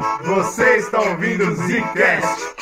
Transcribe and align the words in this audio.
Você 0.00 0.76
está 0.76 0.98
ouvindo 0.98 1.44
o 1.44 1.54
Zcast. 1.54 2.54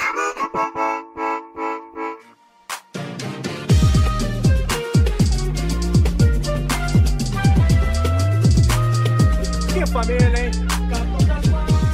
Que 9.72 9.86
família, 9.86 10.46
hein? 10.46 10.50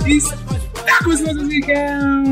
Estamos 0.07 1.21
mais 1.21 1.37
um 1.37 1.51
Zcast 1.51 2.25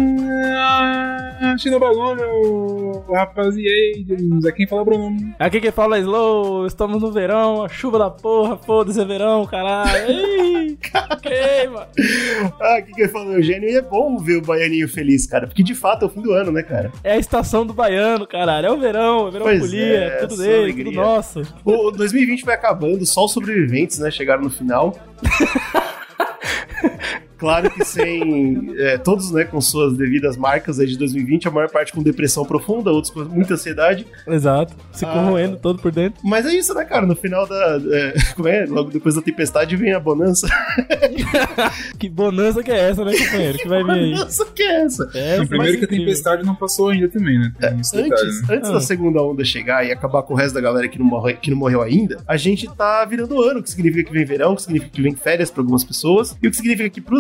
no 1.71 1.79
bagulho, 1.79 3.05
rapaziada. 3.13 4.49
Aqui 4.49 4.57
quem 4.57 4.67
fala 4.67 4.81
é 4.81 4.83
o 4.83 4.85
Bruno. 4.85 5.35
Aqui 5.39 5.61
quem 5.61 5.71
fala 5.71 5.97
é 5.99 6.01
Slow, 6.01 6.67
estamos 6.67 7.03
no 7.03 7.13
verão, 7.13 7.65
a 7.65 7.69
chuva 7.69 7.99
da 7.99 8.11
porra, 8.11 8.57
foda-se, 8.57 9.01
é 9.01 9.05
verão, 9.05 9.47
caralho. 9.47 10.07
Ei, 11.25 11.63
queima. 11.63 11.89
Ah, 12.61 12.77
aqui 12.77 12.93
quem 12.93 13.09
fala 13.09 13.27
é 13.27 13.29
o 13.29 13.35
Eugênio 13.39 13.69
e 13.69 13.77
é 13.77 13.83
bom 13.83 14.19
ver 14.19 14.37
o 14.37 14.43
baianinho 14.43 14.89
feliz, 14.89 15.27
cara, 15.27 15.47
porque 15.47 15.63
de 15.63 15.75
fato 15.75 16.05
é 16.05 16.07
o 16.07 16.11
fim 16.11 16.21
do 16.23 16.33
ano, 16.33 16.53
né, 16.53 16.63
cara? 16.63 16.93
É 17.03 17.13
a 17.13 17.19
estação 17.19 17.67
do 17.67 17.73
baiano, 17.73 18.27
caralho. 18.27 18.67
É 18.67 18.71
o 18.71 18.79
verão, 18.79 19.29
é 19.29 19.31
verão 19.31 19.47
Pois 19.47 19.61
folia, 19.61 19.83
é, 19.83 20.07
é, 20.07 20.11
tudo 20.27 20.37
dele, 20.37 20.63
alegria. 20.65 20.85
tudo 20.85 20.95
nosso. 20.95 21.43
O 21.65 21.91
2020 21.91 22.45
vai 22.45 22.55
acabando, 22.55 23.05
só 23.07 23.25
os 23.25 23.33
sobreviventes, 23.33 23.99
né, 23.99 24.11
chegaram 24.11 24.43
no 24.43 24.51
final. 24.51 24.97
Claro 27.43 27.69
que 27.73 27.85
sem 27.85 28.73
é, 28.79 28.97
todos, 28.99 29.33
né, 29.33 29.43
com 29.43 29.61
suas 29.61 29.97
devidas 29.97 30.37
marcas 30.37 30.79
aí 30.79 30.87
de 30.87 30.97
2020, 30.97 31.49
a 31.49 31.51
maior 31.51 31.69
parte 31.69 31.93
com 31.93 32.01
depressão 32.01 32.45
profunda, 32.45 32.93
outros 32.93 33.13
com 33.13 33.25
muita 33.25 33.55
ansiedade. 33.55 34.07
Exato. 34.29 34.73
Se 34.93 35.05
Ah. 35.05 35.13
corroendo 35.13 35.57
todo 35.57 35.81
por 35.83 35.91
dentro. 35.91 36.21
Mas 36.23 36.47
é 36.47 36.55
isso, 36.55 36.73
né, 36.73 36.85
cara? 36.85 37.05
No 37.05 37.17
final 37.17 37.45
da. 37.49 37.81
é, 37.91 38.15
como 38.37 38.47
é? 38.49 38.65
Logo 38.67 38.91
depois 38.91 39.17
da 39.17 39.23
tempestade 39.23 39.75
vem 39.75 39.93
a 39.93 39.99
bonança. 39.99 40.47
Que 41.99 42.09
bonança 42.09 42.63
que 42.63 42.71
é 42.71 42.91
essa, 42.91 43.05
né, 43.05 43.13
companheiro? 43.17 43.59
Que 43.59 43.69
vai 43.69 43.83
vir 43.85 43.91
aí. 43.91 44.13
Bonança 44.13 44.47
que 44.55 44.63
é 44.63 44.85
essa? 44.85 45.11
É, 45.15 45.39
Sim, 45.39 45.47
primeiro 45.47 45.79
que 45.79 45.85
a 45.85 45.89
tempestade 45.89 46.45
não 46.45 46.55
passou 46.55 46.89
ainda 46.89 47.09
também, 47.09 47.39
né? 47.39 47.53
Tem 47.61 47.81
esse 47.81 47.95
detalhe, 47.97 48.13
Antes, 48.13 48.49
né? 48.49 48.55
antes 48.57 48.71
Ah. 48.71 48.73
da 48.75 48.81
segunda 48.81 49.23
onda 49.23 49.45
chegar 49.45 49.85
e 49.87 49.93
acabar 49.93 50.23
com 50.23 50.35
o 50.35 50.37
resto 50.37 50.55
da 50.55 50.61
galera 50.61 50.89
que 50.89 50.99
não, 50.99 51.07
morre, 51.07 51.35
que 51.35 51.51
não 51.51 51.57
morreu 51.59 51.83
ainda, 51.83 52.19
a 52.27 52.37
gente 52.37 52.69
tá 52.77 53.05
virando 53.05 53.41
ano, 53.43 53.61
o 53.61 53.63
que 53.63 53.71
significa 53.71 54.05
que 54.11 54.13
vem 54.17 54.25
verão, 54.25 54.53
o 54.53 54.57
que 54.57 54.63
significa 54.63 54.91
que 54.93 55.03
vem 55.03 55.15
férias 55.15 55.51
pra 55.51 55.61
algumas 55.63 55.85
pessoas, 55.85 56.37
e 56.43 56.47
o 56.49 56.51
que 56.51 56.57
significa 56.57 56.89
que 56.91 57.01
pro 57.01 57.17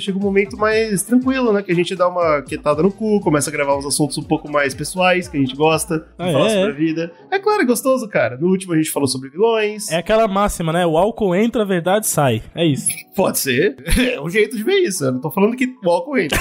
Chega 0.00 0.18
um 0.18 0.22
momento 0.22 0.56
mais 0.56 1.02
tranquilo, 1.02 1.52
né? 1.52 1.62
Que 1.62 1.72
a 1.72 1.74
gente 1.74 1.94
dá 1.94 2.08
uma 2.08 2.42
quietada 2.42 2.82
no 2.82 2.90
cu, 2.92 3.20
começa 3.20 3.50
a 3.50 3.52
gravar 3.52 3.76
uns 3.76 3.86
assuntos 3.86 4.16
um 4.18 4.22
pouco 4.22 4.50
mais 4.50 4.74
pessoais, 4.74 5.28
que 5.28 5.36
a 5.36 5.40
gente 5.40 5.54
gosta, 5.56 6.06
Ah, 6.18 6.30
falar 6.32 6.46
é? 6.46 6.50
sobre 6.50 6.70
a 6.70 6.74
vida. 6.74 7.12
É 7.30 7.38
claro, 7.38 7.62
é 7.62 7.64
gostoso, 7.64 8.08
cara. 8.08 8.36
No 8.36 8.48
último 8.48 8.72
a 8.72 8.76
gente 8.76 8.90
falou 8.90 9.06
sobre 9.08 9.28
vilões. 9.30 9.90
É 9.90 9.96
aquela 9.96 10.26
máxima, 10.28 10.72
né? 10.72 10.86
O 10.86 10.96
álcool 10.96 11.34
entra, 11.34 11.62
a 11.62 11.66
verdade 11.66 12.06
sai. 12.06 12.42
É 12.54 12.64
isso. 12.64 12.88
Pode 13.14 13.38
ser. 13.38 13.76
É 14.14 14.20
um 14.20 14.30
jeito 14.30 14.56
de 14.56 14.62
ver 14.62 14.76
isso. 14.80 15.04
Eu 15.04 15.12
não 15.12 15.20
tô 15.20 15.30
falando 15.30 15.54
que 15.56 15.66
o 15.84 15.90
álcool 15.90 16.16
entra. 16.18 16.38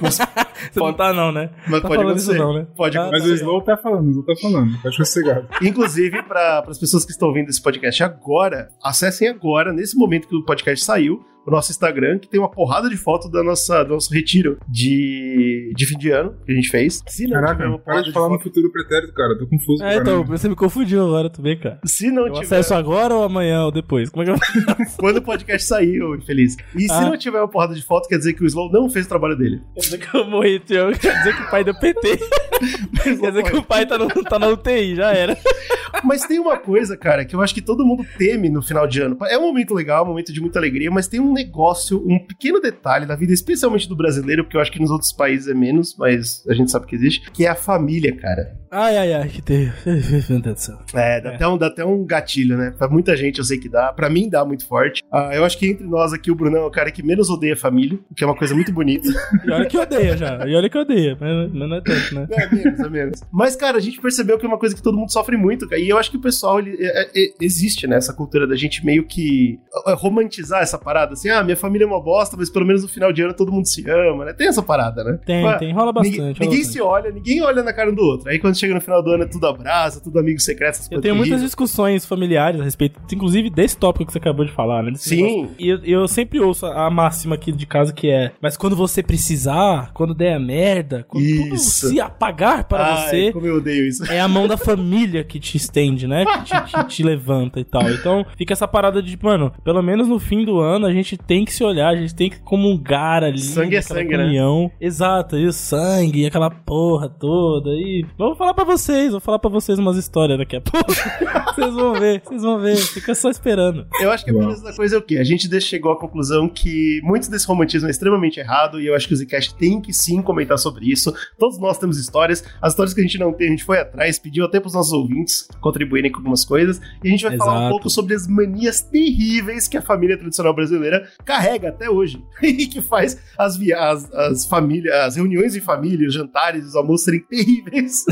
Mas, 0.00 0.18
Você 0.72 0.78
não 0.80 0.92
tá, 0.92 1.12
não, 1.12 1.32
né? 1.32 1.50
mas 1.68 1.82
Tá 1.82 1.88
pode 1.88 2.02
acontecer. 2.02 2.38
não, 2.38 2.54
né? 2.54 2.66
Pode 2.76 2.96
Ah, 2.96 3.02
acontecer. 3.02 3.22
Mas 3.30 3.32
o 3.32 3.34
Slow 3.42 3.60
tá 3.62 3.76
falando, 3.76 4.06
o 4.06 4.10
Slow 4.10 4.24
tá 4.24 4.36
falando. 4.40 4.66
Pode 4.80 4.94
ficar 4.94 5.04
sossegado. 5.04 5.48
Inclusive, 5.60 6.22
para 6.22 6.60
as 6.68 6.78
pessoas 6.78 7.04
que 7.04 7.10
estão 7.10 7.28
ouvindo 7.28 7.48
esse 7.48 7.60
podcast 7.60 8.02
agora, 8.04 8.68
acessem 8.82 9.26
agora, 9.28 9.72
nesse 9.72 9.96
momento 9.96 10.28
que 10.28 10.36
o 10.36 10.44
podcast 10.44 10.84
saiu, 10.84 11.24
o 11.46 11.50
nosso 11.50 11.70
Instagram, 11.70 12.18
que 12.18 12.28
tem 12.28 12.38
uma 12.40 12.50
porrada 12.50 12.88
de 12.88 12.96
foto 12.96 13.28
da 13.30 13.42
nossa, 13.42 13.82
do 13.82 13.94
nosso 13.94 14.12
retiro 14.12 14.58
de, 14.68 15.72
de 15.74 15.86
fim 15.86 15.98
de 15.98 16.10
ano 16.10 16.34
que 16.44 16.52
a 16.52 16.54
gente 16.54 16.68
fez. 16.68 17.00
Se 17.08 17.22
não 17.26 17.30
tiver 17.40 17.40
Caraca, 17.46 17.68
uma 17.68 17.78
para 17.78 18.00
de 18.00 18.04
de 18.08 18.12
falar 18.12 18.28
no 18.28 18.34
foto, 18.34 18.44
futuro 18.44 18.70
pretérito, 18.70 19.12
cara. 19.14 19.36
Tô 19.38 19.46
confuso. 19.46 19.82
É, 19.82 19.88
cara. 19.90 20.00
então, 20.02 20.24
você 20.24 20.48
me 20.48 20.54
confundiu 20.54 21.04
agora, 21.04 21.28
tu 21.30 21.42
vê, 21.42 21.56
cara. 21.56 21.80
se 21.84 22.10
não 22.10 22.26
Eu 22.26 22.32
tiver, 22.34 22.44
acesso 22.46 22.74
agora 22.74 23.14
ou 23.14 23.24
amanhã 23.24 23.64
ou 23.64 23.72
depois? 23.72 24.08
Como 24.10 24.22
é 24.22 24.26
que 24.26 24.32
eu... 24.32 24.36
quando 24.98 25.16
o 25.18 25.22
podcast 25.22 25.66
saiu, 25.66 26.14
infeliz. 26.14 26.56
E 26.76 26.82
se 26.82 26.92
Ah. 26.92 27.02
não 27.02 27.16
tiver 27.16 27.38
uma 27.40 27.48
porrada 27.48 27.74
de 27.74 27.82
foto, 27.82 28.08
quer 28.08 28.18
dizer 28.18 28.34
que 28.34 28.42
o 28.42 28.46
Slow 28.46 28.70
não 28.70 28.88
fez 28.90 29.06
o 29.06 29.08
trabalho 29.08 29.36
dele. 29.36 29.60
Quer 29.74 29.80
dizer 29.80 29.98
que 29.98 30.16
eu 30.16 30.24
morri, 30.26 30.60
tio. 30.60 30.92
Quer 30.98 31.16
dizer 31.18 31.36
que 31.36 31.42
o 31.42 31.50
pai 31.50 31.64
deu 31.64 31.74
PT. 31.78 32.18
Quer 33.02 33.30
dizer 33.30 33.42
que 33.42 33.56
o 33.56 33.62
pai 33.62 33.84
tá, 33.86 33.98
no, 33.98 34.06
tá 34.08 34.38
na 34.38 34.48
UTI, 34.48 34.94
já 34.94 35.12
era. 35.12 35.36
Mas 36.04 36.22
tem 36.26 36.38
uma 36.38 36.56
coisa, 36.56 36.96
cara, 36.96 37.24
que 37.24 37.34
eu 37.34 37.40
acho 37.40 37.54
que 37.54 37.60
todo 37.62 37.84
mundo 37.84 38.04
teme 38.18 38.48
no 38.48 38.62
final 38.62 38.86
de 38.86 39.00
ano. 39.00 39.16
É 39.28 39.36
um 39.38 39.42
momento 39.42 39.74
legal, 39.74 40.04
um 40.04 40.08
momento 40.08 40.32
de 40.32 40.40
muita 40.40 40.58
alegria, 40.58 40.90
mas 40.90 41.06
tem 41.06 41.20
um 41.20 41.31
negócio, 41.32 42.02
um 42.06 42.18
pequeno 42.18 42.60
detalhe 42.60 43.06
da 43.06 43.16
vida, 43.16 43.32
especialmente 43.32 43.88
do 43.88 43.96
brasileiro, 43.96 44.44
porque 44.44 44.56
eu 44.56 44.60
acho 44.60 44.70
que 44.72 44.80
nos 44.80 44.90
outros 44.90 45.12
países 45.12 45.48
é 45.48 45.54
menos, 45.54 45.96
mas 45.98 46.44
a 46.48 46.54
gente 46.54 46.70
sabe 46.70 46.86
que 46.86 46.94
existe, 46.94 47.30
que 47.30 47.44
é 47.46 47.48
a 47.48 47.54
família, 47.54 48.14
cara. 48.16 48.60
Ai, 48.70 48.96
ai, 48.96 49.12
ai, 49.12 49.28
que 49.28 49.42
terrível. 49.42 49.74
Meu 50.30 50.40
Deus 50.40 50.54
do 50.54 50.60
céu. 50.60 50.78
É, 50.94 51.20
dá, 51.20 51.34
Até 51.34 51.46
um, 51.46 51.58
dá 51.58 51.66
até 51.66 51.84
um 51.84 52.06
gatilho, 52.06 52.56
né? 52.56 52.70
Pra 52.76 52.88
muita 52.88 53.14
gente 53.14 53.38
eu 53.38 53.44
sei 53.44 53.58
que 53.58 53.68
dá. 53.68 53.92
Pra 53.92 54.08
mim 54.08 54.30
dá 54.30 54.46
muito 54.46 54.66
forte. 54.66 55.02
Ah, 55.12 55.30
eu 55.34 55.44
acho 55.44 55.58
que 55.58 55.66
entre 55.66 55.86
nós 55.86 56.14
aqui, 56.14 56.30
o 56.30 56.34
Brunão 56.34 56.62
é 56.62 56.66
o 56.66 56.70
cara 56.70 56.90
que 56.90 57.02
menos 57.02 57.28
odeia 57.28 57.52
a 57.52 57.56
família, 57.56 57.98
o 58.10 58.14
que 58.14 58.24
é 58.24 58.26
uma 58.26 58.36
coisa 58.36 58.54
muito 58.54 58.72
bonita. 58.72 59.06
E 59.44 59.50
olha 59.50 59.66
que 59.66 59.76
odeia 59.76 60.16
já. 60.16 60.46
E 60.46 60.54
olha 60.54 60.70
que 60.70 60.78
odeia. 60.78 61.16
Mas, 61.20 61.52
mas 61.52 61.68
não 61.68 61.76
é 61.76 61.80
tanto, 61.82 62.14
né? 62.14 62.26
É 62.30 62.54
menos, 62.54 62.80
é 62.80 62.88
menos. 62.88 63.20
Mas, 63.30 63.56
cara, 63.56 63.76
a 63.76 63.80
gente 63.80 64.00
percebeu 64.00 64.38
que 64.38 64.46
é 64.46 64.48
uma 64.48 64.58
coisa 64.58 64.74
que 64.74 64.82
todo 64.82 64.96
mundo 64.96 65.12
sofre 65.12 65.36
muito, 65.36 65.68
cara. 65.68 65.80
E 65.80 65.88
eu 65.88 65.98
acho 65.98 66.10
que 66.10 66.16
o 66.16 66.20
pessoal, 66.20 66.58
ele, 66.60 66.76
é- 66.80 67.02
é- 67.14 67.34
existe, 67.40 67.86
né? 67.86 67.96
Essa 67.96 68.14
cultura 68.14 68.46
da 68.46 68.56
gente 68.56 68.84
meio 68.86 69.04
que 69.04 69.58
é, 69.86 69.92
romantizar 69.92 70.62
essa 70.62 70.78
parada. 70.78 71.14
Assim, 71.22 71.30
ah, 71.30 71.42
minha 71.44 71.56
família 71.56 71.84
é 71.84 71.86
uma 71.86 72.00
bosta, 72.02 72.36
mas 72.36 72.50
pelo 72.50 72.66
menos 72.66 72.82
no 72.82 72.88
final 72.88 73.12
de 73.12 73.22
ano 73.22 73.32
todo 73.32 73.52
mundo 73.52 73.66
se 73.66 73.88
ama, 73.88 74.24
né? 74.24 74.32
Tem 74.32 74.48
essa 74.48 74.62
parada, 74.62 75.04
né? 75.04 75.18
Tem, 75.24 75.44
Ué, 75.44 75.56
tem. 75.58 75.72
Rola 75.72 75.92
bastante. 75.92 76.10
Ninguém, 76.18 76.32
rola 76.32 76.38
ninguém 76.40 76.58
bastante. 76.58 76.72
se 76.72 76.80
olha, 76.80 77.10
ninguém 77.12 77.42
olha 77.42 77.62
na 77.62 77.72
cara 77.72 77.92
do 77.92 78.02
outro. 78.02 78.28
Aí 78.28 78.38
quando 78.40 78.58
chega 78.58 78.74
no 78.74 78.80
final 78.80 79.02
do 79.02 79.10
ano 79.10 79.22
é 79.22 79.26
tudo 79.26 79.46
abraça, 79.46 80.00
tudo 80.02 80.18
amigo 80.18 80.40
secreto, 80.40 80.70
essas 80.70 80.90
Eu 80.90 81.00
tenho 81.00 81.14
muitas 81.14 81.40
discussões 81.40 82.04
familiares 82.04 82.60
a 82.60 82.64
respeito, 82.64 82.98
inclusive 83.12 83.48
desse 83.50 83.76
tópico 83.76 84.06
que 84.06 84.12
você 84.12 84.18
acabou 84.18 84.44
de 84.44 84.50
falar, 84.52 84.82
né? 84.82 84.90
Desse 84.90 85.10
Sim. 85.10 85.22
negócio. 85.22 85.54
E 85.58 85.68
eu, 85.68 85.78
eu 85.84 86.08
sempre 86.08 86.40
ouço 86.40 86.66
a 86.66 86.90
máxima 86.90 87.36
aqui 87.36 87.52
de 87.52 87.66
casa 87.66 87.92
que 87.92 88.10
é: 88.10 88.32
Mas 88.40 88.56
quando 88.56 88.74
você 88.74 89.02
precisar, 89.02 89.92
quando 89.94 90.14
der 90.14 90.34
a 90.34 90.40
merda, 90.40 91.04
quando 91.08 91.24
tudo 91.24 91.54
Isso. 91.54 91.88
se 91.88 92.00
apagar 92.00 92.64
para 92.64 92.84
Ai, 92.84 93.08
você, 93.08 93.32
como 93.32 93.46
eu 93.46 93.56
odeio 93.56 93.86
isso. 93.86 94.10
é 94.10 94.20
a 94.20 94.26
mão 94.28 94.48
da 94.48 94.56
família 94.58 95.22
que 95.22 95.38
te 95.38 95.56
estende, 95.56 96.06
né? 96.06 96.24
Que 96.24 96.44
te, 96.44 96.62
que 96.62 96.84
te 96.86 97.02
levanta 97.02 97.60
e 97.60 97.64
tal. 97.64 97.88
Então 97.90 98.26
fica 98.36 98.52
essa 98.52 98.66
parada 98.66 99.02
de, 99.02 99.16
mano, 99.22 99.52
pelo 99.62 99.82
menos 99.82 100.08
no 100.08 100.18
fim 100.18 100.44
do 100.44 100.58
ano 100.58 100.86
a 100.86 100.92
gente 100.92 101.11
tem 101.16 101.44
que 101.44 101.52
se 101.52 101.62
olhar, 101.64 101.88
a 101.88 101.96
gente 101.96 102.14
tem 102.14 102.30
que 102.30 102.40
comungar 102.40 103.22
ali. 103.22 103.38
Sangue 103.38 103.76
é 103.76 103.82
sangue, 103.82 104.16
né? 104.16 104.24
comunhão. 104.24 104.70
Exato, 104.80 105.36
e 105.36 105.46
o 105.46 105.52
sangue, 105.52 106.26
aquela 106.26 106.50
porra 106.50 107.08
toda. 107.08 107.70
E 107.70 108.04
vou 108.18 108.34
falar 108.34 108.54
pra 108.54 108.64
vocês, 108.64 109.12
vou 109.12 109.20
falar 109.20 109.38
pra 109.38 109.50
vocês 109.50 109.78
umas 109.78 109.96
histórias 109.96 110.38
daqui 110.38 110.56
a 110.56 110.60
pouco. 110.60 110.92
vocês 111.54 111.74
vão 111.74 111.94
ver, 111.94 112.22
vocês 112.24 112.42
vão 112.42 112.58
ver. 112.58 112.76
Fica 112.76 113.14
só 113.14 113.30
esperando. 113.30 113.86
Eu 114.00 114.10
acho 114.10 114.24
que 114.24 114.30
a 114.30 114.34
da 114.34 114.72
coisa 114.74 114.96
é 114.96 114.98
o 114.98 115.02
quê? 115.02 115.18
A 115.18 115.24
gente 115.24 115.48
chegou 115.60 115.92
à 115.92 115.98
conclusão 115.98 116.48
que 116.48 117.00
muito 117.02 117.30
desse 117.30 117.46
romantismo 117.46 117.88
é 117.88 117.90
extremamente 117.90 118.40
errado 118.40 118.80
e 118.80 118.86
eu 118.86 118.94
acho 118.94 119.06
que 119.06 119.14
o 119.14 119.16
Zcast 119.16 119.54
tem 119.54 119.80
que 119.80 119.92
sim 119.92 120.20
comentar 120.22 120.58
sobre 120.58 120.90
isso. 120.90 121.14
Todos 121.38 121.58
nós 121.58 121.78
temos 121.78 121.98
histórias. 121.98 122.44
As 122.60 122.72
histórias 122.72 122.94
que 122.94 123.00
a 123.00 123.04
gente 123.04 123.18
não 123.18 123.32
tem, 123.32 123.48
a 123.48 123.50
gente 123.50 123.64
foi 123.64 123.78
atrás, 123.78 124.18
pediu 124.18 124.44
até 124.44 124.60
pros 124.60 124.74
nossos 124.74 124.92
ouvintes 124.92 125.48
contribuírem 125.60 126.10
com 126.10 126.18
algumas 126.18 126.44
coisas. 126.44 126.80
E 127.02 127.08
a 127.08 127.10
gente 127.10 127.22
vai 127.22 127.36
falar 127.36 127.52
um 127.52 127.56
Exato. 127.56 127.70
pouco 127.70 127.90
sobre 127.90 128.14
as 128.14 128.26
manias 128.26 128.80
terríveis 128.82 129.68
que 129.68 129.76
a 129.76 129.82
família 129.82 130.16
tradicional 130.16 130.54
brasileira 130.54 131.01
carrega 131.24 131.68
até 131.68 131.88
hoje. 131.88 132.22
e 132.42 132.66
que 132.66 132.80
faz 132.80 133.20
as, 133.38 133.58
as, 133.60 134.12
as 134.12 134.46
famílias, 134.46 134.94
as 134.94 135.16
reuniões 135.16 135.54
em 135.56 135.60
família, 135.60 136.08
os 136.08 136.14
jantares, 136.14 136.66
os 136.66 136.76
almoços 136.76 137.04
serem 137.04 137.20
terríveis 137.28 138.04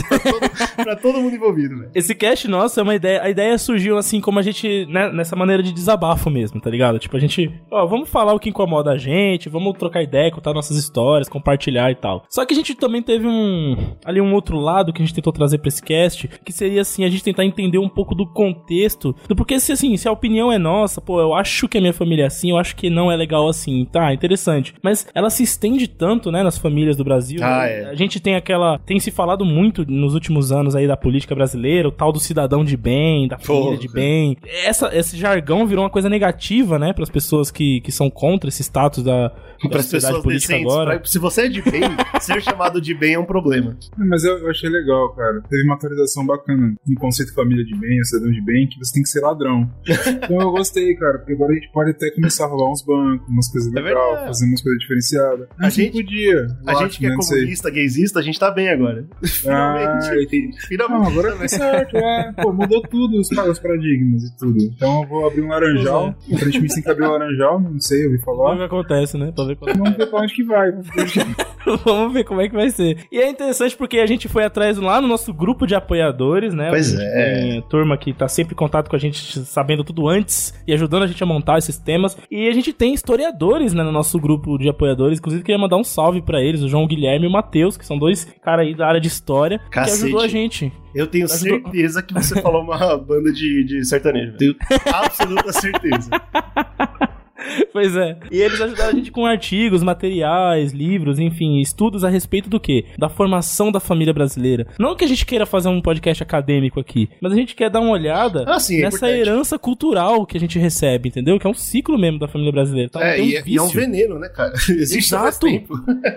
pra 0.77 0.97
todo, 0.97 1.11
todo 1.11 1.21
mundo 1.21 1.35
envolvido, 1.35 1.79
velho. 1.79 1.91
Esse 1.95 2.15
cast 2.15 2.49
nosso 2.49 2.79
é 2.79 2.83
uma 2.83 2.95
ideia. 2.95 3.23
A 3.23 3.31
ideia 3.31 3.57
surgiu 3.59 3.99
assim 3.99 4.21
como 4.21 4.39
a 4.39 4.43
gente, 4.43 4.87
né, 4.87 5.11
nessa 5.13 5.37
maneira 5.37 5.63
de 5.63 5.73
desabafo 5.73 6.31
mesmo, 6.31 6.61
tá 6.61 6.71
ligado? 6.71 6.99
Tipo, 6.99 7.17
a 7.17 7.21
gente, 7.21 7.53
ó, 7.71 7.87
vamos 7.87 8.09
falar 8.09 8.33
o 8.35 8.39
que 8.39 8.49
incomoda 8.49 8.93
a 8.93 8.99
gente, 8.99 9.49
vamos 9.49 9.77
trocar 9.77 10.03
ideia, 10.03 10.31
contar 10.31 10.53
nossas 10.53 10.77
histórias, 10.77 11.29
compartilhar 11.29 11.91
e 11.91 11.95
tal. 11.95 12.25
Só 12.29 12.45
que 12.45 12.55
a 12.55 12.57
gente 12.57 12.75
também 12.75 13.03
teve 13.03 13.27
um 13.27 13.77
ali 14.05 14.21
um 14.21 14.33
outro 14.35 14.57
lado 14.59 14.93
que 14.93 15.03
a 15.03 15.05
gente 15.05 15.15
tentou 15.15 15.33
trazer 15.33 15.59
pra 15.59 15.69
esse 15.69 15.83
cast, 15.83 16.29
que 16.29 16.53
seria 16.53 16.83
assim, 16.83 17.05
a 17.05 17.11
gente 17.11 17.25
tentar 17.25 17.45
entender 17.45 17.79
um 17.79 17.89
pouco 17.89 18.15
do 18.15 18.27
contexto, 18.27 19.15
do 19.29 19.37
porque 19.37 19.59
se 19.59 19.73
assim, 19.73 19.97
se 19.97 20.09
a 20.09 20.13
opinião 20.13 20.53
é 20.53 20.59
nossa, 20.59 21.01
pô, 21.01 21.21
eu 21.21 21.35
acho 21.35 21.69
que 21.69 21.79
a 21.79 21.81
minha 21.81 21.93
família 21.93 22.25
é 22.25 22.27
assim, 22.27 22.51
eu 22.51 22.59
acho 22.59 22.77
que 22.77 22.80
não 22.89 23.11
é 23.11 23.17
legal 23.17 23.49
assim, 23.49 23.85
tá, 23.85 24.15
interessante. 24.15 24.75
Mas 24.83 25.07
ela 25.15 25.29
se 25.29 25.43
estende 25.43 25.89
tanto, 25.89 26.31
né, 26.31 26.43
nas 26.43 26.57
famílias 26.57 26.97
do 26.97 27.05
Brasil. 27.05 27.41
Ah, 27.43 27.63
né? 27.65 27.83
é. 27.83 27.85
A 27.91 27.95
gente 27.95 28.21
tem 28.21 28.37
aquela. 28.37 28.79
Tem 28.79 28.99
se 28.99 29.11
falado 29.11 29.45
muito 29.45 29.85
nos 29.91 30.15
últimos 30.15 30.53
anos 30.53 30.75
aí 30.75 30.87
da 30.87 30.97
política 30.97 31.35
brasileira, 31.35 31.89
o 31.89 31.93
tal 31.93 32.13
do 32.13 32.21
cidadão 32.21 32.65
de 32.65 32.77
bem, 32.77 33.29
da 33.29 33.39
família 33.39 33.77
de 33.79 33.89
bem. 33.89 34.37
Essa, 34.65 34.97
esse 34.97 35.17
jargão 35.17 35.67
virou 35.67 35.85
uma 35.85 35.91
coisa 35.91 36.09
negativa, 36.09 36.79
né, 36.79 36.93
para 36.93 37.03
as 37.03 37.11
pessoas 37.11 37.51
que, 37.51 37.81
que 37.81 37.91
são 37.91 38.09
contra 38.09 38.49
esse 38.49 38.63
status 38.63 39.03
da, 39.03 39.33
Para 39.69 39.81
as 39.81 39.87
pessoas 39.89 40.23
decentes. 40.25 40.73
agora. 40.73 40.99
pra- 40.99 41.09
se 41.09 41.19
você 41.19 41.43
é 41.43 41.49
de 41.49 41.61
bem, 41.63 41.83
ser 42.21 42.41
chamado 42.43 42.81
de 42.81 42.95
bem 42.95 43.15
é 43.15 43.19
um 43.19 43.25
problema. 43.25 43.77
Mas 43.99 44.23
eu, 44.25 44.39
eu 44.39 44.51
achei 44.51 44.69
legal, 44.71 45.13
cara. 45.15 45.43
Teve 45.49 45.65
uma 45.65 45.75
atualização 45.75 46.25
bacana 46.25 46.75
no 46.87 46.95
conceito 47.01 47.35
família 47.35 47.65
de 47.65 47.75
bem, 47.77 48.03
cidadão 48.05 48.31
de 48.31 48.41
bem, 48.41 48.67
que 48.69 48.79
você 48.79 48.93
tem 48.93 49.03
que 49.03 49.09
ser 49.09 49.21
ladrão. 49.21 49.69
então 50.25 50.41
eu 50.41 50.51
gostei, 50.51 50.95
cara, 50.95 51.19
porque 51.19 51.33
agora 51.33 51.53
a 51.53 51.55
gente 51.55 51.71
pode 51.73 51.91
até 51.91 52.11
começar 52.11 52.45
a 52.45 52.49
rolar 52.49 52.70
uns 52.73 52.83
bancos, 52.83 53.29
umas 53.29 53.51
coisas 53.51 53.73
É 53.73 53.81
legais, 53.81 53.95
verdade. 53.97 54.27
fazer 54.27 54.47
umas 54.47 54.63
coisas 54.63 54.81
diferenciadas. 54.81 55.49
A 55.59 55.67
A 55.67 55.71
gente 55.71 55.93
podia. 55.93 56.47
A 56.67 56.73
acho, 56.73 56.83
gente 56.83 56.99
que 56.99 57.07
é 57.07 57.09
né, 57.09 57.15
não 57.15 57.23
sei. 57.23 57.39
comunista, 57.39 57.71
gaysista, 57.71 58.19
a 58.19 58.23
gente 58.23 58.39
tá 58.39 58.51
bem 58.51 58.69
agora. 58.69 59.05
Ah, 59.51 59.99
Finalmente. 60.01 60.25
entendi. 60.25 60.61
Finalmente. 60.67 61.01
Não, 61.01 61.07
agora 61.09 61.37
tá 61.37 61.49
certo, 61.49 61.97
é. 61.97 62.33
Pô, 62.43 62.53
mudou 62.53 62.83
tudo, 62.83 63.19
os, 63.19 63.31
os 63.31 63.59
paradigmas 63.59 64.23
e 64.25 64.37
tudo. 64.37 64.59
Então 64.63 65.03
eu 65.03 65.09
vou 65.09 65.27
abrir 65.27 65.43
um 65.43 65.49
laranjal. 65.49 66.15
Aparentemente 66.33 66.75
tem 66.75 66.83
que 66.83 66.91
abrir 66.91 67.05
um 67.07 67.11
laranjal, 67.13 67.61
não 67.61 67.81
sei, 67.81 68.05
eu 68.05 68.11
ouvi 68.11 68.19
Vamos 68.25 68.39
ver 68.39 68.43
o 68.43 68.45
falar. 68.45 68.57
que 68.59 68.65
acontece, 68.65 69.19
né? 69.19 69.33
Pra 69.35 69.45
ver 69.45 69.57
qual- 69.57 69.75
Vamos 69.77 69.97
ver 69.97 70.07
pra 70.07 70.21
onde 70.21 70.35
que 70.35 70.45
vai. 70.45 70.71
vamos 71.85 72.13
ver 72.13 72.25
como 72.25 72.41
é 72.41 72.49
que 72.49 72.55
vai 72.55 72.71
ser. 72.71 73.07
E 73.11 73.19
é 73.19 73.29
interessante 73.29 73.77
porque 73.77 73.99
a 73.99 74.07
gente 74.07 74.29
foi 74.29 74.45
atrás 74.45 74.77
lá 74.79 75.01
no 75.01 75.09
nosso 75.09 75.33
grupo 75.33 75.67
de 75.67 75.75
apoiadores, 75.75 76.55
né? 76.55 76.69
Pois 76.71 76.95
é. 76.95 77.41
Tem 77.41 77.63
turma 77.63 77.97
que 77.97 78.13
tá 78.13 78.29
sempre 78.29 78.55
em 78.55 78.57
contato 78.57 78.89
com 78.89 78.97
a 78.97 78.99
gente, 78.99 79.41
sabendo 79.41 79.85
tudo 79.85 80.09
antes 80.09 80.55
e 80.67 80.73
ajudando 80.73 81.05
a 81.05 81.07
gente 81.07 81.23
a 81.23 81.27
montar 81.27 81.59
esses 81.59 81.79
temas. 81.79 82.17
E 82.31 82.49
a 82.49 82.53
gente 82.53 82.73
tem 82.73 82.95
historiadores, 82.95 83.73
né, 83.73 83.83
no 83.83 83.93
nosso 83.93 84.19
grupo 84.19 84.59
de 84.59 84.69
apoiadores. 84.69 85.19
Inclusive, 85.19 85.43
queria 85.43 85.59
mandar 85.59 85.77
um 85.77 85.85
salve 85.85 86.23
pra 86.23 86.41
eles, 86.41 86.63
o 86.63 86.69
João 86.69 86.87
Guilherme 86.87 87.27
e 87.27 87.29
o 87.29 87.33
Matheus, 87.33 87.77
que 87.77 87.87
são 87.87 87.99
dois 87.99 88.25
caras 88.43 88.67
aí 88.67 88.75
da 88.75 88.87
área 88.87 89.01
de 89.01 89.09
história, 89.09 89.61
Cacete. 89.71 89.99
que 89.99 90.05
ajudou 90.05 90.21
a 90.23 90.29
gente. 90.29 90.73
Eu 90.95 91.07
tenho 91.07 91.27
Ajudou. 91.27 91.61
certeza 91.61 92.03
que 92.03 92.13
você 92.13 92.41
falou 92.43 92.63
uma 92.63 92.97
banda 92.97 93.33
de, 93.33 93.65
de 93.65 93.85
sertanejo. 93.85 94.37
Tenho 94.37 94.57
absoluta 94.93 95.53
certeza. 95.53 96.11
Pois 97.73 97.95
é. 97.97 98.17
E 98.31 98.39
eles 98.41 98.61
ajudaram 98.61 98.91
a 98.91 98.95
gente 98.95 99.11
com 99.13 99.25
artigos, 99.25 99.83
materiais, 99.83 100.73
livros, 100.73 101.19
enfim, 101.19 101.61
estudos 101.61 102.03
a 102.05 102.09
respeito 102.09 102.49
do 102.51 102.59
quê? 102.59 102.85
Da 102.99 103.09
formação 103.09 103.71
da 103.71 103.79
família 103.81 104.13
brasileira. 104.13 104.67
Não 104.79 104.97
que 104.97 105.05
a 105.05 105.09
gente 105.09 105.25
queira 105.25 105.47
fazer 105.47 105.69
um 105.69 105.81
podcast 105.81 106.23
acadêmico 106.23 106.81
aqui, 106.81 107.09
mas 107.21 107.33
a 107.33 107.37
gente 107.37 107.55
quer 107.55 107.71
dar 107.71 107.81
uma 107.81 107.91
olhada 107.93 108.45
Ah, 108.47 108.59
sim, 108.59 108.79
é 108.79 108.83
nessa 108.85 108.97
importante. 108.97 109.21
herança 109.21 109.59
cultural 109.59 110.27
que 110.27 110.37
a 110.37 110.41
gente 110.41 110.59
recebe, 110.59 111.09
entendeu? 111.09 111.39
Que 111.39 111.47
é 111.47 111.51
um 111.51 111.55
ciclo 111.55 111.97
mesmo 111.99 112.19
da 112.19 112.27
família 112.29 112.53
brasileira. 112.53 112.91
Tá? 112.91 113.05
É, 113.05 113.21
um 113.21 113.25
e, 113.25 113.37
é- 113.37 113.43
e 113.47 113.57
é 113.57 113.63
um 113.63 113.69
veneno, 113.69 114.19
né, 114.19 114.29
cara? 114.29 114.53
Existe 114.69 115.15
Exato. 115.15 115.41
tempo. 115.47 115.75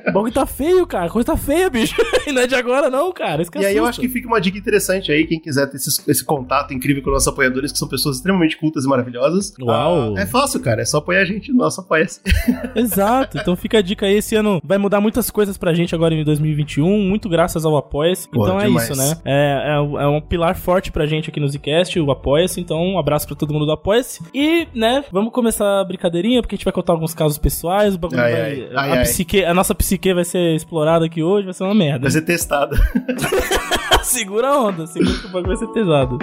O 0.07 0.11
bagulho 0.11 0.33
tá 0.33 0.45
feio, 0.45 0.85
cara. 0.87 1.05
A 1.05 1.09
coisa 1.09 1.27
tá 1.27 1.37
feia, 1.37 1.69
bicho. 1.69 1.95
E 2.25 2.31
não 2.31 2.41
é 2.41 2.47
de 2.47 2.55
agora, 2.55 2.89
não, 2.89 3.11
cara. 3.11 3.41
Isso 3.41 3.51
E 3.55 3.65
aí 3.65 3.75
eu 3.75 3.83
assusta. 3.83 3.89
acho 3.89 3.99
que 4.01 4.07
fica 4.07 4.27
uma 4.27 4.39
dica 4.39 4.57
interessante 4.57 5.11
aí, 5.11 5.27
quem 5.27 5.39
quiser 5.41 5.67
ter 5.67 5.75
esse, 5.75 5.89
esse 6.09 6.23
contato 6.23 6.73
incrível 6.73 7.03
com 7.03 7.11
nossos 7.11 7.27
apoiadores, 7.27 7.71
que 7.71 7.77
são 7.77 7.87
pessoas 7.87 8.15
extremamente 8.17 8.55
cultas 8.57 8.85
e 8.85 8.87
maravilhosas. 8.87 9.53
Uau. 9.59 10.15
Ah, 10.15 10.21
é 10.21 10.25
fácil, 10.25 10.61
cara. 10.61 10.81
É 10.81 10.85
só 10.85 10.97
apoiar 10.99 11.12
a 11.17 11.25
gente 11.25 11.51
no 11.51 11.57
nosso 11.59 11.81
apoia-se. 11.81 12.21
Exato. 12.75 13.37
Então 13.37 13.55
fica 13.55 13.77
a 13.79 13.81
dica 13.81 14.05
aí. 14.05 14.15
Esse 14.15 14.35
ano 14.35 14.61
vai 14.63 14.77
mudar 14.77 14.99
muitas 15.01 15.29
coisas 15.31 15.57
pra 15.57 15.73
gente 15.73 15.93
agora 15.95 16.13
em 16.13 16.23
2021, 16.23 16.99
muito 17.01 17.27
graças 17.29 17.65
ao 17.65 17.75
Apoia-se. 17.77 18.27
Então 18.29 18.59
é 18.59 18.65
demais. 18.65 18.89
isso, 18.89 18.97
né? 18.97 19.17
É, 19.25 19.73
é, 19.75 19.79
um- 19.81 19.99
é 19.99 20.07
um 20.07 20.21
pilar 20.21 20.55
forte 20.55 20.91
pra 20.91 21.05
gente 21.05 21.29
aqui 21.29 21.39
no 21.39 21.47
Zcast, 21.47 21.99
o 21.99 22.11
Apoia-se. 22.11 22.59
Então 22.61 22.81
um 22.81 22.97
abraço 22.99 23.27
pra 23.27 23.35
todo 23.35 23.53
mundo 23.53 23.65
do 23.65 23.71
Apoia-se. 23.71 24.21
E, 24.33 24.67
né, 24.73 25.03
vamos 25.11 25.31
começar 25.33 25.79
a 25.81 25.83
brincadeirinha, 25.83 26.41
porque 26.41 26.55
a 26.55 26.57
gente 26.57 26.65
vai 26.65 26.73
contar 26.73 26.93
alguns 26.93 27.13
casos 27.13 27.37
pessoais. 27.37 27.95
O 27.95 27.97
bagulho 27.97 28.21
Ai, 28.21 28.31
vai. 28.31 28.41
ai, 28.41 28.69
a, 28.91 28.93
ai, 28.95 29.01
psique- 29.03 29.43
a 29.45 29.53
nossa 29.53 29.73
psique 29.75 30.13
vai 30.13 30.23
ser 30.25 30.55
explorada 30.55 31.05
aqui 31.05 31.21
hoje, 31.23 31.45
vai 31.45 31.53
ser 31.53 31.63
uma 31.63 31.73
merda. 31.75 32.01
Vai 32.01 32.11
ser 32.11 32.21
testado. 32.21 32.75
segura 34.03 34.49
a 34.49 34.59
onda, 34.59 34.85
segura 34.87 35.13
que 35.17 35.25
o 35.25 35.29
bagulho 35.29 35.47
vai 35.47 35.57
ser 35.57 35.67
pesado. 35.67 36.17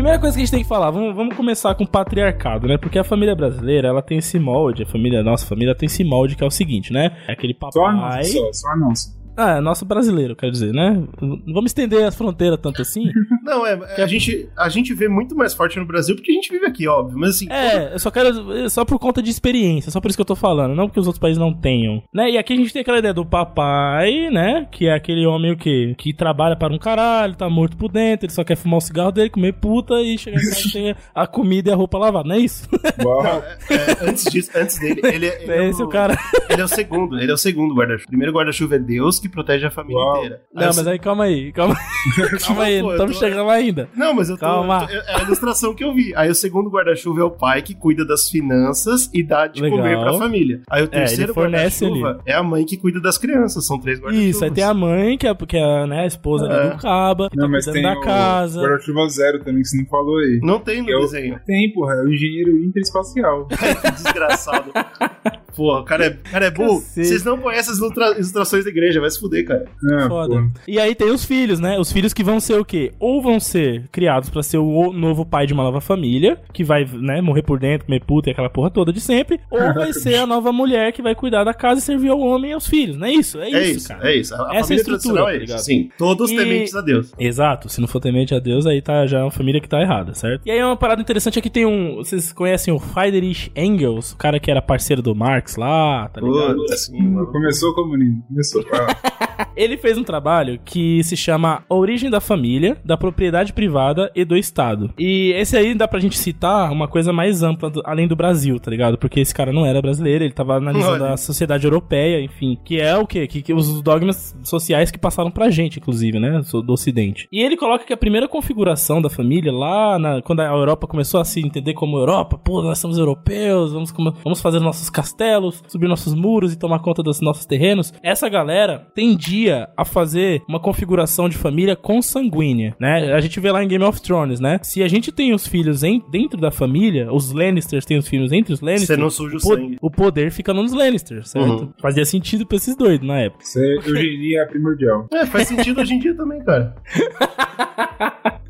Primeira 0.00 0.18
coisa 0.18 0.34
que 0.34 0.40
a 0.40 0.44
gente 0.46 0.50
tem 0.50 0.62
que 0.62 0.68
falar, 0.68 0.90
vamos, 0.90 1.14
vamos 1.14 1.36
começar 1.36 1.74
com 1.74 1.84
o 1.84 1.86
patriarcado, 1.86 2.66
né? 2.66 2.78
Porque 2.78 2.98
a 2.98 3.04
família 3.04 3.34
brasileira, 3.36 3.88
ela 3.88 4.00
tem 4.00 4.16
esse 4.16 4.38
molde, 4.38 4.82
a 4.82 4.86
família, 4.86 5.20
a 5.20 5.22
nossa 5.22 5.44
família 5.44 5.74
tem 5.74 5.88
esse 5.88 6.02
molde 6.02 6.36
que 6.36 6.42
é 6.42 6.46
o 6.46 6.50
seguinte, 6.50 6.90
né? 6.90 7.18
É 7.28 7.32
aquele 7.32 7.54
Só 7.70 7.84
a 7.84 7.92
papai... 7.92 8.22
nossa, 8.22 8.52
só 8.54 8.68
a 8.70 8.76
nossa. 8.76 9.19
Ah, 9.42 9.56
é 9.56 9.60
nosso 9.60 9.84
brasileiro, 9.84 10.36
quer 10.36 10.50
dizer, 10.50 10.72
né? 10.72 11.02
Não 11.20 11.40
vamos 11.54 11.70
estender 11.70 12.04
as 12.04 12.14
fronteiras 12.14 12.58
tanto 12.60 12.82
assim. 12.82 13.04
Não, 13.42 13.66
é, 13.66 13.72
a, 14.02 14.06
gente, 14.06 14.48
a 14.56 14.68
gente 14.68 14.92
vê 14.94 15.08
muito 15.08 15.34
mais 15.34 15.54
forte 15.54 15.78
no 15.78 15.86
Brasil 15.86 16.14
porque 16.14 16.30
a 16.30 16.34
gente 16.34 16.50
vive 16.50 16.66
aqui, 16.66 16.86
óbvio. 16.86 17.18
Mas 17.18 17.30
assim, 17.36 17.48
É, 17.50 17.94
eu 17.94 17.98
só 17.98 18.10
quero. 18.10 18.68
Só 18.70 18.84
por 18.84 18.98
conta 18.98 19.22
de 19.22 19.30
experiência, 19.30 19.90
só 19.90 20.00
por 20.00 20.08
isso 20.08 20.16
que 20.18 20.20
eu 20.22 20.26
tô 20.26 20.36
falando, 20.36 20.74
não 20.74 20.86
porque 20.86 21.00
os 21.00 21.06
outros 21.06 21.20
países 21.20 21.38
não 21.38 21.52
tenham. 21.52 22.02
Né? 22.14 22.30
E 22.32 22.38
aqui 22.38 22.52
a 22.52 22.56
gente 22.56 22.72
tem 22.72 22.82
aquela 22.82 22.98
ideia 22.98 23.14
do 23.14 23.24
papai, 23.24 24.28
né? 24.30 24.66
Que 24.70 24.86
é 24.86 24.94
aquele 24.94 25.26
homem 25.26 25.52
o 25.52 25.56
quê? 25.56 25.94
Que 25.96 26.12
trabalha 26.12 26.54
para 26.56 26.72
um 26.72 26.78
caralho, 26.78 27.34
tá 27.34 27.48
morto 27.48 27.76
por 27.76 27.90
dentro, 27.90 28.26
ele 28.26 28.32
só 28.32 28.44
quer 28.44 28.56
fumar 28.56 28.78
o 28.78 28.80
cigarro 28.80 29.10
dele, 29.10 29.30
comer 29.30 29.54
puta 29.54 29.94
e 30.02 30.18
chegar 30.18 30.36
em 30.38 30.44
casa 30.48 30.68
e 30.68 30.72
ter 30.72 30.96
a 31.14 31.26
comida 31.26 31.70
e 31.70 31.72
a 31.72 31.76
roupa 31.76 31.98
lavada, 31.98 32.28
não 32.28 32.34
é 32.36 32.38
isso? 32.38 32.68
Uau. 33.04 33.42
é, 33.70 34.08
antes 34.08 34.24
disso, 34.30 34.50
antes 34.54 34.78
dele, 34.78 35.00
ele, 35.04 35.26
é- 35.26 35.42
ele 35.42 35.52
É 35.52 35.68
esse 35.70 35.82
o 35.82 35.88
cara. 35.88 36.16
Ele 36.48 36.60
é 36.60 36.64
o 36.64 36.68
segundo, 36.68 37.18
ele 37.18 37.30
é 37.30 37.34
o 37.34 37.38
segundo 37.38 37.74
guarda-chuva. 37.74 38.04
O 38.04 38.08
primeiro 38.08 38.32
guarda-chuva 38.32 38.76
é 38.76 38.78
Deus 38.78 39.18
que 39.18 39.28
protege 39.30 39.66
a 39.66 39.70
família 39.70 39.96
Uau. 40.02 40.16
inteira. 40.18 40.42
Não, 40.52 40.66
mas 40.66 40.86
aí 40.86 40.98
calma 40.98 41.24
aí, 41.24 41.52
calma 41.52 41.74
aí. 41.74 41.80
Calma 42.46 42.62
aí, 42.64 42.80
Pô, 42.80 42.86
não 42.86 42.92
estamos 42.92 43.18
tô- 43.18 43.24
chegando 43.26 43.50
ainda. 43.50 43.88
Não, 43.94 44.14
mas 44.14 44.28
eu 44.30 44.36
tô. 44.36 44.40
Calma. 44.40 44.86
eu 44.90 45.00
tô- 45.04 45.10
é 45.10 45.16
a 45.16 45.22
ilustração 45.22 45.74
que 45.74 45.84
eu 45.84 45.92
vi. 45.94 46.12
Aí 46.16 46.30
o 46.30 46.34
segundo 46.34 46.70
guarda-chuva 46.70 47.20
é 47.20 47.24
o 47.24 47.30
pai 47.30 47.60
que 47.62 47.74
cuida 47.74 48.04
das 48.06 48.28
finanças 48.30 49.10
e 49.12 49.22
dá 49.22 49.46
de 49.46 49.60
Legal. 49.60 49.78
comer 49.78 49.98
pra 50.00 50.14
família. 50.14 50.62
Aí 50.70 50.82
o 50.82 50.84
ele 50.84 50.90
terceiro 50.90 51.34
fornece 51.34 51.84
guarda-chuva 51.84 52.22
é 52.26 52.32
a 52.34 52.42
mãe 52.42 52.64
que 52.64 52.76
cuida 52.78 53.00
das 53.00 53.18
crianças. 53.18 53.66
São 53.66 53.78
três 53.78 53.98
guarda-chuvas. 54.00 54.30
Isso, 54.34 54.44
aí 54.44 54.50
tem 54.50 54.64
a 54.64 54.72
mãe, 54.74 55.18
que 55.18 55.26
é, 55.26 55.34
que 55.34 55.56
é 55.56 55.86
né, 55.86 56.00
a 56.00 56.06
esposa 56.06 56.46
ali 56.46 56.68
É. 56.68 56.70
do 56.70 56.78
caba, 56.80 57.28
que 57.30 57.36
Não, 57.36 57.44
tá 57.46 57.50
mas 57.52 57.64
cuidando 57.66 57.82
tem 57.84 57.94
da 57.94 58.00
o 58.00 58.02
casa. 58.02 58.60
guarda-chuva 58.60 59.08
zero 59.08 59.38
também, 59.40 59.62
que 59.62 59.68
você 59.68 59.76
não 59.76 59.86
falou 59.86 60.18
aí. 60.18 60.40
Não 60.42 60.58
tem 60.58 60.82
no 60.82 60.90
Eu- 60.90 61.00
desenho. 61.00 61.38
Tem, 61.46 61.72
porra, 61.72 61.94
é 61.94 62.02
o 62.02 62.12
engenheiro 62.12 62.50
interespacial. 62.64 63.46
Desgraçado. 63.94 64.70
Porra, 65.56 65.80
o 65.80 65.84
cara 65.84 66.06
é, 66.06 66.10
cara 66.10 66.46
é 66.46 66.50
burro. 66.50 66.80
Vocês 66.80 67.24
não 67.24 67.38
conhecem 67.38 67.72
as 67.72 67.78
ilustra- 67.78 68.12
ilustrações 68.14 68.64
da 68.64 68.70
igreja, 68.70 69.00
vai 69.00 69.10
se 69.10 69.18
fuder, 69.20 69.44
cara. 69.46 69.64
Ah, 69.92 70.08
Foda. 70.08 70.28
porra. 70.34 70.50
E 70.66 70.78
aí 70.78 70.94
tem 70.94 71.10
os 71.10 71.24
filhos, 71.24 71.58
né? 71.60 71.78
Os 71.78 71.92
filhos 71.92 72.12
que 72.14 72.22
vão 72.24 72.40
ser 72.40 72.58
o 72.58 72.64
quê? 72.64 72.92
Ou 72.98 73.20
vão 73.22 73.38
ser 73.40 73.84
criados 73.92 74.30
pra 74.30 74.42
ser 74.42 74.58
o 74.58 74.92
novo 74.92 75.24
pai 75.24 75.46
de 75.46 75.52
uma 75.52 75.62
nova 75.62 75.80
família, 75.80 76.38
que 76.52 76.62
vai, 76.64 76.84
né, 76.84 77.20
morrer 77.20 77.42
por 77.42 77.58
dentro, 77.58 77.86
comer 77.86 78.02
puta 78.04 78.28
e 78.30 78.32
aquela 78.32 78.50
porra 78.50 78.70
toda 78.70 78.92
de 78.92 79.00
sempre, 79.00 79.40
ou 79.50 79.58
vai 79.74 79.92
ser 79.92 80.16
a 80.16 80.26
nova 80.26 80.52
mulher 80.52 80.92
que 80.92 81.02
vai 81.02 81.14
cuidar 81.14 81.44
da 81.44 81.54
casa 81.54 81.80
e 81.80 81.82
servir 81.82 82.08
ao 82.10 82.20
homem 82.20 82.50
e 82.50 82.54
aos 82.54 82.66
filhos, 82.66 82.96
não 82.96 83.06
é 83.06 83.12
isso? 83.12 83.38
É, 83.40 83.50
É 83.50 83.62
isso, 83.62 83.78
isso, 83.78 83.88
cara. 83.88 84.10
é 84.10 84.16
isso. 84.16 84.34
A, 84.34 84.50
a 84.52 84.56
Essa 84.56 84.72
é 84.72 84.76
a 84.76 84.76
estrutura, 84.76 84.84
tradicional 84.84 85.24
tá 85.24 85.30
é 85.32 85.36
isso. 85.36 85.44
ligado? 85.46 85.58
Sim, 85.60 85.90
todos 85.98 86.30
E- 86.30 86.36
tementes 86.36 86.74
a 86.74 86.80
Deus. 86.80 87.12
Exato, 87.18 87.68
se 87.68 87.80
não 87.80 87.88
for 87.88 88.00
temente 88.00 88.34
a 88.34 88.38
Deus, 88.38 88.66
aí 88.66 88.80
tá 88.82 89.06
já 89.06 89.18
é 89.20 89.22
uma 89.22 89.30
família 89.30 89.60
que 89.60 89.68
tá 89.68 89.80
errada, 89.80 90.14
certo? 90.14 90.42
E 90.46 90.50
aí 90.50 90.62
uma 90.62 90.76
parada 90.76 91.00
interessante 91.02 91.38
é 91.38 91.42
que 91.42 91.50
tem 91.50 91.66
um. 91.66 91.96
Vocês 91.96 92.32
conhecem 92.32 92.72
o 92.72 92.78
Friedrich 92.78 93.50
Engels, 93.56 94.12
o 94.12 94.16
cara 94.16 94.38
que 94.38 94.50
era 94.50 94.60
parceiro 94.62 95.02
do 95.02 95.14
Marx 95.14 95.39
lá, 95.56 96.08
tá 96.08 96.20
ligado? 96.20 96.56
Putz, 96.56 96.72
assim, 96.72 97.00
Hum, 97.00 97.12
mano. 97.14 97.26
Começou 97.28 97.70
o 97.70 97.74
comunismo. 97.74 98.22
Começou. 98.28 98.62
Ele 99.56 99.76
fez 99.76 99.96
um 99.98 100.04
trabalho 100.04 100.58
que 100.64 101.02
se 101.04 101.16
chama 101.16 101.62
A 101.68 101.74
Origem 101.74 102.10
da 102.10 102.20
Família, 102.20 102.76
da 102.84 102.96
Propriedade 102.96 103.52
Privada 103.52 104.10
e 104.14 104.24
do 104.24 104.36
Estado. 104.36 104.92
E 104.98 105.32
esse 105.36 105.56
aí 105.56 105.74
dá 105.74 105.88
pra 105.88 105.98
gente 106.00 106.16
citar 106.18 106.70
uma 106.70 106.86
coisa 106.86 107.12
mais 107.12 107.42
ampla 107.42 107.70
do- 107.70 107.82
além 107.84 108.06
do 108.06 108.14
Brasil, 108.16 108.58
tá 108.60 108.70
ligado? 108.70 108.96
Porque 108.98 109.20
esse 109.20 109.34
cara 109.34 109.52
não 109.52 109.64
era 109.66 109.80
brasileiro, 109.82 110.24
ele 110.24 110.32
tava 110.32 110.56
analisando 110.56 111.04
Olha. 111.04 111.12
a 111.14 111.16
sociedade 111.16 111.64
europeia, 111.66 112.22
enfim. 112.22 112.58
Que 112.64 112.80
é 112.80 112.96
o 112.96 113.06
quê? 113.06 113.26
Que, 113.26 113.42
que 113.42 113.52
os 113.52 113.80
dogmas 113.82 114.36
sociais 114.44 114.90
que 114.90 114.98
passaram 114.98 115.30
pra 115.30 115.50
gente, 115.50 115.78
inclusive, 115.78 116.18
né? 116.18 116.40
Do 116.64 116.72
Ocidente. 116.72 117.26
E 117.32 117.40
ele 117.42 117.56
coloca 117.56 117.84
que 117.84 117.92
a 117.92 117.96
primeira 117.96 118.28
configuração 118.28 119.00
da 119.02 119.10
família, 119.10 119.52
lá 119.52 119.98
na- 119.98 120.22
quando 120.22 120.40
a 120.40 120.44
Europa 120.46 120.86
começou 120.86 121.20
a 121.20 121.24
se 121.24 121.40
entender 121.40 121.74
como 121.74 121.98
Europa, 121.98 122.38
pô, 122.38 122.62
nós 122.62 122.78
somos 122.78 122.98
europeus, 122.98 123.72
vamos, 123.72 123.92
vamos 124.22 124.40
fazer 124.40 124.60
nossos 124.60 124.88
castelos, 124.90 125.20
subir 125.68 125.88
nossos 125.88 126.14
muros 126.14 126.52
e 126.52 126.58
tomar 126.58 126.78
conta 126.80 127.02
dos 127.02 127.20
nossos 127.20 127.44
terrenos. 127.46 127.92
Essa 128.02 128.28
galera 128.28 128.86
tendia 128.94 129.68
a 129.76 129.84
fazer 129.84 130.42
uma 130.48 130.58
configuração 130.60 131.28
de 131.28 131.36
família 131.36 131.76
consanguínea, 131.76 132.74
né? 132.80 133.12
A 133.12 133.20
gente 133.20 133.38
vê 133.40 133.50
lá 133.52 133.62
em 133.62 133.68
Game 133.68 133.84
of 133.84 134.00
Thrones, 134.02 134.40
né? 134.40 134.58
Se 134.62 134.82
a 134.82 134.88
gente 134.88 135.12
tem 135.12 135.32
os 135.34 135.46
filhos 135.46 135.82
em, 135.82 136.02
dentro 136.10 136.40
da 136.40 136.50
família, 136.50 137.12
os 137.12 137.32
Lannisters 137.32 137.84
têm 137.84 137.98
os 137.98 138.08
filhos 138.08 138.32
entre 138.32 138.52
os 138.52 138.60
Lannisters. 138.60 138.88
Você 138.88 138.96
não 138.96 139.10
suja 139.10 139.36
o 139.36 139.40
po- 139.40 139.54
sangue. 139.54 139.76
O 139.80 139.90
poder 139.90 140.30
fica 140.30 140.52
nos 140.54 140.72
Lannisters, 140.72 141.30
certo? 141.30 141.48
Uhum. 141.64 141.72
Fazia 141.80 142.04
sentido 142.04 142.46
pra 142.46 142.56
esses 142.56 142.76
doidos 142.76 143.06
na 143.06 143.18
época. 143.20 143.44
Isso 143.44 143.58
é 143.58 143.74
eugenia 143.76 144.46
primordial. 144.46 145.06
É, 145.12 145.26
faz 145.26 145.48
sentido 145.48 145.80
hoje 145.80 145.94
em 145.94 145.98
dia 145.98 146.14
também, 146.16 146.42
cara. 146.44 146.74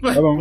Tá 0.03 0.15
bom. 0.15 0.37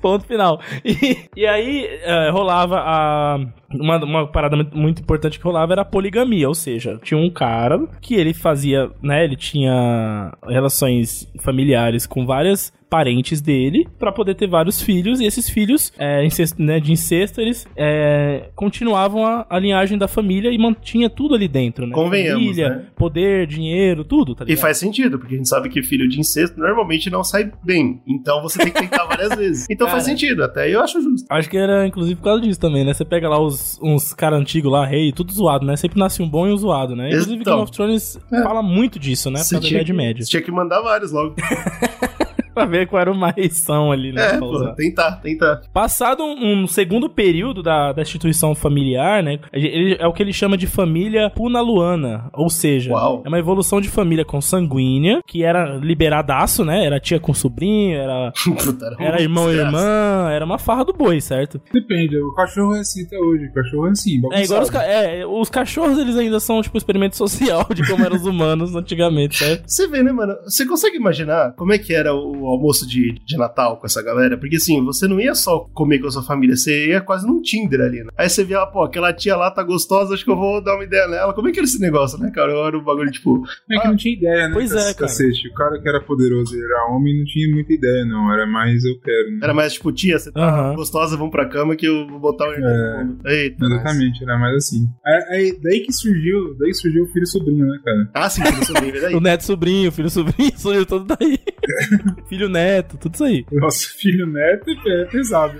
Ponto 0.00 0.24
final. 0.24 0.60
E, 0.84 1.18
e 1.36 1.46
aí 1.46 1.86
eh, 2.02 2.30
rolava 2.30 2.78
a. 2.80 3.38
Uma, 3.70 4.02
uma 4.02 4.26
parada 4.26 4.56
muito, 4.72 5.02
importante 5.02 5.38
que 5.38 5.44
rolava 5.44 5.74
era 5.74 5.82
a 5.82 5.84
poligamia, 5.84 6.48
ou 6.48 6.54
seja, 6.54 6.98
tinha 7.02 7.20
um 7.20 7.30
cara 7.30 7.86
que 8.00 8.14
ele 8.14 8.32
fazia, 8.32 8.90
né? 9.02 9.24
Ele 9.24 9.36
tinha 9.36 10.32
relações 10.46 11.30
familiares 11.38 12.06
com 12.06 12.24
várias 12.24 12.72
parentes 12.88 13.40
dele 13.40 13.86
pra 13.98 14.10
poder 14.12 14.34
ter 14.34 14.46
vários 14.48 14.80
filhos 14.80 15.20
e 15.20 15.24
esses 15.26 15.48
filhos 15.48 15.92
é, 15.98 16.24
incesto, 16.24 16.60
né, 16.62 16.80
de 16.80 16.92
incesto 16.92 17.40
eles 17.40 17.66
é, 17.76 18.48
continuavam 18.54 19.24
a, 19.26 19.46
a 19.48 19.58
linhagem 19.58 19.98
da 19.98 20.08
família 20.08 20.50
e 20.50 20.58
mantinha 20.58 21.10
tudo 21.10 21.34
ali 21.34 21.48
dentro, 21.48 21.86
né? 21.86 21.92
Convenhamos, 21.94 22.42
Família, 22.42 22.68
né? 22.70 22.86
poder, 22.96 23.46
dinheiro, 23.46 24.04
tudo, 24.04 24.34
tá 24.34 24.44
E 24.46 24.56
faz 24.56 24.78
sentido, 24.78 25.18
porque 25.18 25.34
a 25.34 25.36
gente 25.38 25.48
sabe 25.48 25.68
que 25.68 25.82
filho 25.82 26.08
de 26.08 26.18
incesto 26.18 26.58
normalmente 26.58 27.10
não 27.10 27.22
sai 27.22 27.50
bem. 27.62 28.00
Então 28.06 28.42
você 28.42 28.58
tem 28.58 28.72
que 28.72 28.80
tentar 28.80 29.04
várias 29.04 29.34
vezes. 29.36 29.66
Então 29.78 29.86
faz 29.86 30.04
Cara. 30.04 30.16
sentido, 30.16 30.42
até 30.42 30.68
eu 30.74 30.80
acho 30.82 31.00
justo. 31.00 31.26
Acho 31.30 31.48
que 31.48 31.56
era 31.56 31.86
inclusive 31.86 32.16
por 32.16 32.24
causa 32.24 32.42
disso 32.42 32.58
também, 32.58 32.84
né? 32.84 32.92
Você 32.92 33.04
pega 33.04 33.28
lá 33.28 33.38
os, 33.40 33.78
uns, 33.82 34.12
caras 34.12 34.40
antigos 34.40 34.72
lá, 34.72 34.84
rei, 34.84 35.12
tudo 35.12 35.32
zoado, 35.32 35.64
né? 35.64 35.76
Sempre 35.76 35.98
nasce 35.98 36.20
um 36.22 36.28
bom 36.28 36.46
e 36.46 36.52
um 36.52 36.56
zoado, 36.56 36.96
né? 36.96 37.08
Inclusive, 37.08 37.40
Então. 37.40 37.52
Game 37.54 37.62
of 37.62 37.72
Thrones 37.72 38.18
É. 38.32 38.42
fala 38.42 38.62
muito 38.62 38.98
disso, 38.98 39.30
né? 39.30 39.40
Da 39.40 39.60
tinha, 39.60 39.80
Idade 39.80 39.92
Média. 39.92 40.24
você 40.24 40.30
tinha 40.30 40.42
que 40.42 40.50
mandar 40.50 40.80
vários 40.80 41.12
logo. 41.12 41.36
pra 42.54 42.64
ver 42.64 42.86
qual 42.86 43.00
era 43.00 43.10
uma 43.12 43.30
reição 43.30 43.92
ali, 43.92 44.12
né? 44.12 44.34
É, 44.34 44.38
pô, 44.38 44.72
tentar, 44.74 45.12
tentar. 45.20 45.60
Passado 45.72 46.22
um, 46.24 46.62
um 46.62 46.66
segundo 46.66 47.08
período 47.08 47.62
da, 47.62 47.92
da 47.92 48.02
instituição 48.02 48.54
familiar, 48.54 49.22
né? 49.22 49.38
ele- 49.52 49.96
é 49.98 50.06
o 50.06 50.12
que 50.12 50.22
ele 50.22 50.32
chama 50.32 50.56
de 50.56 50.66
família 50.66 51.30
punaluana. 51.30 52.30
Ou 52.32 52.48
seja, 52.50 52.92
Uau. 52.92 53.22
é 53.24 53.28
uma 53.28 53.38
evolução 53.38 53.80
de 53.80 53.88
família 53.88 54.24
consanguínea, 54.24 55.20
que 55.26 55.42
era 55.44 55.76
liberadaço, 55.76 56.64
né? 56.64 56.84
Era 56.84 57.00
tia 57.00 57.20
com 57.20 57.32
sobrinho, 57.34 57.96
era, 57.98 58.32
Puta, 58.64 58.96
era 58.98 59.20
irmão 59.20 59.52
e 59.52 59.56
irmã, 59.56 60.28
era 60.30 60.44
uma 60.44 60.58
farra 60.58 60.84
do 60.84 60.92
boi, 60.92 61.20
certo? 61.20 61.60
Depende, 61.72 62.16
o 62.18 62.32
cachorro 62.34 62.74
é 62.74 62.80
assim 62.80 63.04
até 63.04 63.18
hoje. 63.18 63.46
O 63.46 63.52
cachorro 63.52 63.86
é 63.86 63.90
assim, 63.90 64.20
É 64.32 64.44
igual 64.44 64.62
os, 64.62 64.70
bagunçado. 64.70 64.72
ca- 64.72 64.84
é, 64.84 65.26
os 65.26 65.48
cachorros, 65.50 65.98
eles 65.98 66.16
ainda 66.16 66.40
são, 66.40 66.60
tipo, 66.62 66.76
experimento 66.76 67.16
social 67.16 67.66
de 67.74 67.86
como 67.86 68.04
eram 68.04 68.16
os 68.16 68.26
humanos 68.26 68.74
antigamente, 68.74 69.36
certo? 69.38 69.64
Você 69.66 69.86
vê, 69.88 70.02
né, 70.02 70.12
mano? 70.12 70.34
Você 70.44 70.66
consegue 70.66 70.96
imaginar 70.96 71.52
como 71.56 71.72
é 71.72 71.78
que 71.78 71.94
era 71.94 72.14
o 72.14 72.37
almoço 72.46 72.86
de, 72.86 73.14
de 73.24 73.36
Natal 73.36 73.78
com 73.78 73.86
essa 73.86 74.02
galera? 74.02 74.36
Porque 74.36 74.56
assim, 74.56 74.84
você 74.84 75.06
não 75.08 75.20
ia 75.20 75.34
só 75.34 75.60
comer 75.74 75.98
com 75.98 76.06
a 76.06 76.10
sua 76.10 76.22
família, 76.22 76.56
você 76.56 76.88
ia 76.88 77.00
quase 77.00 77.26
num 77.26 77.40
Tinder 77.42 77.80
ali, 77.80 78.02
né? 78.04 78.10
Aí 78.16 78.28
você 78.28 78.44
via, 78.44 78.64
pô, 78.66 78.82
aquela 78.84 79.12
tia 79.12 79.36
lá 79.36 79.50
tá 79.50 79.62
gostosa, 79.62 80.14
acho 80.14 80.24
que 80.24 80.30
eu 80.30 80.36
vou 80.36 80.62
dar 80.62 80.74
uma 80.74 80.84
ideia 80.84 81.06
nela. 81.08 81.32
Como 81.34 81.48
é 81.48 81.52
que 81.52 81.58
era 81.58 81.66
esse 81.66 81.80
negócio, 81.80 82.18
né, 82.18 82.30
cara? 82.30 82.52
Era 82.52 82.78
um 82.78 82.84
bagulho 82.84 83.10
tipo. 83.10 83.42
É 83.70 83.78
que 83.80 83.88
não 83.88 83.96
tinha 83.96 84.14
ideia, 84.14 84.48
né? 84.48 84.54
Pois 84.54 84.72
é, 84.72 84.76
cara. 84.94 84.94
Cacete. 84.94 85.48
O 85.48 85.54
cara 85.54 85.80
que 85.80 85.88
era 85.88 86.00
poderoso 86.00 86.56
e 86.56 86.62
era 86.62 86.86
homem 86.94 87.18
não 87.18 87.24
tinha 87.24 87.48
muita 87.54 87.72
ideia, 87.72 88.04
não. 88.04 88.32
Era 88.32 88.46
mais 88.46 88.84
eu 88.84 88.98
quero, 89.00 89.30
né? 89.32 89.38
Era 89.42 89.54
mais 89.54 89.72
tipo, 89.72 89.90
tia, 89.92 90.18
você 90.18 90.30
tá 90.32 90.74
gostosa, 90.74 91.16
vamos 91.16 91.32
pra 91.32 91.48
cama 91.48 91.74
que 91.76 91.86
eu 91.86 92.06
vou 92.08 92.18
botar 92.20 92.48
o 92.48 92.52
irmão 92.52 93.18
É. 93.24 93.42
Eita. 93.44 93.64
Exatamente, 93.64 94.22
era 94.22 94.38
mais 94.38 94.56
assim. 94.56 94.86
Aí, 95.06 95.22
aí- 95.30 95.58
daí 95.62 95.80
que 95.80 95.92
surgiu, 95.92 96.56
daí 96.58 96.74
surgiu 96.74 97.04
o 97.04 97.06
filho 97.08 97.22
e 97.24 97.26
sobrinho, 97.26 97.66
né, 97.66 97.78
cara? 97.84 98.10
Ah, 98.14 98.28
sim, 98.30 98.42
que 98.42 98.72
não 98.72 98.88
é 98.88 99.00
daí. 99.00 99.14
O 99.18 99.20
neto 99.20 99.44
sobrinho, 99.44 99.90
filho 99.92 100.10
sobrinho, 100.10 100.52
sonho 100.58 100.84
todo 100.86 101.04
daí. 101.04 101.38
filho 102.28 102.48
neto, 102.48 102.96
tudo 102.98 103.14
isso 103.14 103.24
aí. 103.24 103.46
Nosso 103.52 103.98
filho 103.98 104.26
neto 104.26 104.70
é 104.86 105.04
pesado. 105.06 105.58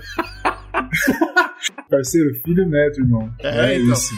Parceiro, 1.89 2.33
filho 2.45 2.67
neto, 2.67 3.01
irmão. 3.01 3.33
É, 3.39 3.75
então. 3.75 3.93
isso. 3.93 4.13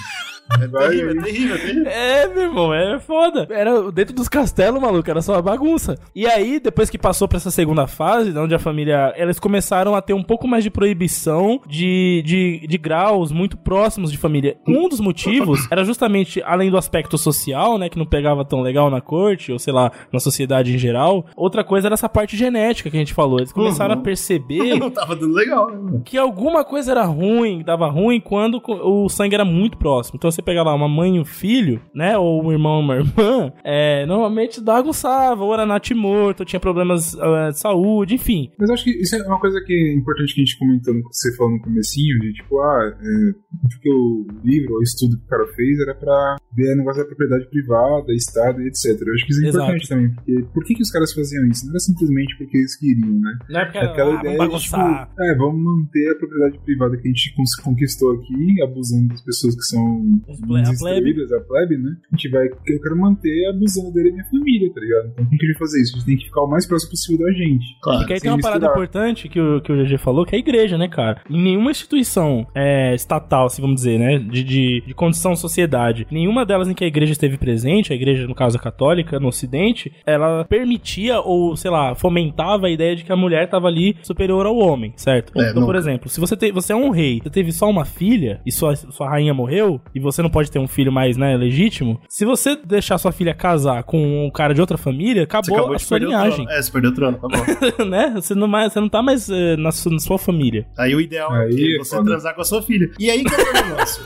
É 0.59 0.67
terrível, 0.67 1.11
é 1.11 1.23
terrível, 1.23 1.55
é 1.55 1.57
terrível. 1.59 1.87
É, 1.87 2.27
meu 2.27 2.43
irmão, 2.43 2.73
é 2.73 2.99
foda. 2.99 3.47
Era 3.49 3.91
dentro 3.91 4.13
dos 4.15 4.27
castelos, 4.27 4.81
maluco, 4.81 5.09
era 5.09 5.21
só 5.21 5.33
uma 5.33 5.41
bagunça. 5.41 5.97
E 6.15 6.25
aí, 6.27 6.59
depois 6.59 6.89
que 6.89 6.97
passou 6.97 7.27
pra 7.27 7.37
essa 7.37 7.51
segunda 7.51 7.87
fase, 7.87 8.37
onde 8.37 8.53
a 8.55 8.59
família. 8.59 9.13
Eles 9.15 9.39
começaram 9.39 9.95
a 9.95 10.01
ter 10.01 10.13
um 10.13 10.23
pouco 10.23 10.47
mais 10.47 10.63
de 10.63 10.69
proibição 10.69 11.61
de, 11.67 12.21
de, 12.25 12.67
de 12.67 12.77
graus 12.77 13.31
muito 13.31 13.57
próximos 13.57 14.11
de 14.11 14.17
família. 14.17 14.57
Um 14.67 14.87
dos 14.89 14.99
motivos 14.99 15.67
era 15.71 15.83
justamente, 15.83 16.41
além 16.43 16.69
do 16.69 16.77
aspecto 16.77 17.17
social, 17.17 17.77
né, 17.77 17.89
que 17.89 17.97
não 17.97 18.05
pegava 18.05 18.43
tão 18.45 18.61
legal 18.61 18.89
na 18.89 19.01
corte, 19.01 19.51
ou 19.51 19.59
sei 19.59 19.73
lá, 19.73 19.91
na 20.11 20.19
sociedade 20.19 20.73
em 20.73 20.77
geral. 20.77 21.25
Outra 21.35 21.63
coisa 21.63 21.87
era 21.87 21.93
essa 21.93 22.09
parte 22.09 22.35
genética 22.37 22.89
que 22.89 22.95
a 22.97 22.99
gente 22.99 23.13
falou. 23.13 23.39
Eles 23.39 23.51
começaram 23.53 23.95
Uhum. 23.95 24.01
a 24.01 24.03
perceber 24.03 24.75
Não 24.79 24.89
tava 24.89 25.15
dando 25.15 25.33
legal, 25.33 25.69
né, 25.71 26.01
que 26.05 26.17
alguma 26.17 26.63
coisa 26.63 26.91
era 26.91 27.03
ruim, 27.03 27.63
dava 27.63 27.87
ruim 27.89 28.19
quando 28.19 28.61
o 28.67 29.09
sangue 29.09 29.35
era 29.35 29.45
muito 29.45 29.77
próximo. 29.77 30.17
Então 30.17 30.29
você 30.31 30.40
pega 30.41 30.63
lá 30.63 30.73
uma 30.73 30.87
mãe 30.87 31.15
e 31.17 31.19
um 31.19 31.25
filho, 31.25 31.81
né? 31.93 32.17
Ou 32.17 32.43
um 32.45 32.51
irmão 32.51 32.79
e 32.81 32.83
uma 32.83 32.95
irmã, 32.95 33.53
é, 33.63 34.05
normalmente 34.05 34.61
bagunçava, 34.61 35.43
ou 35.43 35.53
era 35.53 35.65
natimorto, 35.65 36.43
ou 36.43 36.45
tinha 36.45 36.59
problemas 36.59 37.17
ah, 37.19 37.49
de 37.49 37.59
saúde, 37.59 38.15
enfim. 38.15 38.49
Mas 38.59 38.69
acho 38.69 38.83
que 38.83 38.91
isso 38.91 39.15
é 39.15 39.23
uma 39.27 39.39
coisa 39.39 39.61
que 39.65 39.73
é 39.73 39.93
importante 39.95 40.33
que 40.33 40.41
a 40.41 40.45
gente 40.45 40.57
comentou, 40.57 40.93
no- 40.93 41.03
você 41.11 41.35
falou 41.35 41.53
no 41.53 41.61
comecinho, 41.61 42.19
de 42.19 42.33
tipo, 42.33 42.59
ah, 42.59 42.93
é, 42.99 43.33
porque 43.69 43.89
o 43.89 44.27
livro, 44.43 44.75
o 44.75 44.83
estudo 44.83 45.17
que 45.17 45.25
o 45.25 45.27
cara 45.27 45.47
fez 45.55 45.79
era 45.79 45.95
pra 45.95 46.35
ver 46.53 46.73
o 46.73 46.77
negócio 46.77 47.01
da 47.01 47.07
propriedade 47.07 47.49
privada, 47.49 48.13
Estado 48.13 48.61
e 48.61 48.67
etc. 48.67 48.85
Eu 49.01 49.13
acho 49.13 49.25
que 49.25 49.31
isso 49.31 49.45
é 49.45 49.47
Exato. 49.49 49.63
importante 49.65 49.89
também, 49.89 50.09
porque 50.15 50.45
por 50.53 50.63
que, 50.63 50.75
que 50.75 50.81
os 50.81 50.91
caras 50.91 51.13
faziam 51.13 51.45
isso? 51.47 51.65
Não 51.65 51.71
era 51.71 51.79
simplesmente 51.79 52.37
porque 52.37 52.57
eles 52.57 52.75
queriam, 52.77 53.19
né? 53.19 53.37
Não 53.49 53.59
é 53.59 53.65
porque 53.65 53.77
É 53.77 53.85
aquela 53.85 54.15
ah, 54.17 54.19
ideia 54.19 54.37
vamos 54.37 54.61
de, 54.61 54.69
tipo, 54.69 54.77
é, 54.77 55.35
vamos 55.35 55.61
manter 55.63 56.11
a 56.11 56.15
propriedade 56.15 56.59
privada 56.59 56.97
que 56.97 57.07
a 57.07 57.11
gente 57.11 57.35
conquistou 57.63 58.11
aqui, 58.13 58.61
abusando 58.61 59.07
das 59.09 59.21
pessoas 59.21 59.55
que 59.55 59.61
são 59.63 60.21
Os 60.31 60.39
ple- 60.39 60.59
a 60.59 60.63
desinstruídas, 60.63 61.31
a 61.31 61.41
plebe, 61.41 61.77
né? 61.77 61.91
A 62.11 62.15
gente 62.15 62.29
vai, 62.29 62.45
eu 62.47 62.81
quero 62.81 62.97
manter 62.97 63.49
abusando 63.49 63.91
dele 63.93 64.09
e 64.09 64.11
minha 64.13 64.25
família, 64.25 64.73
tá 64.73 64.79
ligado? 64.81 65.09
Então 65.11 65.25
como 65.25 65.37
que 65.37 65.51
a 65.51 65.57
fazer 65.59 65.81
isso? 65.81 65.95
A 65.95 65.99
gente 65.99 66.05
tem 66.05 66.17
que 66.17 66.25
ficar 66.25 66.41
o 66.41 66.47
mais 66.47 66.67
próximo 66.67 66.91
possível 66.91 67.25
da 67.25 67.31
gente. 67.33 67.65
Claro. 67.81 67.99
Porque 67.99 68.13
aí 68.13 68.19
tem 68.19 68.31
uma 68.31 68.39
parada 68.39 68.67
misturar. 68.67 68.75
importante 68.83 69.29
que 69.29 69.39
o, 69.39 69.61
que 69.61 69.71
o 69.71 69.83
GG 69.83 69.97
falou, 69.97 70.25
que 70.25 70.35
é 70.35 70.37
a 70.37 70.39
igreja, 70.39 70.77
né, 70.77 70.87
cara? 70.87 71.21
Em 71.29 71.41
nenhuma 71.41 71.71
instituição 71.71 72.47
é, 72.55 72.93
estatal, 72.95 73.45
assim, 73.47 73.61
vamos 73.61 73.75
dizer, 73.77 73.99
né? 73.99 74.19
De, 74.19 74.43
de, 74.43 74.83
de 74.87 74.93
condição 74.93 75.35
sociedade, 75.35 76.07
nenhuma 76.11 76.45
delas 76.45 76.67
em 76.67 76.73
que 76.73 76.83
a 76.83 76.87
igreja 76.87 77.11
esteve 77.11 77.37
presente, 77.37 77.91
a 77.91 77.95
igreja, 77.95 78.27
no 78.27 78.35
caso, 78.35 78.57
a 78.57 78.61
católica, 78.61 79.19
no 79.19 79.27
ocidente, 79.27 79.91
ela 80.05 80.45
permitia 80.45 81.19
ou, 81.19 81.55
sei 81.55 81.71
lá, 81.71 81.95
fomentava 81.95 82.67
a 82.67 82.69
ideia 82.69 82.95
de 82.95 83.03
que 83.03 83.11
a 83.11 83.15
mulher 83.15 83.45
estava 83.45 83.67
ali 83.67 83.95
superior 84.01 84.45
ao 84.45 84.57
homem, 84.57 84.93
certo? 84.95 85.31
É, 85.39 85.49
então, 85.49 85.61
não. 85.61 85.67
por 85.67 85.75
exemplo, 85.75 86.09
se 86.09 86.19
você, 86.19 86.35
tem, 86.35 86.51
você 86.51 86.73
é 86.73 86.75
um 86.75 86.89
rei, 86.89 87.19
você 87.21 87.29
teve 87.29 87.51
só 87.51 87.69
uma 87.69 87.85
filha 87.85 88.41
e 88.45 88.51
sua, 88.51 88.75
sua 88.75 89.09
rainha 89.09 89.33
morreu, 89.33 89.81
e 89.93 89.99
você 89.99 90.20
não 90.21 90.29
pode 90.29 90.51
ter 90.51 90.59
um 90.59 90.67
filho 90.67 90.91
mais, 90.91 91.17
né, 91.17 91.35
legítimo, 91.35 91.99
se 92.07 92.25
você 92.25 92.55
deixar 92.55 92.97
sua 92.97 93.11
filha 93.11 93.33
casar 93.33 93.83
com 93.83 94.25
um 94.25 94.29
cara 94.29 94.53
de 94.53 94.61
outra 94.61 94.77
família, 94.77 95.21
Você 95.21 95.23
acabou 95.23 95.55
acabou 95.55 95.73
a 95.73 95.77
de 95.77 95.83
sua 95.83 95.99
linhagem. 95.99 96.45
É, 96.49 96.61
você 96.61 96.71
perdeu 96.71 96.91
o 96.91 96.93
trono, 96.93 97.17
tá 97.17 97.27
bom. 97.27 97.85
né? 97.85 98.11
Você 98.15 98.35
não, 98.35 98.47
mais, 98.47 98.73
você 98.73 98.79
não 98.79 98.89
tá 98.89 99.01
mais 99.01 99.29
eh, 99.29 99.55
na, 99.57 99.71
sua, 99.71 99.91
na 99.91 99.99
sua 99.99 100.17
família. 100.17 100.65
Aí 100.77 100.95
o 100.95 101.01
ideal 101.01 101.35
é 101.35 101.45
Aí 101.45 101.55
que 101.55 101.75
é 101.75 101.77
você 101.79 102.03
transar 102.03 102.35
com 102.35 102.41
a 102.41 102.45
sua 102.45 102.61
filha. 102.61 102.91
E 102.99 103.09
aí 103.09 103.23
que 103.23 103.33
é 103.33 103.37
o 103.37 103.53
negócio? 103.67 104.03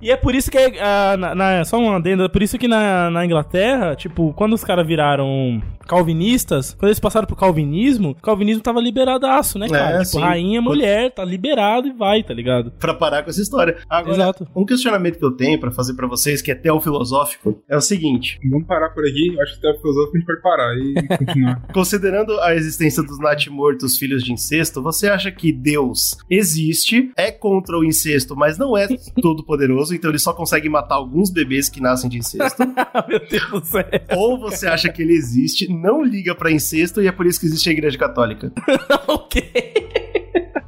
E 0.00 0.10
é 0.10 0.16
por 0.16 0.34
isso 0.34 0.50
que, 0.50 0.58
ah, 0.80 1.16
na, 1.18 1.34
na- 1.34 1.64
só 1.64 1.76
um 1.78 1.94
adendo, 1.94 2.22
é 2.24 2.28
por 2.28 2.42
isso 2.42 2.58
que 2.58 2.68
na, 2.68 3.10
na 3.10 3.24
Inglaterra, 3.24 3.94
tipo, 3.96 4.32
quando 4.34 4.52
os 4.54 4.62
caras 4.64 4.86
viraram 4.86 5.60
calvinistas, 5.86 6.74
quando 6.74 6.88
eles 6.90 7.00
passaram 7.00 7.26
pro 7.26 7.34
calvinismo, 7.34 8.10
o 8.10 8.14
calvinismo 8.14 8.62
tava 8.62 8.78
liberadaço, 8.80 9.58
né, 9.58 9.68
cara? 9.68 9.96
É, 9.96 9.98
tipo, 9.98 10.10
sim. 10.10 10.20
rainha, 10.20 10.60
mulher, 10.62 11.10
tá 11.12 11.24
liberado 11.24 11.88
e 11.88 11.92
vai, 11.92 12.22
tá 12.22 12.32
ligado? 12.34 12.70
pra 12.78 12.92
parar 12.94 13.22
com 13.22 13.30
essa 13.30 13.40
história. 13.40 13.78
Agora, 13.88 14.14
Exato. 14.14 14.46
um 14.54 14.64
questionamento 14.66 15.18
que 15.18 15.24
eu 15.24 15.30
tenho 15.32 15.58
pra 15.58 15.70
fazer 15.70 15.94
pra 15.94 16.06
vocês, 16.06 16.40
que 16.42 16.50
é 16.50 16.54
teofilosófico, 16.54 17.62
é 17.68 17.76
o 17.76 17.80
seguinte: 17.80 18.38
Vamos 18.50 18.66
parar 18.66 18.90
por 18.90 19.04
aqui. 19.04 19.34
Acho 19.40 19.58
que 19.60 19.66
até 19.66 19.76
o 19.76 19.80
filosófico 19.80 20.16
a 20.16 20.18
gente 20.18 20.26
pode 20.26 20.42
parar 20.42 20.74
e 20.76 20.94
continuar. 21.18 21.62
considerando 21.72 22.38
a 22.40 22.54
existência 22.54 23.02
dos 23.02 23.18
natimortos 23.18 23.96
filhos 23.98 24.22
de 24.22 24.32
incesto, 24.32 24.82
você 24.82 25.08
acha 25.08 25.30
que 25.32 25.52
Deus 25.52 26.16
existe, 26.30 27.10
é 27.16 27.30
contra 27.32 27.78
o 27.78 27.84
incesto, 27.84 28.36
mas 28.36 28.58
não 28.58 28.76
é 28.76 28.86
todo 29.20 29.42
poderoso, 29.48 29.94
então 29.94 30.10
ele 30.10 30.18
só 30.18 30.34
consegue 30.34 30.68
matar 30.68 30.96
alguns 30.96 31.30
bebês 31.30 31.70
que 31.70 31.80
nascem 31.80 32.10
de 32.10 32.18
incesto? 32.18 32.62
Meu 33.08 33.18
Deus 33.18 33.50
do 33.50 33.64
céu. 33.64 33.84
Ou 34.14 34.38
você 34.38 34.66
acha 34.68 34.92
que 34.92 35.00
ele 35.00 35.14
existe, 35.14 35.72
não 35.72 36.04
liga 36.04 36.34
pra 36.34 36.52
incesto 36.52 37.00
e 37.00 37.08
é 37.08 37.12
por 37.12 37.26
isso 37.26 37.40
que 37.40 37.46
existe 37.46 37.70
a 37.70 37.72
Igreja 37.72 37.96
Católica? 37.96 38.52
ok. 39.08 39.50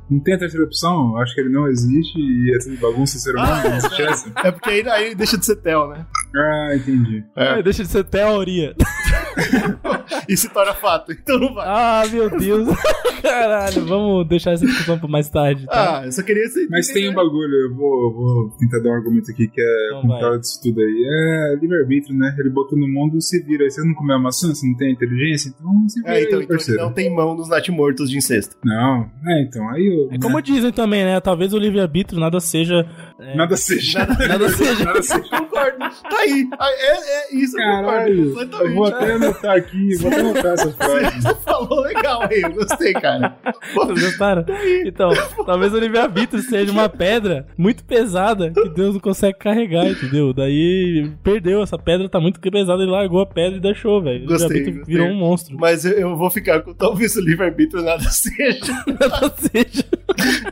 Não 0.08 0.18
tem 0.18 0.34
a 0.34 0.38
terceira 0.38 0.64
opção? 0.64 1.12
Eu 1.12 1.18
Acho 1.18 1.34
que 1.34 1.40
ele 1.42 1.50
não 1.50 1.68
existe 1.68 2.18
e 2.18 2.56
essa 2.56 2.74
bagunça 2.80 3.18
ser 3.18 3.34
humano 3.36 3.68
não 3.68 3.76
existe 3.76 4.02
essa? 4.02 4.32
É 4.42 4.50
porque 4.50 4.70
aí, 4.70 4.88
aí 4.88 5.14
deixa 5.14 5.36
de 5.36 5.44
ser 5.44 5.56
Tel, 5.56 5.88
né? 5.88 6.06
Ah, 6.36 6.70
entendi. 6.74 7.24
É. 7.36 7.62
Deixa 7.62 7.82
de 7.82 7.88
ser 7.88 8.04
teoria. 8.04 8.74
E 10.28 10.36
se 10.36 10.48
torna 10.48 10.74
fato, 10.74 11.12
então 11.12 11.38
não 11.38 11.54
vai. 11.54 11.66
Ah, 11.66 12.02
meu 12.10 12.30
Deus. 12.30 12.68
Caralho, 13.22 13.84
vamos 13.84 14.28
deixar 14.28 14.52
essa 14.52 14.64
discussão 14.64 14.98
pra 14.98 15.08
mais 15.08 15.28
tarde, 15.28 15.66
tá? 15.66 16.00
Ah, 16.00 16.06
eu 16.06 16.12
só 16.12 16.22
queria 16.22 16.46
ser. 16.48 16.68
Mas 16.70 16.88
tem 16.88 17.08
um 17.08 17.14
bagulho, 17.14 17.52
eu 17.52 17.74
vou, 17.74 18.04
eu 18.04 18.12
vou 18.12 18.50
tentar 18.58 18.78
dar 18.78 18.90
um 18.90 18.94
argumento 18.94 19.30
aqui 19.30 19.46
que 19.48 19.60
é 19.60 19.86
Então 19.88 20.02
contrário 20.02 20.40
disso 20.40 20.60
tudo 20.62 20.80
aí. 20.80 21.04
É 21.04 21.56
livre-arbítrio, 21.60 22.16
né? 22.16 22.34
Ele 22.38 22.50
botou 22.50 22.78
no 22.78 22.88
mundo 22.88 23.20
se 23.20 23.40
vira. 23.42 23.64
Aí 23.64 23.70
você 23.70 23.84
não 23.84 23.94
comer 23.94 24.14
a 24.14 24.18
maçã, 24.18 24.48
você 24.48 24.66
não 24.66 24.76
tem 24.76 24.92
inteligência, 24.92 25.48
então 25.48 25.88
se 25.88 26.00
vira 26.00 26.14
É, 26.14 26.22
então, 26.22 26.38
aí, 26.38 26.44
então 26.44 26.76
não 26.76 26.92
tem 26.92 27.14
mão 27.14 27.34
nos 27.34 27.48
natimortos 27.48 28.10
de 28.10 28.16
incesto. 28.16 28.56
Não, 28.64 29.10
é, 29.26 29.42
então, 29.42 29.68
aí 29.70 29.86
eu... 29.86 30.14
É 30.14 30.18
como 30.18 30.40
dizem 30.40 30.72
também, 30.72 31.04
né? 31.04 31.20
Talvez 31.20 31.52
o 31.52 31.58
livre-arbítrio 31.58 32.20
nada 32.20 32.40
seja. 32.40 32.86
É, 33.20 33.34
Nada 33.34 33.56
seja. 33.56 33.98
nada 34.06 34.48
seja. 34.48 34.84
Nada 34.84 35.02
seja. 35.02 35.28
Concordo. 35.28 35.78
Tá 35.78 36.18
aí. 36.18 36.48
Ah, 36.58 36.70
É, 36.70 37.32
é 37.32 37.36
isso, 37.36 37.60
eu 37.60 37.76
concordo 37.76 38.10
eu 38.10 38.74
vou 38.74 38.86
até 38.86 39.12
anotar 39.12 39.56
aqui, 39.56 39.96
vou 39.96 40.10
até 40.10 40.20
anotar 40.20 40.52
essas 40.54 40.74
frases. 40.74 41.22
Você 41.24 41.34
falou 41.44 41.80
legal 41.82 42.22
aí, 42.22 42.42
eu 42.42 42.52
gostei, 42.52 42.92
cara. 42.92 43.36
Pô, 43.74 43.86
Vocês 43.86 44.02
gostaram? 44.02 44.44
Então, 44.84 45.10
talvez 45.44 45.72
o 45.72 45.78
livre-arbítrio 45.78 46.42
seja 46.42 46.70
uma 46.72 46.88
pedra 46.88 47.46
muito 47.56 47.84
pesada 47.84 48.50
que 48.50 48.68
Deus 48.70 48.94
não 48.94 49.00
consegue 49.00 49.38
carregar, 49.38 49.86
entendeu? 49.86 50.32
Daí 50.32 51.10
perdeu, 51.22 51.62
essa 51.62 51.78
pedra 51.78 52.08
tá 52.08 52.20
muito 52.20 52.40
pesada, 52.40 52.82
ele 52.82 52.90
largou 52.90 53.20
a 53.20 53.26
pedra 53.26 53.56
e 53.58 53.60
deixou, 53.60 54.02
velho. 54.02 54.24
O 54.24 54.28
Gostei, 54.28 54.62
virou 54.84 55.08
um 55.08 55.16
monstro. 55.16 55.56
Mas 55.58 55.84
eu, 55.84 55.92
eu 55.92 56.16
vou 56.16 56.30
ficar 56.30 56.60
com 56.60 56.72
talvez 56.74 57.16
o 57.16 57.20
livre-arbítrio 57.20 57.82
nada 57.82 58.04
seja. 58.10 58.72
Ou 59.22 59.32
seja, 59.36 59.84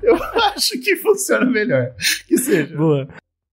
Eu 0.02 0.16
acho 0.54 0.78
que 0.80 0.96
funciona 0.96 1.46
melhor. 1.46 1.90
Que 2.26 2.36
seja. 2.38 2.57
boa. 2.76 3.08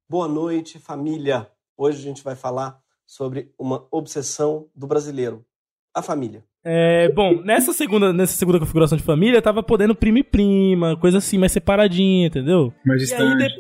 Boa 0.10 0.28
noite, 0.28 0.80
família. 0.80 1.52
Hoje 1.78 2.00
a 2.00 2.02
gente 2.02 2.24
vai 2.24 2.36
falar 2.36 2.82
sobre 3.06 3.54
uma 3.58 3.88
obsessão 3.92 4.70
do 4.74 4.88
brasileiro, 4.88 5.46
a 5.94 6.02
família. 6.02 6.44
É, 6.68 7.10
bom, 7.10 7.42
nessa 7.44 7.72
segunda, 7.74 8.12
nessa 8.12 8.34
segunda 8.34 8.58
configuração 8.58 8.98
de 8.98 9.04
família, 9.04 9.40
tava 9.40 9.62
podendo 9.62 9.94
primo 9.94 10.18
e 10.18 10.24
prima, 10.24 10.98
coisa 10.98 11.20
assim, 11.20 11.38
mais 11.38 11.52
separadinha, 11.52 12.26
entendeu? 12.26 12.74
Mais 12.84 13.02
distante 13.02 13.54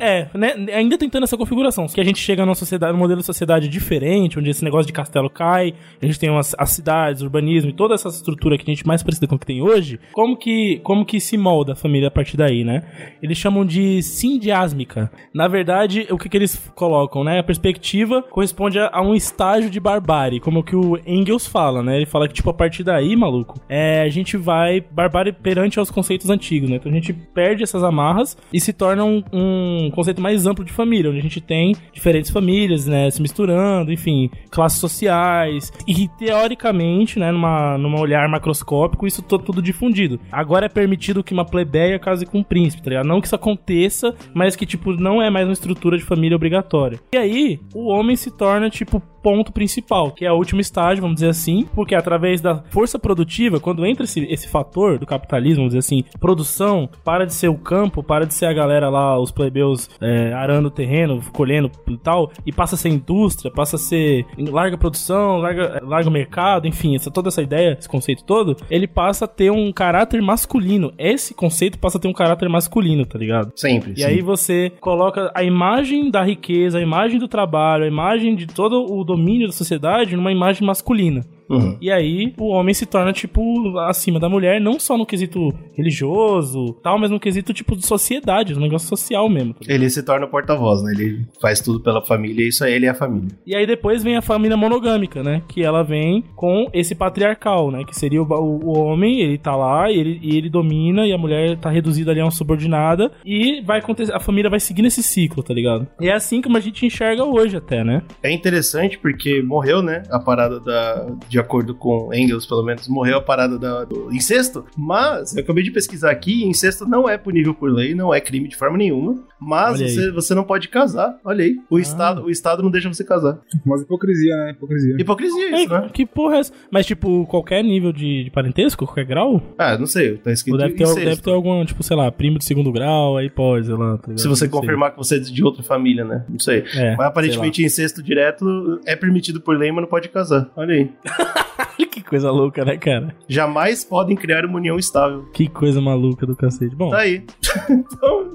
é, 0.00 0.26
né, 0.34 0.66
ainda 0.74 0.98
tentando 0.98 1.22
essa 1.22 1.36
configuração, 1.36 1.86
que 1.86 2.00
a 2.00 2.04
gente 2.04 2.18
chega 2.18 2.44
numa 2.44 2.56
sociedade, 2.56 2.92
num 2.92 2.98
modelo 2.98 3.20
de 3.20 3.26
sociedade 3.26 3.68
diferente, 3.68 4.40
onde 4.40 4.50
esse 4.50 4.64
negócio 4.64 4.88
de 4.88 4.92
castelo 4.92 5.30
cai, 5.30 5.72
a 6.02 6.06
gente 6.06 6.18
tem 6.18 6.28
umas, 6.30 6.52
as 6.58 6.70
cidades, 6.70 7.22
urbanismo 7.22 7.70
e 7.70 7.72
toda 7.72 7.94
essa 7.94 8.08
estrutura 8.08 8.58
que 8.58 8.68
a 8.68 8.74
gente 8.74 8.84
mais 8.84 9.04
parecida 9.04 9.28
com 9.28 9.36
o 9.36 9.38
que 9.38 9.46
tem 9.46 9.62
hoje, 9.62 10.00
como 10.12 10.36
que, 10.36 10.80
como 10.82 11.06
que 11.06 11.20
se 11.20 11.38
molda 11.38 11.74
a 11.74 11.76
família 11.76 12.08
a 12.08 12.10
partir 12.10 12.36
daí, 12.36 12.64
né? 12.64 12.82
Eles 13.22 13.38
chamam 13.38 13.64
de 13.64 14.02
sindiásmica. 14.02 15.12
Na 15.32 15.46
verdade, 15.46 16.08
o 16.10 16.18
que, 16.18 16.28
que 16.28 16.36
eles 16.36 16.56
colocam, 16.74 17.22
né? 17.22 17.38
A 17.38 17.44
perspectiva 17.44 18.20
corresponde 18.20 18.80
a, 18.80 18.90
a 18.92 19.00
um 19.00 19.14
estágio 19.14 19.70
de 19.70 19.78
barbárie, 19.78 20.40
como 20.40 20.64
que 20.64 20.74
o 20.74 20.98
Engels 21.06 21.46
fala, 21.46 21.84
né? 21.84 21.96
Ele 21.96 22.06
fala 22.06 22.26
que, 22.26 22.34
tipo, 22.34 22.47
a 22.50 22.54
partir 22.54 22.82
daí, 22.84 23.14
maluco, 23.16 23.60
é, 23.68 24.02
a 24.02 24.08
gente 24.08 24.36
vai 24.36 24.80
barbárie 24.80 25.32
perante 25.32 25.78
aos 25.78 25.90
conceitos 25.90 26.30
antigos, 26.30 26.68
né? 26.70 26.76
Então 26.76 26.90
a 26.90 26.94
gente 26.94 27.12
perde 27.12 27.62
essas 27.62 27.82
amarras 27.82 28.36
e 28.52 28.60
se 28.60 28.72
torna 28.72 29.04
um, 29.04 29.22
um 29.32 29.90
conceito 29.92 30.20
mais 30.20 30.46
amplo 30.46 30.64
de 30.64 30.72
família, 30.72 31.10
onde 31.10 31.18
a 31.18 31.22
gente 31.22 31.40
tem 31.40 31.74
diferentes 31.92 32.30
famílias, 32.30 32.86
né? 32.86 33.10
Se 33.10 33.20
misturando, 33.20 33.92
enfim, 33.92 34.30
classes 34.50 34.78
sociais. 34.80 35.72
E 35.86 36.08
teoricamente, 36.18 37.18
né? 37.18 37.30
Numa, 37.30 37.76
numa 37.78 38.00
olhar 38.00 38.28
macroscópico, 38.28 39.06
isso 39.06 39.22
to- 39.22 39.38
tudo 39.38 39.60
difundido. 39.62 40.20
Agora 40.30 40.66
é 40.66 40.68
permitido 40.68 41.22
que 41.22 41.32
uma 41.32 41.44
plebeia 41.44 41.98
case 41.98 42.26
com 42.26 42.38
um 42.38 42.42
príncipe, 42.42 42.82
tá 42.82 42.90
ligado? 42.90 43.06
Não 43.06 43.20
que 43.20 43.26
isso 43.26 43.34
aconteça, 43.36 44.14
mas 44.34 44.56
que, 44.56 44.66
tipo, 44.66 44.92
não 44.92 45.20
é 45.22 45.30
mais 45.30 45.46
uma 45.46 45.52
estrutura 45.52 45.96
de 45.96 46.04
família 46.04 46.36
obrigatória. 46.36 46.98
E 47.12 47.16
aí, 47.16 47.60
o 47.74 47.88
homem 47.88 48.16
se 48.16 48.30
torna, 48.30 48.70
tipo, 48.70 49.00
ponto 49.22 49.52
principal, 49.52 50.12
que 50.12 50.24
é 50.24 50.32
o 50.32 50.36
último 50.36 50.60
estágio, 50.60 51.02
vamos 51.02 51.16
dizer 51.16 51.28
assim, 51.28 51.66
porque 51.74 51.94
através 51.94 52.37
da 52.40 52.62
força 52.70 52.98
produtiva, 52.98 53.60
quando 53.60 53.86
entra 53.86 54.04
esse, 54.04 54.20
esse 54.24 54.48
fator 54.48 54.98
do 54.98 55.06
capitalismo, 55.06 55.58
vamos 55.58 55.74
dizer 55.74 55.78
assim, 55.78 56.04
produção, 56.18 56.88
para 57.04 57.26
de 57.26 57.34
ser 57.34 57.48
o 57.48 57.56
campo, 57.56 58.02
para 58.02 58.26
de 58.26 58.34
ser 58.34 58.46
a 58.46 58.52
galera 58.52 58.88
lá, 58.88 59.18
os 59.18 59.30
plebeus 59.30 59.88
é, 60.00 60.32
arando 60.32 60.68
o 60.68 60.70
terreno, 60.70 61.22
colhendo 61.32 61.70
e 61.88 61.96
tal, 61.96 62.30
e 62.44 62.52
passa 62.52 62.74
a 62.74 62.78
ser 62.78 62.88
indústria, 62.88 63.50
passa 63.50 63.76
a 63.76 63.78
ser 63.78 64.24
larga 64.36 64.76
produção, 64.76 65.38
larga, 65.38 65.80
larga 65.82 66.10
mercado, 66.10 66.66
enfim, 66.66 66.94
essa, 66.94 67.10
toda 67.10 67.28
essa 67.28 67.42
ideia, 67.42 67.76
esse 67.78 67.88
conceito 67.88 68.24
todo, 68.24 68.56
ele 68.70 68.86
passa 68.86 69.24
a 69.24 69.28
ter 69.28 69.50
um 69.50 69.72
caráter 69.72 70.20
masculino. 70.20 70.92
Esse 70.98 71.34
conceito 71.34 71.78
passa 71.78 71.98
a 71.98 72.00
ter 72.00 72.08
um 72.08 72.12
caráter 72.12 72.48
masculino, 72.48 73.04
tá 73.06 73.18
ligado? 73.18 73.52
Sempre. 73.56 73.94
E 73.96 74.04
aí 74.04 74.20
você 74.20 74.72
coloca 74.80 75.30
a 75.34 75.42
imagem 75.42 76.10
da 76.10 76.22
riqueza, 76.22 76.78
a 76.78 76.82
imagem 76.82 77.18
do 77.18 77.28
trabalho, 77.28 77.84
a 77.84 77.88
imagem 77.88 78.34
de 78.34 78.46
todo 78.46 78.84
o 78.92 79.04
domínio 79.04 79.46
da 79.46 79.52
sociedade 79.52 80.16
numa 80.16 80.32
imagem 80.32 80.66
masculina. 80.66 81.24
Uhum. 81.48 81.76
E 81.80 81.90
aí 81.90 82.32
o 82.38 82.48
homem 82.48 82.74
se 82.74 82.86
torna, 82.86 83.12
tipo, 83.12 83.78
acima 83.80 84.18
da 84.20 84.28
mulher, 84.28 84.60
não 84.60 84.78
só 84.78 84.96
no 84.96 85.06
quesito 85.06 85.52
religioso, 85.76 86.74
tal, 86.82 86.98
mas 86.98 87.10
no 87.10 87.18
quesito, 87.20 87.52
tipo, 87.52 87.76
de 87.76 87.86
sociedade, 87.86 88.54
um 88.54 88.60
negócio 88.60 88.88
social 88.88 89.28
mesmo. 89.28 89.54
tá? 89.54 89.60
Ele 89.72 89.88
se 89.90 90.02
torna 90.02 90.26
o 90.26 90.28
porta-voz, 90.30 90.82
né? 90.82 90.92
Ele 90.92 91.26
faz 91.40 91.60
tudo 91.60 91.80
pela 91.80 92.04
família 92.04 92.44
e 92.44 92.48
isso 92.48 92.64
aí 92.64 92.72
ele 92.74 92.86
é 92.86 92.90
a 92.90 92.94
família. 92.94 93.28
E 93.46 93.54
aí 93.54 93.66
depois 93.66 94.02
vem 94.02 94.16
a 94.16 94.22
família 94.22 94.56
monogâmica, 94.56 95.22
né? 95.22 95.42
Que 95.48 95.62
ela 95.62 95.82
vem 95.82 96.22
com 96.36 96.68
esse 96.72 96.94
patriarcal, 96.94 97.70
né? 97.70 97.84
Que 97.84 97.94
seria 97.96 98.22
o, 98.22 98.26
o- 98.26 98.78
homem, 98.78 99.20
ele 99.20 99.38
tá 99.38 99.56
lá 99.56 99.90
e 99.90 99.98
ele, 99.98 100.18
e 100.22 100.36
ele 100.36 100.48
domina 100.48 101.06
e 101.06 101.12
a 101.12 101.18
mulher 101.18 101.56
tá 101.58 101.68
reduzida 101.70 102.10
ali 102.10 102.20
a 102.20 102.24
uma 102.24 102.30
subordinada 102.30 103.10
e 103.24 103.60
vai 103.62 103.78
acontecer, 103.80 104.14
a 104.14 104.20
família 104.20 104.50
vai 104.50 104.60
seguindo 104.60 104.86
esse 104.86 105.02
ciclo, 105.02 105.42
tá 105.42 105.52
ligado? 105.52 105.86
E 106.00 106.08
é 106.08 106.12
assim 106.12 106.40
como 106.40 106.56
a 106.56 106.60
gente 106.60 106.84
enxerga 106.86 107.24
hoje 107.24 107.56
até, 107.56 107.82
né? 107.82 108.02
É 108.22 108.30
interessante 108.30 108.98
porque 108.98 109.42
morreu, 109.42 109.82
né? 109.82 110.02
A 110.10 110.18
parada 110.18 110.60
da. 110.60 111.06
De 111.28 111.37
acordo 111.40 111.74
com 111.74 112.12
Engels, 112.14 112.46
pelo 112.46 112.62
menos, 112.62 112.88
morreu 112.88 113.18
a 113.18 113.22
parada 113.22 113.58
da- 113.58 113.84
do 113.84 114.12
incesto. 114.12 114.64
Mas, 114.76 115.34
eu 115.36 115.42
acabei 115.42 115.62
de 115.64 115.70
pesquisar 115.70 116.10
aqui, 116.10 116.44
incesto 116.44 116.86
não 116.86 117.08
é 117.08 117.16
punível 117.18 117.54
por 117.54 117.70
lei, 117.70 117.94
não 117.94 118.12
é 118.12 118.20
crime 118.20 118.48
de 118.48 118.56
forma 118.56 118.76
nenhuma. 118.78 119.24
Mas 119.40 119.80
você, 119.80 120.10
você 120.10 120.34
não 120.34 120.44
pode 120.44 120.68
casar. 120.68 121.16
Olha 121.24 121.44
aí. 121.44 121.56
O, 121.70 121.76
Ah. 121.76 121.80
estado, 121.80 122.24
o 122.24 122.30
Estado 122.30 122.62
não 122.62 122.70
deixa 122.70 122.88
você 122.92 123.04
casar. 123.04 123.38
Mas 123.64 123.82
hipocrisia, 123.82 124.36
né? 124.36 124.50
Hipocrisia. 124.52 124.96
Hipocrisia 124.98 125.62
isso, 125.62 125.74
É, 125.74 125.80
né? 125.82 125.90
que 125.92 126.04
porra 126.04 126.36
é 126.36 126.38
essa? 126.40 126.52
Mas, 126.70 126.86
tipo, 126.86 127.24
qualquer 127.26 127.62
nível 127.62 127.92
de, 127.92 128.24
de 128.24 128.30
parentesco, 128.30 128.84
qualquer 128.84 129.04
grau? 129.04 129.40
Ah, 129.56 129.76
não 129.78 129.86
sei, 129.86 130.16
tá 130.16 130.32
escrito 130.32 130.54
Ou 130.54 130.60
deve 130.60 130.74
ter, 130.74 130.84
incesto. 130.84 131.04
deve 131.04 131.22
ter 131.22 131.30
algum, 131.30 131.64
tipo, 131.64 131.82
sei 131.82 131.96
lá, 131.96 132.10
primo 132.10 132.38
de 132.38 132.44
segundo 132.44 132.72
grau, 132.72 133.16
aí 133.16 133.30
pode, 133.30 133.66
sei 133.66 133.74
lá. 133.76 133.96
tá? 133.98 134.08
Se 134.16 134.24
você 134.24 134.28
Não 134.28 134.34
sei. 134.36 134.48
confirmar 134.48 134.90
que 134.92 134.96
você 134.96 135.16
é 135.16 135.18
de 135.20 135.44
outra 135.44 135.62
família, 135.62 136.04
né? 136.04 136.24
Não 136.28 136.38
sei. 136.38 136.64
É, 136.74 136.96
Mas 136.96 137.06
aparentemente 137.06 137.62
incesto 137.62 138.02
direto 138.02 138.80
é 138.86 138.96
permitido 138.96 139.40
por 139.40 139.56
lei, 139.56 139.70
mas 139.70 139.82
não 139.82 139.88
pode 139.88 140.08
casar. 140.08 140.50
Olha 140.56 140.74
aí. 140.74 140.90
que 141.90 142.02
coisa 142.02 142.30
louca, 142.30 142.64
né, 142.64 142.76
cara? 142.76 143.14
Jamais 143.28 143.84
podem 143.84 144.16
criar 144.16 144.44
uma 144.44 144.56
união 144.58 144.78
estável. 144.78 145.24
Que 145.32 145.48
coisa 145.48 145.80
maluca 145.80 146.26
do 146.26 146.36
cacete. 146.36 146.74
Bom, 146.74 146.90
Tá 146.90 146.98
aí. 146.98 147.22
então, 147.70 148.30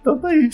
então 0.00 0.18
tá 0.18 0.28
aí. 0.28 0.48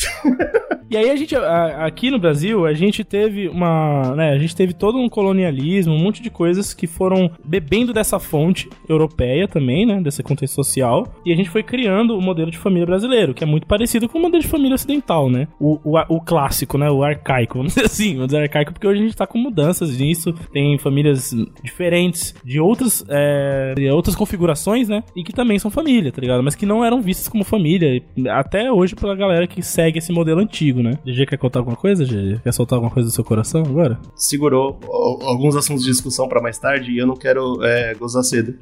E 0.91 0.97
aí 0.97 1.11
a 1.11 1.17
gente, 1.17 1.37
a- 1.37 1.85
aqui 1.87 2.11
no 2.11 2.19
Brasil, 2.19 2.67
a 2.67 2.73
gente 2.75 3.05
teve 3.05 3.49
uma, 3.49 4.15
né, 4.17 4.31
a 4.33 4.39
gente 4.39 4.57
teve 4.57 4.73
todo 4.75 4.99
um 4.99 5.09
colonialismo, 5.09 5.95
um 5.95 5.99
monte 5.99 6.21
de 6.23 6.31
coisas 6.31 6.75
que 6.75 6.87
foram 6.87 7.31
bebendo 7.45 7.93
dessa 7.93 8.19
fonte 8.19 8.69
europeia 8.89 9.47
também, 9.47 9.87
né, 9.87 10.01
desse 10.01 10.23
contexto 10.23 10.55
social, 10.55 11.07
e 11.25 11.33
a 11.33 11.37
gente 11.37 11.49
foi 11.49 11.63
criando 11.63 12.17
o 12.17 12.21
modelo 12.23 12.51
de 12.51 12.59
família 12.59 12.87
brasileiro, 12.87 13.33
que 13.35 13.45
é 13.45 13.47
muito 13.47 13.67
parecido 13.67 14.09
com 14.09 14.19
o 14.19 14.23
modelo 14.23 14.43
de 14.43 14.49
família 14.49 14.75
ocidental, 14.75 15.31
né, 15.31 15.47
o, 15.61 15.79
o, 15.85 15.97
o 16.17 16.21
clássico, 16.21 16.77
né, 16.77 16.91
o 16.91 17.05
arcaico, 17.05 17.59
vamos 17.59 17.75
dizer 17.75 17.87
assim, 17.87 18.15
vamos 18.15 18.27
dizer 18.29 18.43
arcaico, 18.43 18.73
porque 18.73 18.87
hoje 18.87 19.01
a 19.01 19.05
gente 19.05 19.17
tá 19.17 19.27
com 19.27 19.39
mudanças 19.39 19.97
nisso, 19.97 20.33
tem 20.53 20.77
famílias 20.79 21.33
diferentes, 21.71 22.35
de 22.45 22.61
outras, 22.61 23.05
é, 23.09 23.75
de 23.77 23.89
outras 23.91 24.15
configurações, 24.17 24.89
né, 24.89 25.03
e 25.17 25.23
que 25.25 25.33
também 25.33 25.59
são 25.59 25.71
família, 25.71 26.13
tá 26.13 26.21
ligado, 26.21 26.43
mas 26.43 26.55
que 26.55 26.67
não 26.67 26.85
eram 26.85 27.01
vistas 27.01 27.29
como 27.29 27.45
família, 27.45 28.03
até 28.31 28.71
hoje 28.71 28.95
pela 28.95 29.15
galera 29.15 29.47
que 29.47 29.63
segue 29.63 29.99
esse 29.99 30.13
modelo 30.13 30.41
antigo, 30.41 30.83
né. 30.83 30.99
GG 31.07 31.27
quer 31.27 31.37
contar 31.39 31.61
alguma 31.61 31.77
coisa, 31.77 32.05
GG? 32.05 32.41
Quer 32.43 32.53
soltar 32.53 32.77
alguma 32.77 32.93
coisa 32.93 33.09
do 33.09 33.13
seu 33.13 33.25
coração 33.25 33.63
agora? 33.63 33.99
Segurou 34.17 34.79
al- 34.85 35.29
alguns 35.29 35.57
assuntos 35.57 35.85
de 35.85 35.91
discussão 35.91 36.29
pra 36.29 36.41
mais 36.43 36.59
tarde 36.59 36.91
e 36.91 36.99
eu 36.99 37.07
não 37.07 37.15
quero 37.17 37.63
é, 37.65 37.95
gozar 37.95 38.23
cedo. 38.25 38.55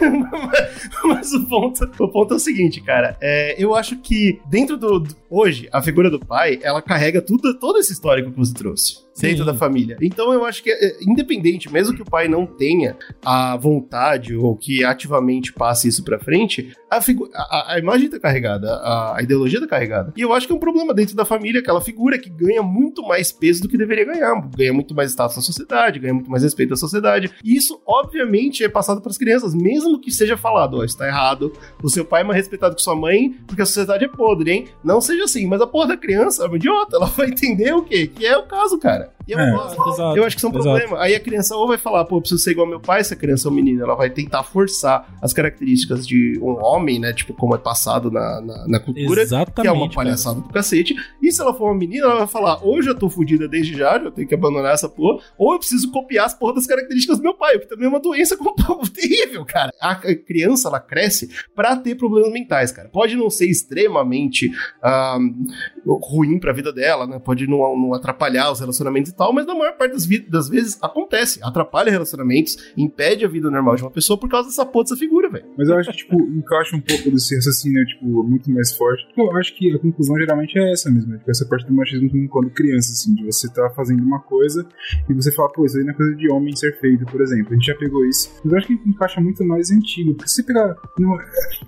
Mas 1.04 1.32
o 1.32 1.46
ponto, 1.46 1.90
o 1.98 2.08
ponto 2.08 2.34
é 2.34 2.36
o 2.36 2.40
seguinte, 2.40 2.80
cara. 2.80 3.16
é, 3.20 3.54
eu 3.62 3.74
acho 3.74 3.96
que 3.98 4.40
dentro 4.48 4.76
do, 4.76 5.00
do- 5.00 5.16
Hoje, 5.30 5.68
a 5.72 5.82
figura 5.82 6.10
do 6.10 6.18
pai, 6.18 6.58
ela 6.62 6.80
carrega 6.80 7.20
tudo, 7.20 7.52
todo 7.58 7.78
esse 7.78 7.92
histórico 7.92 8.30
que 8.30 8.38
você 8.38 8.54
trouxe. 8.54 9.06
Dentro 9.20 9.38
Sim. 9.38 9.44
da 9.44 9.54
família. 9.54 9.96
Então 10.00 10.32
eu 10.32 10.44
acho 10.44 10.62
que, 10.62 10.70
é, 10.70 10.96
independente, 11.02 11.72
mesmo 11.72 11.94
que 11.94 12.02
o 12.02 12.04
pai 12.04 12.28
não 12.28 12.46
tenha 12.46 12.96
a 13.24 13.56
vontade 13.56 14.34
ou 14.36 14.56
que 14.56 14.84
ativamente 14.84 15.52
passe 15.52 15.88
isso 15.88 16.04
pra 16.04 16.18
frente, 16.18 16.72
a, 16.90 16.96
a, 16.96 17.74
a- 17.74 17.78
imagem 17.78 18.08
tá 18.08 18.18
carregada, 18.18 18.70
a, 18.76 19.18
a 19.18 19.22
ideologia 19.22 19.60
tá 19.60 19.66
carregada. 19.66 20.12
E 20.16 20.20
eu 20.20 20.32
acho 20.32 20.46
que 20.46 20.52
é 20.52 20.56
um 20.56 20.60
problema 20.60 20.94
dentro 20.94 21.14
da 21.16 21.24
família, 21.24 21.60
aquela 21.60 21.80
figura 21.80 22.18
que 22.18 22.30
ganha 22.30 22.62
muito 22.62 23.02
mais 23.02 23.30
peso 23.32 23.62
do 23.62 23.68
que 23.68 23.76
deveria 23.76 24.04
ganhar. 24.04 24.34
Ganha 24.56 24.72
muito 24.72 24.94
mais 24.94 25.10
status 25.10 25.36
na 25.36 25.42
sociedade, 25.42 25.98
ganha 25.98 26.14
muito 26.14 26.30
mais 26.30 26.42
respeito 26.42 26.70
da 26.70 26.76
sociedade. 26.76 27.30
E 27.44 27.56
isso, 27.56 27.80
obviamente, 27.86 28.64
é 28.64 28.68
passado 28.68 29.00
para 29.00 29.10
as 29.10 29.18
crianças, 29.18 29.54
mesmo 29.54 30.00
que 30.00 30.10
seja 30.10 30.36
falado, 30.36 30.78
ó, 30.78 30.84
isso 30.84 30.96
tá 30.96 31.06
errado, 31.06 31.52
o 31.82 31.88
seu 31.88 32.04
pai 32.04 32.22
é 32.22 32.24
mais 32.24 32.36
respeitado 32.38 32.74
que 32.76 32.82
sua 32.82 32.96
mãe, 32.96 33.34
porque 33.46 33.62
a 33.62 33.66
sociedade 33.66 34.04
é 34.04 34.08
podre, 34.08 34.50
hein? 34.50 34.68
Não 34.84 35.00
seja 35.00 35.24
assim, 35.24 35.46
mas 35.46 35.60
a 35.60 35.66
porra 35.66 35.88
da 35.88 35.96
criança 35.96 36.44
é 36.44 36.46
uma 36.46 36.56
idiota, 36.56 36.96
ela 36.96 37.06
vai 37.06 37.28
entender 37.28 37.72
o 37.74 37.82
quê? 37.82 38.06
Que 38.06 38.26
é 38.26 38.36
o 38.36 38.44
caso, 38.46 38.78
cara. 38.78 39.07
E 39.28 39.32
eu 39.32 39.38
É. 39.38 39.50
gosto. 39.52 39.88
Exato, 39.90 40.16
Eu 40.16 40.24
acho 40.24 40.36
que 40.36 40.40
isso 40.40 40.46
é 40.46 40.50
um 40.50 40.58
exato. 40.58 40.78
problema. 40.78 41.02
Aí 41.04 41.14
a 41.14 41.20
criança 41.20 41.54
ou 41.54 41.68
vai 41.68 41.76
falar, 41.78 42.04
pô, 42.06 42.16
eu 42.16 42.20
preciso 42.20 42.42
ser 42.42 42.52
igual 42.52 42.64
ao 42.66 42.70
meu 42.70 42.80
pai, 42.80 43.04
se 43.04 43.12
a 43.12 43.16
criança 43.16 43.46
é 43.48 43.50
um 43.50 43.54
menino, 43.54 43.82
ela 43.82 43.94
vai 43.94 44.08
tentar 44.10 44.42
forçar 44.42 45.06
as 45.22 45.32
características 45.32 46.06
de 46.06 46.38
um 46.40 46.52
homem, 46.64 46.98
né? 46.98 47.12
Tipo, 47.12 47.34
como 47.34 47.54
é 47.54 47.58
passado 47.58 48.10
na, 48.10 48.40
na, 48.40 48.66
na 48.66 48.80
cultura. 48.80 49.20
Exatamente. 49.22 49.60
Que 49.60 49.68
é 49.68 49.72
uma 49.72 49.86
cara. 49.88 49.94
palhaçada 49.94 50.40
do 50.40 50.48
cacete. 50.48 50.94
E 51.22 51.30
se 51.30 51.40
ela 51.40 51.52
for 51.52 51.66
uma 51.66 51.74
menina, 51.78 52.06
ela 52.06 52.16
vai 52.20 52.26
falar: 52.26 52.64
ou 52.64 52.76
eu 52.76 52.82
já 52.82 52.94
tô 52.94 53.10
fudida 53.10 53.46
desde 53.46 53.76
já, 53.76 53.98
já 54.02 54.10
tenho 54.10 54.26
que 54.26 54.34
abandonar 54.34 54.72
essa 54.72 54.88
porra, 54.88 55.22
ou 55.36 55.52
eu 55.52 55.58
preciso 55.58 55.90
copiar 55.90 56.24
as 56.26 56.34
porra 56.34 56.54
das 56.54 56.66
características 56.66 57.18
do 57.18 57.22
meu 57.22 57.34
pai, 57.34 57.56
o 57.56 57.60
que 57.60 57.66
também 57.68 57.86
é 57.86 57.88
uma 57.88 58.00
doença 58.00 58.36
com- 58.36 58.54
terrível, 58.94 59.44
cara. 59.44 59.70
A 59.80 59.94
criança, 59.94 60.68
ela 60.68 60.80
cresce 60.80 61.28
pra 61.54 61.76
ter 61.76 61.94
problemas 61.96 62.32
mentais, 62.32 62.72
cara. 62.72 62.88
Pode 62.88 63.14
não 63.16 63.28
ser 63.28 63.46
extremamente 63.46 64.50
ah, 64.82 65.18
ruim 65.86 66.38
pra 66.38 66.52
vida 66.52 66.72
dela, 66.72 67.06
né? 67.06 67.18
Pode 67.18 67.46
não, 67.46 67.76
não 67.76 67.94
atrapalhar 67.94 68.50
os 68.50 68.60
relacionamentos 68.60 69.10
e 69.12 69.16
tal, 69.18 69.32
mas 69.32 69.46
na 69.46 69.54
maior 69.54 69.76
parte 69.76 69.92
das, 69.92 70.06
das 70.28 70.48
vezes 70.48 70.78
acontece. 70.80 71.40
Atrapalha 71.42 71.90
relacionamentos, 71.90 72.56
impede 72.76 73.24
a 73.24 73.28
vida 73.28 73.50
normal 73.50 73.74
de 73.74 73.82
uma 73.82 73.90
pessoa 73.90 74.18
por 74.18 74.28
causa 74.28 74.48
dessa 74.48 74.64
porra 74.64 74.84
dessa 74.84 74.96
figura, 74.96 75.28
velho. 75.28 75.44
Mas 75.58 75.68
eu 75.68 75.76
acho 75.76 75.90
que, 75.90 75.96
tipo, 75.98 76.16
encaixa 76.20 76.76
um 76.76 76.80
pouco 76.80 77.10
desse 77.10 77.34
raciocínio, 77.34 77.84
tipo, 77.84 78.22
muito 78.22 78.50
mais 78.50 78.72
forte. 78.76 79.04
Eu 79.16 79.36
acho 79.36 79.54
que 79.56 79.74
a 79.74 79.78
conclusão 79.78 80.16
geralmente 80.16 80.56
é 80.58 80.72
essa 80.72 80.90
mesmo. 80.90 81.18
Tipo, 81.18 81.30
essa 81.30 81.44
parte 81.46 81.66
do 81.66 81.74
machismo 81.74 82.08
quando 82.28 82.50
criança, 82.50 82.92
assim, 82.92 83.14
de 83.14 83.24
você 83.24 83.52
tá 83.52 83.68
fazendo 83.70 84.02
uma 84.02 84.20
coisa 84.20 84.66
e 85.08 85.12
você 85.12 85.32
fala, 85.32 85.50
pô, 85.52 85.64
isso 85.66 85.76
aí 85.76 85.84
não 85.84 85.90
é 85.90 85.94
coisa 85.94 86.14
de 86.14 86.30
homem 86.30 86.54
ser 86.54 86.78
feito, 86.78 87.04
por 87.06 87.20
exemplo. 87.20 87.52
A 87.52 87.54
gente 87.54 87.66
já 87.66 87.74
pegou 87.74 88.04
isso. 88.06 88.30
Mas 88.44 88.52
eu 88.52 88.58
acho 88.58 88.66
que 88.68 88.88
encaixa 88.88 89.20
muito 89.20 89.44
mais 89.44 89.70
antigo. 89.70 90.14
Porque 90.14 90.28
se 90.28 90.36
você 90.36 90.42
pegar. 90.44 90.76
Não, 90.98 91.16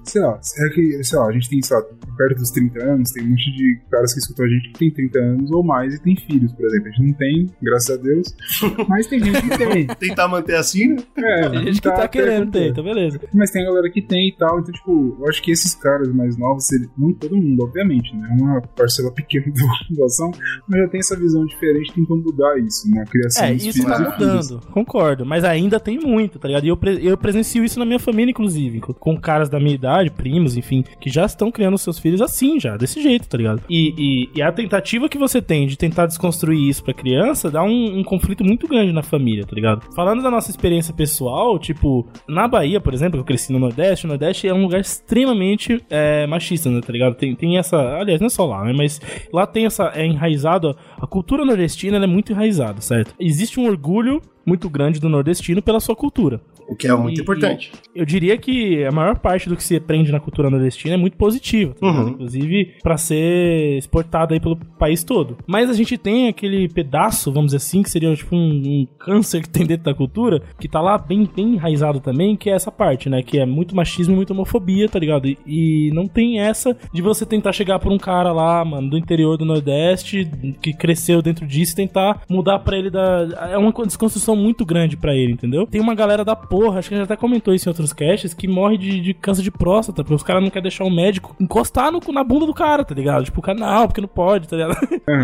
sei 0.05 0.23
lá, 0.23 0.41
é 0.59 0.69
que, 0.69 1.05
sei 1.05 1.19
lá, 1.19 1.27
a 1.27 1.33
gente 1.33 1.49
tem, 1.49 1.63
sei 1.63 1.77
lá, 1.77 1.83
perto 2.17 2.39
dos 2.39 2.51
30 2.51 2.85
anos, 2.85 3.11
tem 3.13 3.25
um 3.25 3.31
monte 3.31 3.51
de 3.57 3.81
caras 3.91 4.13
que 4.13 4.21
escutam 4.21 4.45
a 4.45 4.49
gente 4.49 4.73
que 4.73 4.79
tem 4.79 4.91
30 4.91 5.19
anos 5.19 5.51
ou 5.51 5.63
mais 5.63 5.95
e 5.95 6.03
tem 6.03 6.17
filhos, 6.17 6.53
por 6.53 6.67
exemplo. 6.67 6.89
A 6.89 6.91
gente 6.91 7.07
não 7.07 7.15
tem, 7.15 7.40
graças 7.63 7.91
a 7.99 8.03
Deus, 8.03 8.35
mas 8.89 9.07
tem 9.07 9.21
gente 9.25 9.41
que 9.43 9.59
tem. 9.59 9.87
Tentar 9.87 10.29
manter 10.29 10.57
assim, 10.57 10.89
né? 10.95 11.03
É, 11.17 11.49
Tem 11.49 11.65
gente 11.67 11.81
que 11.81 11.89
tá, 11.89 11.95
até 11.95 12.09
querendo 12.09 12.51
ter, 12.51 12.69
então 12.71 12.83
beleza. 12.85 13.21
Mas 13.33 13.51
tem 13.51 13.63
a 13.63 13.67
galera 13.67 13.91
que 13.91 14.03
tem 14.03 14.29
e 14.29 14.33
tal, 14.37 14.61
então, 14.61 14.73
tipo, 14.73 15.17
eu 15.21 15.29
acho 15.29 15.43
que 15.43 15.51
esses 15.51 15.75
caras 15.75 16.09
mais 16.13 16.37
novos, 16.37 16.71
ele- 16.73 16.89
não 16.99 17.13
todo 17.13 17.37
mundo, 17.37 17.63
obviamente, 17.65 18.15
né? 18.17 18.29
É 18.31 18.43
uma 18.43 18.61
parcela 18.61 19.11
pequena 19.13 19.47
da 19.53 19.79
população, 19.89 20.31
mas 20.69 20.81
já 20.81 20.89
tem 20.89 21.01
essa 21.01 21.17
visão 21.19 21.45
diferente 21.45 21.93
tentando 21.93 22.23
mudar 22.23 22.59
isso, 22.59 22.89
na 22.91 23.05
criação 23.05 23.45
É, 23.45 23.53
isso 23.55 23.83
tá 23.85 23.99
mudando, 23.99 24.61
concordo. 24.73 25.25
Mas 25.27 25.45
ainda 25.45 25.79
tem 25.81 25.99
muito, 25.99 26.39
tá 26.39 26.49
ligado? 26.49 26.65
E 26.65 26.69
eu, 26.69 26.77
pre- 26.77 26.99
eu 27.03 27.17
presencio 27.17 27.65
isso 27.65 27.79
na 27.79 27.85
minha 27.85 27.99
família, 27.99 28.31
inclusive. 28.31 28.81
Com, 28.81 28.93
com 28.95 29.17
caras 29.21 29.49
da 29.49 29.59
minha 29.59 29.75
idade, 29.75 30.11
primos, 30.11 30.57
enfim, 30.57 30.85
que 31.01 31.11
já 31.11 31.25
estão 31.27 31.51
criando 31.51 31.79
seus 31.79 31.99
filhos 31.99 32.21
assim, 32.21 32.59
já, 32.61 32.77
desse 32.77 33.03
jeito, 33.03 33.29
tá 33.29 33.37
ligado? 33.39 33.63
E, 33.69 33.95
e- 33.99 34.29
e 34.39 34.43
a 34.43 34.51
tentativa 34.53 35.09
que 35.09 35.19
você 35.19 35.41
tem 35.43 35.67
de 35.67 35.77
tentar 35.77 36.07
desconstruir 36.07 36.69
isso 36.69 36.83
pra 36.83 36.93
criança 36.95 37.30
dá 37.51 37.63
um, 37.63 37.99
um 37.99 38.05
conflito 38.05 38.45
muito 38.45 38.67
grande 38.67 38.93
na 38.93 39.03
família, 39.03 39.45
tá 39.45 39.55
ligado? 39.55 39.83
Falando 39.95 40.23
da 40.23 40.31
nossa 40.31 40.51
experiência 40.51 40.95
pessoal, 40.95 41.59
tipo, 41.59 42.07
na 42.29 42.47
Bahia, 42.47 42.81
por 42.81 42.95
exemplo, 42.95 43.19
eu 43.19 43.25
cresci 43.25 43.53
no 43.53 43.59
Nordeste, 43.59 44.07
o 44.07 44.09
Nordeste 44.09 44.49
é 44.49 44.55
um 44.55 44.63
lugar 44.63 44.81
extremamente 44.81 45.83
é, 45.89 46.27
machista, 46.27 46.71
né, 46.71 46.81
tá 46.81 46.93
ligado? 46.93 47.15
Tem, 47.15 47.35
tem 47.35 47.59
essa. 47.59 47.77
Aliás, 47.99 48.21
não 48.21 48.27
é 48.27 48.31
só 48.31 48.47
lá, 48.47 48.65
né? 48.65 48.73
Mas 48.77 49.01
lá 49.33 49.47
tem 49.47 49.67
essa. 49.67 49.93
É 49.95 50.05
enraizado. 50.05 50.77
A 51.01 51.07
cultura 51.07 51.45
nordestina 51.45 51.97
é 51.97 52.07
muito 52.07 52.33
enraizada, 52.33 52.81
certo? 52.81 53.15
Existe 53.19 53.59
um 53.59 53.67
orgulho 53.67 54.21
muito 54.45 54.69
grande 54.69 54.99
do 54.99 55.09
nordestino 55.09 55.63
pela 55.63 55.81
sua 55.81 55.95
cultura. 55.95 56.41
O 56.71 56.77
que 56.77 56.87
é 56.87 56.95
muito 56.95 57.19
E- 57.19 57.23
importante. 57.23 57.73
Eu 57.95 58.05
diria 58.07 58.39
que 58.39 58.85
a 58.85 58.93
maior 58.93 59.19
parte 59.19 59.49
do 59.49 59.57
que 59.57 59.63
se 59.65 59.77
aprende 59.77 60.13
na 60.13 60.21
cultura 60.21 60.49
nordestina 60.49 60.95
é 60.95 60.97
muito 60.97 61.17
positiva, 61.17 61.75
tá? 61.75 61.87
Uhum. 61.87 62.09
inclusive 62.11 62.75
pra 62.83 62.97
ser 62.97 63.77
exportada 63.79 64.35
aí 64.35 64.41
pelo 64.41 64.57
país 64.57 65.03
todo. 65.03 65.37
Mas 65.47 65.69
a 65.69 65.73
gente 65.75 65.99
tem 65.99 66.29
aquele 66.29 66.69
pedaço, 66.69 67.33
vamos 67.33 67.47
dizer 67.53 67.57
assim, 67.59 67.83
que 67.83 67.91
seria 67.91 68.15
tipo 68.15 68.35
um, 68.37 68.39
um 68.65 68.87
câncer 68.99 69.43
que 69.43 69.49
tem 69.51 69.67
dentro 69.67 69.85
da 69.85 69.95
cultura, 69.95 70.41
que 70.59 70.69
tá 70.69 70.81
lá 70.81 70.97
bem, 70.97 71.29
bem 71.35 71.55
enraizado 71.55 71.99
também, 72.01 72.37
que 72.37 72.49
é 72.49 72.53
essa 72.55 72.71
parte, 72.71 73.09
né? 73.09 73.23
Que 73.23 73.39
é 73.41 73.47
muito 73.47 73.75
machismo 73.75 74.15
e 74.15 74.17
muita 74.17 74.33
homofobia, 74.33 74.89
tá 74.89 74.99
ligado? 74.99 75.27
E, 75.27 75.37
e 75.47 75.91
não 75.93 76.07
tem 76.07 76.39
essa 76.41 76.77
de 76.95 77.03
você 77.03 77.27
tentar 77.27 77.53
chegar 77.53 77.79
por 77.81 77.91
um 77.91 77.99
cara 77.99 78.33
lá, 78.33 78.65
mano, 78.65 78.91
do 78.91 78.97
interior 78.99 79.37
do 79.37 79.45
Nordeste, 79.45 80.31
que 80.63 80.73
cresceu 80.73 81.21
dentro 81.21 81.47
disso 81.47 81.73
e 81.73 81.77
tentar 81.77 82.23
mudar 82.29 82.61
pra 82.61 82.77
ele 82.79 82.91
da. 82.91 83.49
É 83.51 83.59
uma 83.59 83.73
desconstrução 83.85 84.37
muito 84.37 84.65
grande 84.65 84.97
pra 84.97 85.15
ele, 85.15 85.33
entendeu? 85.33 85.67
Tem 85.67 85.81
uma 85.81 85.95
galera 85.95 86.25
da 86.25 86.37
porra, 86.37 86.60
acho 86.73 86.89
que 86.89 86.95
a 86.95 86.99
gente 86.99 87.05
até 87.05 87.17
comentou 87.17 87.55
isso 87.55 87.69
em 87.69 87.71
outros 87.71 87.93
casts, 87.93 88.35
que 88.35 88.47
morre 88.49 88.77
de, 88.77 89.01
de 89.01 89.15
câncer 89.15 89.43
de 89.43 89.51
próstata, 89.51 90.03
porque 90.03 90.15
os 90.15 90.23
caras 90.23 90.43
não 90.43 90.51
querem 90.51 90.63
deixar 90.65 90.85
o 90.85 90.91
médico 90.91 91.35
encostar 91.41 91.91
no, 91.93 92.01
na 92.13 92.25
bunda 92.25 92.47
do 92.47 92.55
cara, 92.55 92.85
tá 92.85 92.95
ligado? 92.95 93.25
Tipo, 93.25 93.41
o 93.41 93.43
cara, 93.43 93.59
não, 93.59 93.87
porque 93.87 94.01
não 94.01 94.09
pode, 94.09 94.49
tá 94.49 94.57
ligado? 94.57 94.77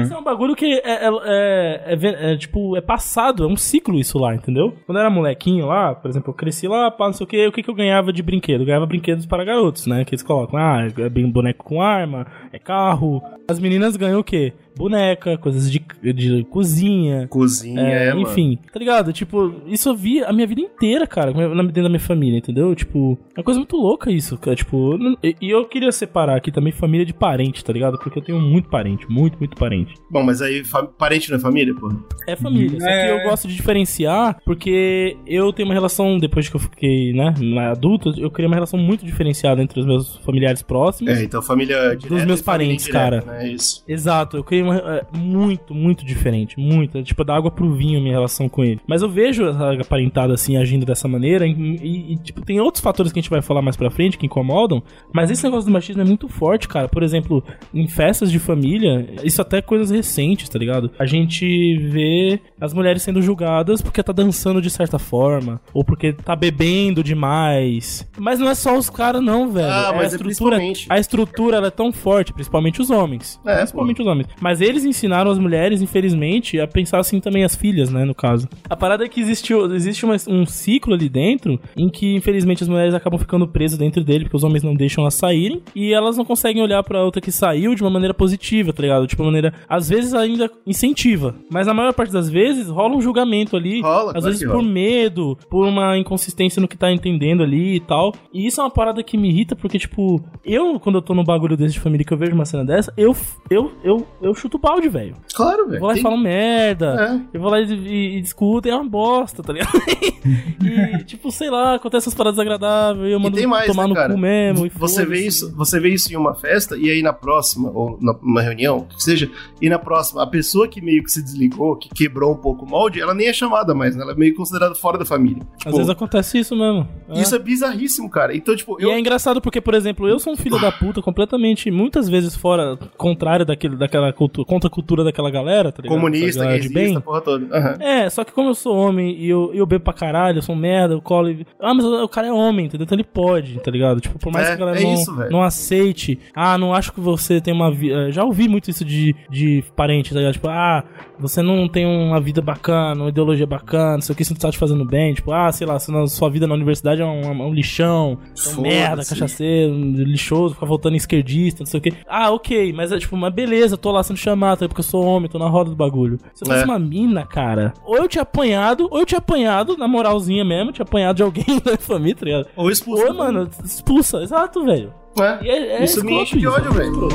Isso 0.03 0.15
é 0.15 0.19
um 0.19 0.23
bagulho 0.25 0.55
que 0.57 0.65
é, 0.85 1.07
é, 1.07 1.09
é- 1.09 1.95
é 1.95 2.33
é, 2.33 2.37
tipo, 2.37 2.77
é 2.77 2.81
passado, 2.81 3.45
é 3.45 3.47
um 3.47 3.57
ciclo 3.57 3.99
isso 3.99 4.19
lá, 4.19 4.35
entendeu? 4.35 4.73
Quando 4.87 4.99
eu 4.99 5.01
era 5.03 5.11
molequinho 5.11 5.67
lá, 5.67 5.95
por 5.95 6.09
exemplo, 6.09 6.31
eu 6.31 6.35
cresci 6.35 6.69
lá, 6.69 6.91
pá, 6.91 7.07
não 7.07 7.13
sei 7.13 7.25
o 7.25 7.29
que, 7.29 7.47
o 7.47 7.53
que, 7.53 7.63
que 7.63 7.71
eu 7.71 7.75
ganhava 7.75 8.13
de 8.13 8.23
brinquedo? 8.23 8.61
Eu 8.63 8.67
ganhava 8.67 8.87
brinquedos 8.87 9.27
para 9.27 9.45
garotos, 9.45 9.87
né? 9.87 10.05
Que 10.05 10.15
eles 10.15 10.23
colocam, 10.23 10.59
ah, 10.59 10.87
é 10.99 11.09
bem 11.09 11.29
boneco 11.31 11.65
com 11.65 11.83
arma, 11.83 12.27
é 12.53 12.59
carro. 12.59 13.23
As 13.49 13.59
meninas 13.59 13.97
ganham 13.97 14.21
o 14.21 14.25
quê? 14.25 14.53
Boneca, 14.77 15.39
coisas 15.39 15.71
de, 15.71 15.81
de 16.13 16.45
cozinha, 16.51 17.27
Cozinha, 17.29 17.81
é, 17.81 18.07
é, 18.09 18.15
mano. 18.15 18.23
enfim, 18.23 18.59
tá 18.73 18.79
ligado? 18.79 19.13
Tipo, 19.13 19.53
isso 19.67 19.89
eu 19.89 19.95
vi 19.97 20.23
a 20.23 20.33
minha 20.33 20.47
vida 20.47 20.61
inteira, 20.61 21.07
cara, 21.07 21.33
na- 21.33 21.63
dentro 21.63 21.83
da 21.85 21.89
minha 21.89 22.01
família, 22.01 22.39
entendeu? 22.39 22.75
Tipo, 22.75 23.19
é 23.35 23.41
uma 23.41 23.45
coisa 23.45 23.59
muito 23.59 23.77
louca 23.77 24.11
isso, 24.11 24.37
cara. 24.39 24.57
Tipo, 24.57 24.97
não- 24.99 25.17
e, 25.23 25.35
e 25.41 25.51
eu 25.51 25.65
queria 25.67 25.91
separar 25.93 26.37
aqui 26.37 26.51
também 26.53 26.73
família 26.73 27.07
de 27.07 27.15
parente, 27.15 27.65
tá 27.65 27.73
ligado? 27.73 27.99
Porque 27.99 28.19
eu 28.19 28.23
tenho 28.23 28.41
muito 28.41 28.69
parente, 28.69 29.07
muito, 29.09 29.39
muito 29.39 29.57
parente. 29.57 29.95
Bom, 30.11 30.23
mas 30.23 30.43
aí 30.43 30.63
parente 30.99 31.31
não 31.31 31.37
é 31.39 31.41
família, 31.41 31.75
pô? 31.75 31.91
É 32.29 32.37
família, 32.37 32.79
só 32.81 32.87
que 32.87 32.93
É. 32.93 33.13
eu 33.25 33.29
gosto 33.31 33.49
de 33.49 33.55
diferenciar 33.57 34.39
porque 34.45 35.17
eu 35.27 35.53
tenho 35.53 35.69
uma 35.69 35.75
relação, 35.75 36.19
depois 36.19 36.49
que 36.49 36.57
eu 36.57 36.61
fiquei, 36.61 37.13
né, 37.13 37.35
adulto, 37.71 38.13
eu 38.19 38.31
criei 38.31 38.47
uma 38.47 38.57
relação 38.57 38.79
muito 38.79 39.05
diferenciada 39.05 39.63
entre 39.63 39.81
os 39.81 39.87
meus 39.87 40.17
familiares 40.19 40.63
próximos. 40.63 41.13
É, 41.19 41.23
então 41.25 41.41
família 41.43 41.97
direta 41.97 42.27
meus 42.27 42.41
e 42.41 42.43
família 42.43 42.67
parentes, 42.67 42.87
cara. 42.89 43.23
Né? 43.27 43.49
Isso. 43.53 43.83
Exato, 43.89 44.37
eu 44.37 44.45
criei 44.45 44.66
uma 44.67 44.77
é, 44.77 45.05
muito, 45.17 45.75
muito 45.75 46.05
diferente. 46.05 46.59
Muito. 46.59 46.99
É, 46.99 47.03
tipo, 47.03 47.25
da 47.25 47.35
água 47.37 47.51
pro 47.51 47.73
vinho 47.73 47.99
a 47.99 48.03
minha 48.03 48.15
relação 48.15 48.49
com 48.49 48.63
ele. 48.65 48.81
Mas 48.87 49.03
eu 49.03 49.09
vejo 49.09 49.47
a 49.49 49.85
parentada 49.85 50.35
assim 50.35 50.57
agindo 50.57 50.85
dessa 50.87 51.09
maneira. 51.09 51.47
E, 51.47 51.53
e- 51.53 52.13
e, 52.13 52.17
tipo, 52.19 52.43
tem 52.45 52.61
outros 52.61 52.83
fatores 52.83 53.13
que 53.13 53.19
a 53.19 53.23
gente 53.23 53.31
vai 53.31 53.43
falar 53.43 53.63
mais 53.63 53.77
pra 53.77 53.91
frente 53.91 54.19
que 54.19 54.27
incomodam. 54.27 54.83
Mas 55.13 55.31
esse 55.31 55.43
negócio 55.45 55.67
do 55.69 55.73
machismo 55.73 56.03
é 56.03 56.05
muito 56.05 56.29
forte, 56.29 56.69
cara. 56.69 56.89
Por 56.89 57.03
exemplo, 57.03 57.43
em 57.75 57.87
festas 57.89 58.31
de 58.31 58.39
família, 58.39 59.09
isso 59.25 59.41
até 59.41 59.59
é 59.59 59.63
coisas 59.63 59.91
recentes, 59.91 60.49
tá 60.49 60.59
ligado? 60.59 60.91
A 60.99 61.07
gente 61.07 61.79
vê 61.89 62.41
as 62.61 62.73
mulheres 62.75 63.03
sendo 63.03 63.23
julgadas 63.23 63.81
porque 63.81 64.03
tá 64.03 64.13
dançando 64.13 64.61
de 64.61 64.69
certa 64.71 64.99
forma. 64.99 65.61
Ou 65.73 65.85
porque 65.85 66.13
tá 66.13 66.35
bebendo 66.37 67.03
demais. 67.03 68.09
Mas 68.19 68.39
não 68.39 68.49
é 68.49 68.55
só 68.55 68.77
os 68.77 68.89
caras, 68.91 69.23
não, 69.23 69.51
velho. 69.51 69.67
Ah, 69.69 69.89
a 69.89 69.93
mas 69.93 70.13
é 70.13 70.17
estrutura, 70.17 70.57
principalmente. 70.57 70.87
a 70.89 70.99
estrutura 70.99 71.57
ela 71.57 71.67
é 71.69 71.71
tão 71.71 71.93
forte, 71.93 72.33
principalmente 72.33 72.81
os 72.81 72.91
homens. 72.91 73.41
É, 73.47 73.57
principalmente 73.57 74.01
os 74.03 74.07
homens. 74.07 74.29
Mas 74.41 74.56
eles 74.61 74.85
ensinaram 74.85 75.31
as 75.31 75.39
mulheres, 75.39 75.81
infelizmente, 75.83 76.61
a 76.61 76.67
pensar 76.67 76.99
assim 77.01 77.21
também 77.21 77.45
as 77.45 77.55
filhas, 77.57 77.91
né, 77.91 78.05
no 78.05 78.15
caso. 78.15 78.49
A 78.69 78.77
parada 78.77 79.05
é 79.05 79.09
que 79.09 79.21
existiu, 79.21 79.73
existe 79.75 80.05
uma- 80.05 80.17
um 80.29 80.47
ciclo 80.47 80.95
ali 80.95 81.09
dentro 81.09 81.59
em 81.77 81.89
que, 81.89 82.15
infelizmente, 82.15 82.63
as 82.63 82.69
mulheres 82.69 82.95
acabam 82.95 83.19
ficando 83.19 83.47
presas 83.49 83.79
dentro 83.79 84.03
dele 84.05 84.25
porque 84.25 84.37
os 84.37 84.45
homens 84.45 84.63
não 84.63 84.75
deixam 84.75 85.03
elas 85.03 85.15
saírem 85.15 85.63
e 85.75 85.93
elas 85.93 86.17
não 86.17 86.25
conseguem 86.25 86.63
olhar 86.63 86.83
pra 86.83 87.03
outra 87.03 87.21
que 87.21 87.33
saiu 87.33 87.75
de 87.75 87.83
uma 87.83 87.91
maneira 87.91 88.15
positiva, 88.15 88.73
tá 88.73 88.83
ligado? 88.83 89.07
Tipo, 89.07 89.23
uma 89.23 89.29
maneira, 89.31 89.53
às 89.69 89.89
vezes 89.89 90.15
ainda 90.15 90.51
incentiva, 90.67 91.35
mas 91.51 91.67
na 91.67 91.75
maior 91.75 91.93
parte 91.95 92.13
das 92.13 92.29
vezes 92.29 92.69
rola 92.69 92.97
um 92.97 93.01
julgamento 93.01 93.57
ali, 93.57 93.81
Rola, 93.81 94.13
às 94.15 94.25
vezes 94.25 94.43
por 94.45 94.57
rola. 94.57 94.63
medo, 94.69 95.39
por 95.51 95.67
uma 95.67 95.97
inconsistência 95.99 96.61
no 96.61 96.69
que 96.69 96.77
tá 96.77 96.91
entendendo 96.93 97.43
ali 97.43 97.77
e 97.77 97.81
tal. 97.81 98.13
E 98.33 98.47
isso 98.47 98.61
é 98.61 98.65
uma 98.65 98.71
parada 98.71 99.03
que 99.03 99.17
me 99.17 99.29
irrita 99.29 99.55
porque, 99.57 99.79
tipo, 99.79 100.23
eu, 100.45 100.79
quando 100.81 100.97
eu 100.97 101.03
tô 101.03 101.15
num 101.15 101.25
bagulho 101.25 101.57
desse 101.57 101.75
de 101.75 101.81
família 101.81 102.05
que 102.07 102.13
eu 102.13 102.17
vejo 102.19 102.33
uma 102.35 102.45
cena 102.45 102.65
dessa, 102.65 102.93
eu, 102.97 103.15
eu, 103.51 103.73
eu, 103.85 104.07
eu 104.23 104.35
chuto 104.47 104.57
o 104.57 104.61
balde, 104.61 104.89
velho. 104.89 105.17
Claro, 105.35 105.63
Eu 105.63 105.69
velho. 105.69 105.81
vou 105.81 105.89
lá 105.89 105.97
e 105.97 106.01
falo 106.01 106.17
merda. 106.17 107.21
É. 107.33 107.37
Eu 107.37 107.41
vou 107.41 107.51
lá 107.51 107.61
e, 107.61 107.65
e, 107.73 108.17
e 108.19 108.21
discuto, 108.21 108.69
e 108.69 108.71
é 108.71 108.75
uma 108.75 108.89
bosta, 108.89 109.43
tá 109.43 109.53
ligado? 109.53 109.71
e, 111.01 111.05
tipo, 111.05 111.31
sei 111.31 111.51
lá, 111.51 111.75
acontece 111.75 112.05
essas 112.05 112.15
paradas 112.15 112.37
desagradáveis, 112.37 113.11
eu 113.13 113.19
E 113.19 113.23
mando 113.23 113.37
tem 113.37 113.47
mais, 113.47 113.67
tomar 113.67 113.83
né, 113.85 113.89
no 113.89 113.95
cara? 113.95 114.13
cu 114.15 114.19
mesmo. 114.19 114.67
e 114.67 114.69
Você 114.71 115.05
vê 115.05 115.27
isso, 115.27 115.55
você 115.57 115.81
vê 115.81 115.91
isso 115.91 116.13
em 116.13 116.17
uma 116.17 116.35
festa 116.35 116.77
e 116.77 116.91
aí 116.91 117.03
na 117.03 117.13
próxima 117.13 117.71
ou 117.71 117.99
numa 118.01 118.41
reunião, 118.43 118.79
o 118.79 118.85
que 118.85 119.03
seja, 119.03 119.31
e 119.61 119.69
na 119.69 119.79
próxima 119.79 120.23
a 120.23 120.27
pessoa 120.27 120.69
que 120.69 120.81
meio 120.81 121.03
que 121.03 121.11
se 121.11 121.23
desligou, 121.23 121.77
que 121.77 121.89
quebrou 121.89 122.33
um 122.33 122.37
pouco 122.37 122.65
o 122.65 122.69
molde, 122.69 123.01
ela 123.01 123.15
nem 123.15 123.29
é 123.29 123.33
chamada 123.33 123.75
mais, 123.75 123.95
né? 123.97 124.03
Ela 124.03 124.13
é 124.13 124.17
meio 124.17 124.35
considerada 124.35 124.75
fora 124.75 124.99
da 124.99 125.05
família. 125.05 125.43
Às 125.55 125.65
Tipo, 125.65 125.77
vezes 125.77 125.91
acontece 125.91 126.39
isso 126.39 126.55
mesmo. 126.57 126.87
É. 127.09 127.21
Isso 127.21 127.35
é 127.35 127.39
bizarríssimo, 127.39 128.09
cara. 128.11 128.35
Então, 128.37 128.55
tipo, 128.55 128.81
E 128.81 128.85
eu 128.85 128.91
é 128.91 128.99
engraçado 128.99 129.41
porque, 129.41 129.61
por 129.61 129.75
exemplo, 129.75 130.09
eu 130.09 130.19
sou 130.19 130.33
um 130.33 130.37
filho 130.37 130.61
da 130.61 130.71
puta 130.73 131.01
completamente, 131.03 131.71
muitas 131.71 132.09
vezes 132.09 132.35
fora, 132.37 132.77
contrário 132.97 133.45
daquele, 133.47 133.77
daquela 133.77 134.13
cultura, 134.13 134.36
contra 134.45 134.69
a 134.69 134.71
cultura 134.71 135.05
daquela 135.05 135.31
galera, 135.31 135.73
tá 135.73 135.83
ligado? 135.83 135.97
comunista, 135.97 136.43
galera 136.43 136.61
de 136.61 136.69
bem. 136.69 137.01
porra 137.01 137.21
toda. 137.21 137.57
Aham. 137.57 137.77
É, 137.81 138.11
só 138.11 138.25
que 138.25 138.33
como 138.33 138.51
eu 138.51 138.55
sou 138.55 138.77
homem 138.77 139.17
e 139.17 139.29
eu, 139.29 139.51
eu 139.55 139.67
bebo 139.67 139.85
pra 139.85 139.93
caralho, 139.93 140.39
eu 140.39 140.43
sou 140.43 140.55
um 140.55 140.59
merda, 140.59 140.95
eu 140.95 141.01
colo 141.01 141.31
e... 141.31 141.47
Ah, 141.61 141.75
mas 141.75 141.85
o, 141.85 142.09
cara 142.09 142.29
é 142.29 142.33
homem, 142.33 142.67
entendeu? 142.67 142.85
Então 142.85 142.97
ele 142.97 143.05
pode, 143.05 143.59
tá 143.61 143.71
ligado? 143.71 144.01
Tipo, 144.01 144.19
por 144.19 144.33
mais 144.33 144.47
É, 144.47 144.49
que 144.51 144.55
a 144.55 144.59
galera 144.59 144.81
é 144.81 144.83
não, 144.83 144.95
isso, 144.95 145.15
não 145.31 145.43
aceite. 145.43 146.19
Ah, 146.35 146.59
não 146.59 146.75
acho 146.75 146.93
que 146.93 147.01
você 147.01 147.41
tem 147.41 147.55
uma 147.55 147.71
vida... 147.71 148.11
Já 148.11 148.25
ouvi 148.25 148.49
muito 148.49 148.71
isso 148.71 148.85
de, 148.85 149.15
de 149.31 149.65
parente, 149.75 150.13
tá 150.13 150.19
ligado? 150.19 150.35
Tipo, 150.35 150.49
ah, 150.49 150.85
você 151.19 151.43
não 151.43 151.69
tem 151.69 151.87
uma 151.87 152.21
vida 152.21 152.41
bacana, 152.41 153.03
uma 153.03 153.09
ideologia 153.09 153.47
bacana, 153.47 153.95
não 153.95 154.01
sei 154.03 154.13
o 154.13 154.17
que, 154.17 154.25
você 154.25 154.33
não 154.33 154.41
tá 154.41 154.51
te 154.51 154.59
fazendo 154.59 154.85
bem. 154.85 155.15
Tipo, 155.15 155.33
ah, 155.33 155.51
sei 155.53 155.67
lá, 155.67 155.79
sua 155.79 156.29
vida 156.29 156.47
na 156.47 156.55
universidade 156.55 157.01
é 157.01 157.05
um, 157.05 157.43
um 157.43 157.53
lixão, 157.53 158.19
é 158.35 158.59
um 158.59 158.63
merda, 158.63 159.05
cachaceiro, 159.05 159.75
lixoso, 159.75 160.55
ficar 160.55 160.67
voltando 160.67 160.97
esquerdista, 160.97 161.61
não 161.61 161.67
sei 161.67 161.79
o 161.79 161.83
que. 161.83 161.93
Ah, 162.07 162.31
ok, 162.31 162.73
mas 162.73 162.93
é 162.93 162.99
tipo, 162.99 163.17
mas 163.17 163.33
beleza, 163.33 163.77
tô 163.77 163.91
lá 163.91 164.03
sendo 164.03 164.16
chamado, 164.17 164.59
tá? 164.61 164.69
porque 164.69 164.81
eu 164.81 164.85
sou 164.85 165.05
homem, 165.05 165.29
tô 165.29 165.39
na 165.39 165.49
roda 165.49 165.71
do 165.71 165.77
bagulho. 165.77 166.19
Se 166.35 166.45
eu 166.45 166.49
fosse 166.49 166.63
É. 166.63 166.65
uma 166.65 166.79
mina, 166.79 167.25
cara, 167.27 167.73
ou 167.85 167.97
eu 167.97 168.09
tinha 168.09 168.23
apanhado, 168.23 168.89
ou 168.91 168.99
eu 169.01 169.07
tinha 169.07 169.19
apanhado, 169.19 169.77
na 169.77 169.87
moralzinha 169.89 170.45
mesmo, 170.45 170.73
tinha 170.73 170.85
apanhado 170.85 171.17
de 171.17 171.23
alguém 171.23 171.45
da 171.65 171.77
família, 171.77 172.17
tá 172.17 172.25
ligado? 172.25 172.47
Ou 172.57 172.71
expulso. 172.71 173.05
Ou, 173.07 173.15
mano, 173.15 173.49
expulsa, 173.65 174.23
exato, 174.23 174.65
velho. 174.65 174.93
É. 175.19 175.49
É- 175.49 175.67
é 175.81 175.85
isso 175.85 176.05
me 176.05 176.23
enche 176.23 176.39
de 176.39 176.47
ódio, 176.47 176.73
velho. 176.73 177.09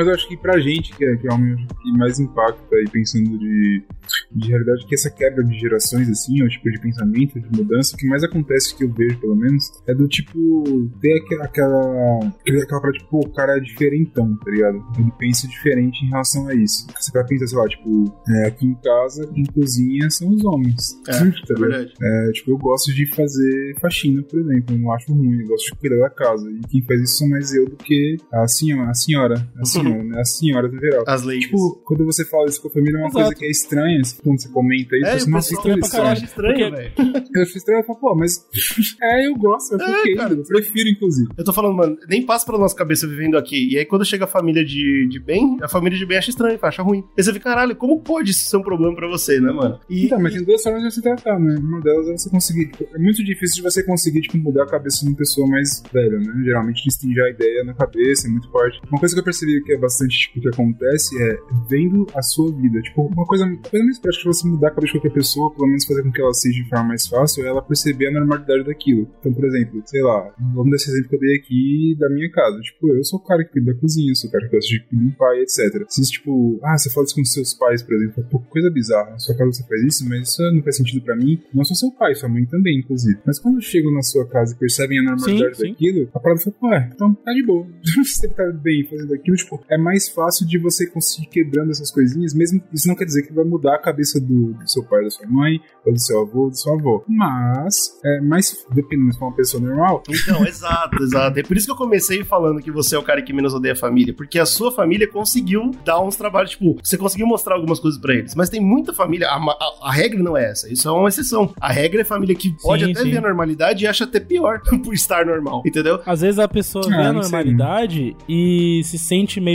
Mas 0.00 0.06
eu 0.06 0.14
acho 0.14 0.28
que 0.28 0.36
pra 0.38 0.58
gente, 0.58 0.96
que 0.96 1.04
é, 1.04 1.14
que 1.14 1.28
é 1.28 1.30
o 1.30 1.36
que 1.36 1.92
mais 1.98 2.18
impacta 2.18 2.74
aí, 2.74 2.88
pensando 2.90 3.36
de, 3.38 3.84
de 4.32 4.48
realidade, 4.48 4.86
que 4.86 4.94
essa 4.94 5.10
quebra 5.10 5.44
de 5.44 5.58
gerações, 5.58 6.08
assim, 6.08 6.42
o 6.42 6.48
tipo 6.48 6.70
de 6.70 6.80
pensamento, 6.80 7.38
de 7.38 7.54
mudança, 7.54 7.94
o 7.94 7.98
que 7.98 8.06
mais 8.06 8.24
acontece 8.24 8.74
que 8.74 8.84
eu 8.84 8.90
vejo, 8.90 9.20
pelo 9.20 9.36
menos, 9.36 9.70
é 9.86 9.94
do 9.94 10.08
tipo, 10.08 10.90
ter 11.02 11.18
aquela, 11.18 11.44
aquela, 11.44 12.18
aquela 12.62 12.80
pra, 12.80 12.92
tipo, 12.92 13.18
o 13.18 13.28
cara 13.30 13.58
é 13.58 13.60
diferentão, 13.60 14.34
tá 14.36 14.50
ligado? 14.50 14.82
Ele 14.98 15.12
pensa 15.18 15.46
diferente 15.46 16.02
em 16.02 16.08
relação 16.08 16.48
a 16.48 16.54
isso. 16.54 16.86
Você 16.98 17.12
vai 17.12 17.26
pensar, 17.26 17.48
sei 17.48 17.58
lá, 17.58 17.68
tipo, 17.68 18.04
é, 18.26 18.46
aqui 18.46 18.64
em 18.64 18.74
casa, 18.76 19.26
quem 19.34 19.44
cozinha 19.44 20.08
são 20.08 20.30
os 20.30 20.42
homens. 20.46 20.98
É, 21.08 21.12
tá 21.12 21.60
verdade. 21.60 21.92
É, 22.00 22.32
tipo, 22.32 22.52
eu 22.52 22.56
gosto 22.56 22.90
de 22.94 23.04
fazer 23.14 23.74
faxina, 23.78 24.22
por 24.22 24.40
exemplo. 24.40 24.74
Eu 24.74 24.78
não 24.78 24.92
acho 24.92 25.12
ruim, 25.12 25.42
eu 25.42 25.48
gosto 25.48 25.74
de 25.74 25.78
cuidar 25.78 25.98
da 25.98 26.10
casa. 26.10 26.50
E 26.50 26.60
quem 26.68 26.80
faz 26.80 27.02
isso 27.02 27.18
sou 27.18 27.28
mais 27.28 27.52
eu 27.52 27.68
do 27.68 27.76
que 27.76 28.16
a 28.32 28.48
senhora, 28.48 28.90
a 28.90 28.94
senhora, 28.94 29.48
a 29.58 29.64
senhora, 29.64 29.89
né? 30.04 30.20
A 30.20 30.24
senhora 30.24 30.68
no 30.68 30.78
geral. 30.78 31.04
As 31.06 31.22
leis. 31.22 31.44
Tipo, 31.44 31.80
quando 31.84 32.04
você 32.04 32.24
fala 32.24 32.46
isso 32.46 32.60
com 32.62 32.68
a 32.68 32.70
família, 32.70 32.96
é 32.96 33.00
uma 33.00 33.08
Exato. 33.08 33.24
coisa 33.24 33.34
que 33.38 33.44
é 33.44 33.50
estranha, 33.50 34.00
assim, 34.00 34.16
quando 34.22 34.40
você 34.40 34.48
comenta 34.48 34.96
isso, 34.96 35.06
é, 35.06 35.18
você 35.18 35.30
não 35.30 35.42
fica 35.42 35.54
estranho 35.54 35.78
pra 35.78 35.88
pessoal 35.88 36.02
caralho. 36.04 36.24
estranho, 36.24 36.70
velho. 36.70 36.92
Eu 37.34 37.42
acho 37.42 37.58
estranho, 37.58 37.80
eu 37.80 37.84
falo, 37.84 37.98
pô, 37.98 38.14
mas 38.16 38.46
é, 39.02 39.26
eu 39.26 39.34
gosto, 39.36 39.72
eu 39.74 39.80
acho 39.84 40.08
É, 40.08 40.14
cara. 40.14 40.34
eu 40.34 40.42
prefiro, 40.44 40.88
inclusive. 40.88 41.28
Eu 41.36 41.44
tô 41.44 41.52
falando, 41.52 41.76
mano, 41.76 41.96
nem 42.08 42.24
passa 42.24 42.46
pela 42.46 42.58
nossa 42.58 42.74
cabeça 42.76 43.06
vivendo 43.06 43.36
aqui. 43.36 43.72
E 43.72 43.78
aí, 43.78 43.84
quando 43.84 44.04
chega 44.04 44.24
a 44.24 44.28
família 44.28 44.64
de, 44.64 45.08
de 45.08 45.18
bem, 45.20 45.56
a 45.62 45.68
família 45.68 45.98
de 45.98 46.06
bem 46.06 46.18
acha 46.18 46.30
estranho, 46.30 46.58
acha 46.60 46.82
ruim. 46.82 47.04
Aí 47.16 47.22
você 47.24 47.32
fica, 47.32 47.44
caralho, 47.50 47.74
como 47.76 48.00
pode 48.00 48.30
isso 48.30 48.48
ser 48.48 48.56
um 48.56 48.62
problema 48.62 48.94
pra 48.94 49.08
você, 49.08 49.40
né, 49.40 49.50
mano? 49.52 49.78
E, 49.88 50.06
Então, 50.06 50.20
mas 50.20 50.34
tem 50.34 50.44
duas 50.44 50.62
formas 50.62 50.82
de 50.82 50.90
você 50.92 51.02
tratar, 51.02 51.38
né? 51.38 51.56
Uma 51.58 51.80
delas 51.80 52.08
é 52.08 52.12
você 52.16 52.30
conseguir. 52.30 52.66
tipo, 52.70 52.86
é 52.94 52.98
muito 52.98 53.22
difícil 53.24 53.56
de 53.56 53.62
você 53.62 53.82
conseguir, 53.82 54.20
tipo, 54.22 54.38
mudar 54.38 54.64
a 54.64 54.66
cabeça 54.66 55.00
de 55.04 55.08
uma 55.08 55.16
pessoa 55.16 55.46
mais 55.48 55.82
velha, 55.92 56.18
né? 56.18 56.32
Geralmente 56.44 56.82
eles 56.84 56.96
têm 56.96 57.12
já 57.14 57.24
a 57.24 57.30
ideia 57.30 57.64
na 57.64 57.74
cabeça, 57.74 58.26
é 58.26 58.30
muito 58.30 58.50
forte. 58.50 58.80
Uma 58.90 58.98
coisa 59.00 59.14
que 59.14 59.20
eu 59.20 59.24
percebi 59.24 59.62
que 59.64 59.72
é 59.72 59.76
bastante, 59.80 60.18
tipo, 60.18 60.40
que 60.40 60.48
acontece 60.48 61.20
é 61.22 61.38
vendo 61.68 62.06
a 62.14 62.22
sua 62.22 62.52
vida. 62.52 62.80
Tipo, 62.82 63.02
uma 63.06 63.26
coisa, 63.26 63.44
uma 63.44 63.56
coisa 63.58 63.84
mais 63.84 63.98
prática 63.98 64.22
de 64.22 64.36
você 64.36 64.48
mudar 64.48 64.68
a 64.68 64.70
cabeça 64.70 64.92
de 64.92 65.00
qualquer 65.00 65.14
pessoa, 65.14 65.52
pelo 65.52 65.66
menos 65.66 65.84
fazer 65.84 66.02
com 66.02 66.12
que 66.12 66.20
ela 66.20 66.34
seja 66.34 66.62
de 66.62 66.68
forma 66.68 66.84
mais 66.88 67.06
fácil, 67.06 67.44
é 67.44 67.48
ela 67.48 67.62
perceber 67.62 68.08
a 68.08 68.12
normalidade 68.12 68.64
daquilo. 68.64 69.08
Então, 69.18 69.32
por 69.32 69.44
exemplo, 69.44 69.82
sei 69.86 70.02
lá, 70.02 70.32
vamos 70.54 70.70
dar 70.70 70.76
esse 70.76 70.90
exemplo 70.90 71.08
que 71.08 71.16
eu 71.16 71.20
dei 71.20 71.36
aqui 71.36 71.96
da 71.98 72.08
minha 72.10 72.30
casa. 72.30 72.60
Tipo, 72.60 72.88
eu 72.94 73.04
sou 73.04 73.18
o 73.18 73.22
cara 73.22 73.44
que 73.44 73.52
cuida 73.52 73.72
da 73.72 73.80
cozinha, 73.80 74.14
sou 74.14 74.28
o 74.28 74.32
cara 74.32 74.46
que 74.46 74.54
gosta 74.54 74.68
de 74.68 74.84
limpar 74.92 75.34
e 75.36 75.42
etc. 75.42 75.84
Se 75.88 76.02
tipo, 76.10 76.58
ah, 76.62 76.76
você 76.76 76.90
fala 76.90 77.04
isso 77.04 77.14
com 77.14 77.24
seus 77.24 77.54
pais, 77.54 77.82
por 77.82 77.94
exemplo, 77.94 78.24
pô, 78.30 78.38
coisa 78.40 78.70
bizarra. 78.70 79.10
Na 79.10 79.18
sua 79.18 79.36
casa 79.36 79.52
você 79.52 79.66
faz 79.66 79.82
isso, 79.82 80.08
mas 80.08 80.28
isso 80.28 80.42
não 80.52 80.62
faz 80.62 80.76
sentido 80.76 81.02
pra 81.02 81.16
mim. 81.16 81.42
Não 81.54 81.64
só 81.64 81.74
seu 81.74 81.90
pai, 81.92 82.14
sua 82.14 82.28
mãe 82.28 82.44
também, 82.46 82.78
inclusive. 82.78 83.18
Mas 83.24 83.38
quando 83.38 83.60
chegam 83.60 83.92
na 83.92 84.02
sua 84.02 84.26
casa 84.26 84.54
e 84.54 84.58
percebem 84.58 84.98
a 84.98 85.02
normalidade 85.02 85.56
Sim, 85.56 85.62
sim. 85.62 85.70
daquilo, 85.70 86.08
a 86.14 86.20
parada 86.20 86.40
fala, 86.40 86.56
ué, 86.62 86.90
então 86.94 87.14
tá 87.14 87.32
de 87.32 87.42
boa. 87.42 87.66
você 88.04 88.28
tá 88.28 88.50
bem 88.52 88.84
fazendo 88.88 89.14
aquilo, 89.14 89.36
tipo, 89.36 89.59
é 89.68 89.76
mais 89.78 90.08
fácil 90.08 90.46
de 90.46 90.58
você 90.58 90.88
conseguir 90.88 91.28
quebrando 91.28 91.70
essas 91.70 91.90
coisinhas, 91.90 92.34
mesmo 92.34 92.62
isso 92.72 92.86
não 92.88 92.94
quer 92.94 93.04
dizer 93.04 93.22
que 93.26 93.32
vai 93.32 93.44
mudar 93.44 93.74
a 93.74 93.78
cabeça 93.78 94.20
do, 94.20 94.52
do 94.54 94.68
seu 94.70 94.82
pai, 94.84 95.04
da 95.04 95.10
sua 95.10 95.26
mãe, 95.26 95.60
ou 95.84 95.92
do 95.92 96.00
seu 96.00 96.20
avô, 96.22 96.44
ou 96.44 96.50
do 96.50 96.56
seu 96.58 96.72
avô. 96.74 97.04
Mas, 97.08 97.74
é 98.04 98.20
mais, 98.20 98.64
dependendo 98.72 99.14
for 99.16 99.26
uma 99.26 99.36
pessoa 99.36 99.62
normal, 99.62 100.02
Então, 100.08 100.44
exato, 100.46 101.02
exato. 101.02 101.38
É 101.38 101.42
por 101.42 101.56
isso 101.56 101.66
que 101.66 101.72
eu 101.72 101.76
comecei 101.76 102.24
falando 102.24 102.60
que 102.60 102.70
você 102.70 102.94
é 102.96 102.98
o 102.98 103.02
cara 103.02 103.22
que 103.22 103.32
menos 103.32 103.54
odeia 103.54 103.72
a 103.72 103.76
família, 103.76 104.14
porque 104.14 104.38
a 104.38 104.46
sua 104.46 104.70
família 104.72 105.06
conseguiu 105.08 105.70
dar 105.84 106.00
uns 106.00 106.16
trabalhos, 106.16 106.50
tipo, 106.52 106.76
você 106.82 106.96
conseguiu 106.96 107.26
mostrar 107.26 107.54
algumas 107.54 107.78
coisas 107.80 108.00
pra 108.00 108.14
eles. 108.14 108.34
Mas 108.34 108.48
tem 108.48 108.60
muita 108.60 108.92
família, 108.92 109.28
a, 109.28 109.36
a- 109.36 109.88
a 109.88 109.92
regra 109.92 110.22
não 110.22 110.36
é 110.36 110.50
essa, 110.50 110.72
isso 110.72 110.88
é 110.88 110.92
uma 110.92 111.08
exceção. 111.08 111.52
A 111.60 111.70
regra 111.72 112.00
é 112.02 112.04
família 112.04 112.34
que 112.34 112.50
pode 112.62 112.84
Sim, 112.84 112.90
até 112.92 113.02
sim. 113.02 113.10
ver 113.10 113.18
a 113.18 113.22
normalidade 113.22 113.84
e 113.84 113.86
acha 113.86 114.04
até 114.04 114.20
pior 114.20 114.60
por 114.84 114.94
estar 114.94 115.24
normal, 115.26 115.62
entendeu? 115.66 116.00
Às 116.06 116.20
vezes 116.20 116.38
a 116.38 116.48
pessoa 116.48 116.86
vê 116.88 116.94
Ah, 116.94 117.00
a 117.00 117.04
sei, 117.04 117.12
normalidade 117.12 118.16
e 118.28 118.82
se 118.84 118.98
sente 118.98 119.40
meio 119.40 119.49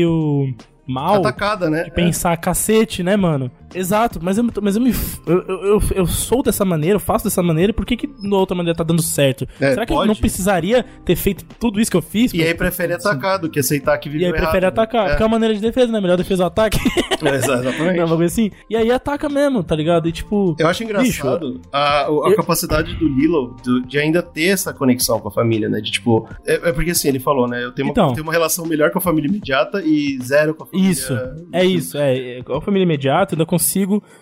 mal 0.88 1.15
Atacada, 1.15 1.69
né? 1.69 1.84
de 1.84 1.91
pensar 1.91 2.36
cacete, 2.38 3.03
né, 3.03 3.15
mano? 3.15 3.51
Exato, 3.75 4.19
mas 4.21 4.38
eu, 4.38 4.45
mas 4.61 4.75
eu 4.75 4.81
me. 4.81 4.93
Eu, 5.25 5.41
eu, 5.47 5.61
eu, 5.65 5.81
eu 5.95 6.07
sou 6.07 6.41
dessa 6.41 6.63
maneira, 6.65 6.95
eu 6.95 6.99
faço 6.99 7.25
dessa 7.25 7.41
maneira, 7.43 7.73
por 7.73 7.85
que, 7.85 7.97
que 7.97 8.09
na 8.21 8.38
outra 8.38 8.55
maneira 8.55 8.77
tá 8.77 8.83
dando 8.83 9.01
certo? 9.01 9.47
É, 9.59 9.71
Será 9.71 9.85
que 9.85 9.91
eu 9.91 9.97
pode. 9.97 10.07
não 10.07 10.15
precisaria 10.15 10.83
ter 11.03 11.15
feito 11.15 11.43
tudo 11.59 11.79
isso 11.79 11.91
que 11.91 11.97
eu 11.97 12.01
fiz? 12.01 12.33
E 12.33 12.41
aí 12.43 12.53
prefere 12.53 12.93
atacar 12.93 13.39
do 13.39 13.49
que 13.49 13.59
aceitar 13.59 13.97
que 13.97 14.07
E 14.09 14.11
viveu 14.11 14.27
aí 14.27 14.33
prefere 14.33 14.65
errado, 14.65 14.75
né? 14.77 14.83
atacar, 14.83 15.07
porque 15.09 15.23
é 15.23 15.25
uma 15.25 15.31
maneira 15.31 15.53
de 15.55 15.61
defesa, 15.61 15.91
né? 15.91 15.99
Melhor 16.01 16.17
defesa 16.17 16.43
é 16.43 16.45
o 16.45 16.47
ataque. 16.47 16.77
É, 17.23 17.29
exa- 17.35 17.59
exatamente. 17.59 17.97
não, 17.99 18.21
assim. 18.21 18.51
E 18.69 18.75
aí 18.75 18.91
ataca 18.91 19.27
mesmo, 19.29 19.63
tá 19.63 19.75
ligado? 19.75 20.07
E 20.07 20.11
tipo. 20.11 20.55
Eu 20.59 20.67
acho 20.67 20.83
engraçado 20.83 21.61
a, 21.71 22.03
a 22.03 22.07
eu- 22.07 22.35
capacidade 22.35 22.93
do 22.95 23.07
Lilo 23.07 23.55
de, 23.88 23.97
ainda 23.99 24.21
ter 24.21 24.47
essa 24.47 24.73
conexão 24.73 25.19
com 25.19 25.27
a 25.27 25.31
família, 25.31 25.67
né? 25.69 25.79
De 25.81 25.91
tipo. 25.91 26.27
É, 26.45 26.69
é 26.69 26.71
porque 26.71 26.91
assim, 26.91 27.07
ele 27.09 27.19
falou, 27.19 27.47
né? 27.47 27.63
Eu 27.63 27.71
tenho 27.71 27.88
uma, 27.88 27.91
Então. 27.91 28.07
eu 28.09 28.13
tenho 28.13 28.25
uma 28.25 28.33
relação 28.33 28.65
melhor 28.65 28.91
com 28.91 28.99
a 28.99 29.01
família 29.01 29.27
imediata 29.27 29.81
e 29.83 30.17
zero 30.23 30.53
com 30.55 30.63
a 30.63 30.67
família. 30.67 30.91
Isso, 30.91 31.13
é 31.51 31.65
isso, 31.65 31.97
é. 31.97 32.38
é, 32.39 32.43
Com 32.43 32.53
a 32.53 32.61
família 32.61 32.83
imediata, 32.83 33.33
eu 33.33 33.38
ainda 33.38 33.45
consigo 33.45 33.64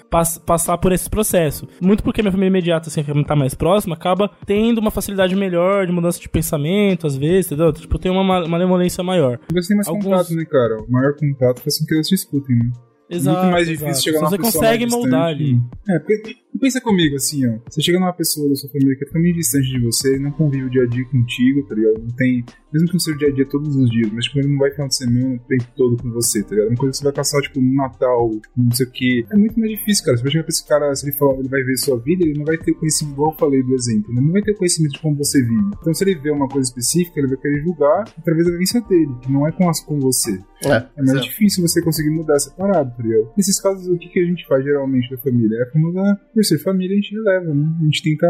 pass- 0.09 0.37
passar 0.37 0.77
por 0.77 0.91
esse 0.91 1.09
processo. 1.09 1.67
Muito 1.81 2.03
porque 2.03 2.21
minha 2.21 2.31
família 2.31 2.49
imediata, 2.49 2.89
assim, 2.89 3.03
que 3.03 3.23
tá 3.25 3.35
mais 3.35 3.53
próxima, 3.53 3.95
acaba 3.95 4.29
tendo 4.45 4.77
uma 4.79 4.91
facilidade 4.91 5.35
melhor 5.35 5.85
de 5.85 5.91
mudança 5.91 6.19
de 6.19 6.29
pensamento, 6.29 7.07
às 7.07 7.15
vezes, 7.17 7.47
entendeu? 7.47 7.71
Tipo, 7.73 7.97
tem 7.99 8.11
uma 8.11 8.23
malemolência 8.47 9.03
maior. 9.03 9.39
você 9.51 9.67
tem 9.69 9.77
mais 9.77 9.87
Alguns- 9.87 10.05
contato, 10.05 10.33
né, 10.35 10.45
cara? 10.45 10.77
O 10.81 10.91
maior 10.91 11.13
contato 11.15 11.61
faz 11.61 11.79
com 11.79 11.85
que 11.85 11.93
elas 11.93 12.07
te 12.07 12.15
escutem, 12.15 12.55
né? 12.55 12.71
Exato. 13.09 13.37
muito 13.39 13.51
mais 13.51 13.67
difícil 13.67 13.87
exato. 13.89 14.03
chegar 14.03 14.17
Se 14.17 14.23
numa 14.23 14.29
você 14.29 14.37
consegue 14.37 14.85
moldar 14.87 15.25
ali. 15.27 15.59
É, 15.89 15.99
porque 15.99 16.35
pensa 16.59 16.81
comigo 16.81 17.15
assim, 17.15 17.47
ó. 17.47 17.57
Você 17.69 17.81
chega 17.81 17.99
numa 17.99 18.13
pessoa 18.13 18.47
da 18.49 18.55
sua 18.55 18.69
família 18.69 18.95
que 18.95 19.03
é 19.03 19.07
totalmente 19.07 19.35
distante 19.35 19.69
de 19.69 19.79
você, 19.79 20.19
não 20.19 20.31
convive 20.31 20.65
o 20.65 20.69
dia 20.69 20.83
a 20.83 20.87
dia 20.87 21.05
contigo, 21.05 21.63
tá 21.67 21.75
ligado? 21.75 21.99
Não 21.99 22.15
tem. 22.15 22.43
Mesmo 22.71 22.87
que 22.87 22.93
não 22.93 22.99
seja 22.99 23.15
o 23.15 23.19
dia 23.19 23.27
a 23.29 23.31
dia 23.31 23.45
todos 23.45 23.75
os 23.75 23.89
dias, 23.89 24.11
mas 24.11 24.25
tipo, 24.25 24.39
ele 24.39 24.47
não 24.47 24.57
vai 24.57 24.71
final 24.71 24.87
de 24.87 24.95
semana 24.95 25.35
o 25.35 25.47
tempo 25.47 25.65
todo 25.75 25.97
com 26.01 26.09
você, 26.11 26.41
tá 26.43 26.55
ligado? 26.55 26.69
Uma 26.69 26.77
coisa 26.77 26.91
que 26.91 26.97
você 26.97 27.03
vai 27.03 27.13
passar, 27.13 27.41
tipo, 27.41 27.61
no 27.61 27.73
Natal, 27.75 28.31
não 28.57 28.71
sei 28.71 28.85
o 28.85 28.91
quê. 28.91 29.25
É 29.31 29.35
muito 29.35 29.59
mais 29.59 29.71
difícil, 29.71 30.05
cara. 30.05 30.17
Você 30.17 30.23
vai 30.23 30.31
chegar 30.31 30.43
pra 30.43 30.49
esse 30.49 30.67
cara, 30.67 30.95
se 30.95 31.05
ele 31.05 31.15
falar, 31.15 31.39
ele 31.39 31.49
vai 31.49 31.63
ver 31.63 31.77
sua 31.77 31.99
vida, 31.99 32.23
ele 32.25 32.37
não 32.37 32.45
vai 32.45 32.57
ter 32.57 32.71
o 32.71 32.75
conhecimento, 32.75 33.13
igual 33.13 33.31
eu 33.31 33.37
falei 33.37 33.61
do 33.63 33.73
exemplo, 33.75 34.13
né? 34.13 34.21
Não 34.21 34.31
vai 34.31 34.41
ter 34.41 34.51
o 34.53 34.57
conhecimento 34.57 34.93
de 34.93 34.99
como 35.01 35.15
você 35.15 35.41
vive. 35.41 35.71
Então, 35.79 35.93
se 35.93 36.03
ele 36.03 36.15
vê 36.15 36.31
uma 36.31 36.47
coisa 36.47 36.67
específica, 36.67 37.19
ele 37.19 37.27
vai 37.27 37.37
querer 37.37 37.61
julgar 37.61 38.03
através 38.17 38.45
da 38.45 38.51
vivência 38.51 38.81
dele, 38.81 39.11
que 39.21 39.31
não 39.31 39.47
é 39.47 39.51
com, 39.51 39.69
as, 39.69 39.79
com 39.81 39.99
você. 39.99 40.39
É, 40.65 40.87
É 40.97 41.03
mais 41.03 41.21
difícil 41.21 41.67
você 41.67 41.81
conseguir 41.81 42.09
mudar 42.09 42.35
essa 42.35 42.49
parada, 42.51 42.89
tá 42.89 43.03
ligado? 43.03 43.31
Nesses 43.37 43.59
casos, 43.61 43.87
o 43.87 43.97
que, 43.97 44.09
que 44.09 44.19
a 44.19 44.25
gente 44.25 44.47
faz 44.47 44.63
geralmente 44.63 45.09
da 45.11 45.17
família? 45.17 45.57
É 45.59 45.63
a 45.63 45.71
famosa, 45.71 46.19
por 46.43 46.47
ser 46.47 46.59
família, 46.59 46.93
a 46.93 47.01
gente 47.01 47.13
releva, 47.15 47.53
né? 47.53 47.65
A 47.81 47.83
gente 47.85 48.03
tenta. 48.03 48.27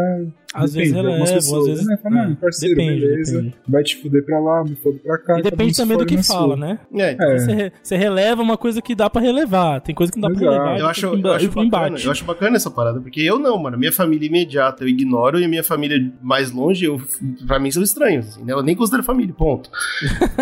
Às 0.53 0.75
vezes 0.75 0.93
depende, 0.93 1.07
algumas 1.07 1.29
releva, 1.29 1.37
às 1.39 1.45
pessoas, 1.45 1.67
vezes- 1.67 1.87
Né? 1.87 1.97
Fala, 2.03 2.19
é, 2.23 2.27
não, 2.27 2.35
parceiro, 2.35 2.75
depende, 2.75 3.01
beleza. 3.01 3.35
depende. 3.37 3.55
Vai 3.67 3.83
te 3.83 3.95
fuder 3.97 4.23
pra 4.25 4.39
lá, 4.39 4.63
me 4.63 4.75
foda 4.75 4.99
pra 5.03 5.17
cá. 5.17 5.39
E 5.39 5.41
depende 5.41 5.75
também 5.75 5.97
do 5.97 6.05
que 6.05 6.21
fala, 6.23 6.55
sua. 6.55 6.65
É, 6.65 6.69
né? 6.69 6.79
É. 7.19 7.37
Você, 7.39 7.53
re- 7.53 7.71
você 7.81 7.97
releva 7.97 8.41
uma 8.43 8.55
coisa 8.55 8.79
que 8.81 8.93
dá 8.93 9.09
pra 9.09 9.19
relevar. 9.21 9.81
Tem 9.81 9.95
coisa 9.95 10.11
que 10.13 10.19
não 10.19 10.29
dá 10.29 10.35
pra 10.35 10.43
Exato. 10.45 10.59
relevar. 10.63 10.79
Eu 10.79 10.87
acho, 10.87 11.05
eu, 11.07 11.31
acho 11.31 11.49
bacana, 11.49 11.97
eu 12.03 12.11
acho 12.11 12.25
bacana 12.25 12.55
essa 12.55 12.69
parada, 12.69 13.01
porque 13.01 13.19
eu 13.21 13.39
não, 13.39 13.57
mano. 13.57 13.77
Minha 13.79 13.91
família 13.91 14.27
imediata 14.27 14.83
eu 14.83 14.87
ignoro 14.89 15.39
e 15.39 15.43
a 15.45 15.47
minha 15.47 15.63
família 15.63 15.97
mais 16.21 16.51
longe, 16.51 16.85
eu, 16.85 17.01
pra 17.47 17.57
mim, 17.59 17.71
são 17.71 17.81
estranhos. 17.81 18.27
Assim, 18.27 18.43
né? 18.43 18.53
Eu 18.53 18.61
nem 18.61 18.75
considero 18.75 19.01
família, 19.03 19.33
ponto. 19.33 19.71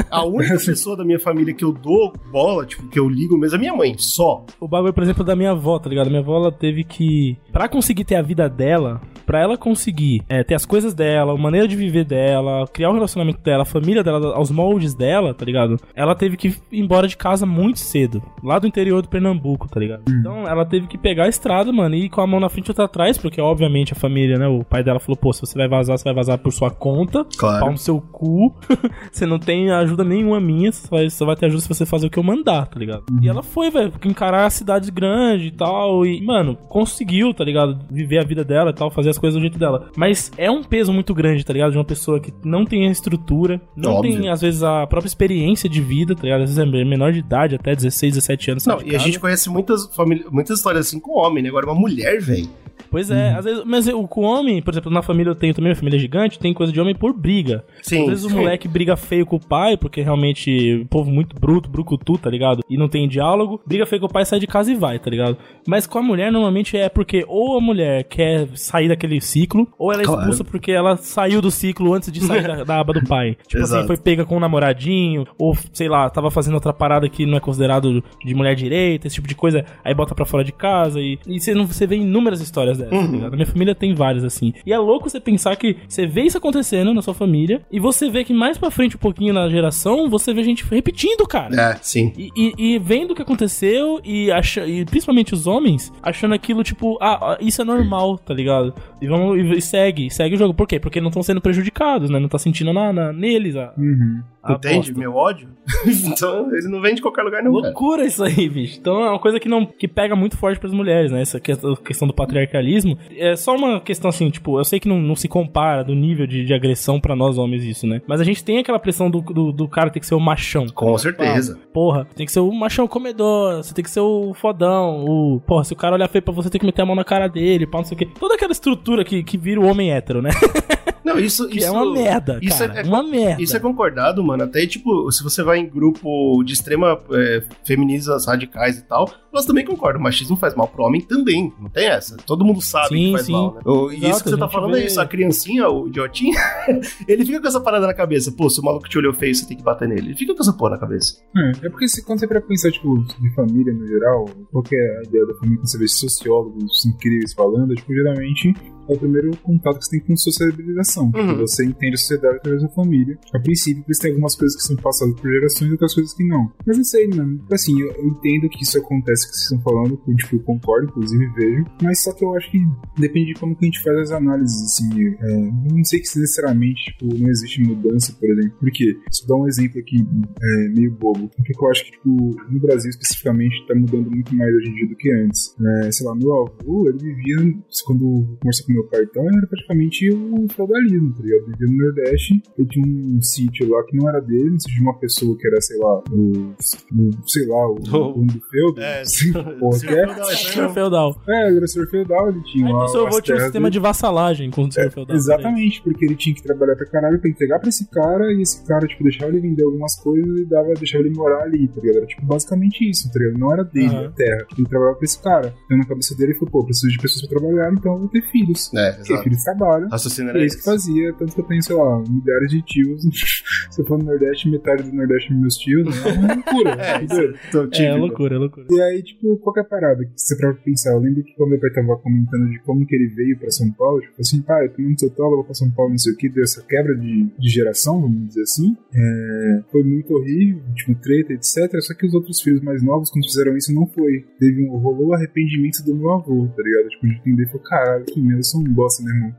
A 0.10 0.26
única 0.28 0.56
pessoa 0.60 0.98
da 0.98 1.06
minha 1.06 1.20
família 1.20 1.54
que 1.54 1.64
eu 1.64 1.72
dou 1.72 2.12
bola, 2.32 2.66
tipo, 2.66 2.86
que 2.90 3.00
eu 3.00 3.08
ligo 3.08 3.38
mesmo, 3.38 3.56
é 3.56 3.60
minha 3.60 3.74
mãe, 3.74 3.96
só. 3.98 4.46
O 4.60 4.68
bagulho, 4.68 4.94
por 4.94 5.04
exemplo, 5.04 5.24
da 5.24 5.38
minha 5.38 5.52
avó, 5.52 5.80
tá 5.80 5.90
ligado? 5.90 6.10
Minha 6.10 6.20
avó, 6.22 6.36
ela 6.38 6.52
teve 6.52 6.84
que. 6.84 7.38
Pra 7.52 7.61
conseguir 7.70 8.04
ter 8.06 8.16
a 8.16 8.22
vida 8.22 8.48
dela, 8.50 9.02
pra 9.26 9.40
ela 9.40 9.58
conseguir 9.58 10.24
é, 10.28 10.44
ter 10.44 10.56
as 10.56 10.66
coisas 10.66 10.94
dela, 10.94 11.34
a 11.34 11.38
maneira 11.38 11.68
de 11.68 11.76
viver 11.76 12.04
dela, 12.04 12.68
criar 12.68 12.90
o 12.90 12.94
relacionamento 12.94 13.40
dela, 13.42 13.64
a 13.64 13.66
família 13.66 14.04
dela, 14.04 14.36
aos 14.36 14.52
moldes 14.52 14.94
dela, 14.94 15.34
tá 15.34 15.46
ligado? 15.46 15.78
Ela 15.96 16.16
teve 16.16 16.36
que 16.38 16.48
ir 16.50 16.56
embora 16.72 17.08
de 17.08 17.16
casa 17.18 17.46
muito 17.46 17.80
cedo, 17.80 18.22
lá 18.44 18.60
do 18.60 18.68
interior 18.68 19.02
do 19.02 19.10
Pernambuco, 19.10 19.70
tá 19.70 19.80
ligado? 19.80 20.04
Então 20.10 20.48
ela 20.48 20.66
teve 20.66 20.88
que 20.88 20.98
pegar 20.98 21.26
a 21.26 21.30
estrada, 21.30 21.72
mano, 21.72 21.96
e 21.96 22.06
ir 22.06 22.10
com 22.10 22.22
a 22.22 22.28
mão 22.28 22.40
na 22.40 22.50
frente 22.50 22.68
e 22.68 22.72
outra 22.72 22.86
atrás, 22.86 23.18
porque 23.18 23.40
obviamente 23.40 23.94
a 23.94 23.96
família, 23.96 24.38
né? 24.38 24.48
O 24.48 24.64
pai 24.64 24.84
dela 24.84 25.00
falou: 25.00 25.16
pô, 25.18 25.32
se 25.32 25.42
você 25.42 25.58
vai 25.58 25.68
vazar, 25.68 25.98
você 25.98 26.04
vai 26.04 26.14
vazar 26.14 26.38
por 26.38 26.52
sua 26.52 26.70
conta, 26.72 27.26
Claro. 27.38 27.60
pau 27.60 27.72
no 27.72 27.78
seu 27.78 28.02
cu. 28.02 28.54
você 29.12 29.26
não 29.26 29.40
tem 29.40 29.72
ajuda 29.72 30.04
nenhuma 30.04 30.40
minha, 30.40 30.72
você 30.72 30.88
vai, 30.90 31.10
só 31.10 31.26
vai 31.26 31.36
ter 31.36 31.46
ajuda 31.46 31.62
se 31.62 31.68
você 31.68 31.86
fazer 31.86 32.08
o 32.08 32.10
que 32.10 32.18
eu 32.20 32.24
mandar, 32.24 32.68
tá 32.68 32.80
ligado? 32.80 33.04
E 33.22 33.30
ela 33.30 33.44
foi, 33.44 33.70
velho, 33.70 33.94
encarar 34.06 34.46
a 34.46 34.50
cidade 34.50 34.92
grande 34.92 35.48
e 35.48 35.52
tal. 35.52 36.06
E, 36.06 36.22
mano, 36.22 36.56
conseguiu, 36.56 37.34
tá 37.34 37.44
ligado? 37.44 37.51
Viver 37.90 38.20
a 38.20 38.24
vida 38.24 38.44
dela 38.44 38.72
e 38.72 38.74
tal, 38.74 38.90
fazer 38.90 39.10
as 39.10 39.18
coisas 39.18 39.38
do 39.38 39.42
jeito 39.42 39.58
dela. 39.58 39.90
Mas 39.96 40.32
é 40.38 40.50
um 40.50 40.64
peso 40.64 40.92
muito 40.94 41.14
grande, 41.14 41.46
tá 41.46 41.54
ligado? 41.54 41.72
De 41.72 41.78
uma 41.78 41.86
pessoa 41.86 42.20
que 42.20 42.34
não 42.44 42.66
tem 42.66 42.88
a 42.88 42.92
estrutura, 42.92 43.62
não 43.76 43.96
Óbvio. 43.96 44.20
tem, 44.20 44.30
às 44.30 44.42
vezes, 44.42 44.64
a 44.64 44.86
própria 44.88 45.08
experiência 45.08 45.70
de 45.70 45.82
vida, 45.82 46.16
tá 46.16 46.24
ligado? 46.24 46.44
Às 46.44 46.56
vezes 46.56 46.60
é 46.60 46.86
menor 46.86 47.12
de 47.12 47.20
idade, 47.20 47.56
até 47.56 47.76
16, 47.76 48.16
17 48.16 48.52
anos. 48.52 48.66
Não, 48.66 48.82
e 48.82 48.96
a 48.96 49.00
gente 49.00 49.20
conhece 49.20 49.50
muitas, 49.50 49.94
família, 49.96 50.26
muitas 50.32 50.58
histórias 50.58 50.88
assim 50.88 51.00
com 51.00 51.18
homem, 51.18 51.44
né? 51.44 51.50
Agora, 51.50 51.66
uma 51.66 51.76
mulher, 51.76 52.20
velho. 52.22 52.50
Pois 52.92 53.10
é, 53.10 53.32
às 53.34 53.46
vezes, 53.46 53.64
mas 53.66 53.88
o, 53.88 54.06
com 54.08 54.22
o 54.22 54.24
homem, 54.26 54.62
por 54.62 54.74
exemplo, 54.74 54.92
na 54.92 55.02
família 55.02 55.32
eu 55.32 55.36
tenho 55.36 55.54
também, 55.54 55.70
minha 55.70 55.76
família 55.76 55.96
é 55.98 56.00
gigante, 56.00 56.38
tem 56.38 56.54
coisa 56.54 56.72
de 56.74 56.80
homem 56.82 56.94
por 56.94 57.14
briga. 57.14 57.64
Sim. 57.82 58.04
Às 58.04 58.10
vezes 58.10 58.26
o 58.26 58.30
moleque 58.30 58.68
briga 58.68 58.98
feio 58.98 59.26
com 59.26 59.38
o 59.38 59.40
pai, 59.40 59.78
porque 59.78 60.02
realmente 60.02 60.82
o 60.84 60.86
povo 60.88 61.10
muito 61.10 61.36
bruto, 61.40 61.70
brucutu, 61.70 62.18
tá 62.18 62.30
ligado? 62.30 62.62
E 62.70 62.78
não 62.78 62.90
tem 62.90 63.08
diálogo. 63.08 63.62
Briga 63.66 63.86
feio 63.86 64.02
com 64.02 64.08
o 64.08 64.12
pai, 64.12 64.26
sai 64.26 64.40
de 64.40 64.48
casa 64.48 64.72
e 64.72 64.76
vai, 64.76 65.00
tá 65.00 65.10
ligado? 65.10 65.38
Mas 65.66 65.88
com 65.88 65.98
a 66.00 66.04
mulher, 66.04 66.32
normalmente 66.32 66.76
é 66.78 66.90
porque 66.90 67.24
ou 67.28 67.58
a 67.58 67.62
mulher 67.62 68.04
quer 68.04 68.48
sair 68.56 68.90
daquele 68.90 69.22
ciclo, 69.22 69.68
ou 69.80 69.92
ela 69.94 70.02
é 70.02 70.06
Claro. 70.06 70.22
expulsa 70.22 70.44
porque 70.44 70.72
ela 70.72 70.98
saiu 70.98 71.42
do 71.42 71.50
ciclo 71.50 71.94
antes 71.94 72.12
de 72.12 72.20
sair 72.22 72.44
da, 72.44 72.64
da 72.66 72.80
aba 72.80 72.92
do 72.94 73.04
pai. 73.08 73.38
Tipo 73.48 73.64
Exato. 73.64 73.78
assim, 73.80 73.88
foi 73.88 73.98
pega 73.98 74.26
com 74.26 74.36
um 74.36 74.40
namoradinho, 74.40 75.26
ou 75.38 75.56
sei 75.72 75.88
lá, 75.88 76.10
tava 76.10 76.30
fazendo 76.30 76.56
outra 76.56 76.74
parada 76.74 77.08
que 77.08 77.26
não 77.26 77.38
é 77.38 77.40
considerado 77.40 78.04
de 78.24 78.36
mulher 78.36 78.56
direita, 78.56 79.08
esse 79.08 79.16
tipo 79.16 79.28
de 79.28 79.36
coisa, 79.36 79.64
aí 79.84 79.94
bota 79.94 80.14
pra 80.14 80.26
fora 80.26 80.44
de 80.44 80.52
casa 80.52 81.00
e, 81.00 81.18
e 81.26 81.40
você, 81.40 81.54
não, 81.54 81.66
você 81.66 81.88
vê 81.88 81.96
inúmeras 81.96 82.42
histórias 82.42 82.81
dessas, 82.82 83.06
tá 83.06 83.12
ligado? 83.12 83.30
Na 83.32 83.36
minha 83.38 83.46
família 83.48 83.76
tem 83.76 83.94
várias 83.94 84.24
assim. 84.24 84.54
E 84.66 84.74
é 84.74 84.78
louco 84.78 85.10
você 85.10 85.20
pensar 85.20 85.56
que 85.56 85.78
você 85.88 86.06
vê 86.06 86.22
isso 86.24 86.38
acontecendo 86.38 86.94
na 86.94 87.02
sua 87.02 87.14
família 87.14 87.62
e 87.72 87.80
você 87.80 88.10
vê 88.10 88.24
que 88.24 88.34
mais 88.34 88.58
pra 88.58 88.72
frente 88.72 88.96
um 88.96 89.00
pouquinho 89.00 89.34
na 89.34 89.48
geração, 89.50 90.10
você 90.10 90.34
vê 90.34 90.44
gente 90.44 90.66
repetindo, 90.66 91.28
cara. 91.28 91.56
É, 91.74 91.76
sim. 91.82 92.12
E, 92.18 92.30
e- 92.36 92.76
e 92.76 92.80
vendo 92.80 93.12
o 93.12 93.16
que 93.16 93.22
aconteceu 93.22 94.00
e, 94.04 94.32
acha, 94.32 94.66
e 94.66 94.84
principalmente 94.86 95.34
os 95.34 95.48
homens 95.48 95.92
achando 96.02 96.34
aquilo 96.34 96.64
tipo, 96.64 96.98
ah, 97.02 97.34
ah, 97.34 97.38
isso 97.42 97.62
é 97.62 97.66
normal, 97.66 98.18
tá 98.18 98.34
ligado? 98.34 98.74
E, 99.02 99.08
vamos, 99.08 99.40
e, 99.58 99.62
segue, 99.62 100.10
segue 100.10 100.36
o 100.36 100.38
jogo. 100.38 100.54
Por 100.54 100.68
quê? 100.68 100.80
Porque 100.80 101.00
não 101.02 101.10
estão 101.10 101.24
sendo 101.24 101.42
prejudicados, 101.42 102.10
né? 102.10 102.20
Não 102.20 102.28
tá 102.30 102.38
sentindo 102.38 102.74
nada 102.74 103.12
neles 103.14 103.56
a, 103.56 103.74
Uhum. 103.78 104.22
a 104.44 104.54
Entende? 104.54 104.94
Meu 104.94 105.16
ódio? 105.16 105.48
então, 106.06 106.54
ele 106.56 106.68
não 106.68 106.82
vem 106.82 106.96
de 106.96 107.02
qualquer 107.02 107.24
lugar, 107.24 107.44
não. 107.44 107.52
cara. 107.54 107.66
Loucura 107.68 108.06
isso 108.06 108.24
aí, 108.24 108.50
bicho. 108.50 108.78
Então 108.80 109.04
é 109.04 109.10
uma 109.10 109.20
coisa 109.20 109.40
que 109.40 109.48
não 109.50 109.66
que 109.66 109.88
pega 109.88 110.16
muito 110.16 110.38
forte 110.38 110.60
pras 110.60 110.74
mulheres, 110.74 111.12
né? 111.12 111.22
Essa 111.22 111.40
que- 111.40 111.54
questão 111.86 112.08
do 112.08 112.14
patriarcalismo. 112.14 112.71
É 113.18 113.36
só 113.36 113.56
uma 113.56 113.80
questão 113.80 114.10
assim, 114.10 114.30
tipo, 114.30 114.60
eu 114.60 114.66
sei 114.66 114.80
que 114.80 114.88
não, 114.88 115.00
não 115.00 115.16
se 115.16 115.28
compara 115.28 115.84
do 115.84 115.94
nível 115.96 116.28
de, 116.28 116.46
de 116.46 116.54
agressão 116.54 117.00
pra 117.00 117.16
nós 117.16 117.38
homens 117.38 117.64
isso, 117.64 117.88
né? 117.88 118.02
Mas 118.08 118.22
a 118.22 118.24
gente 118.24 118.44
tem 118.44 118.60
aquela 118.60 118.80
pressão 118.80 119.10
do, 119.10 119.22
do, 119.22 119.52
do 119.52 119.68
cara 119.68 119.90
ter 119.90 120.00
que 120.00 120.06
ser 120.06 120.16
o 120.16 120.20
machão. 120.20 120.68
Com 120.68 120.98
certeza. 120.98 121.60
Porra, 121.74 122.08
tem 122.16 122.26
que 122.26 122.32
ser 122.32 122.40
o 122.40 122.52
machão 122.52 122.88
comedor, 122.88 123.58
você 123.64 123.74
tem 123.74 123.84
que 123.84 123.92
ser 123.92 124.02
o 124.02 124.34
fodão, 124.34 125.06
o. 125.06 125.42
Porra, 125.42 125.64
se 125.64 125.74
o 125.74 125.76
cara 125.76 125.96
olhar 125.96 126.08
feio 126.08 126.22
pra 126.22 126.34
você, 126.34 126.50
tem 126.50 126.60
que 126.60 126.66
meter 126.66 126.82
a 126.82 126.86
mão 126.86 126.96
na 126.96 127.04
cara 127.04 127.28
dele, 127.28 127.68
pá, 127.68 127.80
não 127.80 127.86
sei 127.86 127.96
o 127.96 127.98
quê. 127.98 128.08
Toda 128.20 128.36
aquela 128.36 128.52
estrutura 128.52 129.04
que, 129.04 129.24
que 129.24 129.38
vira 129.38 129.60
o 129.60 129.66
homem 129.66 129.92
hétero, 129.92 130.22
né? 130.22 130.32
Não, 131.04 131.18
isso, 131.20 131.48
Que 131.48 131.58
isso 131.58 131.68
é 131.68 131.72
uma 131.72 131.92
merda, 131.92 132.40
isso 132.42 132.58
cara. 132.60 132.82
é- 132.82 132.84
uma 132.84 133.04
merda. 133.04 133.42
Isso 133.42 133.56
é 133.56 133.60
concordado, 133.60 134.24
mano. 134.24 134.44
Até, 134.44 134.66
tipo, 134.68 135.12
se 135.12 135.24
você 135.24 135.42
vai 135.44 135.60
em 135.60 135.68
grupo 135.70 136.44
de 136.44 136.54
extrema 136.54 137.00
é, 137.12 137.44
feministas 137.64 138.26
radicais 138.28 138.78
e 138.78 138.84
tal, 138.84 139.10
elas 139.34 139.46
também 139.46 139.66
concordam. 139.66 140.00
O 140.00 140.04
machismo 140.04 140.36
faz 140.38 140.54
mal 140.56 140.68
pro 140.68 140.84
homem 140.84 141.02
também. 141.02 141.52
Não 141.60 141.70
tem 141.70 141.88
essa. 141.88 142.18
Todo 142.18 142.44
mundo 142.46 142.62
sabe 142.62 142.90
Sim, 142.90 143.06
que 143.06 143.12
faz 143.14 143.26
sim. 143.26 143.32
mal, 143.32 143.54
né? 143.56 143.62
O- 143.66 143.92
Exato, 143.92 144.10
isso 144.12 144.24
que 144.24 144.30
você 144.30 144.36
a 144.36 144.40
tá 144.40 144.50
falando 144.50 144.76
é 144.78 144.80
vê- 144.82 144.86
isso. 144.88 145.02
A 145.02 145.06
criancinha, 145.06 145.68
o 145.70 145.88
idiotinho, 145.88 146.36
ele 147.08 147.26
fica 147.26 147.42
com 147.42 147.48
essa 147.48 147.60
parada 147.62 147.88
na 147.88 147.94
cabeça. 147.94 148.32
Pô, 148.32 148.50
se 148.50 148.60
o 148.60 148.64
maluco 148.64 148.88
te 148.88 148.98
olhou 148.98 149.14
feio, 149.14 149.34
você 149.34 149.48
tem 149.48 149.58
que 149.58 149.64
bater 149.64 149.88
nele. 149.88 150.10
Ele 150.10 150.16
fica 150.18 150.34
com 150.36 150.42
essa 150.42 150.54
porra 150.54 150.72
na 150.72 150.78
cabeça. 150.78 151.16
É, 151.36 151.68
é 151.68 151.70
porque 151.70 151.88
se, 151.88 152.04
quando 152.06 152.20
você 152.20 152.28
para 152.28 152.42
pensar, 152.42 152.72
tipo, 152.72 152.98
de 153.20 153.34
família 153.34 153.74
no 153.74 153.88
geral, 153.88 154.26
qual 154.52 154.64
que 154.64 154.76
é 154.76 155.00
a 155.00 155.04
ideia 155.08 155.26
da 155.26 155.34
família, 155.36 155.58
quando 155.58 155.70
você 155.70 155.78
vê 155.78 155.88
sociólogos 155.88 156.86
incríveis 156.86 157.34
falando, 157.34 157.72
é, 157.74 157.76
tipo, 157.76 157.94
geralmente 157.94 158.54
é 158.90 158.94
o 158.94 158.98
primeiro 158.98 159.36
contato 159.38 159.80
que 159.80 159.86
você 159.86 159.98
tem 159.98 160.08
com 160.08 160.18
sociabilização. 160.18 161.06
Uhum. 161.06 161.28
Tipo, 161.28 161.38
Você 161.42 161.66
entende 161.66 161.96
a 161.96 161.98
sociedade 161.98 162.38
através 162.38 162.62
da 162.64 162.70
família. 162.70 163.18
A 163.34 163.40
princípio, 163.40 163.84
eles 163.88 164.00
têm 164.00 164.12
algumas 164.12 164.36
coisas 164.36 164.56
que 164.56 164.64
são 164.64 164.76
passadas 164.76 165.16
por 165.20 165.32
gerações 165.32 165.70
e 165.70 165.72
outras 165.72 165.94
coisas 165.94 166.14
que 166.14 166.24
não. 166.24 166.52
Mas 166.66 166.78
não 166.78 166.84
sei, 166.84 167.08
mano. 167.08 167.44
Assim, 167.52 167.80
eu, 167.80 167.92
eu 167.92 168.08
entendo 168.08 168.50
que 168.50 168.64
isso 168.64 168.78
acontece 168.78 169.28
que 169.28 169.36
vocês 169.36 169.52
estão 169.52 169.62
falando, 169.62 169.98
que 169.98 170.16
tipo, 170.16 170.36
eu 170.36 170.40
concordo, 170.42 170.88
inclusive 170.90 171.28
vejo. 171.36 171.66
Mas 171.82 172.04
só 172.04 172.14
que 172.14 172.24
eu 172.24 172.36
acho 172.36 172.50
que 172.52 172.60
depende 172.98 173.34
de 173.34 173.40
como 173.40 173.56
que 173.56 173.66
a 173.66 173.68
gente 173.68 173.84
faz 173.84 173.98
as 173.98 174.12
análises, 174.12 174.62
assim. 174.64 175.08
É, 175.08 175.52
não 175.74 175.84
sei 175.84 176.00
que 176.00 176.08
se 176.08 176.20
necessariamente, 176.20 176.84
tipo, 176.92 177.06
não 177.18 177.30
existe 177.30 177.62
mudança, 177.62 178.14
por 178.14 178.30
exemplo. 178.30 178.58
Por 178.60 178.72
quê? 178.72 178.98
Se 179.12 179.24
eu 179.24 179.28
dar 179.28 179.36
um 179.36 179.48
exemplo 179.48 179.80
aqui 179.80 180.06
é, 180.42 180.70
meio 180.70 180.92
bobo. 180.92 181.30
Porque 181.36 181.54
eu 181.58 181.70
acho 181.70 181.86
que, 181.86 181.92
tipo, 181.92 182.36
no 182.50 182.60
Brasil 182.60 182.90
especificamente, 182.90 183.66
tá 183.68 183.76
mudando 183.76 184.10
muito 184.10 184.36
mais 184.36 184.54
hoje 184.56 184.70
em 184.70 184.74
dia 184.76 184.88
do 184.88 184.96
que 184.96 185.12
antes. 185.12 185.56
É, 185.86 185.92
sei 185.92 186.06
lá, 186.06 186.16
meu 186.16 186.34
avô, 186.34 186.90
ele 186.90 187.00
vivia, 187.00 187.56
quando 187.86 188.04
eu 188.04 188.38
conversei 188.40 188.66
com 188.72 188.80
meu 188.82 188.88
pai, 188.88 189.02
então, 189.04 189.28
era 189.28 189.48
praticamente 189.48 190.10
o 190.12 190.48
feudalismo, 190.54 191.14
tá 191.14 191.24
ligado? 191.24 191.46
Vivia 191.48 191.68
no 191.68 191.78
Nordeste, 191.86 192.42
ele 192.58 192.68
tinha 192.68 192.86
um 192.88 193.22
sítio 193.22 193.70
lá 193.70 193.84
que 193.86 193.98
não 193.98 194.10
era 194.10 194.20
dele, 194.22 194.52
um 194.52 194.60
sítio 194.60 194.76
de 194.78 194.82
uma 194.84 194.98
pessoa 195.00 195.38
que 195.38 195.48
era, 195.48 195.60
sei 195.62 195.78
lá, 195.78 196.04
o, 196.12 196.54
o 196.96 197.28
sei 197.28 197.46
lá, 197.48 197.68
o 197.70 197.76
Oh. 197.92 198.14
dono 198.14 198.26
do 198.28 198.42
feudo. 198.50 198.80
É, 198.82 199.04
porra, 199.60 199.80
que 199.80 199.88
é? 199.88 200.36
Senhor 200.36 200.70
feudal. 200.74 201.22
É, 201.28 201.48
ele 201.48 201.58
era 201.58 201.68
senhor 201.68 201.88
feudal, 201.90 202.30
ele 202.30 202.42
tinha 202.44 202.68
Ah, 202.68 202.70
lá 202.72 202.76
então 202.84 202.88
seu 202.90 203.08
avô 203.08 203.22
tinha 203.22 203.38
um 203.38 203.40
sistema 203.42 203.64
dele. 203.70 203.74
de 203.74 203.80
vassalagem 203.80 204.52
com 204.52 204.64
o 204.64 204.72
senhor 204.72 204.92
feudal. 204.92 205.16
Exatamente, 205.16 205.82
porque 205.82 206.06
ele 206.06 206.16
tinha 206.16 206.36
que 206.36 206.44
trabalhar 206.44 206.76
pra 206.76 206.86
caralho 206.86 207.20
pra 207.20 207.30
entregar 207.30 207.60
pra 207.60 207.70
esse 207.70 207.90
cara 207.90 208.32
e 208.34 208.42
esse 208.42 208.66
cara, 208.66 208.88
tipo, 208.88 209.04
deixava 209.04 209.32
ele 209.32 209.42
vender 209.42 209.64
algumas 209.64 209.96
coisas 210.02 210.40
e 210.40 210.46
dava, 210.46 210.74
deixava 210.76 211.04
ele 211.06 211.16
morar 211.16 211.44
ali, 211.44 211.68
tá 211.68 211.82
ligado? 211.82 211.98
Era 211.98 212.06
tipo 212.06 212.26
basicamente 212.26 212.90
isso, 212.90 213.12
tá 213.12 213.20
ligado? 213.20 213.38
Não 213.40 213.54
era 213.54 213.64
dele 213.64 213.88
Aham. 213.88 214.06
a 214.08 214.12
terra. 214.12 214.48
Ele 214.58 214.68
trabalhava 214.68 214.98
pra 214.98 215.06
esse 215.06 215.22
cara. 215.22 215.54
Então 215.66 215.78
na 215.78 215.86
cabeça 215.86 216.16
dele 216.16 216.32
ele 216.32 216.40
falou, 216.40 216.52
pô, 216.52 216.66
preciso 216.66 216.92
de 216.92 216.98
pessoas 217.00 217.28
pra 217.28 217.40
trabalhar, 217.40 217.74
então 217.74 217.94
eu 217.94 218.00
vou 218.00 218.08
ter 218.10 218.22
filhos. 218.32 218.61
É, 218.76 218.92
Porque 218.94 219.12
exato. 219.14 219.24
filhos 219.24 219.44
trabalham. 219.44 219.90
Raciocínio 219.90 220.30
E 220.30 220.32
era 220.32 220.42
é 220.42 220.46
isso 220.46 220.58
que 220.58 220.64
fazia, 220.64 221.14
tanto 221.14 221.34
que 221.36 221.42
eu 221.42 221.46
tenho, 221.46 221.64
sei 221.64 221.76
lá, 221.76 222.04
milhares 222.08 222.50
de 222.52 222.62
tios. 222.64 223.02
Se 223.72 223.82
eu 223.82 223.86
for 223.86 223.98
no 223.98 224.06
Nordeste, 224.06 224.50
metade 224.50 224.84
do 224.84 224.96
Nordeste 224.96 225.32
é 225.32 225.36
meus 225.36 225.56
tios, 225.56 225.86
né? 225.88 226.12
É 226.12 226.14
uma 226.20 226.34
loucura. 226.36 226.72
É, 226.82 226.92
é 226.92 227.04
É, 227.04 227.68
típico. 227.68 227.98
loucura, 227.98 228.36
é 228.36 228.38
loucura. 228.38 228.68
E 228.70 228.82
aí, 228.82 229.04
tipo, 229.04 229.38
qual 229.38 229.54
que 229.54 229.60
é 229.60 229.64
parada 229.64 230.04
que 230.06 230.12
você 230.16 230.36
pra 230.36 230.54
pensar? 230.54 230.92
Eu 230.94 231.00
lembro 231.00 231.24
que 231.24 231.34
quando 231.36 231.50
meu 231.52 231.60
pai 231.60 231.70
tava 231.72 231.98
comentando 231.98 232.50
de 232.50 232.60
como 232.62 232.86
que 232.86 232.96
ele 232.96 233.08
veio 233.08 233.38
pra 233.40 233.50
São 233.52 233.72
Paulo, 233.72 234.02
tipo 234.02 234.14
assim, 234.20 234.42
pai, 234.42 234.66
eu 234.66 234.74
tô 234.74 234.82
no 234.82 235.00
seu 235.00 235.10
tolo, 235.10 235.36
vou 235.38 235.44
pra 235.46 235.54
São 235.54 235.70
Paulo, 235.72 235.92
não 235.92 235.98
sei 235.98 236.14
o 236.14 236.18
que, 236.18 236.30
deu 236.30 236.44
essa 236.44 236.62
quebra 236.64 236.96
de, 236.96 237.30
de 237.38 237.50
geração, 237.50 238.02
vamos 238.02 238.28
dizer 238.30 238.42
assim. 238.44 238.76
É, 238.94 239.62
foi 239.72 239.84
muito 239.84 240.14
horrível, 240.14 240.62
tipo, 240.76 240.96
treta, 240.96 241.34
etc. 241.34 241.80
Só 241.82 241.94
que 241.94 242.06
os 242.06 242.14
outros 242.14 242.42
filhos 242.42 242.62
mais 242.62 242.82
novos, 242.84 243.10
quando 243.10 243.26
fizeram 243.26 243.56
isso, 243.56 243.74
não 243.74 243.88
foi. 243.88 244.26
Teve 244.40 244.68
um, 244.68 244.78
rolou 244.78 245.08
o 245.10 245.14
arrependimento 245.14 245.84
do 245.86 245.96
meu 245.96 246.12
avô, 246.12 246.48
tá 246.56 246.62
ligado? 246.64 246.90
Tipo, 246.90 247.08
de 247.08 247.14
entender, 247.16 247.46
falou, 247.48 247.62
caralho, 247.64 248.06
que 248.06 248.20
merda, 248.22 248.44
um 248.58 248.64
bosta, 248.64 249.04
meu 249.04 249.14
irmão. 249.14 249.34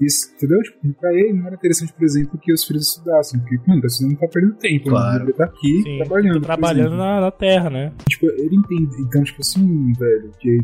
Isso, 0.00 0.32
entendeu? 0.34 0.62
Tipo, 0.62 0.94
pra 1.00 1.12
ele 1.14 1.32
não 1.34 1.46
era 1.46 1.54
interessante, 1.56 1.92
por 1.92 2.04
exemplo, 2.04 2.38
que 2.40 2.52
os 2.52 2.64
filhos 2.64 2.88
estudassem, 2.88 3.40
porque, 3.40 3.58
mano, 3.66 3.80
tá 3.80 3.86
estudando, 3.86 4.18
tá 4.18 4.28
perdendo 4.28 4.54
tempo, 4.56 4.88
Claro. 4.88 5.18
né? 5.18 5.24
Ele 5.24 5.32
tá 5.32 5.44
aqui, 5.44 5.82
Sim, 5.82 5.98
trabalhando. 5.98 6.40
por 6.40 6.46
Trabalhando 6.46 6.96
na, 6.96 7.20
na 7.20 7.30
terra, 7.30 7.70
né? 7.70 7.92
Tipo, 8.08 8.26
ele 8.26 8.56
entende. 8.56 9.02
Então, 9.02 9.22
tipo 9.24 9.40
assim, 9.40 9.92
velho, 9.98 10.30
que 10.40 10.58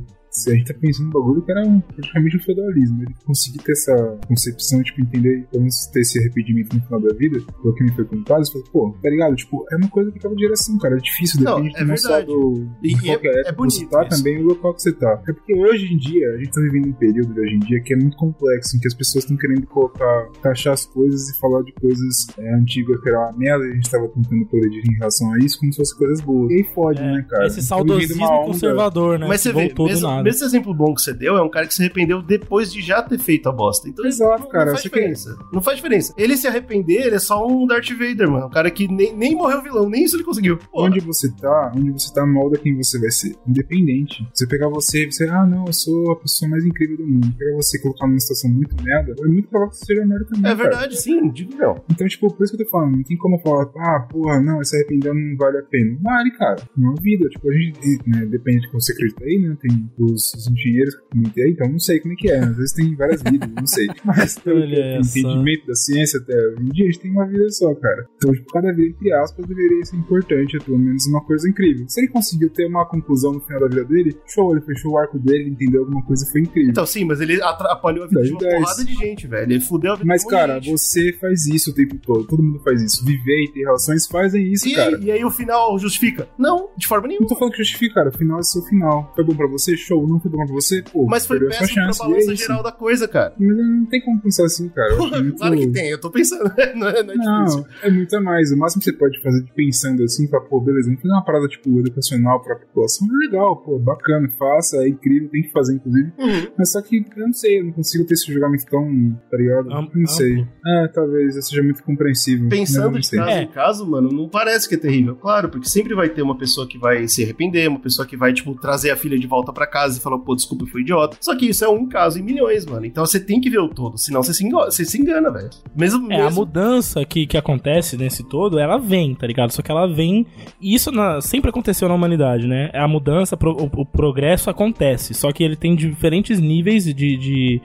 a 0.47 0.55
gente 0.55 0.67
tá 0.73 0.75
pensando 0.81 1.07
no 1.07 1.13
bagulho 1.13 1.43
que 1.43 1.51
era 1.53 1.67
um, 1.67 1.81
praticamente 1.81 2.37
um 2.37 2.41
feudalismo. 2.41 3.03
Ele 3.03 3.15
conseguir 3.25 3.59
ter 3.59 3.73
essa 3.73 4.19
concepção, 4.27 4.83
tipo, 4.83 5.01
entender, 5.01 5.47
pelo 5.51 5.63
menos 5.63 5.87
ter 5.93 6.01
esse 6.01 6.19
arrependimento 6.19 6.75
no 6.75 6.83
final 6.83 7.01
da 7.01 7.15
vida, 7.15 7.41
pelo 7.63 7.75
que 7.75 7.85
me 7.85 7.93
foi 7.93 8.05
contado, 8.05 8.45
você 8.45 8.53
falou, 8.53 8.69
pô, 8.73 8.99
tá 9.03 9.09
ligado? 9.11 9.35
Tipo, 9.37 9.65
é 9.73 9.77
uma 9.77 9.89
coisa 9.89 10.11
que 10.13 10.19
acaba 10.19 10.35
de 10.35 10.43
geração, 10.43 10.79
cara. 10.79 10.97
É 10.97 10.99
difícil, 11.01 11.43
Não, 11.43 11.57
depende 11.63 11.77
é 11.81 11.85
não 11.85 11.97
só 11.97 12.21
do, 12.23 12.67
E- 12.83 12.89
de 12.95 13.07
e 13.07 13.11
é- 13.11 13.13
qual 13.13 13.19
que 13.21 13.29
é, 13.29 13.41
é 13.41 13.45
você 13.45 13.53
bonito 13.53 13.91
tá, 13.91 14.07
isso. 14.07 14.17
também 14.19 14.39
o 14.39 14.47
local 14.47 14.75
que 14.75 14.83
você 14.83 14.93
tá. 14.93 15.23
É 15.29 15.33
porque 15.33 15.55
hoje 15.55 15.93
em 15.93 15.97
dia, 15.97 16.31
a 16.35 16.39
gente 16.39 16.51
tá 16.51 16.61
vivendo 16.61 16.89
um 16.89 16.93
período 16.93 17.35
de 17.35 17.41
hoje 17.41 17.55
em 17.55 17.59
dia 17.61 17.81
que 17.83 17.93
é 17.95 17.97
muito 17.97 18.17
complexo, 18.17 18.77
em 18.77 18.81
que 18.81 18.87
as 18.89 18.95
pessoas 18.95 19.25
estão 19.25 19.37
querendo 19.37 19.67
colocar, 19.67 20.29
taxar 20.43 20.75
as 20.75 20.85
coisas 20.87 21.29
e 21.31 21.39
falar 21.41 21.63
de 21.63 21.73
coisas 21.73 22.27
é, 22.39 22.55
antigas 22.55 23.01
que 23.01 23.09
era 23.09 23.19
uma 23.19 23.33
merda 23.39 23.67
e 23.67 23.73
a 23.73 23.75
gente 23.75 23.91
tava 23.91 24.09
tentando 24.09 24.47
corrigir 24.47 24.83
em 24.91 24.97
relação 24.99 25.33
a 25.33 25.39
isso 25.39 25.59
como 25.59 25.73
se 25.73 25.79
fossem 25.79 25.99
coisas 25.99 26.21
boas. 26.21 26.51
E 26.51 26.55
aí 26.55 26.65
fode, 26.75 27.01
né, 27.01 27.25
cara? 27.29 27.47
Esse 27.47 27.57
Tá 27.57 27.63
saudosismo 27.63 28.27
conservador, 28.45 29.19
né? 29.19 29.27
Mas 29.29 29.41
você 29.41 29.53
vê, 29.53 29.69
do 29.69 29.85
mesmo, 29.85 30.09
nada. 30.09 30.28
Mesmo 30.29 30.37
esse 30.37 30.45
exemplo 30.45 30.75
bom 30.75 30.95
que 30.95 31.03
você 31.03 31.13
deu, 31.13 31.37
é 31.37 31.43
um 31.43 31.49
cara 31.49 31.67
que 31.67 31.75
se 31.75 31.83
arrependeu 31.83 32.23
depois 32.23 32.73
de 32.73 32.81
já 32.81 33.03
ter 33.03 33.19
feito 33.19 33.49
a 33.49 33.53
bosta. 33.53 33.89
Então 33.89 34.05
Exato, 34.05 34.43
não, 34.43 34.49
cara, 34.49 34.67
Não 34.67 34.73
faz 34.73 34.83
diferença. 34.83 35.39
Não 35.53 35.63
faz 35.63 35.77
diferença. 35.77 36.15
Ele 36.17 36.37
se 36.37 36.47
arrepender, 36.47 37.07
ele 37.07 37.17
é 37.17 37.19
só 37.19 37.47
um 37.47 37.67
Darth 37.67 37.91
Vader, 37.91 38.31
mano. 38.31 38.47
Um 38.47 38.51
cara 38.51 38.71
que 38.71 38.87
nem, 38.89 39.15
nem 39.17 39.35
morreu 39.35 39.63
vilão, 39.63 39.89
nem 39.89 40.05
isso 40.05 40.17
ele 40.17 40.25
conseguiu. 40.25 40.59
Pô, 40.59 40.85
Onde 40.85 41.01
você 41.01 41.31
tá, 41.33 41.73
onde 41.77 41.91
você 41.93 42.13
tá 42.13 42.27
molda 42.27 42.59
quem 42.59 42.77
você 42.77 42.99
vai 42.99 43.11
ser. 43.11 43.37
Independente. 43.47 44.27
Você 44.33 44.47
pegar 44.47 44.69
você 44.69 45.05
e 45.05 45.13
você, 45.13 45.29
ah, 45.29 45.47
não, 45.47 45.67
eu 45.67 45.73
sou 45.73 46.13
a 46.13 46.17
pessoa 46.17 46.51
mais 46.51 46.65
incrível 46.65 46.97
do 46.97 47.07
mundo. 47.07 47.33
Pegar 47.37 47.57
você 47.57 47.79
e 47.79 47.81
colocar 47.81 48.07
numa 48.07 48.21
situação 48.21 48.51
muito 48.51 48.77
merda, 48.83 49.15
é 49.19 49.27
muito 49.27 49.49
provável 49.49 49.71
que 49.71 49.79
você 49.79 49.87
seja 49.87 50.07
merda 50.07 50.25
também. 50.27 50.51
é 50.51 50.57
cara. 50.57 50.71
verdade, 50.71 51.01
sim, 51.01 51.31
digo 51.31 51.57
não. 51.57 51.83
Então, 51.91 52.07
tipo, 52.07 52.33
por 52.33 52.45
isso 52.45 52.57
que 52.57 52.63
eu 52.63 52.67
tô 52.67 52.71
falando, 52.71 52.97
não 52.97 53.03
tem 53.03 53.17
como 53.17 53.39
falar, 53.41 53.69
ah, 53.77 54.01
porra, 54.01 54.41
não, 54.41 54.63
se 54.63 54.77
arrepender 54.77 55.13
não 55.15 55.37
vale 55.37 55.59
a 55.59 55.63
pena. 55.63 55.99
Vale, 56.03 56.31
cara. 56.33 56.57
É 56.61 56.81
uma 56.81 56.95
vida. 57.01 57.29
Tipo, 57.29 57.51
a 57.51 57.53
gente, 57.53 58.01
né, 58.07 58.27
depende 58.27 58.61
de 58.61 58.69
como 58.69 58.81
você 58.81 58.93
acredita 58.93 59.25
aí, 59.25 59.39
né? 59.39 59.57
Tem 59.61 59.91
os, 60.13 60.33
os 60.35 60.47
engenheiros 60.49 60.95
que 61.35 61.43
aí, 61.43 61.51
então 61.51 61.69
não 61.71 61.79
sei 61.79 62.01
como 62.01 62.13
é 62.15 62.17
que 62.17 62.31
é. 62.31 62.39
Às 62.39 62.57
vezes 62.57 62.73
tem 62.73 62.95
várias 62.95 63.23
vidas, 63.23 63.49
não 63.51 63.67
sei. 63.67 63.87
Mas 64.05 64.39
pelo 64.39 64.65
entendimento 64.65 65.67
da 65.67 65.75
ciência 65.75 66.19
até 66.21 66.35
hoje 66.35 66.63
em 66.63 66.69
dia, 66.71 66.85
a 66.85 66.91
gente 66.91 67.01
tem 67.01 67.11
uma 67.11 67.27
vida 67.27 67.51
só, 67.51 67.75
cara. 67.75 68.07
Então, 68.17 68.33
tipo, 68.33 68.53
cada 68.53 68.73
vida, 68.73 68.89
entre 68.89 69.13
aspas, 69.13 69.47
deveria 69.47 69.85
ser 69.85 69.97
importante, 69.97 70.57
é 70.57 70.61
pelo 70.61 70.79
menos 70.79 71.07
uma 71.07 71.23
coisa 71.25 71.49
incrível. 71.49 71.85
Se 71.89 72.01
ele 72.01 72.09
conseguiu 72.09 72.51
ter 72.51 72.67
uma 72.67 72.87
conclusão 72.87 73.33
no 73.33 73.41
final 73.41 73.61
da 73.61 73.69
vida 73.69 73.85
dele, 73.85 74.17
show, 74.27 74.53
ele 74.53 74.65
fechou 74.65 74.93
o 74.93 74.99
arco 74.99 75.19
dele, 75.19 75.41
ele 75.45 75.51
entendeu 75.51 75.81
alguma 75.83 76.05
coisa, 76.05 76.27
foi 76.31 76.41
incrível. 76.43 76.71
Então, 76.71 76.87
sim, 76.87 77.05
mas 77.05 77.21
ele 77.21 77.41
atrapalhou 77.43 78.05
a 78.05 78.09
vida 78.09 78.23
de 78.23 78.31
uma 78.33 78.41
10. 78.41 78.55
porrada 78.61 78.85
de 78.85 78.95
gente, 78.95 79.27
velho. 79.27 79.53
Ele 79.53 79.61
fudeu 79.61 79.93
a 79.93 79.97
vida 79.97 80.07
Mas, 80.07 80.23
de 80.23 80.29
cara, 80.29 80.55
gente. 80.61 80.71
você 80.71 81.13
faz 81.21 81.47
isso 81.47 81.71
o 81.71 81.75
tempo 81.75 81.97
todo. 81.99 82.27
Todo 82.27 82.43
mundo 82.43 82.61
faz 82.61 82.83
isso. 82.83 83.05
Viver 83.05 83.45
e 83.45 83.53
ter 83.53 83.61
relações 83.61 84.07
fazem 84.07 84.53
isso, 84.53 84.69
E, 84.69 84.75
cara. 84.75 84.97
aí, 84.97 85.05
e 85.05 85.11
aí 85.13 85.25
o 85.25 85.31
final 85.31 85.79
justifica? 85.79 86.29
Não, 86.39 86.71
de 86.77 86.87
forma 86.87 87.03
Não 87.03 87.09
nenhuma. 87.09 87.29
tô 87.29 87.37
falando 87.37 87.53
que 87.53 87.59
justifica, 87.59 87.95
cara. 87.97 88.09
O 88.11 88.13
final 88.19 88.39
é 88.39 88.43
seu 88.43 88.63
final. 88.63 89.13
Foi 89.15 89.25
bom 89.25 89.35
pra 89.35 89.47
você? 89.47 89.77
Show. 89.77 89.98
Ou 89.99 90.09
não 90.09 90.21
foi 90.21 90.31
bom 90.31 90.39
pra 90.45 90.55
você, 90.55 90.83
pô, 90.83 91.07
Mas 91.07 91.27
foi 91.27 91.39
sua 91.39 91.49
péssimo 91.49 91.75
pra 91.75 91.83
é 91.85 91.99
balança 91.99 92.33
isso. 92.33 92.37
geral 92.43 92.63
da 92.63 92.73
coisa, 92.73 93.09
cara. 93.09 93.35
Mas 93.39 93.57
não 93.57 93.87
tem 93.87 94.01
como 94.03 94.21
pensar 94.21 94.45
assim, 94.45 94.69
cara. 94.69 94.93
Eu 94.93 94.99
muito- 95.23 95.37
Claro 95.39 95.57
que 95.57 95.67
tem, 95.69 95.91
eu 95.91 96.01
tô 96.01 96.11
pensando. 96.11 96.45
não 96.77 96.89
é, 96.89 97.03
não 97.03 97.13
é 97.15 97.17
difícil. 97.17 97.61
Não, 97.61 97.67
é 97.83 97.91
muito 97.91 98.17
a 98.17 98.21
mais. 98.21 98.53
O 98.53 98.57
máximo 98.57 98.81
que 98.83 98.91
você 98.91 98.97
pode 98.97 99.21
fazer 99.23 99.43
de 99.43 99.53
pensando 99.53 100.03
assim, 100.03 100.27
pra, 100.29 100.41
pô, 100.41 100.61
beleza, 100.61 100.87
vamos 100.87 101.03
fazer 101.03 101.15
uma 101.15 101.25
parada, 101.25 101.49
tipo, 101.49 101.79
educacional 101.81 102.43
pra 102.43 102.57
população. 102.57 103.07
É 103.09 103.27
legal, 103.27 103.57
pô, 103.57 103.79
bacana, 103.79 104.29
faça, 104.39 104.77
é 104.79 104.89
incrível, 104.89 105.29
tem 105.31 105.43
que 105.43 105.51
fazer, 105.51 105.75
inclusive. 105.75 106.13
Uhum. 106.19 106.47
Mas 106.59 106.73
só 106.73 106.83
que, 106.83 107.05
eu 107.17 107.27
não 107.27 107.33
sei, 107.33 107.61
eu 107.61 107.65
não 107.65 107.73
consigo 107.73 108.05
ter 108.05 108.15
esse 108.15 108.33
julgamento 108.33 108.65
tão, 108.71 108.85
tá 109.31 109.37
ligado? 109.37 109.73
Am- 109.73 109.91
não 109.95 110.07
sei. 110.07 110.33
amplo. 110.41 110.49
É, 110.67 110.89
talvez 110.89 111.37
eu 111.37 111.43
seja 111.43 111.63
muito 111.63 111.83
compreensível. 111.83 112.45
eu 112.45 112.51
Pensando 112.51 112.99
de 112.99 113.11
caso 113.11 113.31
É. 113.31 113.43
em 113.43 113.49
caso, 113.49 113.89
mano, 113.91 114.11
não 114.11 114.29
parece 114.29 114.69
que 114.69 114.75
é 114.75 114.79
terrível. 114.79 115.17
Claro, 115.17 115.49
porque 115.49 115.69
sempre 115.69 115.95
vai 115.95 116.09
ter 116.09 116.23
uma 116.23 116.37
pessoa 116.37 116.67
que 116.69 116.79
vai 116.79 117.07
se 117.09 117.23
arrepender, 117.23 117.69
uma 117.69 117.81
pessoa 117.81 118.07
que 118.07 118.17
vai, 118.17 118.33
tipo, 118.33 118.55
trazer 118.55 118.91
a 118.91 118.97
filha 118.97 119.19
de 119.19 119.27
volta 119.27 119.53
pra 119.53 119.67
casa 119.67 119.88
e 119.97 120.01
falar, 120.01 120.19
pô, 120.19 120.35
desculpa, 120.35 120.65
eu 120.65 120.69
fui 120.69 120.83
idiota. 120.83 121.17
Só 121.21 121.35
que 121.37 121.47
isso 121.47 121.65
é 121.65 121.69
um 121.69 121.89
caso 121.89 122.19
em 122.19 122.23
milhões, 122.23 122.67
mano. 122.67 122.85
Então 122.85 123.05
você 123.07 123.19
tem 123.19 123.41
que 123.41 123.49
ver 123.51 123.61
o 123.61 123.69
todo, 123.69 123.97
senão 123.99 124.23
você 124.23 124.35
se 124.35 124.45
engana, 124.45 124.71
você 124.71 124.85
se 124.85 125.01
engana 125.01 125.31
velho. 125.31 125.51
Mesmo, 125.77 126.13
É, 126.13 126.21
a 126.21 126.25
mesmo 126.25 126.41
mudança 126.41 127.05
que, 127.05 127.27
que 127.27 127.37
acontece 127.37 127.97
nesse 127.97 128.23
todo, 128.23 128.59
ela 128.59 128.79
vem, 128.79 129.15
tá 129.15 129.27
ligado? 129.27 129.51
Só 129.53 129.63
que 129.63 129.71
ela 129.71 129.87
vem. 129.87 130.27
E 130.61 130.75
isso 130.75 130.91
na- 130.93 131.21
sempre 131.21 131.51
aconteceu 131.51 131.89
na 131.89 131.95
humanidade, 131.95 132.47
né? 132.47 132.71
A 132.75 132.87
mudança, 132.89 133.37
pro- 133.37 133.57
o, 133.57 133.81
o 133.81 133.87
progresso 133.87 134.51
acontece. 134.51 135.15
Só 135.15 135.33
que 135.33 135.43
ele 135.43 135.57
tem 135.57 135.75
diferentes 135.75 136.41
níveis 136.41 136.85
de, 136.85 136.93
de, 136.95 137.61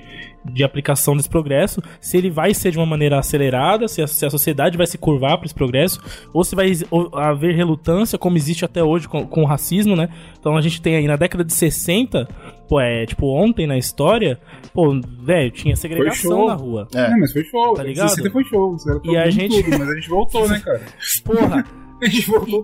de 0.45 0.63
aplicação 0.63 1.15
desse 1.15 1.29
progresso. 1.29 1.81
Se 2.01 2.17
ele 2.17 2.29
vai 2.29 2.53
ser 2.53 2.71
de 2.71 2.77
uma 2.77 2.85
maneira 2.85 3.17
acelerada, 3.19 3.87
se 3.87 4.01
a, 4.01 4.07
se 4.07 4.25
a 4.25 4.29
sociedade 4.29 4.77
vai 4.77 4.87
se 4.87 4.97
curvar 4.97 5.37
para 5.37 5.45
esse 5.45 5.55
progresso, 5.55 5.99
ou 6.33 6.43
se 6.43 6.55
vai 6.55 6.71
haver 7.13 7.55
relutância, 7.55 8.17
como 8.17 8.37
existe 8.37 8.65
até 8.65 8.83
hoje 8.83 9.07
com, 9.07 9.25
com 9.25 9.41
o 9.43 9.45
racismo, 9.45 9.95
né? 9.95 10.09
Então 10.39 10.57
a 10.57 10.61
gente 10.61 10.81
tem 10.81 10.95
aí 10.95 11.07
na 11.07 11.15
década 11.15 11.43
de 11.43 11.53
60, 11.53 12.27
pô, 12.67 12.79
é 12.79 13.05
tipo 13.05 13.27
ontem 13.27 13.65
na 13.67 13.77
história, 13.77 14.39
pô, 14.73 14.99
velho, 15.21 15.51
tinha 15.51 15.75
segregação 15.75 16.47
na 16.47 16.53
rua. 16.55 16.87
É. 16.93 17.09
Não, 17.09 17.19
mas 17.19 17.31
foi 17.31 17.43
show. 17.43 17.73
Tá 17.73 17.83
ligado? 17.83 18.09
60 18.09 18.31
foi 18.31 18.43
show. 18.43 18.75
E 19.05 19.15
a 19.17 19.29
gente- 19.29 19.63
Tudo, 19.63 19.79
mas 19.79 19.89
a 19.89 19.95
gente 19.95 20.09
voltou, 20.09 20.47
né, 20.47 20.59
cara? 20.59 20.81
Porra. 21.23 21.82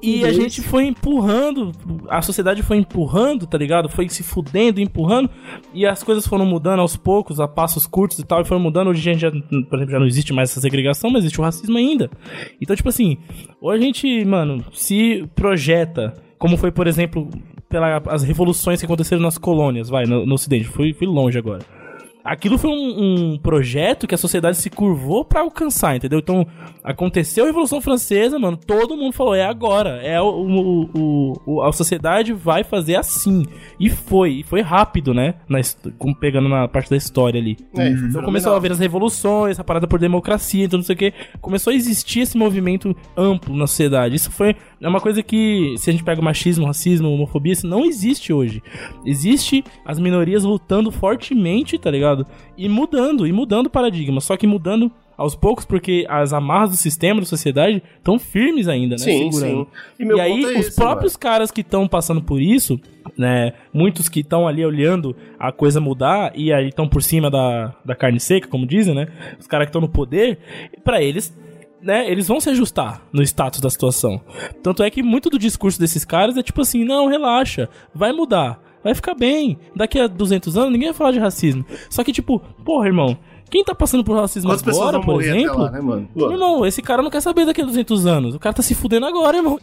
E, 0.01 0.19
e 0.19 0.25
a 0.25 0.33
gente 0.33 0.61
foi 0.61 0.85
empurrando, 0.85 1.71
a 2.09 2.21
sociedade 2.21 2.61
foi 2.63 2.77
empurrando, 2.77 3.47
tá 3.47 3.57
ligado? 3.57 3.89
Foi 3.89 4.07
se 4.09 4.23
fudendo, 4.23 4.81
empurrando, 4.81 5.29
e 5.73 5.85
as 5.85 6.03
coisas 6.03 6.27
foram 6.27 6.45
mudando 6.45 6.79
aos 6.79 6.95
poucos, 6.95 7.39
a 7.39 7.47
passos 7.47 7.87
curtos 7.87 8.19
e 8.19 8.25
tal, 8.25 8.41
e 8.41 8.45
foram 8.45 8.61
mudando. 8.61 8.89
Hoje 8.89 8.99
a 8.99 9.13
gente 9.13 9.21
já, 9.21 9.31
por 9.31 9.75
exemplo, 9.75 9.91
já 9.91 9.99
não 9.99 10.07
existe 10.07 10.33
mais 10.33 10.51
essa 10.51 10.61
segregação, 10.61 11.09
mas 11.09 11.23
existe 11.23 11.39
o 11.39 11.43
racismo 11.43 11.77
ainda. 11.77 12.09
Então, 12.61 12.75
tipo 12.75 12.89
assim, 12.89 13.17
hoje 13.61 13.81
a 13.81 13.85
gente, 13.85 14.25
mano, 14.25 14.63
se 14.73 15.27
projeta, 15.35 16.13
como 16.37 16.57
foi, 16.57 16.71
por 16.71 16.87
exemplo, 16.87 17.29
pelas 17.69 18.23
revoluções 18.23 18.79
que 18.79 18.85
aconteceram 18.85 19.21
nas 19.21 19.37
colônias, 19.37 19.89
vai, 19.89 20.05
no, 20.05 20.25
no 20.25 20.35
ocidente, 20.35 20.67
fui, 20.67 20.93
fui 20.93 21.07
longe 21.07 21.37
agora. 21.37 21.78
Aquilo 22.23 22.57
foi 22.57 22.69
um, 22.69 23.31
um 23.33 23.37
projeto 23.37 24.05
que 24.05 24.13
a 24.13 24.17
sociedade 24.17 24.57
se 24.57 24.69
curvou 24.69 25.23
pra 25.23 25.39
alcançar, 25.41 25.95
entendeu? 25.95 26.19
Então, 26.19 26.45
aconteceu 26.83 27.45
a 27.45 27.47
Revolução 27.47 27.79
Francesa, 27.79 28.37
mano, 28.37 28.57
todo 28.57 28.97
mundo 28.97 29.13
falou, 29.13 29.33
é 29.33 29.43
agora, 29.45 30.01
é 30.03 30.19
o, 30.21 30.25
o- 30.27 30.89
o- 30.93 31.33
o- 31.45 31.61
a 31.61 31.71
sociedade 31.71 32.33
vai 32.33 32.63
fazer 32.63 32.95
assim. 32.97 33.45
E 33.79 33.89
foi, 33.89 34.31
e 34.39 34.43
foi 34.43 34.61
rápido, 34.61 35.13
né? 35.13 35.35
Na, 35.47 35.59
pegando 36.19 36.49
na 36.49 36.67
parte 36.67 36.89
da 36.89 36.97
história 36.97 37.39
ali. 37.39 37.55
É, 37.77 37.87
Então 38.09 38.21
começou 38.23 38.53
a 38.53 38.57
haver 38.57 38.71
as 38.73 38.79
revoluções, 38.79 39.59
a 39.59 39.63
parada 39.63 39.87
por 39.87 39.97
democracia, 39.99 40.65
então 40.65 40.77
não 40.77 40.83
sei 40.83 40.95
o 40.95 40.97
que. 40.99 41.13
Começou 41.39 41.71
a 41.71 41.75
existir 41.75 42.19
esse 42.21 42.37
movimento 42.37 42.93
amplo 43.15 43.55
na 43.55 43.65
sociedade. 43.65 44.15
Isso 44.15 44.29
foi 44.31 44.55
é 44.81 44.87
uma 44.87 44.99
coisa 45.01 45.21
que, 45.23 45.73
se 45.77 45.89
a 45.89 45.93
gente 45.93 46.03
pega 46.03 46.19
o 46.21 46.23
machismo, 46.23 46.65
racismo, 46.65 47.09
homofobia, 47.09 47.53
isso 47.53 47.67
não 47.67 47.85
existe 47.85 48.31
hoje. 48.33 48.61
Existe 49.05 49.63
as 49.85 49.99
minorias 49.99 50.43
lutando 50.43 50.91
fortemente, 50.91 51.77
tá 51.77 51.89
ligado? 51.89 52.08
E 52.57 52.67
mudando, 52.69 53.25
e 53.27 53.31
mudando 53.31 53.67
o 53.67 53.69
paradigma. 53.69 54.21
Só 54.21 54.35
que 54.37 54.47
mudando 54.47 54.91
aos 55.17 55.35
poucos, 55.35 55.65
porque 55.65 56.05
as 56.07 56.31
amarras 56.31 56.69
do 56.69 56.75
sistema, 56.77 57.19
da 57.19 57.25
sociedade, 57.25 57.83
estão 57.97 58.17
firmes 58.17 58.69
ainda, 58.69 58.95
né? 58.95 58.99
Sim, 58.99 59.29
Segurando. 59.31 59.67
sim. 59.97 60.03
E, 60.05 60.15
E 60.15 60.19
aí, 60.21 60.43
é 60.45 60.59
os 60.59 60.67
esse, 60.67 60.75
próprios 60.77 61.17
caras 61.17 61.51
que 61.51 61.59
estão 61.59 61.89
passando 61.89 62.21
por 62.21 62.41
isso, 62.41 62.79
né? 63.17 63.51
Muitos 63.73 64.07
que 64.07 64.21
estão 64.21 64.47
ali 64.47 64.65
olhando 64.65 65.13
a 65.37 65.51
coisa 65.51 65.81
mudar 65.81 66.31
e 66.35 66.53
aí 66.53 66.69
estão 66.69 66.87
por 66.87 67.03
cima 67.03 67.29
da, 67.29 67.75
da 67.83 67.95
carne 67.95 68.17
seca, 68.19 68.47
como 68.47 68.65
dizem, 68.65 68.95
né? 68.95 69.09
Os 69.37 69.45
caras 69.45 69.65
que 69.65 69.69
estão 69.71 69.81
no 69.81 69.89
poder, 69.89 70.39
pra 70.85 71.01
eles. 71.01 71.37
Né, 71.81 72.11
eles 72.11 72.27
vão 72.27 72.41
se 72.41 72.49
ajustar 72.49 73.01
no 73.11 73.23
status 73.23 73.61
da 73.61 73.69
situação. 73.69 74.19
Tanto 74.61 74.83
é 74.83 74.89
que 74.89 75.01
muito 75.01 75.29
do 75.29 75.39
discurso 75.39 75.79
desses 75.79 76.03
caras 76.03 76.35
é 76.35 76.43
tipo 76.43 76.59
assim: 76.61 76.83
não, 76.83 77.07
relaxa, 77.07 77.69
vai 77.95 78.11
mudar, 78.11 78.61
vai 78.83 78.93
ficar 78.93 79.13
bem. 79.13 79.57
Daqui 79.75 79.99
a 79.99 80.07
200 80.07 80.57
anos 80.57 80.71
ninguém 80.71 80.89
vai 80.89 80.97
falar 80.97 81.11
de 81.11 81.19
racismo. 81.19 81.65
Só 81.89 82.03
que, 82.03 82.11
tipo, 82.11 82.39
porra, 82.63 82.87
irmão, 82.87 83.17
quem 83.49 83.63
tá 83.63 83.73
passando 83.73 84.03
por 84.03 84.15
racismo 84.15 84.49
Quantas 84.49 84.77
agora, 84.77 84.99
por 85.01 85.21
exemplo, 85.21 85.63
lá, 85.63 85.71
né, 85.71 85.81
mano? 85.81 86.07
Irmão, 86.15 86.65
esse 86.65 86.81
cara 86.81 87.01
não 87.01 87.09
quer 87.09 87.21
saber 87.21 87.45
daqui 87.45 87.61
a 87.61 87.65
200 87.65 88.05
anos. 88.05 88.35
O 88.35 88.39
cara 88.39 88.53
tá 88.53 88.61
se 88.61 88.75
fudendo 88.75 89.05
agora, 89.05 89.37
irmão. 89.37 89.59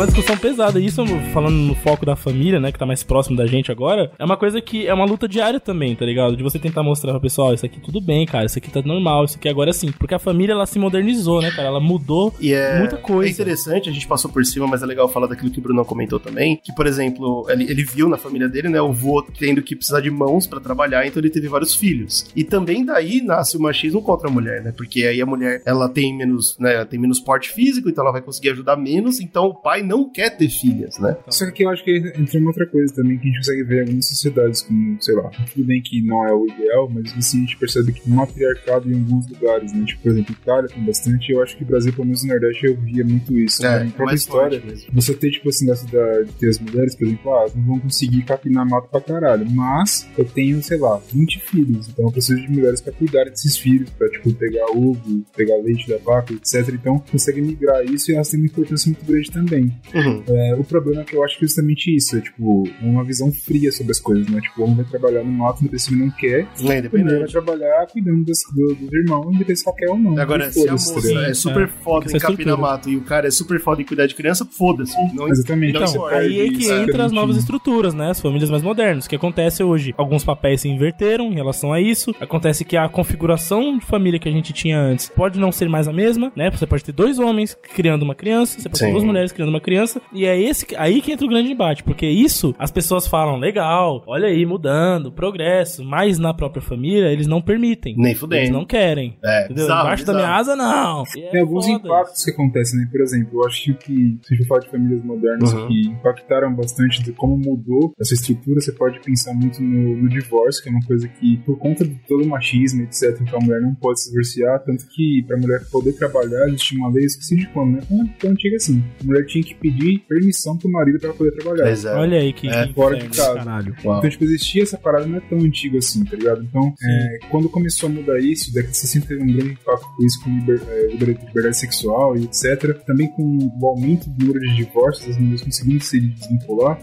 Uma 0.00 0.06
discussão 0.06 0.36
pesada. 0.36 0.80
Isso, 0.80 1.04
falando 1.30 1.56
no 1.56 1.74
foco 1.74 2.06
da 2.06 2.16
família, 2.16 2.58
né, 2.58 2.72
que 2.72 2.78
tá 2.78 2.86
mais 2.86 3.02
próximo 3.02 3.36
da 3.36 3.46
gente 3.46 3.70
agora, 3.70 4.10
é 4.18 4.24
uma 4.24 4.36
coisa 4.36 4.58
que 4.60 4.86
é 4.86 4.94
uma 4.94 5.04
luta 5.04 5.28
diária 5.28 5.60
também, 5.60 5.94
tá 5.94 6.06
ligado? 6.06 6.34
De 6.34 6.42
você 6.42 6.58
tentar 6.58 6.82
mostrar 6.82 7.12
pro 7.12 7.20
pessoal, 7.20 7.52
isso 7.52 7.66
aqui 7.66 7.78
tudo 7.78 8.00
bem, 8.00 8.24
cara, 8.24 8.46
isso 8.46 8.56
aqui 8.56 8.70
tá 8.70 8.80
normal, 8.80 9.26
isso 9.26 9.36
aqui 9.36 9.46
agora 9.46 9.68
é 9.68 9.72
assim. 9.72 9.92
Porque 9.92 10.14
a 10.14 10.18
família, 10.18 10.54
ela 10.54 10.64
se 10.64 10.78
modernizou, 10.78 11.42
né, 11.42 11.50
cara? 11.50 11.68
Ela 11.68 11.80
mudou 11.80 12.32
E 12.40 12.54
é, 12.54 12.78
muita 12.78 12.96
coisa. 12.96 13.28
é 13.28 13.32
interessante, 13.32 13.90
a 13.90 13.92
gente 13.92 14.06
passou 14.06 14.30
por 14.30 14.42
cima, 14.46 14.66
mas 14.66 14.82
é 14.82 14.86
legal 14.86 15.06
falar 15.06 15.26
daquilo 15.26 15.50
que 15.50 15.58
o 15.58 15.62
Bruno 15.62 15.84
comentou 15.84 16.18
também, 16.18 16.56
que, 16.56 16.74
por 16.74 16.86
exemplo, 16.86 17.46
ele, 17.50 17.64
ele 17.64 17.84
viu 17.84 18.08
na 18.08 18.16
família 18.16 18.48
dele, 18.48 18.70
né, 18.70 18.80
o 18.80 18.94
vô 18.94 19.22
tendo 19.38 19.60
que 19.60 19.76
precisar 19.76 20.00
de 20.00 20.10
mãos 20.10 20.46
pra 20.46 20.60
trabalhar, 20.60 21.06
então 21.06 21.20
ele 21.20 21.28
teve 21.28 21.46
vários 21.46 21.74
filhos. 21.74 22.26
E 22.34 22.42
também 22.42 22.86
daí 22.86 23.20
nasce 23.20 23.58
o 23.58 23.60
machismo 23.60 24.00
contra 24.00 24.28
a 24.28 24.30
mulher, 24.30 24.62
né, 24.62 24.72
porque 24.74 25.04
aí 25.04 25.20
a 25.20 25.26
mulher, 25.26 25.62
ela 25.66 25.90
tem 25.90 26.16
menos, 26.16 26.56
né, 26.58 26.82
tem 26.86 26.98
menos 26.98 27.20
porte 27.20 27.50
físico, 27.50 27.90
então 27.90 28.02
ela 28.02 28.12
vai 28.12 28.22
conseguir 28.22 28.48
ajudar 28.50 28.76
menos, 28.76 29.20
então 29.20 29.44
o 29.44 29.54
pai 29.54 29.89
não 29.90 30.08
quer 30.10 30.30
ter 30.36 30.48
filhas, 30.48 30.98
né? 30.98 31.16
Só 31.28 31.50
que 31.50 31.64
eu 31.64 31.68
acho 31.68 31.84
que 31.84 31.96
entra 32.16 32.38
uma 32.38 32.48
outra 32.50 32.66
coisa 32.66 32.94
também 32.94 33.18
que 33.18 33.24
a 33.24 33.26
gente 33.30 33.38
consegue 33.38 33.62
ver 33.64 33.76
em 33.78 33.80
algumas 33.80 34.06
sociedades, 34.08 34.62
como, 34.62 35.02
sei 35.02 35.14
lá, 35.16 35.30
tudo 35.52 35.66
bem 35.66 35.82
que 35.82 36.00
não 36.02 36.26
é 36.26 36.32
o 36.32 36.46
ideal, 36.46 36.88
mas 36.88 37.12
assim 37.18 37.38
a 37.38 37.40
gente 37.40 37.56
percebe 37.56 37.92
que 37.92 38.08
matriarcado 38.08 38.90
em 38.90 38.94
alguns 38.94 39.28
lugares, 39.28 39.72
né? 39.72 39.84
Tipo, 39.84 40.02
por 40.02 40.12
exemplo, 40.12 40.36
Itália 40.40 40.68
tem 40.68 40.84
bastante, 40.84 41.32
eu 41.32 41.42
acho 41.42 41.56
que 41.56 41.64
Brasil, 41.64 41.92
pelo 41.92 42.04
menos 42.06 42.22
no 42.22 42.28
Nordeste, 42.30 42.66
eu 42.66 42.76
via 42.76 43.04
muito 43.04 43.36
isso. 43.38 43.62
né? 43.62 43.86
Em 43.86 43.90
própria 43.90 44.14
história. 44.14 44.62
Você 44.92 45.14
ter, 45.14 45.30
tipo 45.30 45.48
assim, 45.48 45.66
dessa 45.66 45.86
da, 45.86 46.22
de 46.22 46.32
ter 46.34 46.48
as 46.48 46.58
mulheres, 46.58 46.94
por 46.94 47.06
exemplo, 47.06 47.34
ah, 47.34 47.46
não 47.54 47.64
vão 47.64 47.80
conseguir 47.80 48.22
capinar 48.22 48.68
mato 48.68 48.88
pra 48.88 49.00
caralho. 49.00 49.48
Mas 49.50 50.08
eu 50.16 50.24
tenho, 50.24 50.62
sei 50.62 50.78
lá, 50.78 51.00
20 51.12 51.40
filhos. 51.40 51.88
Então 51.88 52.04
eu 52.06 52.12
preciso 52.12 52.40
de 52.40 52.48
mulheres 52.50 52.80
pra 52.80 52.92
cuidar 52.92 53.24
desses 53.24 53.56
filhos, 53.56 53.90
pra, 53.90 54.08
tipo, 54.08 54.32
pegar 54.34 54.66
ovo, 54.72 55.24
pegar 55.36 55.56
leite 55.56 55.88
da 55.88 55.98
vaca, 55.98 56.32
etc. 56.32 56.68
Então 56.74 56.98
consegue 57.10 57.40
migrar 57.40 57.84
isso 57.84 58.10
e 58.10 58.14
elas 58.14 58.28
têm 58.28 58.40
uma 58.40 58.46
importância 58.46 58.88
muito 58.90 59.04
grande 59.04 59.30
também. 59.30 59.79
Uhum. 59.94 60.22
É, 60.28 60.54
o 60.58 60.64
problema 60.64 61.02
é 61.02 61.04
que 61.04 61.14
eu 61.16 61.24
acho 61.24 61.38
que 61.38 61.44
é 61.44 61.48
justamente 61.48 61.94
isso, 61.94 62.16
é 62.16 62.20
tipo, 62.20 62.64
uma 62.82 63.04
visão 63.04 63.32
fria 63.32 63.70
sobre 63.72 63.92
as 63.92 64.00
coisas, 64.00 64.28
né? 64.28 64.40
Tipo, 64.40 64.60
o 64.60 64.64
homem 64.64 64.76
vai 64.76 64.84
trabalhar 64.84 65.24
no 65.24 65.32
mato, 65.32 65.60
independente 65.60 65.82
se 65.82 65.94
ele 65.94 66.00
não 66.04 66.10
quer, 66.10 66.40
É, 66.40 66.42
a 66.42 66.62
mulher 66.62 66.66
vai 66.66 66.78
independente. 66.78 67.32
trabalhar 67.32 67.86
cuidando 67.86 68.24
dos, 68.24 68.38
do, 68.54 68.74
dos 68.74 68.92
irmãos, 68.92 69.26
independente 69.34 69.60
se 69.60 69.72
quer 69.74 69.90
ou 69.90 69.98
não. 69.98 70.18
Agora, 70.18 70.46
E 70.48 70.52
se 70.52 70.60
a 70.68 70.76
foda-se, 70.76 70.88
tá 70.88 71.14
moça 71.14 71.30
é 71.30 71.34
super 71.34 71.62
É, 71.62 71.66
foda 71.82 72.04
em 72.10 72.16
essa 72.16 72.26
capinar 72.26 72.58
mato 72.58 72.90
e 72.90 72.96
o 72.96 73.02
cara 73.02 73.26
é 73.28 73.30
super 73.30 73.60
foda 73.60 73.82
em 73.82 73.84
cuidar 73.84 74.06
de 74.06 74.14
criança, 74.14 74.44
foda-se. 74.44 74.94
Não 75.14 75.28
Exatamente. 75.28 75.74
Não, 75.74 75.82
Então, 75.84 76.06
aí 76.06 76.40
é 76.40 76.48
que 76.50 76.70
entra 76.70 77.04
as 77.04 77.12
é 77.12 77.14
novas 77.14 77.36
estruturas, 77.36 77.94
né? 77.94 78.10
As 78.10 78.20
famílias 78.20 78.50
mais 78.50 78.62
modernas. 78.62 79.06
O 79.06 79.08
que 79.08 79.16
acontece 79.16 79.62
hoje? 79.62 79.94
Alguns 79.96 80.24
papéis 80.24 80.60
se 80.62 80.68
inverteram 80.68 81.30
em 81.30 81.34
relação 81.34 81.72
a 81.72 81.80
isso. 81.80 82.14
Acontece 82.20 82.64
que 82.64 82.76
a 82.76 82.88
configuração 82.88 83.78
de 83.78 83.84
família 83.86 84.18
que 84.18 84.28
a 84.28 84.32
gente 84.32 84.52
tinha 84.52 84.78
antes 84.80 85.08
pode 85.08 85.38
não 85.38 85.52
ser 85.52 85.68
mais 85.68 85.88
a 85.88 85.92
mesma, 85.92 86.32
né? 86.36 86.50
Você 86.50 86.66
pode 86.66 86.84
ter 86.84 86.92
dois 86.92 87.18
homens 87.18 87.56
criando 87.74 88.02
uma 88.02 88.14
criança, 88.14 88.58
você 88.60 88.68
pode 88.68 88.80
ter 88.80 88.86
Sim. 88.86 88.92
duas 88.92 89.04
mulheres 89.04 89.32
criando 89.32 89.48
uma 89.50 89.60
criança. 89.60 89.69
E 90.12 90.24
é 90.24 90.40
esse 90.40 90.66
aí 90.76 91.00
que 91.00 91.12
entra 91.12 91.26
o 91.26 91.28
grande 91.28 91.48
debate, 91.48 91.82
porque 91.82 92.06
isso 92.06 92.54
as 92.58 92.70
pessoas 92.70 93.06
falam, 93.06 93.36
legal, 93.38 94.02
olha 94.06 94.28
aí, 94.28 94.44
mudando, 94.44 95.12
progresso, 95.12 95.84
mas 95.84 96.18
na 96.18 96.32
própria 96.34 96.62
família 96.62 97.08
eles 97.12 97.26
não 97.26 97.40
permitem. 97.40 97.94
Nem 97.96 98.14
fudendo. 98.14 98.40
Eles 98.42 98.50
não 98.50 98.64
querem. 98.64 99.16
É, 99.24 99.44
Entendeu? 99.44 99.64
bizarro, 99.64 99.80
Embaixo 99.86 100.04
da 100.06 100.12
minha 100.14 100.26
bizarro. 100.26 100.40
asa, 100.40 100.56
não. 100.56 101.02
É 101.18 101.30
Tem 101.30 101.40
alguns 101.40 101.66
foda 101.66 101.78
impactos 101.78 102.24
que 102.24 102.30
acontecem, 102.30 102.80
né? 102.80 102.88
Por 102.90 103.00
exemplo, 103.00 103.40
eu 103.40 103.46
acho 103.46 103.62
que 103.64 103.70
o 103.70 103.74
que, 103.76 104.18
se 104.22 104.34
a 104.34 104.36
gente 104.36 104.46
falar 104.46 104.60
de 104.60 104.70
famílias 104.70 105.02
modernas 105.04 105.52
Uhum. 105.52 105.68
que 105.68 105.88
impactaram 105.88 106.54
bastante 106.54 107.02
de 107.02 107.12
como 107.12 107.36
mudou 107.36 107.92
essa 108.00 108.14
estrutura, 108.14 108.60
você 108.60 108.72
pode 108.72 109.00
pensar 109.00 109.32
muito 109.34 109.62
no, 109.62 109.96
no 109.96 110.08
divórcio, 110.08 110.62
que 110.62 110.68
é 110.68 110.72
uma 110.72 110.84
coisa 110.86 111.08
que, 111.08 111.38
por 111.38 111.58
conta 111.58 111.84
de 111.84 111.94
todo 112.06 112.24
o 112.24 112.28
machismo, 112.28 112.82
etc., 112.82 113.18
então 113.20 113.38
a 113.40 113.44
mulher 113.44 113.60
não 113.60 113.74
pode 113.74 114.00
se 114.00 114.10
divorciar, 114.10 114.58
tanto 114.64 114.86
que 114.88 115.22
pra 115.26 115.36
mulher 115.36 115.60
poder 115.70 115.92
trabalhar, 115.94 116.46
existia 116.48 116.78
uma 116.78 116.88
lei, 116.90 117.02
eu 117.02 117.06
esqueci 117.06 117.36
de 117.36 117.46
quando, 117.48 117.72
né? 117.72 117.80
É 117.90 118.20
tão 118.20 118.30
antiga 118.30 118.56
assim. 118.56 118.82
A 119.00 119.04
mulher 119.04 119.24
tinha 119.26 119.42
que 119.44 119.49
pedir 119.56 120.00
permissão 120.08 120.56
pro 120.56 120.70
marido 120.70 120.98
pra 120.98 121.12
poder 121.12 121.32
trabalhar. 121.32 121.64
Pois 121.64 121.84
é. 121.84 121.94
Olha 121.94 122.18
aí 122.18 122.32
que, 122.32 122.48
É, 122.48 122.66
que 122.66 122.74
fora 122.74 122.96
de 122.98 123.08
casa. 123.08 123.34
caralho. 123.34 123.74
Uau. 123.84 123.98
Então, 123.98 124.10
tipo, 124.10 124.24
existia 124.24 124.62
essa 124.62 124.78
parada, 124.78 125.06
não 125.06 125.16
é 125.16 125.20
tão 125.20 125.38
antiga 125.38 125.78
assim, 125.78 126.04
tá 126.04 126.16
ligado? 126.16 126.42
Então, 126.42 126.72
é, 126.82 127.18
quando 127.30 127.48
começou 127.48 127.88
a 127.88 127.92
mudar 127.92 128.18
isso, 128.20 128.52
década 128.52 128.70
de 128.72 128.76
60 128.78 129.06
teve 129.06 129.22
um 129.22 129.26
grande 129.26 129.52
impacto 129.52 129.86
com 129.96 130.04
isso, 130.04 130.22
com 130.24 130.30
liber, 130.30 130.60
é, 130.68 130.86
liberdade 130.86 131.26
liberdade 131.30 131.56
sexual 131.58 132.16
e 132.16 132.24
etc. 132.24 132.74
Também 132.86 133.08
com 133.08 133.22
o 133.60 133.66
aumento 133.66 134.08
do 134.10 134.26
número 134.26 134.40
de 134.40 134.56
divórcios, 134.56 135.10
as 135.10 135.16
mulheres 135.18 135.42
conseguindo 135.42 135.82
se 135.82 136.00
desvincular. 136.00 136.78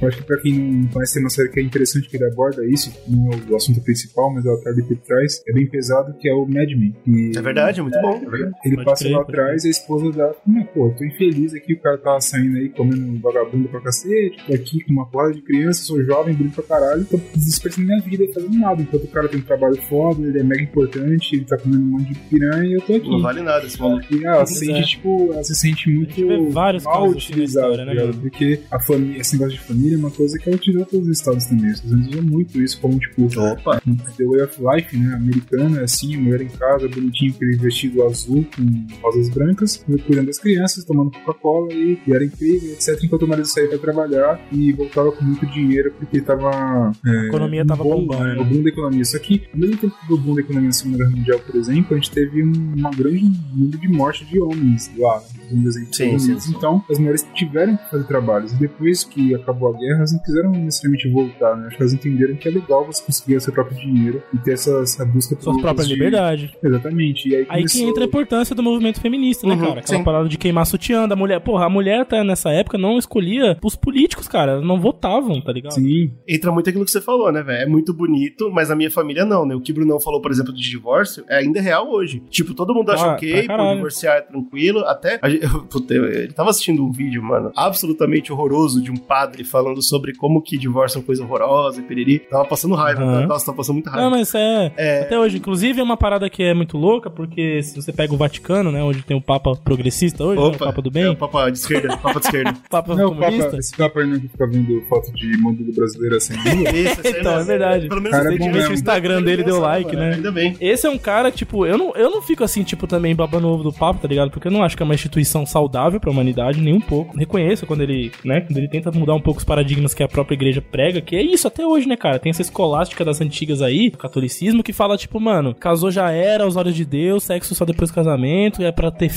Eu 0.00 0.08
acho 0.08 0.18
que 0.18 0.24
pra 0.24 0.36
quem 0.40 0.52
não 0.58 0.88
conhece, 0.88 1.14
tem 1.14 1.22
uma 1.22 1.30
série 1.30 1.48
que 1.48 1.60
é 1.60 1.62
interessante 1.62 2.08
que 2.08 2.16
ele 2.16 2.24
aborda 2.26 2.64
isso, 2.66 2.92
não 3.08 3.32
é 3.32 3.36
o 3.50 3.56
assunto 3.56 3.80
principal, 3.82 4.32
mas 4.32 4.44
ela 4.46 4.60
tá 4.62 4.70
ali 4.70 4.82
por 4.82 4.96
trás, 4.98 5.42
é 5.48 5.52
bem 5.52 5.66
pesado, 5.66 6.14
que 6.18 6.28
é 6.28 6.32
o 6.34 6.46
Mad 6.46 6.70
Men. 6.70 6.94
E 7.06 7.32
É 7.36 7.42
verdade, 7.42 7.80
é 7.80 7.82
muito 7.82 8.00
bom. 8.00 8.20
Ele 8.64 8.76
Pode 8.76 8.84
passa 8.84 9.04
crer, 9.04 9.16
lá 9.16 9.22
atrás 9.22 9.64
e 9.64 9.68
a 9.68 9.70
esposa 9.70 10.10
dá, 10.12 10.32
"Não, 10.46 10.64
pô, 10.64 10.90
tô 10.96 11.04
infeliz 11.04 11.54
aqui, 11.54 11.74
o 11.74 11.80
cara 11.80 11.98
tá 11.98 12.11
saindo 12.20 12.58
aí 12.58 12.68
comendo 12.68 13.20
vagabundo 13.20 13.68
pra 13.68 13.80
cacete, 13.80 14.36
tô 14.46 14.54
aqui 14.54 14.84
com 14.84 14.92
uma 14.92 15.06
plaga 15.06 15.34
de 15.34 15.42
criança, 15.42 15.82
sou 15.82 16.02
jovem, 16.02 16.34
bonito 16.34 16.54
pra 16.54 16.64
caralho, 16.64 17.04
tô 17.04 17.18
desperdiçando 17.34 17.86
minha 17.86 18.00
vida 18.00 18.24
fazendo 18.32 18.58
nada, 18.58 18.82
enquanto 18.82 19.04
o 19.04 19.08
cara 19.08 19.28
tem 19.28 19.40
um 19.40 19.44
trabalho 19.44 19.76
foda, 19.88 20.26
ele 20.26 20.38
é 20.38 20.42
mega 20.42 20.62
importante, 20.62 21.36
ele 21.36 21.44
tá 21.44 21.56
comendo 21.58 21.82
um 21.82 21.98
monte 21.98 22.08
de 22.08 22.14
piranha 22.20 22.64
e 22.64 22.72
eu 22.74 22.80
tô 22.80 22.94
aqui. 22.94 23.10
Não 23.10 23.20
vale 23.20 23.42
nada 23.42 23.66
esse 23.66 23.80
maluco. 23.80 24.06
E 24.14 24.24
ela 24.24 24.46
se 24.46 24.52
Pois 24.54 24.66
sente, 24.66 24.78
é. 24.78 24.82
tipo, 24.82 25.30
ela 25.32 25.44
se 25.44 25.54
sente 25.54 25.90
muito 25.90 26.50
vários 26.50 26.84
mal 26.84 27.04
assim 27.04 27.04
na 27.04 27.16
utilizada, 27.16 27.68
história, 27.68 27.86
tá 27.86 27.94
né, 27.94 28.06
mano? 28.06 28.20
Porque 28.20 28.60
a 28.70 28.80
família, 28.80 29.20
esse 29.20 29.32
negócio 29.36 29.58
de 29.58 29.64
família 29.64 29.94
é 29.94 29.98
uma 29.98 30.10
coisa 30.10 30.38
que 30.38 30.48
ela 30.48 30.58
tirou 30.58 30.84
todos 30.84 31.08
os 31.08 31.18
estados 31.18 31.46
também. 31.46 31.70
Os 31.70 31.76
Estados 31.76 31.92
Unidos 31.92 32.14
usam 32.14 32.22
muito 32.24 32.62
isso 32.62 32.80
como, 32.80 32.98
tipo, 32.98 33.22
Opa. 33.24 33.80
The 34.16 34.24
Way 34.24 34.42
of 34.42 34.58
Life, 34.60 34.96
né? 34.96 35.14
Americana, 35.14 35.82
assim, 35.82 36.16
mulher 36.16 36.42
em 36.42 36.48
casa, 36.48 36.88
bonitinho, 36.88 37.32
aquele 37.34 37.56
vestido 37.56 38.04
azul 38.04 38.44
com 38.54 38.86
rosas 39.02 39.28
brancas, 39.28 39.76
cuidando 40.06 40.26
das 40.26 40.38
crianças, 40.38 40.84
tomando 40.84 41.10
Coca-Cola 41.10 41.72
e, 41.72 41.96
e 42.06 42.12
era 42.12 42.24
incrível, 42.24 42.72
etc. 42.72 42.98
Enquanto 43.02 43.22
o 43.22 43.28
marido 43.28 43.46
saía 43.46 43.68
pra 43.68 43.78
trabalhar 43.78 44.40
e 44.52 44.72
voltava 44.72 45.12
com 45.12 45.24
muito 45.24 45.46
dinheiro 45.46 45.92
porque 45.98 46.20
tava. 46.20 46.92
É, 47.06 47.10
A 47.10 47.24
economia 47.26 47.64
tava 47.64 47.82
bom, 47.84 48.06
bombando, 48.06 48.24
né? 48.24 48.40
O 48.40 48.44
boom 48.44 48.62
da 48.62 48.68
economia. 48.68 49.04
Só 49.04 49.18
que, 49.18 49.42
ao 49.52 49.58
mesmo 49.60 49.76
tempo 49.76 49.94
do 50.08 50.16
boom 50.18 50.34
da 50.34 50.40
economia 50.40 50.68
na 50.68 50.72
Segunda 50.72 50.98
Guerra 50.98 51.10
Mundial, 51.16 51.38
por 51.40 51.56
exemplo, 51.56 51.86
a 51.92 51.94
gente 51.94 52.10
teve 52.10 52.42
um, 52.42 52.74
uma 52.76 52.90
grande 52.90 53.30
número 53.54 53.78
de 53.78 53.88
morte 53.88 54.24
de 54.24 54.40
homens 54.40 54.90
lá? 54.98 55.22
Um 55.50 55.62
dos 55.62 55.74
Sim, 55.74 56.18
sim, 56.18 56.38
sim. 56.40 56.54
Então, 56.56 56.82
as 56.90 56.98
mulheres 56.98 57.26
tiveram 57.34 57.76
que 57.76 57.90
fazer 57.90 58.04
trabalhos. 58.04 58.52
E 58.52 58.56
depois 58.56 59.04
que 59.04 59.34
acabou 59.34 59.74
a 59.74 59.78
guerra, 59.78 59.98
elas 59.98 60.12
não 60.12 60.18
quiseram 60.20 60.50
necessariamente 60.52 61.08
voltar, 61.10 61.56
né? 61.56 61.66
Acho 61.66 61.76
que 61.76 61.82
elas 61.82 61.92
entenderam 61.92 62.34
que 62.36 62.48
é 62.48 62.50
legal 62.50 62.86
você 62.86 63.02
conseguir 63.04 63.36
o 63.36 63.40
seu 63.40 63.52
próprio 63.52 63.76
dinheiro 63.78 64.22
e 64.32 64.38
ter 64.38 64.52
essa, 64.52 64.70
essa 64.80 65.04
busca 65.04 65.36
Sua 65.38 65.52
por 65.52 65.60
própria 65.60 65.86
de- 65.86 65.92
liberdade. 65.92 66.56
Exatamente. 66.62 67.28
E 67.28 67.34
aí, 67.36 67.40
Aí 67.50 67.64
que 67.64 67.72
começou- 67.72 67.88
entra 67.90 68.04
a 68.04 68.06
importância 68.06 68.54
do 68.54 68.62
movimento 68.62 68.98
feminista, 69.00 69.46
né, 69.46 69.54
Uhum, 69.54 69.60
cara? 69.60 69.80
Aquela 69.80 69.98
sim. 69.98 70.04
parada 70.04 70.28
de 70.28 70.38
queimar 70.38 70.64
sutiã 70.64 71.06
da 71.06 71.14
mulher. 71.16 71.38
Porra, 71.40 71.66
a 71.66 71.68
mulher 71.68 71.91
até 72.00 72.22
nessa 72.24 72.50
época 72.50 72.76
não 72.78 72.98
escolhia 72.98 73.56
os 73.62 73.76
políticos, 73.76 74.28
cara. 74.28 74.60
Não 74.60 74.80
votavam, 74.80 75.40
tá 75.40 75.52
ligado? 75.52 75.72
Sim, 75.74 76.12
Entra 76.28 76.50
muito 76.52 76.68
aquilo 76.68 76.84
que 76.84 76.90
você 76.90 77.00
falou, 77.00 77.30
né, 77.32 77.42
velho? 77.42 77.62
É 77.62 77.66
muito 77.66 77.92
bonito, 77.92 78.50
mas 78.52 78.70
a 78.70 78.76
minha 78.76 78.90
família 78.90 79.24
não, 79.24 79.44
né? 79.46 79.54
O 79.54 79.60
que 79.60 79.72
o 79.72 79.74
Brunão 79.74 80.00
falou, 80.00 80.20
por 80.20 80.30
exemplo, 80.30 80.52
de 80.52 80.62
divórcio, 80.62 81.24
é 81.28 81.36
ainda 81.38 81.60
real 81.60 81.88
hoje. 81.90 82.22
Tipo, 82.30 82.54
todo 82.54 82.74
mundo 82.74 82.90
acha 82.90 83.04
Ah, 83.06 83.12
ok, 83.14 83.30
pra 83.32 83.40
por 83.42 83.46
caralho. 83.48 83.74
divorciar 83.76 84.16
é 84.16 84.20
tranquilo, 84.22 84.80
até... 84.80 85.18
Puta, 85.70 85.94
eu- 85.94 86.06
ele 86.06 86.32
tava 86.32 86.50
assistindo 86.50 86.84
um 86.84 86.90
vídeo, 86.92 87.22
mano, 87.22 87.50
absolutamente 87.56 88.32
horroroso 88.32 88.82
de 88.82 88.90
um 88.90 88.96
padre 88.96 89.44
falando 89.44 89.82
sobre 89.82 90.14
como 90.14 90.42
que 90.42 90.56
divórcio 90.58 90.96
é 90.96 91.00
uma 91.00 91.06
coisa 91.06 91.22
horrorosa 91.24 91.80
e 91.80 91.84
piriri. 91.84 92.18
Tava 92.20 92.44
passando 92.44 92.74
raiva, 92.74 93.02
Aham. 93.02 93.20
tá? 93.22 93.26
Nossa, 93.26 93.46
tava 93.46 93.56
passando 93.56 93.74
muita 93.74 93.90
raiva. 93.90 94.04
Não, 94.04 94.10
mas 94.16 94.34
é, 94.34 94.72
É. 94.76 95.00
Até 95.02 95.18
hoje, 95.18 95.38
inclusive, 95.38 95.80
é 95.80 95.82
uma 95.82 95.96
parada 95.96 96.28
que 96.30 96.42
é 96.42 96.54
muito 96.54 96.76
louca, 96.76 97.10
porque 97.10 97.62
se 97.62 97.80
você 97.80 97.92
pega 97.92 98.12
o 98.12 98.16
Vaticano, 98.16 98.70
né? 98.70 98.82
Onde 98.82 99.02
tem 99.02 99.16
o 99.16 99.20
Papa 99.20 99.54
progressista 99.56 100.24
hoje, 100.24 100.40
né, 100.40 100.46
o 100.48 100.58
Papa 100.58 100.82
do 100.82 100.88
É 100.90 100.92
bem, 100.92 101.08
o 101.08 101.16
Papa 101.16 101.50
de 101.50 101.58
esquerda, 101.58 101.81
Papa 101.88 102.20
de 102.20 102.26
esquerda. 102.26 102.50
o 102.66 102.68
Papa 102.68 102.94
não, 102.94 103.08
comunista. 103.14 103.44
Papa, 103.44 103.58
esse 103.58 103.76
Papa 103.76 104.00
aí 104.00 104.06
não 104.06 104.20
que 104.20 104.28
fica 104.28 104.46
vendo 104.46 104.82
foto 104.88 105.12
de 105.12 105.36
módulo 105.38 105.72
brasileiro 105.72 106.16
assim. 106.16 106.34
aí 106.44 107.20
Então, 107.20 107.38
é 107.38 107.44
verdade. 107.44 107.88
Pelo 107.88 108.00
menos 108.00 108.18
Cara, 108.18 108.34
é 108.34 108.38
bom 108.38 108.50
o. 108.50 108.72
Instagram 108.72 109.22
dele 109.22 109.42
deu 109.42 109.60
like, 109.60 109.94
né? 109.94 110.14
Ainda 110.14 110.32
bem. 110.32 110.56
Esse 110.60 110.86
é 110.86 110.90
um 110.90 110.98
cara, 110.98 111.30
tipo, 111.30 111.66
eu 111.66 111.78
não, 111.78 111.94
eu 111.94 112.10
não 112.10 112.22
fico 112.22 112.42
assim, 112.44 112.62
tipo, 112.62 112.86
também 112.86 113.14
babando 113.14 113.48
ovo 113.48 113.62
do 113.62 113.72
papo, 113.72 114.00
tá 114.00 114.08
ligado? 114.08 114.30
Porque 114.30 114.48
eu 114.48 114.52
não 114.52 114.62
acho 114.62 114.76
que 114.76 114.82
é 114.82 114.84
uma 114.84 114.94
instituição 114.94 115.46
saudável 115.46 116.00
pra 116.00 116.10
humanidade, 116.10 116.60
nem 116.60 116.74
um 116.74 116.80
pouco. 116.80 117.16
Reconheço 117.16 117.66
quando 117.66 117.82
ele, 117.82 118.12
né, 118.24 118.40
quando 118.40 118.58
ele 118.58 118.68
tenta 118.68 118.90
mudar 118.90 119.14
um 119.14 119.20
pouco 119.20 119.38
os 119.38 119.44
paradigmas 119.44 119.94
que 119.94 120.02
a 120.02 120.08
própria 120.08 120.34
igreja 120.34 120.60
prega, 120.60 121.00
que 121.00 121.16
é 121.16 121.22
isso 121.22 121.46
até 121.46 121.66
hoje, 121.66 121.88
né, 121.88 121.96
cara? 121.96 122.18
Tem 122.18 122.30
essa 122.30 122.42
escolástica 122.42 123.04
das 123.04 123.20
antigas 123.20 123.62
aí, 123.62 123.90
do 123.90 123.98
catolicismo, 123.98 124.62
que 124.62 124.72
fala, 124.72 124.96
tipo, 124.96 125.20
mano, 125.20 125.54
casou 125.54 125.90
já 125.90 126.10
era, 126.10 126.44
aos 126.44 126.56
olhos 126.56 126.74
de 126.74 126.84
Deus, 126.84 127.24
sexo 127.24 127.54
só 127.54 127.64
depois 127.64 127.90
do 127.90 127.94
casamento, 127.94 128.62
é 128.62 128.70
pra 128.72 128.90
ter. 128.90 129.10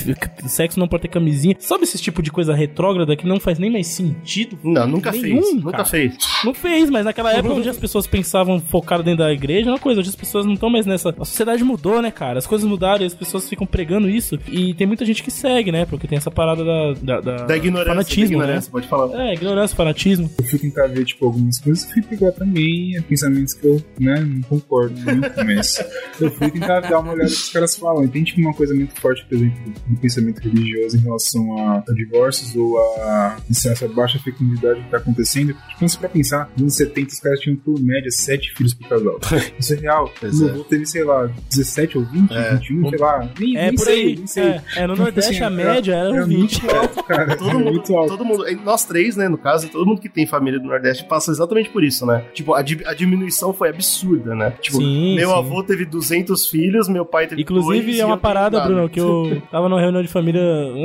Sexo 0.48 0.80
não 0.80 0.88
pode 0.88 1.04
ter 1.04 1.08
camisinha. 1.10 1.56
Sabe 1.60 1.84
esse 1.84 1.98
tipo 1.98 2.22
de 2.22 2.32
coisa 2.32 2.55
retrógrada 2.56 3.16
que 3.16 3.28
não 3.28 3.40
faz 3.40 3.60
nem 3.60 3.72
mais 3.72 3.88
sentido? 3.88 4.58
Não, 4.64 4.88
nunca 4.88 5.12
Nenhum, 5.12 5.42
fez. 5.44 5.56
Nunca 5.56 5.72
cara. 5.72 5.86
fez. 5.86 6.18
Não 6.44 6.54
fez, 6.54 6.90
mas 6.90 7.06
naquela 7.06 7.32
época 7.36 7.54
onde 7.56 7.70
as 7.70 7.78
pessoas 7.78 8.08
pensavam 8.08 8.60
focado 8.60 9.04
dentro 9.04 9.20
da 9.20 9.32
igreja, 9.34 9.70
é 9.70 9.74
uma 9.74 9.80
coisa, 9.80 10.00
hoje 10.02 10.10
as 10.10 10.16
pessoas 10.16 10.46
não 10.46 10.54
estão 10.54 10.70
mais 10.70 10.86
nessa. 10.86 11.10
A 11.10 11.26
sociedade 11.26 11.64
mudou, 11.64 12.02
né, 12.02 12.12
cara? 12.12 12.40
As 12.40 12.48
coisas 12.48 12.68
mudaram 12.68 13.04
e 13.04 13.06
as 13.08 13.14
pessoas 13.14 13.48
ficam 13.50 13.66
pregando 13.68 14.10
isso. 14.10 14.38
E 14.50 14.74
tem 14.74 14.88
muita 14.88 15.06
gente 15.06 15.22
que 15.24 15.32
segue, 15.32 15.72
né? 15.72 15.86
Porque 15.86 16.08
tem 16.08 16.18
essa 16.18 16.32
parada 16.32 16.64
da. 16.64 16.94
Da, 16.94 17.22
da- 17.22 17.46
Da 17.46 17.58
ignorância. 17.58 17.94
Fanatismo, 17.94 18.38
da 18.38 18.44
ignorância, 18.44 18.72
pode 18.72 18.88
falar. 18.88 19.08
né? 19.08 19.32
É, 19.32 19.34
ignorância, 19.34 19.76
fanatismo. 19.76 20.30
Eu 20.38 20.46
fui 20.46 20.60
tentar 20.60 20.88
ver, 20.88 21.06
tipo, 21.06 21.26
algumas 21.26 21.60
coisas 21.60 21.84
e 21.84 21.94
fui 21.94 22.02
pegar 22.02 22.32
também 22.32 22.96
é, 22.98 23.02
pensamentos 23.02 23.54
que 23.54 23.66
eu, 23.68 23.82
né, 24.00 24.20
não 24.22 24.42
concordo 24.44 24.96
muito, 25.02 25.46
mas 25.46 25.84
eu 26.20 26.32
fui 26.32 26.50
tentar 26.52 26.82
dar 26.82 27.00
uma 27.00 27.12
olhada 27.14 27.24
no 27.30 27.36
que 27.36 27.42
os 27.42 27.50
caras 27.50 27.76
falam. 27.76 28.04
E 28.06 28.08
tem, 28.08 28.24
tipo, 28.24 28.40
uma 28.42 28.54
coisa 28.54 28.74
muito 28.74 28.94
forte, 29.00 29.26
por 29.26 29.36
exemplo, 29.36 29.56
do 29.88 29.98
pensamento 30.00 30.40
religioso 30.40 30.98
em 30.98 31.02
relação 31.02 31.58
a, 31.58 31.78
a 31.88 31.94
divórcios 32.52 32.56
ou 32.56 32.78
a 32.78 33.38
essa 33.50 33.88
baixa 33.88 34.20
fecundidade 34.20 34.82
que 34.82 34.90
tá 34.90 34.98
acontecendo. 34.98 35.54
Tipo, 35.70 35.90
você 35.90 35.98
pra 35.98 36.10
pensar, 36.10 36.50
nos 36.54 36.62
anos 36.62 36.76
70 36.76 37.08
os 37.14 37.20
caras 37.20 37.40
tinham, 37.40 37.58
por 37.58 37.80
média, 37.80 38.10
7 38.12 38.54
filhos 38.56 38.74
por 38.74 38.88
casal. 38.88 39.20
Isso 39.60 39.74
é 39.74 39.78
real. 39.78 40.12
Pois 40.20 40.40
Meu 40.40 40.50
é. 40.50 40.52
avô 40.52 40.64
teve, 40.64 40.86
sei 40.86 41.04
lá, 41.04 41.30
17 41.50 41.98
ou 41.98 42.06
20, 42.06 42.32
É. 42.34 42.56
21, 42.56 42.90
sei 42.90 43.00
lá. 43.00 43.30
Nem, 43.40 43.58
É, 43.58 43.62
nem 43.68 43.76
por 43.76 43.84
sei, 43.86 44.02
aí. 44.08 44.16
nem 44.16 44.28
sei. 44.28 44.44
É, 44.44 44.62
é, 44.78 44.88
no 44.88 44.94
Então, 44.94 45.06
Nordeste 45.06 45.32
assim, 45.36 45.44
a 45.44 45.50
média 45.50 45.94
era 45.96 46.10
é 46.18 46.24
um 46.24 46.28
20. 46.28 46.62
muito 46.64 46.76
alto, 46.76 47.04
cara. 47.04 47.36
Todo 47.38 47.50
é 47.50 47.54
mundo, 47.54 47.66
muito 47.72 47.98
alto. 47.98 48.10
todo 48.18 48.26
mundo, 48.26 48.46
nós 48.64 48.86
três, 48.86 49.16
né, 49.16 49.28
no 49.30 49.38
caso, 49.38 49.68
todo 49.70 49.86
mundo 49.86 50.02
que 50.02 50.10
tem 50.10 50.26
família 50.26 50.60
do 50.60 50.68
Nordeste 50.68 51.06
passa 51.06 51.32
exatamente 51.32 51.70
por 51.70 51.84
isso, 51.84 52.06
né? 52.06 52.24
Tipo, 52.34 52.54
a, 52.54 52.62
di- 52.62 52.84
a 52.86 52.94
diminuição 52.94 53.54
foi 53.54 53.70
absurda, 53.70 54.36
né? 54.36 54.52
Tipo, 54.62 54.78
Sim, 54.78 55.16
meu 55.16 55.30
sim. 55.30 55.36
avô 55.36 55.64
teve 55.64 55.86
200 55.86 56.48
filhos, 56.50 56.88
meu 56.88 57.06
pai 57.06 57.28
teve 57.28 57.42
Inclusive, 57.42 57.86
dois, 57.86 58.00
é 58.00 58.06
uma 58.06 58.18
parada. 58.18 58.62
Bruno, 58.62 58.90
que 58.90 59.00
eu 59.00 59.42
tava 59.52 59.68
numa 59.70 59.80
reunião 59.82 60.02
de 60.02 60.08
família. 60.08 60.42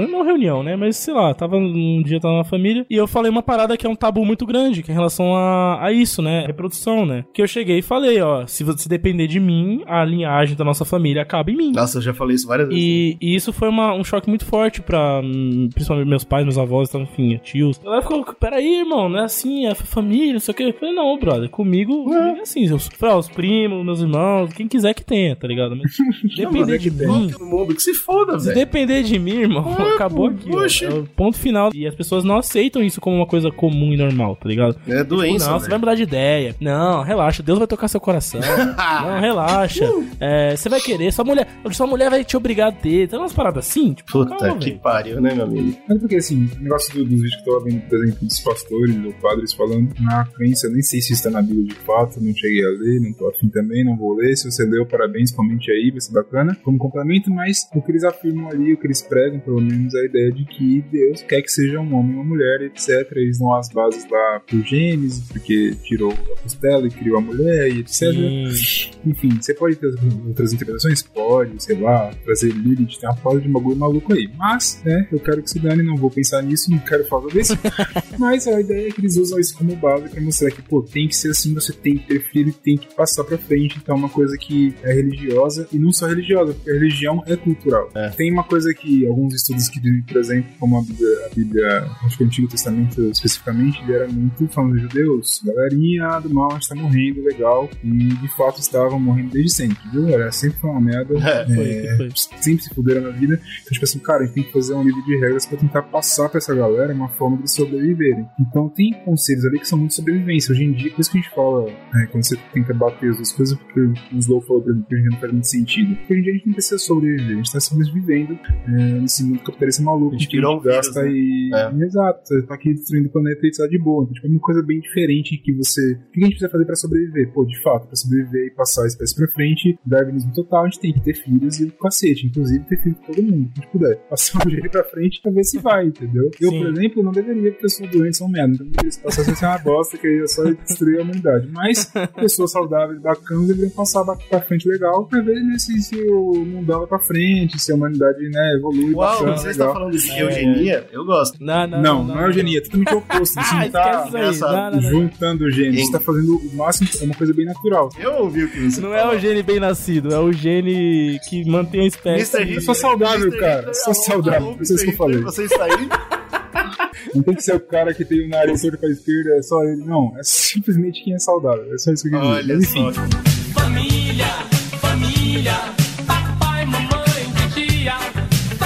Não 0.09 0.23
reunião, 0.25 0.63
né? 0.63 0.77
Mas 0.77 0.97
sei 0.97 1.15
lá, 1.15 1.33
tava 1.35 1.50
um 1.57 2.03
dia 2.03 2.21
tava 2.21 2.37
na 2.39 2.45
família. 2.45 2.85
E 2.91 2.95
eu 2.97 3.07
falei 3.07 3.31
uma 3.31 3.43
parada 3.43 3.77
que 3.77 3.87
é 3.87 3.91
um 3.91 3.97
tabu 3.97 4.25
muito 4.25 4.45
grande, 4.47 4.83
que 4.83 4.91
é 4.91 4.95
em 4.95 4.97
relação 4.97 5.35
a, 5.35 5.85
a 5.85 5.93
isso, 5.93 6.21
né? 6.23 6.45
Reprodução, 6.47 7.05
né? 7.07 7.25
Que 7.33 7.43
eu 7.43 7.47
cheguei 7.47 7.79
e 7.79 7.83
falei, 7.83 8.21
ó, 8.21 8.47
se 8.47 8.65
você 8.65 8.89
depender 8.89 9.27
de 9.27 9.41
mim, 9.41 9.83
a 9.87 10.05
linhagem 10.05 10.57
da 10.57 10.65
nossa 10.65 10.85
família 10.85 11.23
acaba 11.23 11.51
em 11.51 11.57
mim. 11.57 11.73
Nossa, 11.73 11.99
eu 11.99 12.03
já 12.03 12.15
falei 12.15 12.37
isso 12.37 12.47
várias 12.47 12.69
vezes. 12.69 12.83
E, 12.83 13.17
e 13.21 13.35
isso 13.35 13.53
foi 13.53 13.69
uma- 13.69 13.95
um 13.95 14.05
choque 14.05 14.29
muito 14.29 14.45
forte 14.45 14.81
pra, 14.83 15.21
hum, 15.23 15.69
principalmente 15.73 16.09
meus 16.09 16.25
pais, 16.25 16.45
meus 16.45 16.59
avós, 16.59 16.89
então, 16.89 17.03
enfim, 17.03 17.39
tios. 17.43 17.81
Ela 17.85 18.01
ficou, 18.03 18.25
peraí, 18.39 18.81
irmão, 18.81 19.09
não 19.09 19.21
é 19.21 19.25
assim, 19.25 19.67
é 19.67 19.75
família, 19.75 20.33
não 20.33 20.41
sei 20.41 20.53
o 20.53 20.57
que. 20.57 20.63
Eu 20.65 20.73
falei, 20.75 20.95
não, 20.95 21.19
brother, 21.19 21.49
comigo, 21.49 22.05
comigo 22.05 22.37
é 22.39 22.41
assim. 22.41 22.67
Eu, 22.67 22.79
ó, 23.03 23.19
os 23.19 23.29
primos, 23.29 23.85
meus 23.85 24.01
irmãos, 24.01 24.53
quem 24.53 24.67
quiser 24.69 24.95
que 24.95 25.05
tenha, 25.05 25.35
tá 25.37 25.47
ligado? 25.49 25.77
Mas 25.77 25.91
depender 26.37 26.79
de 26.79 26.91
mim. 26.91 27.31
Mundo 27.41 27.75
que 27.75 27.83
se 27.83 27.95
foda, 27.95 28.39
Se 28.39 28.47
velho. 28.47 28.59
depender 28.59 29.03
de 29.03 29.19
mim, 29.19 29.41
irmão, 29.41 29.73
acabou 29.95 30.29
aqui. 30.29 30.49
ó. 30.53 30.59
oxe. 30.65 30.85
É 30.85 30.89
o 30.91 31.05
ponto 31.05 31.30
final. 31.39 31.71
E 31.75 31.87
as 31.87 31.95
pessoas 31.95 32.25
não 32.25 32.37
aceitam 32.39 32.83
isso 32.83 33.01
como 33.01 33.17
uma 33.17 33.27
coisa 33.27 33.51
comum 33.51 33.93
e 33.93 33.97
normal, 33.97 34.37
tá 34.37 34.49
ligado? 34.49 34.77
É 34.89 35.03
doença, 35.05 35.51
não, 35.51 35.59
você 35.61 35.69
vai 35.69 35.79
mudar 35.79 35.95
de 35.95 36.03
ideia. 36.03 36.55
Não, 36.61 37.03
relaxa, 37.03 37.43
Deus 37.43 37.59
vai 37.59 37.67
tocar 37.67 37.89
seu 37.89 38.01
coração. 38.01 38.41
não, 38.77 39.21
relaxa. 39.21 39.85
É, 40.19 40.57
você 40.57 40.69
vai 40.69 40.81
querer, 40.81 41.13
sua 41.13 41.25
mulher, 41.25 41.47
sua 41.73 41.87
mulher 41.87 42.11
vai 42.11 42.25
te 42.25 42.37
obrigar 42.37 42.69
a 42.69 42.73
ter. 42.73 43.09
Tem 43.09 43.19
umas 43.19 43.33
paradas 43.33 43.67
assim, 43.69 43.93
tipo, 43.95 44.11
Puta 44.13 44.37
calma, 44.37 44.57
que 44.59 44.73
pariu, 44.73 45.21
né, 45.21 45.35
meu 45.35 45.45
amigo? 45.45 45.77
Mas 45.89 45.99
porque 45.99 46.17
assim, 46.17 46.49
o 46.59 46.63
negócio 46.63 46.95
do- 46.95 47.05
dos 47.05 47.21
vídeos 47.23 47.37
que 47.43 47.49
eu 47.51 47.55
tava 47.55 47.65
vendo, 47.65 47.81
por 47.83 47.99
exemplo, 48.03 48.27
dos 48.27 48.41
pastores 48.41 49.05
ou 49.05 49.13
padres 49.15 49.53
falando 49.53 49.89
na 50.01 50.25
crença, 50.27 50.67
eu 50.67 50.73
nem 50.73 50.83
sei 50.83 51.01
se 51.01 51.13
isso 51.13 51.23
tá 51.25 51.31
na 51.31 51.43
Bíblia 51.43 51.67
de 51.67 51.75
fato, 51.75 52.21
não 52.21 52.35
cheguei 52.35 52.65
a 52.65 52.69
ler, 52.71 53.01
não 53.01 53.13
tô 53.13 53.29
afim 53.29 53.49
também, 53.49 53.85
não 53.85 53.97
vou 53.97 54.15
ler. 54.15 54.37
Se 54.37 54.51
você 54.51 54.65
leu, 54.65 54.87
parabéns, 54.87 55.31
comente 55.33 55.71
aí, 55.71 55.91
vai 55.91 56.01
ser 56.01 56.13
bacana. 56.13 56.57
Como 56.63 56.79
complemento, 56.79 57.31
mas 57.31 57.69
o 57.75 57.83
que 57.83 57.91
eles 57.93 58.05
afirmam 58.05 58.49
ali, 58.49 58.73
o 58.75 58.77
que 58.79 58.87
eles 58.87 59.03
pregam, 59.03 59.41
pelo 59.41 59.61
menos, 59.61 59.95
é 59.95 60.01
a 60.01 60.05
ideia 60.05 60.33
de 60.33 60.45
que 60.45 60.83
Deus 60.91 61.20
quer 61.25 61.43
que 61.43 61.51
seja 61.51 61.81
um 61.81 61.95
homem 61.95 62.17
ou 62.17 62.23
uma 62.23 62.25
mulher, 62.25 62.63
etc. 62.63 63.11
Eles 63.17 63.39
dão 63.39 63.55
as 63.55 63.69
bases 63.69 64.07
lá 64.11 64.41
pro 64.47 64.63
Gênesis, 64.63 65.29
porque 65.29 65.75
tirou 65.83 66.13
a 66.13 66.43
costela 66.43 66.87
e 66.87 66.91
criou 66.91 67.19
a 67.19 67.21
mulher 67.21 67.69
e 67.69 67.81
etc. 67.81 68.13
Sim. 68.13 68.91
Enfim, 69.07 69.31
você 69.41 69.55
pode 69.55 69.77
ter 69.77 69.93
outras 70.27 70.53
interpretações? 70.53 71.03
Pode, 71.03 71.63
sei 71.63 71.79
lá, 71.81 72.11
trazer 72.25 72.53
Lilith, 72.53 72.99
tem 73.01 73.09
uma 73.09 73.17
foda 73.17 73.41
de 73.41 73.49
bagulho 73.49 73.77
maluco 73.77 74.13
aí. 74.13 74.29
Mas, 74.37 74.81
né, 74.85 75.09
eu 75.13 75.19
quero 75.19 75.43
que 75.43 75.51
se 75.51 75.59
dane, 75.59 75.83
não 75.83 75.97
vou 75.97 76.11
pensar 76.11 76.43
nisso, 76.43 76.71
não 76.71 76.79
quero 76.79 77.05
falar 77.07 77.29
disso. 77.29 77.59
Mas 78.19 78.47
a 78.47 78.61
ideia 78.61 78.89
é 78.89 78.93
que 78.93 79.01
eles 79.01 79.17
usam 79.17 79.39
isso 79.39 79.57
como 79.57 79.75
base 79.77 80.09
pra 80.09 80.21
mostrar 80.21 80.51
que, 80.51 80.63
pô, 80.63 80.83
tem 80.83 81.09
que 81.09 81.17
ser 81.17 81.31
assim, 81.31 81.55
você 81.55 81.73
tem 81.73 81.97
que 81.97 82.07
ter 82.07 82.21
filho 82.31 82.51
e 82.51 82.53
tem 82.53 82.77
que 82.77 82.95
passar 82.95 83.25
pra 83.25 83.39
frente. 83.39 83.79
Então 83.83 83.97
é 83.97 83.99
uma 83.99 84.09
coisa 84.09 84.37
que 84.37 84.75
é 84.83 84.93
religiosa 84.93 85.69
e 85.73 85.79
não 85.79 85.93
só 85.93 86.07
religiosa, 86.07 86.55
porque 86.55 86.71
a 86.71 86.75
religião 86.75 87.23
é 87.27 87.37
cultural. 87.37 87.91
Tem 88.17 88.33
uma 88.33 88.45
coisa 88.45 88.73
que 88.75 89.07
alguns 89.07 89.35
estudos 89.35 89.69
que 89.69 89.81
por 90.07 90.17
exemplo, 90.19 90.51
como 90.59 90.79
a 90.79 90.83
Bíblia 90.83 91.10
a 91.27 91.35
Bíblia, 91.35 91.91
acho 92.05 92.17
que 92.17 92.25
o 92.25 92.27
Antigo 92.27 92.49
Testamento 92.49 93.01
especificamente, 93.11 93.83
ele 93.83 93.93
era 93.93 94.09
muito 94.09 94.47
falando 94.49 94.77
de 94.77 94.83
judeus. 94.83 95.43
Galerinha 95.45 96.21
do 96.21 96.33
mal 96.33 96.57
está 96.57 96.75
morrendo, 96.75 97.23
legal. 97.23 97.69
E 97.83 97.91
de 97.91 98.29
fato 98.37 98.61
estavam 98.61 98.99
morrendo 98.99 99.31
desde 99.31 99.55
sempre, 99.55 99.79
viu? 99.93 100.09
Era 100.09 100.31
sempre 100.33 100.59
uma 100.65 100.81
merda. 100.81 101.15
É, 101.19 101.47
foi, 101.47 101.69
é, 101.69 101.97
foi. 101.97 102.11
Sempre 102.15 102.65
se 102.65 102.75
fuderam 102.75 103.03
na 103.03 103.11
vida. 103.11 103.41
Então, 103.63 103.73
tipo 103.73 103.85
assim, 103.85 103.99
cara, 103.99 104.23
a 104.23 104.27
gente 104.27 104.35
tem 104.35 104.43
que 104.45 104.53
fazer 104.53 104.75
um 104.75 104.83
livro 104.83 105.03
de 105.05 105.17
regras 105.19 105.47
pra 105.47 105.59
tentar 105.59 105.83
passar 105.83 106.29
pra 106.29 106.39
essa 106.39 106.55
galera 106.55 106.93
uma 106.93 107.09
forma 107.09 107.39
de 107.39 107.51
sobreviverem. 107.51 108.27
Então 108.41 108.69
tem 108.69 108.93
conselhos 109.05 109.45
ali 109.45 109.59
que 109.59 109.69
são 109.69 109.79
muito 109.79 109.95
sobrevivência. 109.95 110.53
Hoje 110.53 110.65
em 110.65 110.73
dia, 110.73 110.91
por 110.91 111.01
isso 111.01 111.11
que 111.11 111.19
a 111.19 111.21
gente 111.21 111.35
fala, 111.35 111.71
é, 111.71 112.07
quando 112.07 112.25
você 112.25 112.37
tenta 112.53 112.75
bater 112.75 113.11
as 113.11 113.17
duas 113.17 113.33
coisas, 113.33 113.59
porque 113.59 113.81
o 113.81 114.19
Slow 114.19 114.41
falou 114.43 114.63
pra 114.63 114.73
mim 114.75 114.85
que 114.89 115.11
não 115.11 115.19
faz 115.19 115.33
muito 115.33 115.47
sentido. 115.47 115.97
Porque 115.97 116.15
hoje 116.15 116.21
em 116.21 116.25
dia 116.25 116.33
a 116.33 116.37
gente 116.37 116.47
não 116.47 116.55
precisa 116.55 116.79
sobreviver, 116.79 117.33
a 117.33 117.37
gente 117.37 117.53
tá 117.53 117.61
simplesmente 117.61 118.01
vivendo 118.01 118.39
é, 118.67 119.01
nesse 119.01 119.25
mundo 119.25 119.41
capitalista 119.41 119.83
maluco 119.83 120.15
A 120.15 120.19
gente 120.19 120.29
que 120.29 120.47
um 120.47 120.61
gasta 120.61 121.00
e. 121.07 121.51
É. 121.55 121.85
Exato, 121.85 122.21
você 122.25 122.43
tá 122.43 122.55
aqui 122.55 122.73
destruindo 122.75 123.09
o 123.09 123.13
planeta 123.13 123.47
e 123.47 123.51
tá 123.51 123.67
de 123.67 123.79
boa. 123.79 124.03
Então, 124.05 124.15
tipo, 124.15 124.27
é 124.27 124.31
uma 124.31 124.41
coisa 124.41 124.63
bem 124.63 124.81
diferente 124.81 125.37
que 125.39 125.53
você. 125.53 125.93
O 125.93 126.11
que 126.13 126.21
a 126.21 126.23
gente 126.23 126.31
precisa 126.31 126.49
fazer 126.51 126.65
pra 126.65 126.77
sobreviver? 126.77 127.33
Pô, 127.33 127.45
de 127.45 127.61
fato, 127.63 127.87
pra 127.87 127.97
sobreviver 127.97 128.47
e 128.47 128.51
passar 128.51 128.85
a 128.85 128.87
espécie 128.87 129.15
pra 129.17 129.29
frente, 129.29 129.79
darwinismo 129.85 130.33
total, 130.33 130.63
a 130.63 130.69
gente 130.69 130.81
tem 130.81 130.93
que 130.93 131.01
ter 131.03 131.15
filhos 131.15 131.61
e 131.61 131.71
cacete, 131.71 132.27
inclusive 132.27 132.65
ter 132.65 132.83
filho 132.83 132.95
com 132.97 133.13
todo 133.13 133.23
mundo, 133.23 133.51
se 133.55 133.61
a 133.61 133.63
gente 133.63 133.73
puder. 133.73 133.97
Passar 134.09 134.47
o 134.47 134.51
gene 134.51 134.69
pra 134.69 134.85
frente 134.85 135.21
pra 135.23 135.31
ver 135.33 135.45
se 135.45 135.59
vai, 135.59 135.87
entendeu? 135.87 136.31
Eu, 136.41 136.51
Sim. 136.51 136.59
por 136.59 136.71
exemplo, 136.71 137.03
não 137.03 137.13
deveria, 137.13 137.51
porque 137.53 137.67
eu 137.67 137.71
sou 137.71 137.87
doente, 137.89 138.17
sou 138.17 138.27
um 138.27 138.31
merda. 138.31 138.57
Então, 138.65 138.91
se 138.91 139.01
passasse 139.03 139.31
a 139.31 139.35
ser 139.35 139.47
uma 139.47 139.59
bosta, 139.59 139.99
que 139.99 140.07
ia 140.09 140.27
só 140.27 140.45
destruir 140.45 140.99
a 141.01 141.03
humanidade. 141.03 141.49
Mas, 141.53 141.93
pessoas 142.15 142.53
saudáveis, 142.53 143.01
bacanas, 143.01 143.47
deveriam 143.49 143.71
passar 143.71 144.05
pra 144.05 144.41
frente 144.43 144.69
legal 144.69 145.07
pra 145.07 145.21
ver 145.21 145.41
né, 145.43 145.59
se, 145.59 145.81
se 145.83 145.97
o 146.11 146.45
mundão 146.45 146.81
vai 146.81 146.89
pra 146.89 146.99
frente, 147.01 147.59
se 147.59 147.73
a 147.73 147.75
humanidade, 147.75 148.29
né, 148.31 148.55
evolui. 148.57 148.93
Uau, 148.95 149.19
bacana, 149.19 149.37
você 149.37 149.51
está 149.51 149.73
falando 149.73 149.97
de 149.97 150.11
É. 150.11 150.23
eugenia? 150.23 150.87
Eu 150.93 151.05
gosto. 151.05 151.37
Não, 151.41 151.67
não, 151.69 151.83
Não, 151.83 152.05
não, 152.05 152.21
é 152.21 152.27
eugenia, 152.27 152.59
é 152.59 152.61
totalmente 152.63 152.95
oposto. 152.95 153.35
Você 153.35 153.41
Ah, 153.51 153.65
não 153.65 153.71
tá 153.71 153.81
esquece 153.91 154.07
isso 154.09 154.17
aí. 154.17 154.23
engraçado. 154.23 154.53
Não, 154.53 154.71
não, 154.71 154.81
não. 154.83 154.91
juntando 154.91 155.51
gêneros, 155.51 155.87
você 155.87 155.93
tá 155.93 156.01
fazendo 156.01 156.37
o 156.37 156.57
máximo, 156.57 156.89
é 157.01 157.05
uma 157.05 157.15
coisa 157.15 157.33
bem 157.35 157.47
natural. 157.47 157.89
Eu 157.99 158.13
ouvi 158.15 158.45
o 158.45 158.51
que 158.51 158.71
você 158.71 158.81
Não 158.81 158.95
é 158.95 159.01
falou. 159.01 159.15
o 159.15 159.19
gene 159.19 159.43
bem 159.43 159.61
nascido, 159.61 160.13
é 160.13 160.19
o 160.19 160.33
gene 160.33 161.19
que 161.29 161.45
mantém 161.49 161.83
a 161.83 161.87
espécie. 161.87 162.37
Mr. 162.37 162.55
Eu 162.57 162.61
sou 162.63 162.75
saudável, 162.75 163.27
Mr. 163.29 163.39
cara. 163.41 163.57
Hitler, 163.59 163.75
Sou 163.75 163.93
alô, 163.93 164.03
saudável, 164.03 164.53
por 164.55 164.63
isso 164.63 164.77
que 164.77 164.91
eu 164.91 164.97
falei. 164.97 165.17
Hitler, 165.17 165.33
Você 165.33 165.45
está 165.45 165.65
aí? 165.65 165.89
Não 167.15 167.23
tem 167.23 167.35
que 167.35 167.43
ser 167.43 167.55
o 167.57 167.61
cara 167.61 167.95
que 167.95 168.05
tem 168.05 168.27
o 168.27 168.29
nariz 168.29 168.61
torto 168.61 168.79
pra 168.79 168.89
esquerda, 168.91 169.31
é 169.39 169.43
só 169.43 169.63
ele. 169.65 169.85
Não, 169.85 170.13
é 170.19 170.23
simplesmente 170.23 171.03
quem 171.03 171.15
é 171.15 171.19
saudável. 171.19 171.73
É 171.73 171.79
só 171.79 171.93
isso 171.93 172.09
que 172.09 172.15
eu 172.15 172.21
queria 172.21 172.41
dizer. 172.41 172.53
Olha 172.53 172.55
Mas 172.57 172.65
enfim, 172.65 172.93
só. 172.93 173.30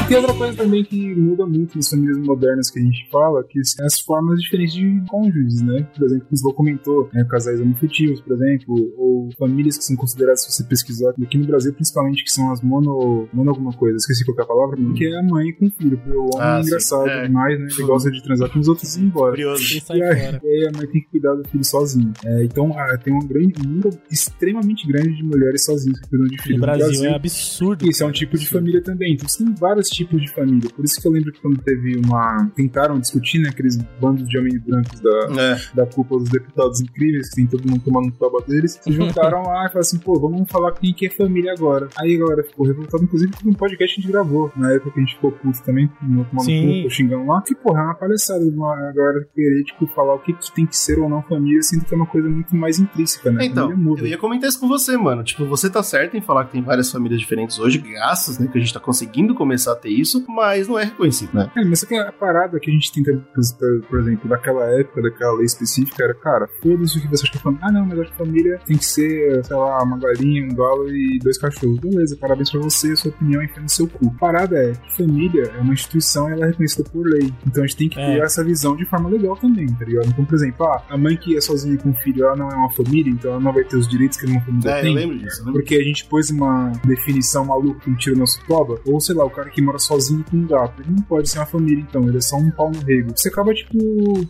Tem 0.09 0.17
outra 0.19 0.35
coisa 0.35 0.57
também 0.57 0.85
que 0.85 1.15
muda 1.15 1.47
muito 1.47 1.77
nas 1.77 1.89
famílias 1.89 2.19
modernas 2.19 2.71
que 2.71 2.79
a 2.79 2.83
gente 2.83 3.09
fala, 3.11 3.43
que 3.45 3.65
são 3.65 3.85
as 3.87 3.99
formas 4.01 4.39
diferentes 4.41 4.75
de 4.75 5.03
cônjuges, 5.09 5.63
né? 5.63 5.87
Por 5.97 6.05
exemplo, 6.05 6.27
como 6.27 6.37
você 6.37 6.53
comentou, 6.55 7.09
né, 7.13 7.25
casais 7.29 7.61
homoafetivos, 7.61 8.21
por 8.21 8.35
exemplo, 8.35 8.75
ou 8.99 9.31
famílias 9.39 9.79
que 9.79 9.85
são 9.85 9.97
consideradas, 9.97 10.43
se 10.45 10.53
você 10.53 10.65
pesquisar, 10.65 11.11
aqui 11.23 11.39
no 11.39 11.47
Brasil 11.47 11.73
principalmente, 11.73 12.23
que 12.25 12.31
são 12.31 12.51
as 12.53 12.61
mono, 12.61 13.29
mono 13.33 13.51
alguma 13.51 13.73
coisa, 13.73 13.97
esqueci 13.97 14.25
qual 14.25 14.35
que 14.35 14.43
é 14.43 14.45
a 14.45 14.49
palavra, 14.49 14.77
que 14.95 15.07
é 15.07 15.19
a 15.19 15.23
mãe 15.23 15.53
com 15.53 15.71
filho, 15.71 15.97
porque 15.99 16.17
o 16.17 16.25
homem 16.25 16.39
Ah, 16.41 16.59
é 16.59 16.63
engraçado 16.67 17.09
É. 17.09 17.27
demais, 17.27 17.59
né? 17.59 17.67
Ele 17.73 17.83
gosta 17.87 18.11
de 18.11 18.23
transar 18.23 18.51
com 18.51 18.59
os 18.59 18.69
outros 18.69 18.97
e 18.97 19.01
ir 19.01 19.05
embora. 19.05 19.31
Curioso. 19.33 19.81
Sai 19.81 19.99
E 19.99 20.03
aí, 20.03 20.17
fora. 20.27 20.41
e 20.45 20.47
aí 20.49 20.69
a 20.69 20.77
mãe 20.77 20.87
tem 20.87 21.01
que 21.01 21.09
cuidar 21.11 21.35
do 21.35 21.49
filho 21.49 21.65
sozinho. 21.65 22.13
É, 22.25 22.45
então 22.45 22.73
ah, 22.79 22.99
tem 23.03 23.13
um 23.15 23.21
grande 23.27 23.55
um 23.65 23.69
número 23.69 23.91
extremamente 24.11 24.87
grande 24.87 25.17
de 25.17 25.23
mulheres 25.23 25.65
sozinhas 25.65 25.99
que 26.01 26.09
cuidam 26.09 26.27
de 26.27 26.43
filhos 26.43 26.61
No 26.61 26.67
no 26.67 26.73
Brasil 26.73 27.05
é 27.05 27.15
absurdo. 27.15 27.89
isso 27.89 28.03
é 28.03 28.07
um 28.07 28.13
tipo 28.13 28.37
de 28.39 28.49
família 28.49 28.83
também. 28.83 29.15
Então 29.15 29.29
você 29.29 29.45
tem 29.45 29.55
vários 29.55 29.89
tipos 29.95 30.21
de 30.21 30.33
família. 30.33 30.69
Por 30.75 30.85
isso 30.85 31.01
que 31.01 31.07
eu 31.07 31.13
lembro 31.13 31.33
que 31.33 31.41
quando 31.41 31.59
teve 31.59 32.01
uma. 32.05 32.51
Tentaram 32.55 32.99
discutir, 32.99 33.39
né? 33.39 33.49
Aqueles 33.51 33.77
bandos 34.01 34.29
de 34.29 34.39
homens 34.39 34.61
brancos 34.63 35.01
da, 35.01 35.43
É. 35.43 35.61
da 35.75 35.87
cúpula 35.87 36.21
dos 36.21 36.31
deputados 36.31 36.81
incríveis, 36.81 37.29
que 37.31 37.37
tem 37.37 37.47
todo 37.47 37.69
mundo 37.69 37.83
tomando 37.85 38.11
toba 38.13 38.43
deles, 38.47 38.79
se 38.83 38.93
juntaram 38.93 39.43
lá 39.43 39.67
e 39.67 39.69
falaram 39.69 39.81
assim, 39.81 39.99
pô, 39.99 40.19
vamos 40.19 40.51
falar 40.51 40.73
quem 40.73 40.93
que 40.93 41.07
é 41.07 41.11
família 41.11 41.53
agora. 41.53 41.89
Aí 41.99 42.15
a 42.15 42.19
galera 42.19 42.45
ficou 42.45 42.67
revoltada, 42.67 43.05
inclusive 43.05 43.33
teve 43.33 43.51
um 43.51 43.55
podcast 43.55 43.95
que 43.95 44.01
a 44.01 44.03
gente 44.03 44.13
gravou, 44.13 44.53
na 44.57 44.73
época 44.73 44.93
que 44.93 45.01
a 45.01 45.03
gente 45.03 45.15
ficou 45.15 45.33
puto 45.33 45.63
também, 45.63 45.89
tomando 46.25 46.83
cu, 46.83 46.91
xingando 46.91 47.27
lá. 47.27 47.43
Que 47.43 47.55
porra, 47.55 47.81
é 47.81 47.85
uma 47.85 47.95
palhaçada 47.95 48.45
uma 48.55 48.93
galera 48.93 49.27
querer, 49.35 49.65
tipo, 49.65 49.87
falar 49.89 50.15
o 50.15 50.19
que, 50.19 50.33
que 50.33 50.55
tem 50.55 50.67
que 50.67 50.77
ser 50.77 50.99
ou 50.99 51.09
não 51.09 51.23
família, 51.23 51.63
sendo 51.63 51.85
que 51.85 51.93
é 51.95 51.97
uma 51.97 52.07
coisa 52.07 52.29
muito 52.29 52.55
mais 52.55 52.79
intrínseca, 52.79 53.31
né? 53.31 53.45
Então, 53.47 53.71
eu 53.99 54.07
ia 54.07 54.19
comentar 54.19 54.49
isso 54.49 54.59
com 54.61 54.69
você, 54.69 54.97
mano. 54.97 55.23
Tipo, 55.25 55.45
você 55.47 55.69
tá 55.71 55.83
certo 55.83 56.17
em 56.17 56.21
falar 56.21 56.45
que 56.47 56.53
tem 56.53 56.63
várias 56.63 56.91
famílias 56.91 57.21
diferentes 57.21 57.59
hoje, 57.59 57.79
graças, 57.79 58.39
né, 58.39 58.49
que 58.51 58.57
a 58.57 58.61
gente 58.61 58.73
tá 58.73 58.81
conseguindo 58.81 59.35
começar 59.35 59.73
a 59.73 59.77
ter 59.85 59.91
isso, 59.91 60.25
mas 60.29 60.67
não 60.67 60.79
é 60.79 60.85
reconhecido, 60.85 61.35
né? 61.35 61.51
É, 61.57 61.65
mas 61.65 61.81
só 61.81 61.87
que 61.87 61.95
a 61.95 62.11
parada 62.11 62.59
que 62.59 62.71
a 62.71 62.73
gente 62.75 62.91
tenta, 62.93 63.13
por, 63.35 63.43
por 63.89 64.01
exemplo, 64.01 64.29
daquela 64.29 64.65
época, 64.81 65.03
daquela 65.03 65.35
lei 65.37 65.45
específica, 65.45 66.03
era, 66.05 66.15
cara, 66.15 66.49
foda-se 66.63 66.99
o 66.99 67.03
que 67.03 67.09
você 67.09 67.25
acha 67.25 67.33
que 67.33 67.39
é 67.39 67.41
família. 67.41 67.67
Ah, 67.67 67.73
não, 67.73 67.87
mas 67.87 67.99
acho 68.01 68.11
que 68.13 68.19
família 68.19 68.61
tem 68.67 68.77
que 68.77 68.85
ser, 68.85 69.45
sei 69.45 69.57
lá, 69.57 69.83
uma 69.83 69.99
galinha, 69.99 70.45
um 70.45 70.55
galo 70.55 70.89
e 70.91 71.19
dois 71.23 71.39
cachorros. 71.39 71.79
Beleza, 71.81 72.17
parabéns 72.17 72.51
pra 72.51 72.61
você, 72.61 72.97
sua 72.97 73.11
opinião 73.11 73.43
enfia 73.43 73.63
no 73.63 73.69
seu 73.69 73.87
cu. 73.87 74.09
A 74.17 74.19
parada 74.19 74.57
é 74.57 74.73
que 74.73 74.97
família 74.97 75.53
é 75.57 75.61
uma 75.61 75.75
instituição 75.75 76.29
e 76.29 76.33
ela 76.33 76.47
é 76.47 76.49
reconhecida 76.49 76.89
por 76.91 77.07
lei. 77.07 77.33
Então 77.47 77.63
a 77.63 77.67
gente 77.67 77.77
tem 77.77 77.89
que 77.89 78.01
É. 78.01 78.15
ter 78.17 78.23
essa 78.25 78.43
visão 78.43 78.75
de 78.77 78.85
forma 78.87 79.09
legal 79.11 79.37
também, 79.37 79.67
tá 79.67 79.85
ligado? 79.85 80.09
Então, 80.09 80.25
por 80.25 80.35
exemplo, 80.35 80.67
ah, 80.67 80.83
a 80.89 80.97
mãe 80.97 81.17
que 81.17 81.37
é 81.37 81.41
sozinha 81.41 81.77
com 81.79 81.91
o 81.91 81.95
filho, 81.97 82.25
ela 82.25 82.37
não 82.37 82.49
é 82.49 82.55
uma 82.55 82.73
família, 82.73 83.11
então 83.13 83.33
ela 83.33 83.41
não 83.41 83.53
vai 83.53 83.65
ter 83.65 83.77
os 83.77 83.87
direitos 83.89 84.17
que 84.19 84.27
uma 84.27 84.41
família 84.41 84.71
É, 84.71 84.79
eu 84.79 84.83
tem. 84.83 84.95
lembro 84.95 85.19
disso, 85.19 85.41
eu 85.43 85.47
lembro. 85.47 85.61
Porque 85.61 85.75
a 85.77 85.83
gente 85.83 86.07
pôs 86.07 86.31
uma 86.31 86.73
definição 86.85 87.45
maluca 87.45 87.81
que 87.81 87.95
tira 87.97 88.17
o 88.17 88.19
nosso 88.19 88.41
toba, 88.47 88.81
ou 88.87 89.01
sei 89.01 89.15
lá, 89.15 89.25
o 89.25 89.31
cara 89.31 89.51
que 89.51 89.61
mora 89.61 89.74
sozinho 89.79 90.25
com 90.31 90.37
um 90.37 90.47
gato. 90.47 90.83
Ele 90.83 90.91
não 90.97 91.03
pode 91.03 91.29
ser 91.29 91.39
uma 91.39 91.47
família, 91.47 91.85
então, 91.89 92.07
ele 92.09 92.17
é 92.19 92.21
só 92.21 92.37
um 92.37 92.51
pau 92.51 92.71
no 92.71 92.81
rego. 92.81 93.13
Você 93.17 93.29
acaba, 93.29 93.53
tipo, 93.55 93.79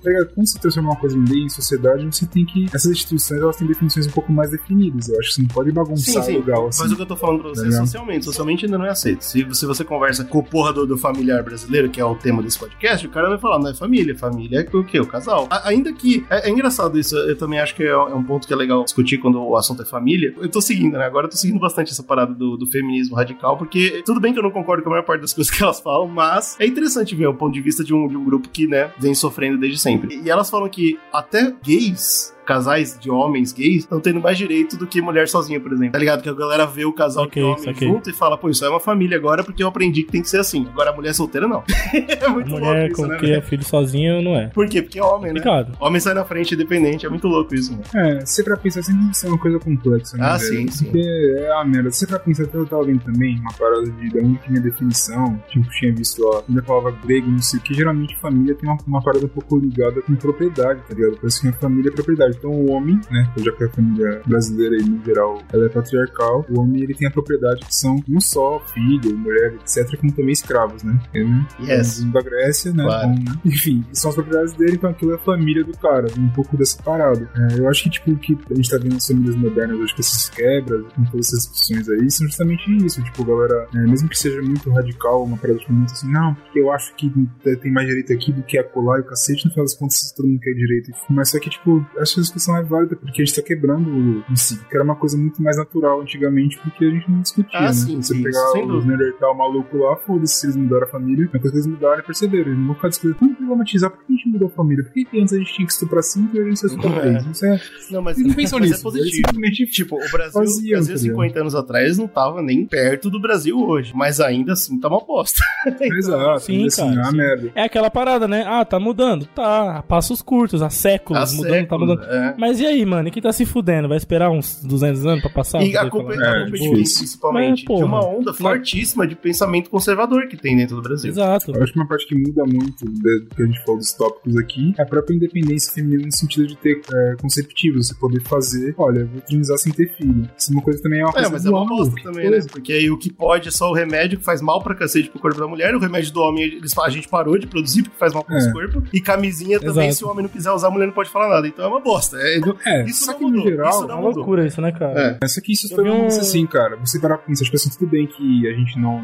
tá 0.02 0.10
ligado? 0.10 0.30
quando 0.34 0.48
você 0.48 0.58
transforma 0.58 0.90
uma 0.90 0.96
coisa 0.96 1.16
em 1.16 1.24
lei, 1.24 1.42
em 1.44 1.48
sociedade, 1.48 2.04
você 2.04 2.26
tem 2.26 2.44
que. 2.44 2.66
Essas 2.74 2.86
instituições 2.92 3.40
elas 3.40 3.56
têm 3.56 3.66
definições 3.66 4.06
um 4.06 4.10
pouco 4.10 4.32
mais 4.32 4.50
definidas. 4.50 5.08
Eu 5.08 5.18
acho 5.18 5.28
que 5.30 5.34
você 5.36 5.42
não 5.42 5.48
pode 5.48 5.68
Sim, 5.70 5.74
bagunçar 5.74 6.22
sim. 6.24 6.36
legal 6.36 6.68
assim. 6.68 6.82
Mas 6.82 6.92
o 6.92 6.96
que 6.96 7.02
eu 7.02 7.06
tô 7.06 7.16
falando 7.16 7.40
pra 7.40 7.48
você 7.50 7.60
é 7.62 7.64
Legal. 7.64 7.86
socialmente. 7.86 8.24
Socialmente 8.24 8.64
ainda 8.64 8.78
não 8.78 8.86
é 8.86 8.90
aceito. 8.90 9.22
Se, 9.22 9.46
se 9.52 9.66
você 9.66 9.84
conversa 9.84 10.24
com 10.24 10.38
o 10.38 10.42
porra 10.42 10.72
do, 10.72 10.86
do 10.86 10.96
familiar 10.98 11.42
brasileiro, 11.42 11.88
que 11.90 12.00
é 12.00 12.04
o 12.04 12.14
tema 12.14 12.42
desse 12.42 12.58
podcast, 12.58 13.06
o 13.06 13.10
cara 13.10 13.28
vai 13.28 13.38
falar, 13.38 13.58
não 13.58 13.70
é 13.70 13.74
família. 13.74 14.16
Família 14.16 14.60
é 14.72 14.76
o 14.76 14.84
quê? 14.84 15.00
O 15.00 15.06
casal. 15.06 15.46
A- 15.50 15.68
ainda 15.68 15.92
que. 15.92 16.24
É, 16.30 16.48
é 16.48 16.50
engraçado 16.50 16.98
isso. 16.98 17.16
Eu 17.16 17.36
também 17.36 17.58
acho 17.60 17.74
que 17.74 17.82
é, 17.82 17.88
é 17.88 17.96
um 18.14 18.22
ponto 18.22 18.46
que 18.46 18.52
é 18.52 18.56
legal 18.56 18.82
discutir 18.84 19.18
quando 19.18 19.40
o 19.42 19.56
assunto 19.56 19.82
é 19.82 19.84
família. 19.84 20.34
Eu 20.38 20.48
tô 20.48 20.60
seguindo, 20.60 20.96
né? 20.98 21.04
Agora 21.04 21.26
eu 21.26 21.30
tô 21.30 21.36
seguindo 21.36 21.60
bastante 21.60 21.90
essa 21.92 22.02
parada 22.02 22.32
do, 22.34 22.56
do 22.56 22.66
feminismo 22.66 23.16
radical, 23.16 23.56
porque 23.58 24.02
tudo 24.04 24.20
bem 24.20 24.32
que 24.32 24.38
eu 24.38 24.42
não 24.42 24.50
concordo 24.50 24.82
com 24.82 24.88
a 24.88 24.92
maior 24.92 25.04
parte 25.04 25.20
das 25.20 25.32
coisas 25.34 25.54
que 25.54 25.62
elas 25.62 25.80
falam, 25.80 26.08
mas 26.08 26.56
é 26.58 26.66
interessante 26.66 27.14
ver 27.14 27.26
o 27.26 27.34
ponto 27.34 27.52
de 27.52 27.60
vista 27.60 27.84
de 27.84 27.94
um, 27.94 28.08
de 28.08 28.16
um 28.16 28.24
grupo 28.24 28.48
que, 28.48 28.66
né, 28.66 28.92
vem 28.98 29.14
sofrendo 29.14 29.58
desde 29.58 29.78
sempre. 29.78 30.20
E 30.22 30.30
elas 30.30 30.50
falam 30.50 30.68
que 30.68 30.98
até 31.12 31.54
gays 31.62 32.33
casais 32.44 32.98
de 32.98 33.10
homens 33.10 33.52
gays 33.52 33.78
estão 33.78 34.00
tendo 34.00 34.20
mais 34.20 34.36
direito 34.38 34.76
do 34.76 34.86
que 34.86 35.00
mulher 35.00 35.28
sozinha, 35.28 35.60
por 35.60 35.72
exemplo. 35.72 35.92
Tá 35.92 35.98
ligado? 35.98 36.22
Que 36.22 36.28
a 36.28 36.34
galera 36.34 36.66
vê 36.66 36.84
o 36.84 36.92
casal 36.92 37.24
Saquei, 37.24 37.42
de 37.42 37.48
homem 37.48 37.64
saquei. 37.64 37.88
junto 37.88 38.10
e 38.10 38.12
fala, 38.12 38.36
pô, 38.36 38.48
isso 38.48 38.64
é 38.64 38.68
uma 38.68 38.80
família 38.80 39.16
agora 39.16 39.42
porque 39.42 39.62
eu 39.62 39.68
aprendi 39.68 40.02
que 40.02 40.12
tem 40.12 40.22
que 40.22 40.28
ser 40.28 40.38
assim. 40.38 40.66
Agora 40.70 40.90
a 40.90 40.92
mulher 40.94 41.14
solteira, 41.14 41.46
não. 41.48 41.62
é 41.92 42.28
muito 42.28 42.50
Mulher 42.50 42.64
louco 42.66 42.92
isso, 42.92 43.02
com 43.02 43.06
né? 43.08 43.16
cria 43.16 43.34
velho? 43.34 43.42
filho 43.46 43.64
sozinho 43.64 44.22
não 44.22 44.36
é. 44.36 44.48
Por 44.48 44.68
quê? 44.68 44.82
Porque 44.82 44.98
é 44.98 45.02
homem, 45.02 45.32
né? 45.32 45.40
Complicado. 45.40 45.76
Homem 45.80 46.00
sai 46.00 46.14
na 46.14 46.24
frente 46.24 46.54
independente, 46.54 47.06
é 47.06 47.08
muito 47.08 47.26
louco 47.26 47.54
isso, 47.54 47.72
mano. 47.72 47.84
É, 47.94 48.24
se 48.26 48.42
pra 48.44 48.56
pensar 48.56 48.82
sempre 48.82 49.10
isso 49.10 49.26
é 49.26 49.28
uma 49.28 49.38
coisa 49.38 49.58
complexa, 49.58 50.16
né? 50.16 50.24
Ah, 50.24 50.36
velho? 50.36 50.48
sim, 50.50 50.68
sim. 50.70 50.84
Porque 50.84 51.34
é 51.38 51.52
a 51.52 51.64
merda. 51.64 51.90
Se 51.90 52.06
pra 52.06 52.18
pensar, 52.18 52.44
eu 52.52 52.66
tava 52.66 52.84
vendo 52.84 53.02
também 53.04 53.38
uma 53.38 53.52
parada 53.52 53.84
de 53.90 54.10
da 54.14 54.20
onde 54.20 54.38
que 54.38 54.50
minha 54.50 54.62
definição, 54.62 55.40
tipo, 55.48 55.68
tinha 55.70 55.94
visto 55.94 56.22
lá, 56.22 56.42
quando 56.42 56.58
eu 56.58 56.64
falava 56.64 56.90
grego, 57.04 57.30
não 57.30 57.40
sei 57.42 57.58
o 57.58 57.62
que, 57.62 57.74
geralmente 57.74 58.16
família 58.20 58.54
tem 58.54 58.68
uma, 58.68 58.78
uma 58.86 59.02
parada 59.02 59.24
um 59.24 59.28
pouco 59.28 59.58
ligada 59.58 60.00
com 60.02 60.14
propriedade, 60.14 60.80
tá 60.88 60.94
ligado? 60.94 61.16
Parece 61.16 61.40
que 61.40 61.48
a 61.48 61.52
família 61.54 61.88
é 61.90 61.92
propriedade. 61.92 62.33
Então 62.36 62.50
o 62.50 62.70
homem, 62.70 63.00
né, 63.10 63.32
já 63.36 63.52
que 63.52 63.64
a 63.64 63.70
família 63.70 64.22
brasileira 64.26 64.76
aí, 64.76 64.84
no 64.88 65.04
geral, 65.04 65.42
ela 65.52 65.66
é 65.66 65.68
patriarcal, 65.68 66.44
o 66.50 66.60
homem 66.60 66.82
ele 66.82 66.94
tem 66.94 67.08
a 67.08 67.10
propriedade 67.10 67.64
que 67.64 67.74
são 67.74 68.02
não 68.08 68.20
só 68.20 68.60
filho, 68.72 69.16
mulher, 69.16 69.54
etc., 69.54 69.98
como 69.98 70.12
também 70.12 70.32
escravos, 70.32 70.82
né? 70.82 71.00
Ele, 71.12 71.28
né? 71.28 71.46
Yes. 71.60 72.04
da 72.04 72.20
Grécia, 72.20 72.72
né? 72.72 72.84
Claro. 72.84 73.08
Bom, 73.08 73.14
né? 73.14 73.40
Enfim, 73.44 73.84
são 73.92 74.10
as 74.10 74.14
propriedades 74.14 74.54
dele, 74.54 74.74
então 74.74 74.90
aquilo 74.90 75.12
é 75.12 75.14
a 75.14 75.18
família 75.18 75.64
do 75.64 75.72
cara, 75.78 76.06
um 76.18 76.28
pouco 76.30 76.56
dessa 76.56 76.82
parada. 76.82 77.28
É, 77.36 77.58
eu 77.58 77.68
acho 77.68 77.84
que, 77.84 77.90
tipo, 77.90 78.10
o 78.12 78.18
que 78.18 78.36
a 78.50 78.54
gente 78.54 78.70
tá 78.70 78.78
vendo 78.78 78.94
nas 78.94 79.06
famílias 79.06 79.36
modernas 79.36 79.78
hoje, 79.78 79.94
com 79.94 80.00
essas 80.00 80.28
quebras, 80.30 80.84
com 80.94 81.04
todas 81.04 81.26
essas 81.26 81.40
discussões 81.40 81.88
aí, 81.88 82.10
são 82.10 82.26
justamente 82.26 82.70
isso. 82.84 83.02
Tipo, 83.02 83.24
galera, 83.24 83.68
é, 83.74 83.78
mesmo 83.78 84.08
que 84.08 84.18
seja 84.18 84.40
muito 84.42 84.70
radical, 84.70 85.24
uma 85.24 85.36
parada 85.36 85.58
tipo, 85.58 85.72
muito 85.72 85.92
assim, 85.92 86.10
não, 86.10 86.34
porque 86.34 86.60
eu 86.60 86.72
acho 86.72 86.94
que 86.94 87.12
tem 87.60 87.72
mais 87.72 87.86
direito 87.86 88.12
aqui 88.12 88.32
do 88.32 88.42
que 88.42 88.58
acolá 88.58 88.98
e 88.98 89.00
o 89.02 89.04
cacete, 89.04 89.44
no 89.44 89.50
final 89.50 89.64
das 89.64 89.74
contas, 89.74 90.12
todo 90.16 90.26
mundo 90.26 90.40
quer 90.40 90.54
direito. 90.54 90.92
Mas 91.10 91.30
só 91.30 91.38
que, 91.38 91.50
tipo, 91.50 91.84
acho 91.98 92.23
discussão 92.24 92.56
é 92.56 92.62
válida, 92.62 92.96
porque 92.96 93.22
a 93.22 93.24
gente 93.24 93.34
tá 93.34 93.42
quebrando 93.42 94.22
o 94.30 94.36
ciclo, 94.36 94.64
que 94.68 94.74
era 94.76 94.84
uma 94.84 94.96
coisa 94.96 95.16
muito 95.16 95.42
mais 95.42 95.56
natural 95.56 96.00
antigamente, 96.00 96.58
porque 96.58 96.84
a 96.84 96.90
gente 96.90 97.10
não 97.10 97.20
discutia, 97.20 97.58
Ah, 97.58 97.62
né? 97.62 97.72
sim, 97.72 98.02
Você 98.02 98.14
sim, 98.14 98.22
pegar 98.22 98.46
sem 98.52 98.70
os. 98.70 98.84
Neandertal 98.84 99.34
maluco 99.36 99.76
lá, 99.78 99.96
foda-se 99.96 100.34
se 100.40 100.46
eles 100.46 100.56
mudaram 100.56 100.84
a 100.84 100.88
família, 100.88 101.24
é 101.32 101.38
coisa 101.38 101.50
que 101.50 101.56
eles 101.56 101.66
mudaram 101.66 101.98
e 101.98 102.02
perceberam. 102.02 102.46
Eles 102.46 102.58
não 102.58 102.66
vão 102.66 102.74
ficar 102.74 102.88
discutindo, 102.88 103.18
vamos 103.20 103.36
problematizar, 103.36 103.90
por 103.90 103.98
que 104.04 104.12
a 104.12 104.16
gente 104.16 104.28
mudou 104.28 104.48
a 104.48 104.50
família? 104.50 104.84
Por 104.84 104.92
que 104.92 105.06
antes 105.20 105.32
a 105.32 105.38
gente 105.38 105.54
tinha 105.54 105.66
que 105.66 105.72
estuprar 105.72 106.02
cinco 106.02 106.36
e 106.36 106.40
a 106.40 106.44
gente 106.44 106.58
só 106.60 106.66
estupra 106.66 106.90
É. 106.94 107.00
três? 107.00 107.26
Isso 107.26 107.46
é... 107.46 107.60
Não, 107.90 108.02
mas, 108.02 108.18
Eles 108.18 108.28
não 108.28 108.34
pensam 108.36 108.58
mas 108.60 108.68
nisso. 108.70 108.80
é 108.80 108.82
positivo. 108.82 109.14
Simplesmente 109.16 109.66
Tipo, 109.66 109.96
o 109.96 110.10
Brasil, 110.10 110.32
Faziam, 110.32 110.80
o 110.80 110.84
Brasil 110.84 110.96
tá 110.96 111.02
ligado? 111.02 111.16
50 111.28 111.40
anos 111.40 111.54
atrás 111.54 111.98
não 111.98 112.06
tava 112.08 112.42
nem 112.42 112.66
perto 112.66 113.10
do 113.10 113.20
Brasil 113.20 113.58
hoje. 113.58 113.92
Mas 113.94 114.20
ainda 114.20 114.52
assim 114.52 114.78
tá 114.78 114.88
uma 114.88 115.00
bosta. 115.04 115.40
Exato, 115.80 116.40
Sim, 116.40 116.66
assim, 116.66 116.94
cara, 116.94 117.10
sim. 117.10 117.16
merda. 117.16 117.50
É 117.54 117.62
aquela 117.64 117.90
parada, 117.90 118.26
né? 118.28 118.44
Ah, 118.46 118.64
tá 118.64 118.78
mudando. 118.78 119.26
Tá, 119.26 119.82
passos 119.86 120.20
curtos, 120.22 120.62
há 120.62 120.70
séculos 120.70 121.20
Há 121.32 121.36
mudando, 121.36 121.50
tá 121.50 121.56
séculos, 121.58 121.88
mudando. 121.88 122.04
é. 122.10 122.13
Mas 122.38 122.60
e 122.60 122.66
aí, 122.66 122.84
mano? 122.84 123.08
E 123.08 123.10
quem 123.10 123.22
tá 123.22 123.32
se 123.32 123.44
fudendo? 123.46 123.88
Vai 123.88 123.96
esperar 123.96 124.30
uns 124.30 124.62
200 124.64 125.06
anos 125.06 125.20
pra 125.22 125.30
passar? 125.30 125.62
E 125.62 125.76
a 125.76 125.88
culpa, 125.88 126.12
falar? 126.14 126.36
É, 126.36 126.42
culpa 126.42 126.56
é 126.56 126.70
principalmente, 126.70 127.64
Mas, 127.68 127.78
de 127.78 127.84
uma 127.84 128.04
onda 128.06 128.32
fortíssima 128.32 129.06
de 129.06 129.14
pensamento 129.14 129.70
conservador 129.70 130.26
que 130.28 130.36
tem 130.36 130.56
dentro 130.56 130.76
do 130.76 130.82
Brasil. 130.82 131.10
Exato. 131.10 131.52
Eu 131.54 131.62
acho 131.62 131.72
que 131.72 131.78
uma 131.78 131.88
parte 131.88 132.06
que 132.06 132.14
muda 132.16 132.44
muito 132.44 132.84
do 132.84 133.26
que 133.34 133.42
a 133.42 133.46
gente 133.46 133.62
falou 133.64 133.78
dos 133.78 133.92
tópicos 133.92 134.36
aqui 134.36 134.74
é 134.78 134.82
a 134.82 134.86
própria 134.86 135.14
independência 135.14 135.72
feminina 135.72 136.04
no 136.04 136.12
sentido 136.12 136.46
de 136.46 136.56
ter 136.56 136.80
é, 136.92 137.14
conceptivos, 137.20 137.88
você 137.88 137.94
poder 137.94 138.20
fazer, 138.22 138.74
olha, 138.78 139.00
eu 139.00 139.06
vou 139.08 139.20
transar 139.22 139.58
sem 139.58 139.72
ter 139.72 139.94
filho. 139.96 140.28
Isso 140.36 140.50
é 140.50 140.54
uma 140.54 140.62
coisa 140.62 140.82
também 140.82 141.00
é 141.00 141.04
uma 141.04 141.10
É, 141.10 141.12
coisa 141.14 141.30
mas 141.30 141.46
é 141.46 141.50
uma 141.50 141.66
bosta 141.66 141.94
também, 142.02 142.30
né? 142.30 142.38
Porque 142.50 142.72
aí 142.72 142.90
o 142.90 142.98
que 142.98 143.12
pode 143.12 143.48
é 143.48 143.50
só 143.50 143.70
o 143.70 143.74
remédio 143.74 144.18
que 144.18 144.24
faz 144.24 144.40
mal 144.40 144.62
pra 144.62 144.74
cacete 144.74 145.10
pro 145.10 145.20
corpo 145.20 145.38
da 145.38 145.46
mulher, 145.46 145.74
o 145.74 145.78
remédio 145.78 146.12
do 146.12 146.20
homem 146.20 146.44
eles, 146.44 146.76
a 146.78 146.88
gente 146.90 147.08
parou 147.08 147.38
de 147.38 147.46
produzir 147.46 147.82
porque 147.82 147.96
faz 147.98 148.12
mal 148.12 148.24
pro 148.24 148.34
nosso 148.34 148.48
É. 148.48 148.52
corpo, 148.52 148.82
e 148.92 149.00
camisinha 149.00 149.58
também, 149.58 149.88
Exato. 149.88 149.94
se 149.96 150.04
o 150.04 150.08
homem 150.10 150.22
não 150.24 150.28
quiser 150.30 150.50
usar, 150.52 150.68
a 150.68 150.70
mulher 150.70 150.86
não 150.86 150.92
pode 150.92 151.10
falar 151.10 151.28
nada. 151.28 151.46
Então 151.46 151.64
é 151.64 151.68
uma 151.68 151.80
bosta. 151.80 152.03
É, 152.12 152.38
não- 152.40 152.56
É, 152.66 152.84
isso 152.84 153.04
só 153.04 153.12
não 153.12 153.20
mudou, 153.30 153.42
geral, 153.42 153.70
isso 153.70 153.82
É 153.82 153.84
uma 153.86 153.96
mudou. 153.96 154.14
loucura 154.16 154.46
isso, 154.46 154.60
né, 154.60 154.72
cara? 154.72 155.18
É. 155.22 155.26
Só 155.28 155.40
que 155.40 155.52
isso 155.52 155.72
Eu 155.72 155.76
foi 155.76 155.90
um- 155.90 156.06
assim, 156.06 156.46
cara. 156.46 156.76
Você 156.76 156.98
parar 157.00 157.18
pra 157.18 157.26
pensar, 157.26 157.44
tipo 157.44 157.56
assim, 157.56 157.70
tudo 157.70 157.88
bem 157.90 158.06
que 158.06 158.48
a 158.48 158.52
gente 158.52 158.78
não, 158.78 159.00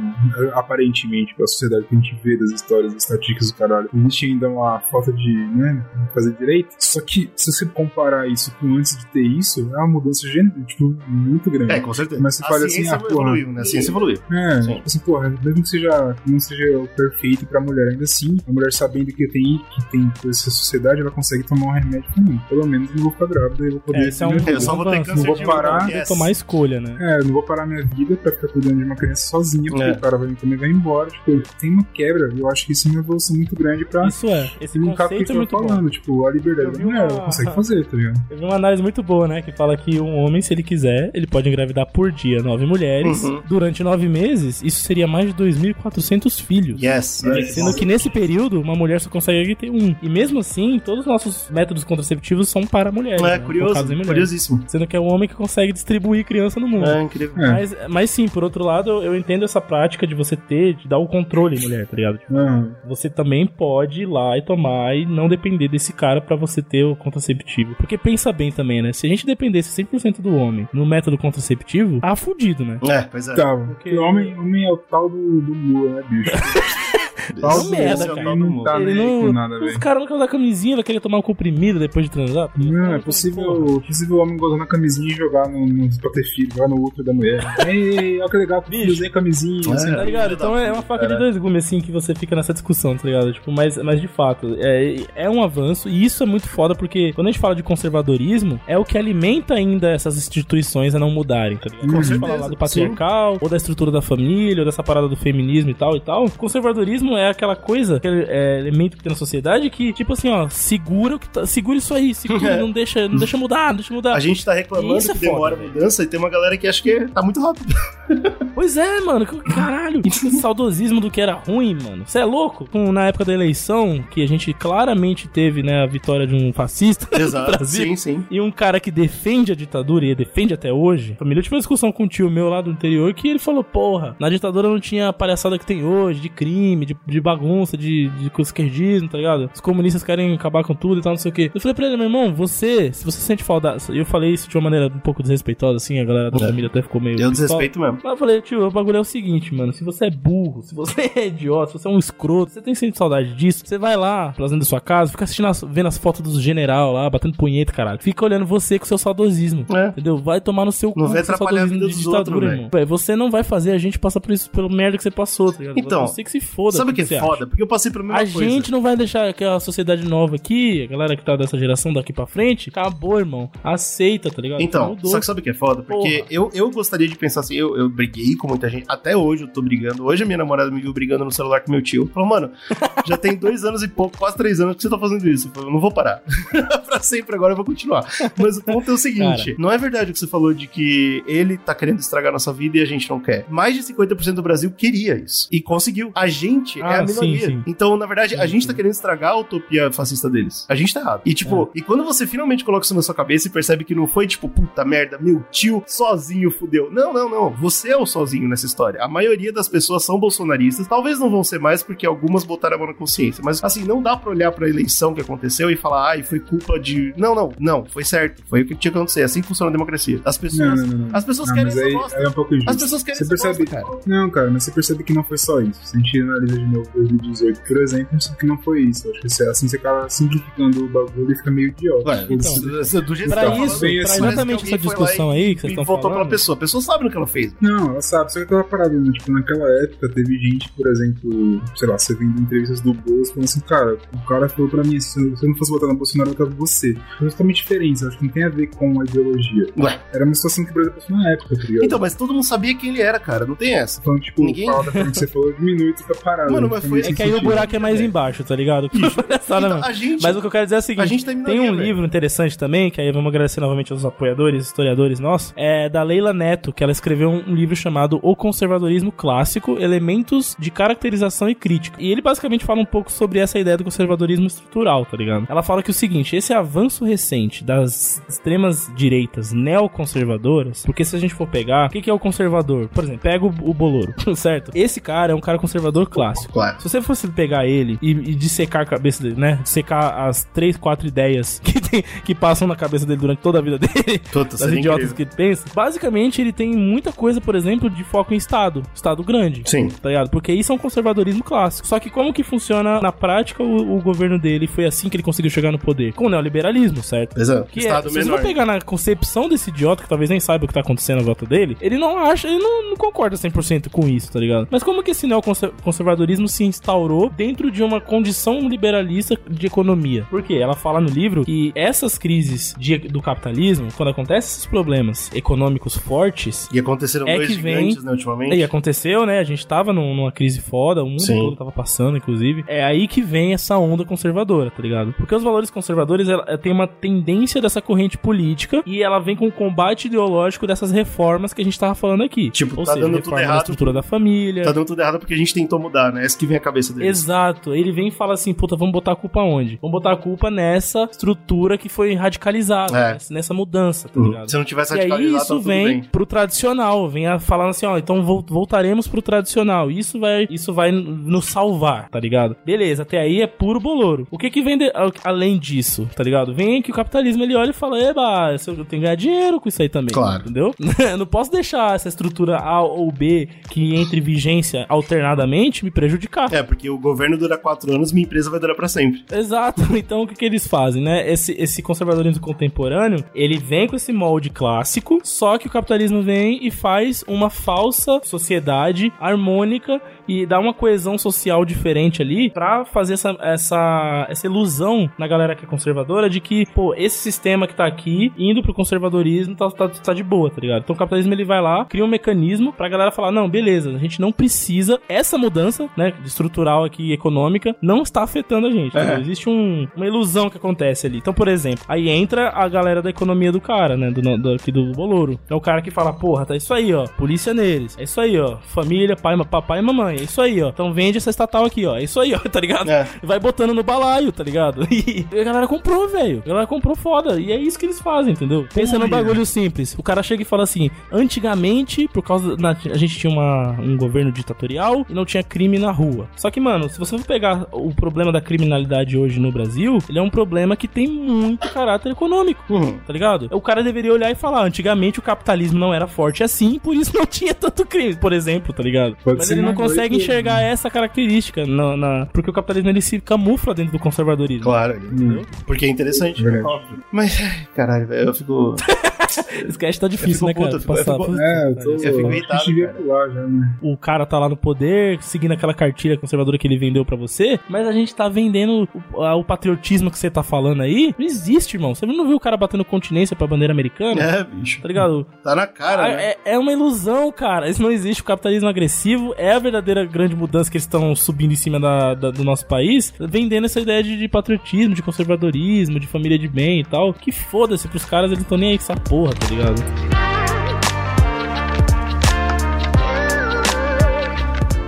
aparentemente, 0.55 1.35
pela 1.35 1.47
sociedade 1.47 1.87
que 1.87 1.95
a 1.95 1.99
gente 1.99 2.17
vê 2.23 2.37
das 2.37 2.51
histórias, 2.53 2.93
das 2.95 3.03
estatísticas 3.03 3.51
do 3.51 3.57
caralho, 3.57 3.89
existe 3.95 4.27
ainda 4.27 4.49
uma 4.49 4.81
falta 4.91 5.13
de, 5.13 5.33
né, 5.55 5.85
fazer 6.15 6.33
direito. 6.37 6.75
Só 6.79 7.01
que, 7.01 7.31
se 7.37 7.53
você 7.53 7.67
comparar 7.67 8.29
isso 8.29 8.53
com 8.61 8.77
antes 8.77 8.97
de 8.97 9.07
ter 9.07 9.23
isso, 9.23 9.61
é 9.75 9.79
uma 9.79 9.89
mudança, 9.89 10.27
tipo, 10.67 10.97
muito 11.09 11.51
grande. 11.51 11.73
É, 11.73 11.81
com 11.81 11.93
certeza. 11.95 12.21
Mas 12.21 12.37
você 12.37 12.45
a 12.45 12.49
fala 12.49 12.59
assim, 12.67 12.69
ciência 12.71 12.95
ah, 12.97 12.99
porra. 12.99 13.13
evoluiu, 13.13 13.53
né? 13.53 13.61
A 13.61 13.65
ciência 13.65 13.91
evoluiu. 13.91 14.19
É, 14.33 14.63
Sim. 14.63 14.75
tipo 14.75 14.87
assim, 14.87 14.99
porra, 15.01 15.29
mesmo 15.31 15.63
que 15.63 15.69
seja, 15.69 16.17
não 16.27 16.41
seja 16.41 16.79
o 16.79 16.89
perfeito 16.89 17.47
pra 17.47 17.61
mulher, 17.61 17.89
ainda 17.89 18.05
assim, 18.05 18.37
a 18.49 18.53
mulher 18.53 18.73
sabendo 18.73 19.07
que 19.13 19.27
tem, 19.29 19.61
que 19.71 19.91
tem 19.91 20.13
essa 20.29 20.51
sociedade, 20.51 21.01
ela 21.01 21.11
consegue 21.11 21.45
tomar 21.45 21.67
um 21.67 21.71
remédio 21.73 22.11
mim. 22.23 22.41
Pelo 22.49 22.67
menos 22.67 22.90
eu 22.91 22.97
não 22.97 23.03
vou 23.05 23.13
ficar 23.13 23.27
grávida, 23.27 23.65
eu 23.65 23.71
vou 23.73 23.81
poder. 23.81 23.99
É, 23.99 24.09
esse 24.09 24.23
é 24.23 24.27
um, 24.27 24.37
Eu 24.47 24.61
só 24.61 24.75
vou 24.77 24.85
ter 24.91 25.05
câncer 25.05 25.27
vou 25.27 25.37
de 25.37 25.45
parar, 25.45 25.73
mama, 25.73 25.87
vou 25.89 25.97
yes. 25.99 26.09
tomar 26.09 26.31
escolha, 26.31 26.81
né? 26.81 26.97
É, 27.01 27.21
eu 27.21 27.25
não 27.25 27.33
vou 27.33 27.43
parar 27.43 27.67
minha 27.67 27.85
vida 27.85 28.17
pra 28.17 28.33
ficar 28.33 28.49
cuidando 28.49 28.77
de 28.79 28.85
uma 28.85 28.97
criança 28.97 29.29
sozinha, 29.29 29.71
porque 29.71 29.83
É. 29.85 29.93
o 29.93 29.99
cara 30.01 30.17
vai, 30.19 30.29
também 30.35 30.59
vai 30.59 30.69
embora. 30.69 31.11
Tipo, 31.11 31.43
tem 31.61 31.71
uma 31.71 31.85
quebra, 31.85 32.31
e 32.35 32.41
eu 32.41 32.49
acho 32.51 32.67
que 32.67 32.73
isso 32.73 32.89
é 32.89 32.91
uma 32.93 33.01
evolução 33.01 33.37
muito 33.37 33.55
grande 33.55 33.85
pra 33.85 34.07
Isso 34.09 34.27
é. 34.29 34.51
Esse 34.61 34.79
linkar 34.79 35.09
com 35.09 35.15
o 35.15 35.19
que 35.19 35.23
a 35.23 35.25
conceito 35.25 35.25
é 35.25 35.27
gente 35.27 35.37
muito 35.37 35.51
tava 35.51 35.63
bom. 35.63 35.69
falando. 35.69 35.91
Tipo, 35.91 36.27
a 36.27 36.31
liberdade 36.33 36.69
Eu 36.69 36.73
da 36.73 36.85
mulher, 36.85 37.03
uma- 37.05 37.13
ela 37.13 37.21
consegue 37.23 37.51
fazer, 37.53 37.87
tá 37.87 37.97
ligado? 37.97 38.21
Eu 38.31 38.39
vi 38.39 38.45
uma 38.45 38.55
análise 38.57 38.83
muito 38.83 39.03
boa, 39.03 39.27
né? 39.29 39.43
Que 39.43 39.53
fala 39.53 39.77
que 39.77 40.01
um 40.01 40.17
homem, 40.19 40.41
se 40.43 40.53
ele 40.55 40.63
quiser, 40.63 41.11
ele 41.15 41.27
pode 41.27 41.49
engravidar 41.49 41.87
por 41.93 42.11
dia 42.13 42.43
nove 42.43 42.65
mulheres. 42.67 43.23
Uhum. 43.23 43.41
Durante 43.49 43.83
nove 43.83 44.09
meses, 44.09 44.63
isso 44.63 44.81
seria 44.83 45.07
mais 45.07 45.27
de 45.27 45.35
2.400 45.35 46.41
filhos. 46.41 46.83
Yes. 46.83 47.25
É, 47.25 47.39
yes. 47.39 47.55
Sendo 47.55 47.75
que 47.75 47.85
nesse 47.85 48.09
período, 48.11 48.61
uma 48.61 48.75
mulher 48.75 49.01
só 49.01 49.11
consegue 49.11 49.55
ter 49.55 49.71
um. 49.71 49.95
E 50.03 50.09
mesmo 50.09 50.39
assim, 50.41 50.81
todos 50.85 51.01
os 51.01 51.07
nossos 51.07 51.51
métodos 51.51 51.85
contraceptivos 51.85 52.49
são 52.49 52.63
para 52.63 52.80
mulheres. 52.91 53.21
É 53.23 53.25
né? 53.25 53.39
curioso, 53.39 53.85
mulheres. 53.85 54.07
curiosíssimo. 54.07 54.65
Sendo 54.67 54.87
que 54.87 54.97
é 54.97 55.01
o 55.01 55.05
homem 55.05 55.29
que 55.29 55.35
consegue 55.35 55.73
distribuir 55.73 56.25
criança 56.25 56.59
no 56.61 56.67
mundo. 56.69 56.89
É 56.89 57.03
incrível. 57.03 57.43
É. 57.45 57.53
Mas, 57.53 57.77
mas 57.89 58.11
sim, 58.11 58.27
por 58.29 58.43
outro 58.45 58.65
lado, 58.65 58.91
eu, 59.03 59.15
entendo 59.17 59.45
essa 59.45 59.61
prática 59.61 60.07
de 60.07 60.15
você 60.15 60.37
ter, 60.37 60.75
de 60.75 60.89
dar 60.89 60.99
o 60.99 61.07
controle 61.07 61.57
em 61.57 61.61
mulher, 61.61 61.87
tá 61.87 61.97
ligado? 61.97 62.19
Tipo, 62.19 62.37
Ah, 62.39 62.65
você 62.87 63.11
também 63.11 63.47
pode 63.47 64.03
ir 64.03 64.07
lá 64.07 64.39
e 64.39 64.43
tomar 64.43 64.95
e 64.97 65.05
não 65.05 65.29
depender 65.29 65.69
desse 65.69 65.93
cara 65.93 66.21
pra 66.21 66.37
você 66.37 66.63
ter 66.63 66.85
o 66.85 66.97
contraceptivo. 66.97 67.75
Porque 67.75 67.99
pensa 67.99 68.33
bem 68.33 68.51
também, 68.51 68.81
né? 68.83 68.93
Se 68.93 69.07
a 69.07 69.11
gente 69.11 69.27
dependesse 69.27 69.71
100% 69.83 70.21
do 70.21 70.35
homem 70.35 70.69
no 70.73 70.87
método 70.87 71.19
contraceptivo, 71.19 71.99
ah, 72.03 72.15
fudido, 72.17 72.65
né? 72.65 72.79
É, 72.89 73.03
pois 73.03 73.29
é. 73.29 73.35
Tava. 73.35 73.65
Porque- 73.67 73.91
Porque 73.91 73.99
homem, 73.99 74.39
homem 74.39 74.65
é 74.67 74.73
o 74.73 74.77
tal 74.77 75.09
do, 75.09 75.41
do 75.41 75.53
Lula, 75.53 75.97
né, 75.97 76.03
bicho? 76.09 76.31
Uma 77.39 77.59
do 77.63 77.71
merda, 77.71 78.07
cara. 78.09 78.37
não 78.37 78.63
tá 78.63 78.81
Ele 78.81 78.95
não- 78.95 79.33
nada, 79.33 79.63
Os 79.63 79.77
caras 79.77 80.09
não 80.09 80.17
usar 80.17 80.29
camisinha, 80.29 80.77
vai 80.77 80.85
querer 80.85 81.01
tomar 81.01 81.19
um 81.19 81.23
comprimido 81.23 81.79
depois 81.79 82.05
de 82.05 82.11
transar? 82.11 82.51
Não, 82.57 82.95
é 82.95 82.99
possível, 82.99 83.83
possível 83.87 84.17
o 84.17 84.21
homem 84.21 84.37
gozar 84.37 84.59
na 84.59 84.67
camisinha 84.67 85.13
e 85.13 85.17
jogar 85.17 85.49
no, 85.49 85.67
no 85.67 85.89
pra 86.01 86.11
ter 86.11 86.25
filho, 86.25 86.49
jogar 86.53 86.69
no 86.69 86.85
útero 86.85 87.05
da 87.05 87.13
mulher. 87.13 87.41
Ei, 87.67 88.21
olha 88.21 88.31
que 88.31 88.37
legal, 88.37 88.65
Bicho. 88.69 88.93
usei 88.93 89.11
camisinha. 89.11 89.61
É. 89.69 89.73
assim. 89.75 89.95
Tá 89.95 90.05
ligado? 90.05 90.35
Então 90.35 90.57
é 90.57 90.73
uma 90.73 90.83
faca 90.83 91.07
de 91.07 91.17
dois 91.17 91.37
gumes, 91.37 91.65
assim, 91.67 91.81
que 91.81 91.93
você 91.93 92.15
fica 92.15 92.35
nessa 92.37 92.53
discussão, 92.53 92.97
tá 92.97 93.07
ligado? 93.07 93.33
Tipo, 93.33 93.51
mas, 93.53 93.77
mas 93.79 94.01
de 94.01 94.09
fato, 94.09 94.57
é, 94.59 94.97
é 95.15 95.31
um 95.31 95.43
avanço, 95.43 95.89
e 95.89 96.05
isso 96.05 96.23
é 96.23 96.27
muito 96.27 96.49
foda, 96.49 96.75
porque 96.75 97.13
quando 97.13 97.29
a 97.29 97.31
gente 97.31 97.41
fala 97.41 97.55
de 97.55 97.63
conservadorismo, 97.63 98.61
é 98.67 98.79
o 98.79 98.85
que 98.85 98.97
alimenta 98.99 99.55
ainda 99.55 99.91
essas 99.91 100.17
instituições 100.17 100.95
a 100.95 100.99
não 100.99 101.11
mudarem, 101.11 101.57
tá 101.57 101.69
ligado? 101.71 101.87
Quando 101.87 101.99
a 101.99 102.03
gente 102.03 102.19
fala 102.21 102.37
lá 102.37 102.49
do 102.49 102.57
patriarcal, 102.57 103.39
ou 103.41 103.49
da 103.49 103.57
estrutura 103.57 103.91
da 103.91 104.03
família, 104.03 104.61
ou 104.61 104.65
dessa 104.65 104.83
parada 104.83 105.09
do 105.09 105.17
feminismo 105.17 105.71
e 105.71 105.75
tal 105.75 105.97
e 105.97 106.01
tal, 106.01 106.29
conservadorismo 106.31 107.17
é 107.17 107.20
aquela 107.29 107.55
coisa, 107.55 107.97
aquele 107.97 108.25
é, 108.29 108.59
elemento 108.61 108.97
que 108.97 109.03
tem 109.03 109.11
na 109.11 109.17
sociedade 109.19 109.69
que, 109.71 109.93
tipo 109.93 110.13
assim, 110.15 110.31
ó, 110.31 110.49
segura 110.49 111.17
o 111.17 111.19
que 111.19 111.29
tá, 111.29 111.45
segura 111.47 111.77
isso 111.79 111.93
aí, 111.95 112.15
segura, 112.15 112.57
não 112.59 112.71
deixa, 112.71 113.07
não 113.09 113.17
deixa 113.19 113.37
mudar, 113.37 113.69
não 113.69 113.77
deixa 113.77 113.93
mudar. 113.93 114.15
A 114.15 114.21
gente 114.21 114.45
tá 114.45 114.55
reclamando 114.55 114.97
Isso 114.99 115.11
é 115.11 115.15
que 115.15 115.21
foda, 115.21 115.33
demora 115.33 115.55
a 115.55 115.59
velho. 115.59 115.73
mudança 115.73 116.03
e 116.03 116.07
tem 116.07 116.19
uma 116.19 116.31
galera 116.31 116.57
que 116.57 116.67
acha 116.67 116.83
que 116.83 117.07
tá 117.09 117.23
muito 117.23 117.41
rápido. 117.41 117.75
Pois 118.53 118.77
é, 118.77 119.01
mano. 119.01 119.25
que- 119.25 119.39
Caralho. 119.55 120.03
Esse 120.05 120.31
saudosismo 120.33 121.01
do 121.01 121.11
que 121.11 121.21
era 121.21 121.33
ruim, 121.33 121.75
mano. 121.81 122.03
Você 122.05 122.19
é 122.19 122.25
louco? 122.25 122.67
Com- 122.71 122.91
Na 122.93 123.07
época 123.07 123.25
da 123.25 123.33
eleição, 123.33 124.05
que 124.11 124.23
a 124.23 124.27
gente 124.29 124.53
claramente 124.53 125.29
teve, 125.29 125.63
né, 125.63 125.83
a 125.83 125.87
vitória 125.87 126.27
de 126.27 126.35
um 126.35 126.53
fascista 126.53 127.07
no 127.17 127.31
Brasil. 127.47 127.87
Sim, 127.87 127.97
sim. 127.97 128.25
E 128.31 128.41
um 128.41 128.51
cara 128.51 128.81
que 128.81 128.91
defende 128.91 129.53
a 129.53 129.55
ditadura 129.55 130.05
e 130.05 130.15
defende 130.15 130.53
até 130.53 130.73
hoje. 130.73 131.15
Família, 131.19 131.39
eu 131.39 131.43
tive 131.45 131.55
uma 131.55 131.61
discussão 131.61 131.93
com 131.93 132.03
um 132.05 132.09
tio 132.09 132.29
meu 132.29 132.49
lá 132.49 132.61
do 132.61 132.71
interior 132.71 133.15
que 133.15 133.29
ele 133.29 133.39
falou: 133.39 133.63
porra, 133.65 134.17
na 134.19 134.29
ditadura 134.29 134.69
não 134.69 134.81
tinha 134.81 135.09
a 135.09 135.13
palhaçada 135.13 135.57
que 135.59 135.65
tem 135.65 135.85
hoje, 135.85 136.21
de 136.21 136.29
crime, 136.29 136.85
de, 136.85 136.97
de 137.07 137.21
bagunça, 137.21 137.77
de, 137.77 138.09
de 138.09 138.31
esquerdismo, 138.41 139.09
tá 139.09 139.19
ligado? 139.19 139.51
Os 139.55 139.61
comunistas 139.61 140.03
querem 140.05 140.35
acabar 140.35 140.63
com 140.65 140.75
tudo 140.75 141.01
e 141.01 141.03
tal, 141.03 141.13
não 141.13 141.19
sei 141.19 141.31
o 141.31 141.35
quê. 141.35 141.51
Eu 141.55 141.61
falei 141.61 141.75
pra 141.75 141.87
ele, 141.87 141.97
meu 141.97 142.07
irmão, 142.07 142.33
você, 142.35 142.93
se 142.93 143.05
você 143.05 143.21
sente 143.21 143.43
falta. 143.43 143.77
Eu 143.91 144.05
falei 144.07 144.33
isso 144.33 144.49
de 144.49 144.57
uma 144.57 144.65
maneira 144.65 144.87
um 144.87 144.99
pouco 145.01 145.23
desrespeitosa, 145.23 145.77
assim, 145.77 145.99
a 145.99 146.05
galera 146.05 146.31
da 146.31 146.39
família 146.39 146.67
até 146.69 146.83
ficou 146.83 147.01
meio. 147.01 147.17
Deu 147.17 147.31
desrespeito 147.31 147.81
mesmo. 147.81 147.99
Mas 148.03 148.13
eu 148.13 148.17
falei, 148.17 148.41
tio, 148.41 148.67
o 148.67 148.71
bagulho 148.71 148.97
é 148.97 149.01
o 149.01 149.05
seguinte, 149.05 149.55
mano. 149.55 149.73
Se 149.73 149.83
você 149.85 150.07
é 150.07 150.11
burro, 150.11 150.63
se 150.63 150.75
você 150.75 151.11
é 151.17 151.27
idiota, 151.27 151.73
se 151.73 151.79
você 151.79 151.89
é 151.89 151.91
um 151.91 151.99
escroto, 151.99 152.53
você 152.53 152.63
tem 152.63 152.75
sentido 152.75 152.97
saudade 152.99 153.35
disso, 153.35 153.63
você 153.65 153.79
vai 153.79 153.97
lá, 153.97 154.33
pra 154.33 154.45
dentro 154.47 154.61
da 154.61 154.65
sua 154.65 154.81
casa, 154.81 155.11
fica 155.11 155.25
assistindo, 155.25 155.47
as- 155.49 155.65
vendo 155.69 155.87
as 155.87 155.99
fotos 155.99 156.21
dos 156.21 156.41
general 156.43 156.93
lá, 156.93 157.09
batendo 157.11 157.37
punheta, 157.37 157.73
caralho. 157.73 157.99
Fica 158.01 158.25
olhando 158.25 158.47
você 158.47 158.79
com 158.79 158.85
seu 158.87 158.99
saudosismo. 158.99 159.65
É. 159.75 159.89
Entendeu? 159.89 160.17
Vai 160.19 160.41
tomar 160.41 160.65
no 160.65 160.73
seu 160.73 160.93
Não 160.97 161.07
cu 161.07 161.13
vai 161.13 161.21
com 161.21 161.27
seu 161.27 161.35
atrapalhar 161.35 161.63
a 161.63 161.67
vida 161.67 161.87
de 161.89 161.95
dos 161.95 162.07
outros, 162.07 162.43
irmão. 162.43 162.69
Véi, 162.73 162.85
Você 162.85 163.17
não 163.17 163.31
vai 163.31 163.43
fazer 163.43 163.73
a 163.73 163.79
gente 163.79 163.99
passar 163.99 164.21
por 164.21 164.33
isso, 164.33 164.51
pelo 164.51 164.69
merda 164.71 164.97
que 164.97 165.03
você 165.03 165.11
passou, 165.11 165.53
tá 165.53 165.59
ligado? 165.61 165.79
Então, 165.79 166.07
você 166.07 166.23
que 166.25 166.31
se 166.31 166.41
foda. 166.41 166.77
Sabe 166.77 166.90
o 166.91 166.95
que 166.95 167.03
é 167.03 167.21
foda? 167.21 167.35
acha? 167.35 167.47
Porque 167.47 167.63
eu 167.63 167.67
passei 167.67 167.91
pela 167.91 168.05
mesma 168.05 168.21
A 168.21 168.27
coisa. 168.27 168.51
gente 168.51 168.71
não 168.71 168.83
vai 168.83 168.97
deixar 168.97 169.29
aquela 169.29 169.59
sociedade 169.61 170.07
nova 170.07 170.37
aqui, 170.37 170.83
a 170.85 170.87
galera 170.87 171.17
que 171.17 171.25
tá 171.25 171.37
dessa 171.37 171.59
geração 171.59 171.93
daqui 171.93 172.13
pra 172.13 172.27
frente, 172.27 172.69
acabou, 172.71 173.19
irmão. 173.19 173.51
Aceita, 173.63 174.31
tá 174.31 174.41
ligado? 174.43 174.61
Então, 174.61 174.91
Mudou. 174.91 175.11
só 175.11 175.21
que 175.21 175.27
sabe 175.27 175.41
o 175.41 175.43
que 175.43 175.51
é 175.51 175.55
foda? 175.55 175.83
Porque 175.83 176.19
Porra. 176.19 176.27
eu, 176.31 176.51
eu 176.55 176.71
gostaria 176.71 177.09
de 177.09 177.17
pensar 177.17 177.41
assim, 177.41 177.55
eu, 177.55 177.77
eu 177.77 177.89
briguei 177.89 178.35
com 178.37 178.49
muita 178.49 178.69
gente, 178.69 178.85
até 178.89 179.17
hoje 179.17 179.45
eu 179.45 179.49
tô 179.49 179.63
brigando. 179.63 180.05
Hoje 180.05 180.23
a 180.23 180.27
minha 180.27 180.39
namorada 180.39 180.71
me 180.71 180.81
viu 180.81 180.93
brigando 180.93 181.25
no 181.25 181.31
celular 181.33 181.61
com 181.61 181.71
meu 181.71 181.83
tio. 181.83 182.11
Falou, 182.13 182.29
mano, 182.29 182.51
já 183.07 183.17
tem 183.17 183.37
dois 183.37 183.65
anos 183.65 183.83
e 183.83 183.89
pouco, 183.89 184.19
quase 184.19 184.37
três 184.37 184.61
anos 184.61 184.77
que 184.77 184.83
você 184.83 184.91
tá 184.91 184.99
fazendo 184.99 185.29
isso. 185.29 185.49
Eu 185.49 185.53
falei, 185.53 185.69
eu 185.69 185.73
não 185.73 185.81
vou 185.81 185.93
parar. 185.93 186.23
pra 186.87 187.01
sempre 187.01 187.35
agora 187.35 187.53
eu 187.53 187.57
vou 187.57 187.65
continuar. 187.65 188.05
Mas 188.39 188.57
o 188.57 188.63
ponto 188.65 188.91
é 188.91 188.95
o 188.95 188.99
seguinte: 188.99 189.45
Cara. 189.47 189.57
não 189.59 189.71
é 189.71 189.79
verdade 189.79 190.11
o 190.11 190.15
que 190.15 190.19
você 190.19 190.27
falou 190.27 190.53
de 190.53 190.67
que 190.67 191.23
ele 191.27 191.57
tá 191.59 191.75
querendo 191.75 191.99
estragar 191.99 192.33
nossa 192.33 192.53
vida 192.53 192.79
e 192.79 192.83
a 192.83 192.85
gente 192.85 193.09
não 193.09 193.21
quer. 193.21 193.47
Mais 193.49 193.75
de 193.75 193.83
50% 193.93 194.33
do 194.33 194.43
Brasil 194.43 194.71
queria 194.71 195.15
isso. 195.17 195.49
E 195.51 195.61
conseguiu. 195.61 196.11
A 196.15 196.27
gente 196.27 196.80
é 196.81 196.85
Ah, 196.85 197.01
a 197.01 197.07
minoria. 197.07 197.41
sim, 197.41 197.47
sim. 197.47 197.63
Então, 197.67 197.97
na 197.97 198.07
verdade, 198.07 198.35
a 198.37 198.43
Sim, 198.43 198.49
gente 198.49 198.63
sim. 198.63 198.69
tá 198.69 198.75
querendo 198.75 198.93
estragar 198.93 199.33
a 199.33 199.39
utopia 199.39 199.91
fascista 199.93 200.29
deles. 200.31 200.67
A 200.69 200.75
gente 200.75 200.93
tá 200.95 201.01
errado. 201.01 201.23
E 201.25 201.35
tipo, 201.35 201.71
e 201.75 201.81
quando 201.83 202.05
você 202.05 202.27
finalmente 202.27 202.65
coloca 202.65 202.85
isso 202.85 202.95
na 202.95 203.03
sua 203.03 203.15
cabeça 203.15 203.49
e 203.49 203.51
percebe 203.51 203.85
que 203.85 203.95
não 203.95 204.07
foi 204.07 204.27
tipo, 204.27 204.49
puta 204.49 204.85
merda, 204.85 205.19
meu 205.21 205.43
tio 205.51 205.83
sozinho 205.87 206.51
fudeu. 206.51 206.91
Não, 206.91 207.13
não, 207.13 207.29
não. 207.29 207.55
nasceu 207.61 208.05
sozinho 208.07 208.49
nessa 208.49 208.67
história. 208.67 209.03
A 209.03 209.09
maioria 209.09 209.53
das 209.53 209.69
pessoas 209.69 210.05
são 210.05 210.19
bolsonaristas. 210.19 210.87
Talvez 210.87 211.19
não 211.19 211.31
vão 211.31 211.43
ser 211.45 211.59
mais 211.59 211.83
porque 211.83 212.07
algumas 212.07 212.45
botaram 212.45 212.77
a 212.77 212.79
mão 212.79 212.87
na 212.89 212.95
consciência. 212.95 213.43
Mas, 213.45 213.63
assim, 213.63 213.85
não 213.85 214.03
dá 214.03 214.17
pra 214.17 214.31
olhar 214.31 214.53
pra 214.53 214.69
eleição 214.69 215.15
que 215.15 215.21
aconteceu 215.21 215.71
e 215.71 215.77
falar, 215.77 216.11
ai, 216.11 216.23
foi 216.23 216.41
culpa 216.41 216.79
de. 216.79 217.15
Não, 217.17 217.35
não, 217.35 217.53
não. 217.59 217.85
Foi 217.87 218.05
certo. 218.05 218.43
Foi 218.49 218.63
o 218.63 218.67
que 218.67 218.75
tinha 218.75 218.93
que 218.93 218.99
acontecer. 218.99 219.21
É 219.21 219.25
assim 219.25 219.41
que 219.41 219.49
funciona 219.49 219.71
a 219.71 219.73
democracia. 219.73 220.21
As 220.25 220.37
pessoas. 220.39 220.81
não, 220.81 220.87
não. 220.87 220.99
não. 220.99 221.09
As 221.13 221.25
pessoas 221.25 221.49
Não, 221.49 221.55
querem 221.55 221.69
essa 221.73 221.81
aí, 221.83 221.93
bosta. 221.93 222.19
é 222.19 222.29
um 222.29 222.33
pouco 222.33 222.55
injusto. 222.55 222.71
As 222.71 222.77
pessoas 222.77 223.03
querem 223.03 223.19
Você 223.19 223.25
essa 223.25 223.29
percebe 223.45 223.65
bosta, 223.71 223.83
cara. 223.83 224.01
Não, 224.07 224.31
cara, 224.31 224.51
mas 224.51 224.65
você 224.65 224.71
percebe 224.71 225.05
que 225.05 225.13
não 225.13 225.25
foi 225.25 225.39
só 225.39 225.61
isso. 225.61 225.81
Se 225.85 225.97
a 225.97 226.01
gente 226.01 226.21
analisa 226.21 226.59
de 226.59 226.65
novo 226.71 226.89
2018, 226.95 227.61
por 227.67 227.83
exemplo, 227.83 228.21
sabe 228.21 228.39
que 228.39 228.47
não 228.47 228.59
foi 228.59 228.83
isso. 228.83 229.11
Acho 229.11 229.21
que 229.21 229.29
você- 229.29 229.49
assim 229.49 229.69
você 229.69 229.77
acaba 229.77 230.09
simplificando 230.09 230.85
o 230.85 230.89
bagulho 230.89 231.33
e 231.33 231.37
fica 231.37 231.51
meio 231.51 231.69
idiota. 231.69 232.09
Ué, 232.11 232.27
então, 232.31 232.55
do 233.03 233.15
jeito 233.15 233.31
Pra 233.31 233.43
que 233.43 233.47
tá 233.59 233.65
isso, 233.65 233.79
falando, 233.79 233.79
pra 233.81 234.03
assim. 234.05 234.27
exatamente 234.27 234.65
essa 234.67 234.79
discussão 234.79 235.31
aí 235.31 235.55
que 235.55 235.61
vocês 235.61 235.71
estão 235.73 235.85
voltou 235.85 236.11
falando. 236.11 236.23
pra 236.27 236.31
pessoa. 236.31 236.57
A 236.57 236.59
pessoa 236.59 236.83
sabe 236.83 237.05
no 237.05 237.11
que 237.11 237.17
ela 237.17 237.27
fez. 237.27 237.55
Não, 237.61 237.91
ela 237.91 238.03
sabe, 238.03 238.33
só 238.33 238.39
que 238.39 238.45
aquela 238.45 238.65
parada, 238.65 238.91
né? 238.99 239.11
Tipo, 239.13 239.33
naquela 239.33 239.69
época 239.83 240.09
teve 240.11 240.39
gente, 240.39 240.71
por 240.73 240.87
exemplo, 240.89 241.63
sei 241.77 241.89
lá, 241.89 241.99
você 241.99 242.15
vendo 242.15 242.41
entrevistas 242.41 242.81
do 242.81 242.93
Bolsonaro 242.95 243.25
falando 243.31 243.45
assim, 243.45 243.61
cara, 243.61 243.99
o 244.15 244.27
cara 244.27 244.49
falou 244.49 244.71
pra 244.71 244.83
mim, 244.85 244.99
se 245.01 245.21
eu 245.21 245.37
se 245.37 245.45
eu 245.45 245.51
não 245.51 245.57
fosse 245.57 245.71
votar 245.71 245.89
no 245.89 245.95
Bolsonaro, 245.97 246.31
eu 246.31 246.35
votava 246.35 246.51
em 246.53 246.57
você. 246.59 246.97
É 247.21 247.25
totalmente 247.27 247.57
diferente, 247.57 248.03
eu 248.03 248.09
acho 248.09 248.19
que 248.19 248.25
não 248.25 248.33
tem 248.33 248.45
a 248.45 248.49
ver 248.49 248.67
com 248.69 249.01
a 249.01 249.05
ideologia. 249.05 249.67
Ué. 249.79 250.01
Era 250.13 250.25
uma 250.25 250.35
situação 250.35 250.65
que 250.65 250.71
o 250.71 250.75
Brasil 250.75 250.93
passou 250.93 251.17
na 251.17 251.31
época, 251.33 251.57
tá 251.57 251.63
ligado? 251.63 251.85
Então, 251.85 251.99
mas 251.99 252.15
todo 252.15 252.33
mundo 252.33 252.45
sabia 252.45 252.75
quem 252.77 252.91
ele 252.91 253.01
era, 253.03 253.19
cara. 253.19 253.47
Não 253.47 253.55
tem 253.55 253.75
essa. 253.75 254.01
Falando, 254.03 254.21
tipo, 254.21 254.45
Ninguém- 254.45 254.67
fala 254.67 254.85
da 254.85 254.93
forma 254.93 255.11
que 255.11 255.19
você 255.19 255.27
falou, 255.27 255.53
diminui 255.53 255.91
e 255.91 255.97
fica 255.97 256.15
parado. 256.15 256.53
Mano, 256.53 256.60
Fica 256.69 256.81
mas 256.81 256.89
foi- 256.89 257.01
É 257.01 257.15
que 257.15 257.23
aí 257.23 257.35
o 257.35 257.41
buraco 257.41 257.75
é 257.75 257.79
mais 257.79 258.01
embaixo, 258.01 258.45
tá 258.45 258.55
ligado? 258.55 258.89
Palhaçada, 258.91 259.35
Então, 259.37 259.61
mano. 259.79 259.85
a 259.85 259.93
gente. 259.93 260.23
Mas 260.23 260.37
o 260.37 260.41
que 260.41 260.47
eu 260.47 260.51
quero 260.51 260.65
dizer 260.67 260.77
é 260.77 260.79
o 260.79 260.81
a 260.81 260.83
seguinte: 260.83 261.09
gente 261.09 261.25
tem 261.25 261.61
um 261.61 261.75
livro 261.75 262.05
interessante 262.05 262.57
também, 262.59 262.91
que 262.91 263.01
aí 263.01 263.11
vamos 263.13 263.29
agradecer 263.29 263.61
novamente 263.61 263.93
aos 263.93 264.05
apoiadores, 264.05 264.67
historiadores 264.67 265.19
nossos, 265.21 265.53
é 265.57 265.89
da 265.89 266.03
Leila 266.03 266.33
Neto, 266.33 266.73
que 266.73 266.83
ela 266.83 266.93
escreveu 266.93 267.31
um 267.31 267.55
livro 267.55 267.75
chamado 267.77 268.19
O 268.23 268.35
Conservadorismo 268.37 269.13
Clássico: 269.13 269.79
Elementos 269.79 270.57
de 270.59 270.71
Caracterização 270.71 271.49
e 271.49 271.55
Crítica. 271.55 271.97
E 272.01 272.11
ele 272.11 272.21
basicamente 272.23 272.65
fala 272.65 272.81
um 272.81 272.85
pouco 272.87 273.11
sobre 273.11 273.39
essa 273.39 273.59
ideia 273.59 273.77
do 273.77 273.85
conservadorismo 273.85 274.47
estrutural, 274.47 275.05
tá 275.07 275.17
ligado? 275.17 275.47
Ela 275.49 275.63
fala 275.63 275.83
que 275.83 275.91
o 275.91 275.95
seguinte: 275.95 276.35
esse 276.37 276.53
avanço 276.53 277.05
recente 277.05 277.65
das 277.65 278.23
extremas 278.29 278.91
direitas 278.97 279.53
neoconservadoras, 279.53 280.83
porque 280.85 281.05
se 281.05 281.15
a 281.17 281.19
gente 281.19 281.35
for 281.35 281.47
pegar, 281.47 281.89
o 281.89 281.91
que, 281.91 282.03
que 282.03 282.11
é 282.11 282.13
o 282.13 282.19
conservador? 282.19 282.89
Por 282.89 283.05
exemplo, 283.05 283.21
pega 283.23 283.45
o, 283.45 283.49
o 283.63 283.75
Boloro, 283.75 284.13
certo? 284.35 284.71
Esse 284.75 285.01
cara 285.01 285.33
é 285.33 285.35
um 285.35 285.41
cara 285.41 285.59
conservador 285.59 286.09
clássico. 286.09 286.50
Claro. 286.53 286.77
Se 286.81 286.89
você 286.89 287.01
fosse 287.01 287.29
pegar 287.29 287.67
ele 287.67 287.99
e, 288.03 288.11
e 288.11 288.35
dissecar 288.35 288.83
a 288.83 288.87
cabeça 288.87 289.23
dele, 289.23 289.35
né? 289.39 289.59
Dissecar 289.63 290.27
as 290.29 290.45
três, 290.45 290.77
quatro 290.77 291.07
ideias 291.07 291.61
que, 291.65 291.81
tem- 291.81 292.05
que 292.25 292.35
passam 292.35 292.67
na 292.69 292.77
cabeça 292.77 293.07
dele 293.07 293.21
durante 293.21 293.39
toda 293.41 293.59
a 293.59 293.63
vida 293.63 293.79
dele, 293.79 294.19
Puta, 294.33 294.57
das 294.57 294.61
idiotas 294.73 295.11
incrível. 295.11 295.15
que 295.15 295.23
ele 295.23 295.31
pensa, 295.37 295.65
basicamente 295.75 296.41
ele 296.41 296.53
tem 296.53 296.75
muita 296.75 297.13
coisa, 297.13 297.41
por 297.41 297.55
exemplo, 297.55 297.89
de 297.91 298.05
foco 298.05 298.35
em 298.35 298.37
Estado. 298.37 298.83
Estado 298.95 299.23
grande. 299.23 299.63
Sim. 299.67 299.89
Tá 299.89 300.09
ligado? 300.09 300.31
Porque 300.31 300.53
isso 300.53 300.73
é 300.73 300.75
um 300.75 300.79
conservadorismo 300.79 301.43
clássico. 301.43 301.87
Só 301.87 301.99
que 301.99 302.11
como 302.11 302.33
que 302.33 302.43
funciona 302.43 303.01
na 303.01 303.13
prática 303.13 303.63
o, 303.63 303.97
o 303.97 304.01
governo 304.01 304.39
dele? 304.39 304.67
Foi 304.67 304.85
assim 304.87 305.09
que 305.09 305.17
ele 305.17 305.23
conseguiu 305.23 305.51
chegar 305.51 305.71
no 305.73 305.79
poder? 305.79 306.13
Com 306.13 306.27
o 306.27 306.29
neoliberalismo, 306.29 307.03
certo? 307.03 307.39
Exato. 307.41 307.69
Que 307.71 307.81
é, 307.81 307.83
Estado 307.85 308.09
se 308.09 308.15
você 308.15 308.25
menor. 308.25 308.39
for 308.39 308.47
pegar 308.47 308.67
na 308.67 308.81
concepção 308.81 309.49
desse 309.49 309.71
idiota, 309.71 310.03
que 310.03 310.09
talvez 310.09 310.31
nem 310.31 310.41
saiba 310.41 310.65
o 310.65 310.69
que 310.69 310.75
tá 310.75 310.81
acontecendo 310.81 311.19
na 311.19 311.25
volta 311.25 311.45
dele, 311.47 311.77
ele 311.81 311.99
não 311.99 312.19
acha, 312.19 312.49
ele 312.49 312.59
não, 312.59 312.91
não 312.91 312.97
concorda 312.97 313.37
100% 313.37 313.89
com 313.91 314.09
isso, 314.09 314.31
tá 314.33 314.39
ligado? 314.41 314.69
Mas 314.71 314.83
como 314.83 315.03
que 315.03 315.11
esse 315.11 315.27
neoconservadorismo 315.27 316.40
se 316.49 316.65
instaurou 316.65 317.31
dentro 317.31 317.71
de 317.71 317.83
uma 317.83 318.01
condição 318.01 318.69
liberalista 318.69 319.39
de 319.49 319.67
economia? 319.67 320.27
Por 320.31 320.43
quê? 320.43 320.55
Ela 320.55 320.75
fala 320.75 321.01
no 321.01 321.09
livro 321.09 321.45
que 321.45 321.73
essas 321.75 322.17
crises 322.19 322.75
de- 322.79 322.99
do 322.99 323.21
capitalismo, 323.23 323.89
quando 323.97 324.09
acontecem 324.11 324.39
esses 324.51 324.67
problemas 324.67 325.31
econômicos 325.35 325.97
fortes, 325.97 326.69
E 326.73 326.79
aconteceram 326.79 327.27
É 327.29 327.37
dois 327.37 327.49
que 327.49 327.55
vem- 327.61 327.77
gigantes, 327.91 328.05
né, 328.05 328.13
ultimamente. 328.13 328.57
e 328.57 328.63
aconteceu, 328.65 329.25
né? 329.27 329.39
A 329.39 329.45
gente 329.45 329.67
tava 329.67 329.93
num- 329.93 330.15
numa 330.15 330.33
crise 330.33 330.61
foda, 330.61 331.03
o 331.03 331.09
mundo 331.09 331.23
Sim. 331.23 331.39
todo 331.39 331.57
tava 331.57 331.73
passando, 331.73 332.17
inclusive. 332.17 332.65
É 332.67 332.83
aí 332.85 333.07
que 333.09 333.23
vem 333.23 333.53
essa 333.55 333.77
onda 333.79 334.05
conservadora, 334.05 334.71
tá 334.71 334.83
ligado? 334.83 335.13
Porque 335.15 335.35
os 335.35 335.43
valores 335.43 335.71
conservadores 335.71 336.29
ela, 336.29 336.59
tem 336.59 336.73
uma 336.73 336.87
tendência 336.87 337.61
dessa 337.61 337.81
corrente 337.81 338.17
política 338.19 338.83
e 338.87 339.03
ela 339.03 339.19
vem 339.19 339.37
com 339.37 339.47
o 339.47 339.53
combate 339.53 340.07
ideológico 340.07 340.67
dessas 340.67 340.91
reformas 340.91 341.53
que 341.53 341.61
a 341.61 341.65
gente 341.65 341.79
tava 341.79 341.95
falando 341.95 342.23
aqui. 342.23 342.51
Tipo, 342.51 342.79
Ou 342.81 342.85
tá 342.85 342.95
seja, 342.95 343.07
dando 343.07 343.21
tudo 343.23 343.39
errado. 343.39 343.59
estrutura 343.59 343.93
da 343.93 344.03
família. 344.03 344.65
Tá 344.65 344.73
dando 344.73 344.87
tudo 344.87 345.01
errado 345.01 345.19
porque 345.19 345.35
a 345.35 345.37
gente 345.37 345.53
tentou 345.55 345.79
mudar, 345.79 346.13
né? 346.13 346.25
Que 346.37 346.47
vem 346.47 346.57
a 346.57 346.61
cabeça 346.61 346.93
deles. 346.93 347.09
Exato. 347.09 347.75
Ele 347.75 347.93
vem 347.93 348.09
e 348.09 348.11
fala 348.11 348.35
assim, 348.35 348.53
puta, 348.55 348.77
vamos 348.77 348.93
botar 348.93 349.13
a 349.13 349.17
culpa 349.17 349.41
onde? 349.43 349.79
Vamos 349.81 349.93
botar 349.93 350.13
a 350.13 350.17
culpa 350.17 350.51
nessa 350.51 351.09
estrutura 351.11 351.77
que 351.79 351.89
foi 351.89 352.15
radicalizada, 352.15 352.97
É. 352.99 353.19
nessa- 353.31 353.51
mudança, 353.55 354.09
tá 354.09 354.19
Uhum. 354.19 354.27
ligado? 354.29 354.51
Se 354.51 354.57
não 354.57 354.65
tivesse 354.65 354.95
E 354.95 355.01
aí 355.01 355.09
radicalizado, 355.09 355.43
isso 355.45 355.61
vem 355.61 355.87
bem. 355.87 356.03
pro 356.05 356.25
tradicional, 356.25 357.09
vem 357.09 357.27
a, 357.27 357.39
falando 357.39 357.71
assim, 357.71 357.85
ó, 357.85 357.99
então 357.99 358.23
vol- 358.23 358.45
voltaremos 358.49 359.07
pro 359.09 359.21
tradicional. 359.21 359.91
Isso 359.91 360.19
vai, 360.21 360.47
isso 360.49 360.73
vai 360.73 360.93
nos 360.93 361.47
salvar, 361.47 362.09
tá 362.09 362.19
ligado? 362.21 362.57
Beleza, 362.65 363.03
até 363.03 363.19
aí 363.21 363.43
é 363.43 363.47
puro 363.47 363.81
boloro. 363.81 364.27
O 364.31 364.39
que 364.39 364.49
que 364.51 364.63
vem 364.63 364.79
de- 364.79 364.93
além 365.25 365.59
disso, 365.59 366.09
tá 366.15 366.23
ligado? 366.23 366.55
Vem 366.55 366.81
que 366.81 366.91
o 366.91 366.95
capitalismo 366.95 367.43
ele 367.43 367.55
olha 367.57 367.71
e 367.71 367.75
fala, 367.75 367.99
eba, 368.01 368.53
eu 368.55 368.59
tenho 368.75 368.87
que 368.87 368.99
ganhar 369.01 369.15
dinheiro 369.17 369.61
com 369.61 369.69
isso 369.69 369.83
aí 369.83 369.89
também, 369.89 370.15
Claro. 370.15 370.43
entendeu? 370.45 370.73
Eu 370.79 370.79
não 371.19 371.27
posso 371.27 371.51
deixar 371.51 371.95
essa 371.97 372.09
estrutura 372.09 372.57
A 372.59 372.81
ou 372.83 373.11
B 373.11 373.49
que 373.69 373.95
entre 373.97 374.21
vigência 374.21 374.87
alternadamente 374.89 375.85
me 375.85 375.91
prejudicar. 375.91 376.10
É, 376.55 376.63
porque 376.63 376.89
o 376.91 376.99
governo 376.99 377.37
dura 377.37 377.57
quatro 377.57 377.93
anos, 377.93 378.13
minha 378.13 378.25
empresa 378.25 378.51
vai 378.51 378.61
durar 378.61 378.77
pra 378.77 378.89
sempre. 378.89 379.25
Exato. 379.33 379.83
Então 380.01 380.23
o 380.23 380.27
que, 380.27 380.35
que 380.35 380.45
eles 380.45 380.67
fazem, 380.67 381.03
né? 381.03 381.31
Esse, 381.31 381.53
esse 381.53 381.83
conservadorismo 381.83 382.41
contemporâneo, 382.41 383.23
ele 383.35 383.59
vem 383.59 383.87
com 383.87 383.95
esse 383.95 384.13
molde 384.13 384.49
clássico, 384.49 385.21
só 385.23 385.59
que 385.59 385.67
o 385.67 385.71
capitalismo 385.71 386.23
vem 386.23 386.67
e 386.67 386.71
faz 386.71 387.23
uma 387.29 387.51
falsa 387.51 388.21
sociedade 388.25 389.13
harmônica 389.21 390.01
e 390.29 390.47
dá 390.47 390.59
uma 390.59 390.73
coesão 390.75 391.17
social 391.19 391.65
diferente 391.65 392.23
ali 392.23 392.51
pra 392.51 392.85
fazer 392.85 393.15
essa, 393.15 393.37
essa, 393.41 394.27
essa 394.29 394.47
ilusão 394.47 395.11
na 395.19 395.27
galera 395.27 395.55
que 395.55 395.65
é 395.65 395.69
conservadora 395.69 396.29
de 396.29 396.41
que, 396.41 396.67
pô, 396.75 396.95
esse 396.95 397.19
sistema 397.19 397.67
que 397.67 397.75
tá 397.75 397.87
aqui, 397.87 398.33
indo 398.39 398.63
pro 398.63 398.75
conservadorismo, 398.75 399.55
tá, 399.55 399.71
tá, 399.71 399.89
tá 399.89 400.15
de 400.15 400.23
boa, 400.23 400.51
tá 400.51 400.61
ligado? 400.61 400.83
Então 400.83 400.95
o 400.95 400.99
capitalismo 400.99 401.33
ele 401.35 401.45
vai 401.45 401.61
lá, 401.61 401.85
cria 401.85 402.05
um 402.05 402.09
mecanismo 402.09 402.73
pra 402.73 402.89
galera 402.89 403.11
falar, 403.11 403.31
não, 403.33 403.49
beleza, 403.49 403.91
a 403.91 403.99
gente 403.99 404.21
não 404.21 404.33
precisa, 404.33 405.01
essa 405.09 405.37
mudança, 405.39 405.89
né, 405.97 406.13
estrutural 406.25 406.85
aqui, 406.85 407.13
econômica, 407.13 407.75
não 407.83 408.03
está 408.03 408.23
afetando 408.23 408.67
a 408.67 408.71
gente. 408.71 408.97
entendeu? 408.97 409.21
Existe 409.21 409.49
um- 409.49 409.87
uma 409.97 410.07
ilusão 410.07 410.49
que 410.51 410.57
acontece 410.57 411.07
ali. 411.07 411.19
Então, 411.19 411.33
por 411.35 411.49
exemplo, 411.49 411.85
aí 411.89 412.09
entra 412.09 412.51
a 412.51 412.69
galera 412.69 413.03
da 413.03 413.11
economia 413.11 413.53
do 413.53 413.61
cara, 413.61 413.97
né, 413.97 414.11
do, 414.11 414.21
do, 414.39 414.55
aqui 414.55 414.71
do 414.73 414.93
Boloro. 414.93 415.39
É 415.49 415.55
o 415.55 415.61
cara 415.61 415.83
que 415.83 415.91
fala, 415.91 416.13
porra, 416.13 416.45
tá 416.47 416.57
isso 416.57 416.73
aí, 416.75 416.93
ó, 416.95 417.05
polícia 417.19 417.53
neles, 417.55 417.97
é 417.99 418.05
isso 418.05 418.21
aí, 418.21 418.39
ó, 418.39 418.57
família, 418.59 419.17
pai, 419.17 419.37
papai 419.45 419.79
e 419.79 419.83
mamãe, 419.83 420.10
é 420.11 420.17
isso 420.17 420.41
aí, 420.41 420.63
ó. 420.63 420.69
Então 420.69 420.93
vende 420.93 421.19
essa 421.19 421.31
estatal 421.31 421.65
aqui, 421.65 421.87
ó, 421.87 421.97
é 421.97 422.03
isso 422.03 422.19
aí, 422.21 422.35
ó, 422.35 422.39
tá 422.39 422.61
ligado? 422.61 422.91
É. 422.91 423.07
Vai 423.23 423.39
botando 423.41 423.73
no 423.75 423.83
balaio, 423.83 424.33
tá 424.33 424.43
ligado? 424.45 424.87
E 425.01 425.27
a 425.41 425.45
galera 425.45 425.67
comprou, 425.67 426.09
velho. 426.09 426.43
A 426.45 426.49
galera 426.49 426.67
comprou 426.67 426.95
foda. 426.97 427.41
E 427.41 427.51
é 427.53 427.57
isso 427.57 427.79
que 427.79 427.87
eles 427.87 428.01
fazem, 428.01 428.33
entendeu? 428.33 428.67
Pensa 428.75 428.99
num 428.99 429.09
bagulho 429.09 429.45
simples. 429.47 429.95
O 429.99 430.03
cara 430.03 430.23
chega 430.23 430.43
e 430.43 430.45
fala 430.45 430.63
assim: 430.65 430.91
antigamente, 431.13 432.09
por 432.09 432.23
causa. 432.23 432.57
da- 432.57 432.71
a 432.91 432.97
gente 432.97 433.17
tinha 433.19 433.33
uma, 433.33 433.71
um 433.81 433.97
governo 433.97 434.31
ditatorial 434.33 435.07
e 435.09 435.15
não 435.15 435.25
tinha 435.25 435.43
crime 435.43 435.79
na 435.79 435.91
rua. 435.91 436.29
Só 436.37 436.51
que, 436.51 436.61
mano, 436.61 436.89
se 436.89 436.99
você 436.99 437.17
for 437.17 437.27
pegar 437.27 437.67
o 437.73 437.95
problema 437.95 438.33
da 438.33 438.41
criminalidade 438.41 439.17
hoje 439.17 439.39
no 439.41 439.51
Brasil, 439.53 439.99
ele 440.09 440.19
é 440.19 440.23
um 440.23 440.31
problema 440.31 440.77
que 440.77 440.89
tem 440.89 441.07
muito 441.09 441.69
caráter 441.71 442.11
econômico. 442.13 442.63
Uhum. 442.69 442.99
Tá 443.07 443.13
ligado? 443.13 443.49
O 443.53 443.61
cara 443.61 443.83
deveria 443.83 444.13
olhar 444.13 444.31
e 444.31 444.35
falar: 444.35 444.65
antigamente 444.65 445.19
o 445.19 445.23
capitalismo 445.23 445.79
não 445.79 445.95
era 445.95 446.07
forte 446.07 446.43
assim, 446.43 446.79
por 446.79 446.95
isso 446.95 447.13
não 447.15 447.27
tinha 447.27 447.55
tanto 447.55 447.87
crime, 447.87 448.17
por 448.17 448.33
exemplo, 448.33 448.73
tá 448.73 448.83
ligado? 448.83 449.17
Pode 449.25 449.39
Mas 449.39 449.51
ele 449.51 449.63
não 449.63 449.71
uma 449.71 449.75
consegue 450.09 450.17
enxergar 450.17 450.63
essa 450.63 450.91
característica, 450.91 451.67
na, 451.67 451.97
na- 451.97 452.27
porque 452.33 452.51
o 452.51 452.53
capitalismo 452.53 452.89
ele 452.91 453.01
se 453.01 453.21
camufla 453.21 453.75
dentro 453.75 453.93
do 453.93 453.99
conservadorismo. 453.99 454.65
Claro, 454.65 454.97
entendeu? 454.97 455.43
Porque 455.67 455.85
é 455.87 455.89
interessante, 455.89 456.43
Verdade. 456.43 456.65
óbvio. 456.65 457.03
Mas, 457.13 457.39
caralho, 457.75 458.07
velho, 458.07 458.29
eu 458.29 458.35
fico. 458.35 458.75
Esse 459.31 459.79
cast 459.79 460.01
tá 460.01 460.09
difícil, 460.09 460.45
né, 460.49 460.55
cara? 460.55 460.67
puto, 460.79 460.93
eu 460.93 461.05
fico- 461.05 461.41
É, 461.41 461.69
eu 461.71 461.77
tô. 461.77 461.91
Eu 461.93 461.99
fico 462.01 462.33
irritado, 462.33 462.65
cara. 462.65 463.31
já, 463.33 463.41
né? 463.47 463.77
O 463.81 463.97
cara 463.97 464.27
tá 464.27 464.39
lá 464.41 464.49
no 464.49 464.57
poder, 464.57 465.23
seguindo 465.23 465.53
aquela 465.53 465.73
cartilha 465.73 466.17
conservadora 466.17 466.59
que 466.59 466.67
ele 466.67 466.77
vendeu 466.77 467.05
pra 467.05 467.17
você, 467.17 467.61
mas 467.69 467.87
a 467.87 467.93
gente 467.93 468.13
tá 468.13 468.29
vendendo 468.29 468.89
o, 469.15 469.23
a- 469.23 469.37
o 469.37 469.45
patriotismo 469.45 470.11
que 470.11 470.19
você 470.19 470.29
tá 470.31 470.43
falando 470.43 470.83
aí. 470.83 471.15
Não 471.17 471.25
existe, 471.25 471.75
irmão. 471.77 471.95
Você 471.95 472.05
não 472.07 472.27
viu 472.27 472.37
o 472.37 472.41
cara 472.41 472.57
batendo 472.57 472.85
continência 472.85 473.37
pra 473.37 473.47
bandeira 473.47 473.73
americana? 473.73 474.21
É, 474.21 474.43
bicho. 474.45 474.83
Tá 474.83 474.89
ligado? 474.89 475.25
Tá 475.45 475.55
na 475.55 475.67
cara, 475.67 476.03
Ah, 476.07 476.09
né? 476.17 476.25
É, 476.45 476.55
é 476.55 476.59
uma 476.59 476.73
ilusão, 476.73 477.31
cara. 477.31 477.69
Isso 477.69 477.81
não 477.83 477.93
existe. 477.93 478.23
O 478.23 478.25
capitalismo 478.25 478.69
agressivo 478.69 479.33
é 479.39 479.53
a 479.53 479.59
verdadeira 479.61 479.90
grande 480.07 480.35
mudança 480.37 480.71
que 480.71 480.77
eles 480.77 480.85
estão 480.85 481.15
subindo 481.15 481.53
em 481.53 481.57
cima 481.57 481.79
da- 481.81 482.15
da- 482.15 482.31
do 482.31 482.45
nosso 482.45 482.67
país, 482.67 483.13
vendendo 483.21 483.65
essa 483.67 483.81
ideia 483.81 484.03
de, 484.03 484.17
de 484.17 484.29
patriotismo, 484.29 484.95
de 484.95 485.03
conservadorismo, 485.03 485.99
de 486.01 486.07
família 486.07 486.39
de 486.39 486.49
bem 486.49 486.81
e 486.81 486.85
tal. 486.85 487.13
Que 487.15 487.33
foda-se 487.33 487.87
pros 487.89 488.05
caras, 488.05 488.31
eles 488.31 488.43
estão 488.43 488.57
nem 488.59 488.71
aí 488.73 488.79
com 488.79 488.85
essa 488.85 488.97
porra, 488.97 489.33
tá 489.35 489.47
ligado? 489.49 489.83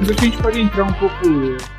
Mas 0.00 0.11
acho 0.11 0.18
que 0.18 0.24
a 0.26 0.28
gente 0.30 0.42
pode 0.42 0.61
entrar 0.61 0.84
um 0.84 0.92
pouco 0.94 1.16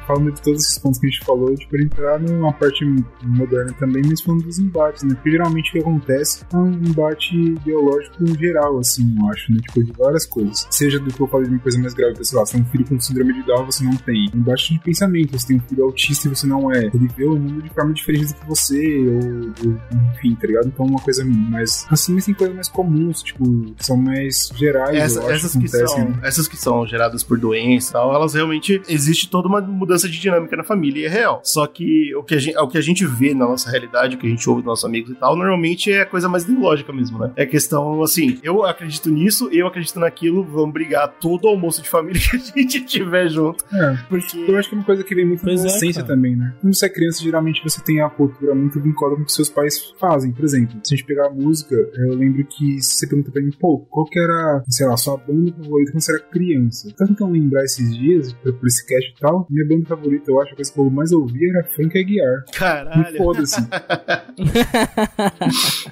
falando 0.06 0.32
de 0.32 0.42
todos 0.42 0.62
esses 0.62 0.78
pontos 0.78 1.00
que 1.00 1.08
a 1.08 1.10
gente 1.10 1.26
falou, 1.26 1.54
tipo, 1.56 1.78
entrar 1.78 2.20
numa 2.20 2.54
parte 2.54 2.86
moderna 3.24 3.74
também, 3.80 4.02
mas 4.06 4.22
falando 4.22 4.44
dos 4.44 4.60
embates, 4.60 5.04
né? 5.04 5.14
Porque 5.16 5.32
geralmente 5.32 5.70
o 5.70 5.74
que 5.74 5.80
acontece 5.80 6.44
é 6.52 6.58
um 6.58 6.72
embate 6.72 7.36
ideológico 7.36 8.26
geral, 8.40 8.80
assim, 8.80 9.16
eu 9.20 9.30
acho, 9.30 9.52
né? 9.52 9.60
Tipo, 9.62 9.84
de 9.84 9.92
várias 9.94 10.26
coisas. 10.26 10.68
Seja 10.70 11.00
do 11.00 11.14
que 11.14 11.22
eu 11.22 11.28
falei 11.28 11.48
de 11.48 11.54
uma 11.54 11.60
coisa 11.62 11.80
mais 11.80 11.94
grave, 11.94 12.16
que, 12.18 12.26
sei 12.26 12.38
lá, 12.38 12.46
você 12.46 12.54
tem 12.54 12.62
um 12.62 12.66
filho 12.66 12.86
com 12.86 13.00
síndrome 13.00 13.34
de 13.34 13.44
Down, 13.44 13.66
você 13.66 13.84
não 13.84 13.96
tem. 13.98 14.30
Um 14.34 14.40
embate 14.40 14.74
de 14.74 14.80
pensamento, 14.80 15.38
você 15.40 15.48
tem 15.48 15.58
um 15.58 15.62
filho 15.62 15.84
autista 15.86 16.28
e 16.28 16.36
você 16.36 16.48
não 16.48 16.72
é. 16.72 16.86
Ele 16.94 17.08
vê 17.16 17.26
o 17.26 17.36
mundo 17.38 17.62
de 17.62 17.70
forma 17.70 17.94
diferente 17.94 18.28
do 18.28 18.36
que 18.36 18.48
você, 18.48 18.98
ou, 19.08 19.70
ou 19.70 19.78
enfim, 20.16 20.36
tá 20.36 20.48
ligado? 20.48 20.68
Então, 20.68 20.86
uma 20.86 21.00
coisa 21.02 21.24
mais. 21.26 21.86
Assim, 21.90 22.14
mas 22.14 22.26
tem 22.26 22.34
coisas 22.34 22.56
mais 22.56 22.70
comuns, 22.70 23.22
tipo, 23.24 23.44
são 23.80 23.98
mais 23.98 24.50
gerais, 24.56 24.96
Essa- 24.98 25.20
eu 25.20 25.26
acho 25.28 25.34
essas, 25.46 25.56
que 25.56 25.68
são, 25.68 26.00
né? 26.10 26.20
essas 26.24 26.48
que 26.48 26.58
são 26.58 26.86
geradas 26.86 27.24
por 27.24 27.38
doença 27.40 27.90
e 27.90 27.94
tal, 27.94 28.14
elas 28.14 28.34
realmente 28.34 28.82
existe 28.88 29.30
toda 29.30 29.48
uma 29.48 29.62
mudança 29.62 29.93
de 30.02 30.20
dinâmica 30.20 30.56
na 30.56 30.64
família 30.64 31.02
e 31.02 31.06
é 31.06 31.10
real. 31.10 31.42
Só 31.44 31.66
que 31.68 32.14
o 32.16 32.24
que, 32.24 32.36
a 32.36 32.40
gente, 32.40 32.58
o 32.58 32.68
que 32.68 32.78
a 32.78 32.82
gente 32.82 33.06
vê 33.06 33.34
na 33.34 33.46
nossa 33.46 33.70
realidade, 33.70 34.16
o 34.16 34.20
que 34.20 34.28
a 34.28 34.30
gente 34.30 34.48
ouve 34.50 34.62
dos 34.62 34.68
nossos 34.68 34.86
amigos 34.86 35.12
e 35.12 35.16
tal, 35.16 35.36
normalmente 35.36 35.92
é 35.92 36.06
coisa 36.06 36.28
mais 36.28 36.44
ideológica 36.44 36.92
mesmo, 36.92 37.20
né? 37.20 37.32
É 37.36 37.46
questão 37.46 38.02
assim, 38.04 38.40
eu 38.44 38.64
acredito 38.66 39.10
nisso, 39.10 39.50
eu 39.52 39.68
acredito 39.68 40.00
naquilo, 40.00 40.44
vamos 40.44 40.74
brigar 40.74 41.08
todo 41.20 41.48
almoço 41.48 41.82
de 41.82 41.90
família 41.90 42.22
que 42.22 42.36
a 42.36 42.62
gente 42.62 42.86
tiver 42.86 43.30
junto. 43.30 43.64
É. 43.74 43.98
Porque. 44.10 44.38
Eu 44.48 44.58
acho 44.58 44.70
que 44.70 44.76
é 44.76 44.78
uma 44.78 44.86
coisa 44.86 45.04
que 45.04 45.16
vem 45.16 45.26
muito 45.26 45.46
da 45.46 45.54
Pois 45.54 45.98
é, 45.98 46.04
também, 46.04 46.36
né? 46.36 46.56
Quando 46.62 46.74
você 46.74 46.86
é 46.86 46.90
criança, 46.90 47.22
geralmente 47.22 47.62
você 47.64 47.82
tem 47.84 48.02
a 48.02 48.10
cultura 48.10 48.56
muito 48.56 48.80
vinculada 48.80 49.16
com 49.16 49.24
o 49.24 49.26
que 49.26 49.32
seus 49.32 49.50
pais 49.50 49.94
fazem. 50.00 50.32
Por 50.32 50.44
exemplo, 50.44 50.80
se 50.84 50.94
a 50.94 50.98
gente 50.98 51.06
pegar 51.06 51.28
a 51.28 51.30
música, 51.30 51.76
eu 51.76 52.16
lembro 52.16 52.46
que 52.46 52.82
se 52.82 52.96
você 52.96 53.08
pergunta 53.08 53.32
pra 53.32 53.42
mim, 53.42 53.52
pô, 53.60 53.80
qual 53.90 54.06
que 54.06 54.20
era, 54.20 54.64
sei 54.68 54.88
lá, 54.88 54.98
sua 54.98 55.18
banda 55.18 55.54
favorita 55.54 55.92
quando 55.92 56.02
você 56.02 56.14
era 56.14 56.24
criança? 56.24 56.94
Tô 56.98 57.06
tentando 57.06 57.32
lembrar 57.32 57.64
esses 57.64 57.96
dias, 57.96 58.34
por 58.34 58.66
esse 58.66 58.86
cast 58.86 59.12
e 59.12 59.20
tal, 59.20 59.48
minha 59.50 59.68
banda 59.68 59.83
favorita, 59.86 60.32
eu 60.32 60.42
acho, 60.42 60.54
a 60.54 60.56
coisa 60.56 60.72
que 60.74 60.80
eu 60.80 60.90
mais 60.90 61.12
ouvia 61.12 61.50
era 61.50 61.64
Frank 61.66 61.98
Aguiar. 61.98 62.44
Caralho. 62.54 63.18
foda-se. 63.18 63.62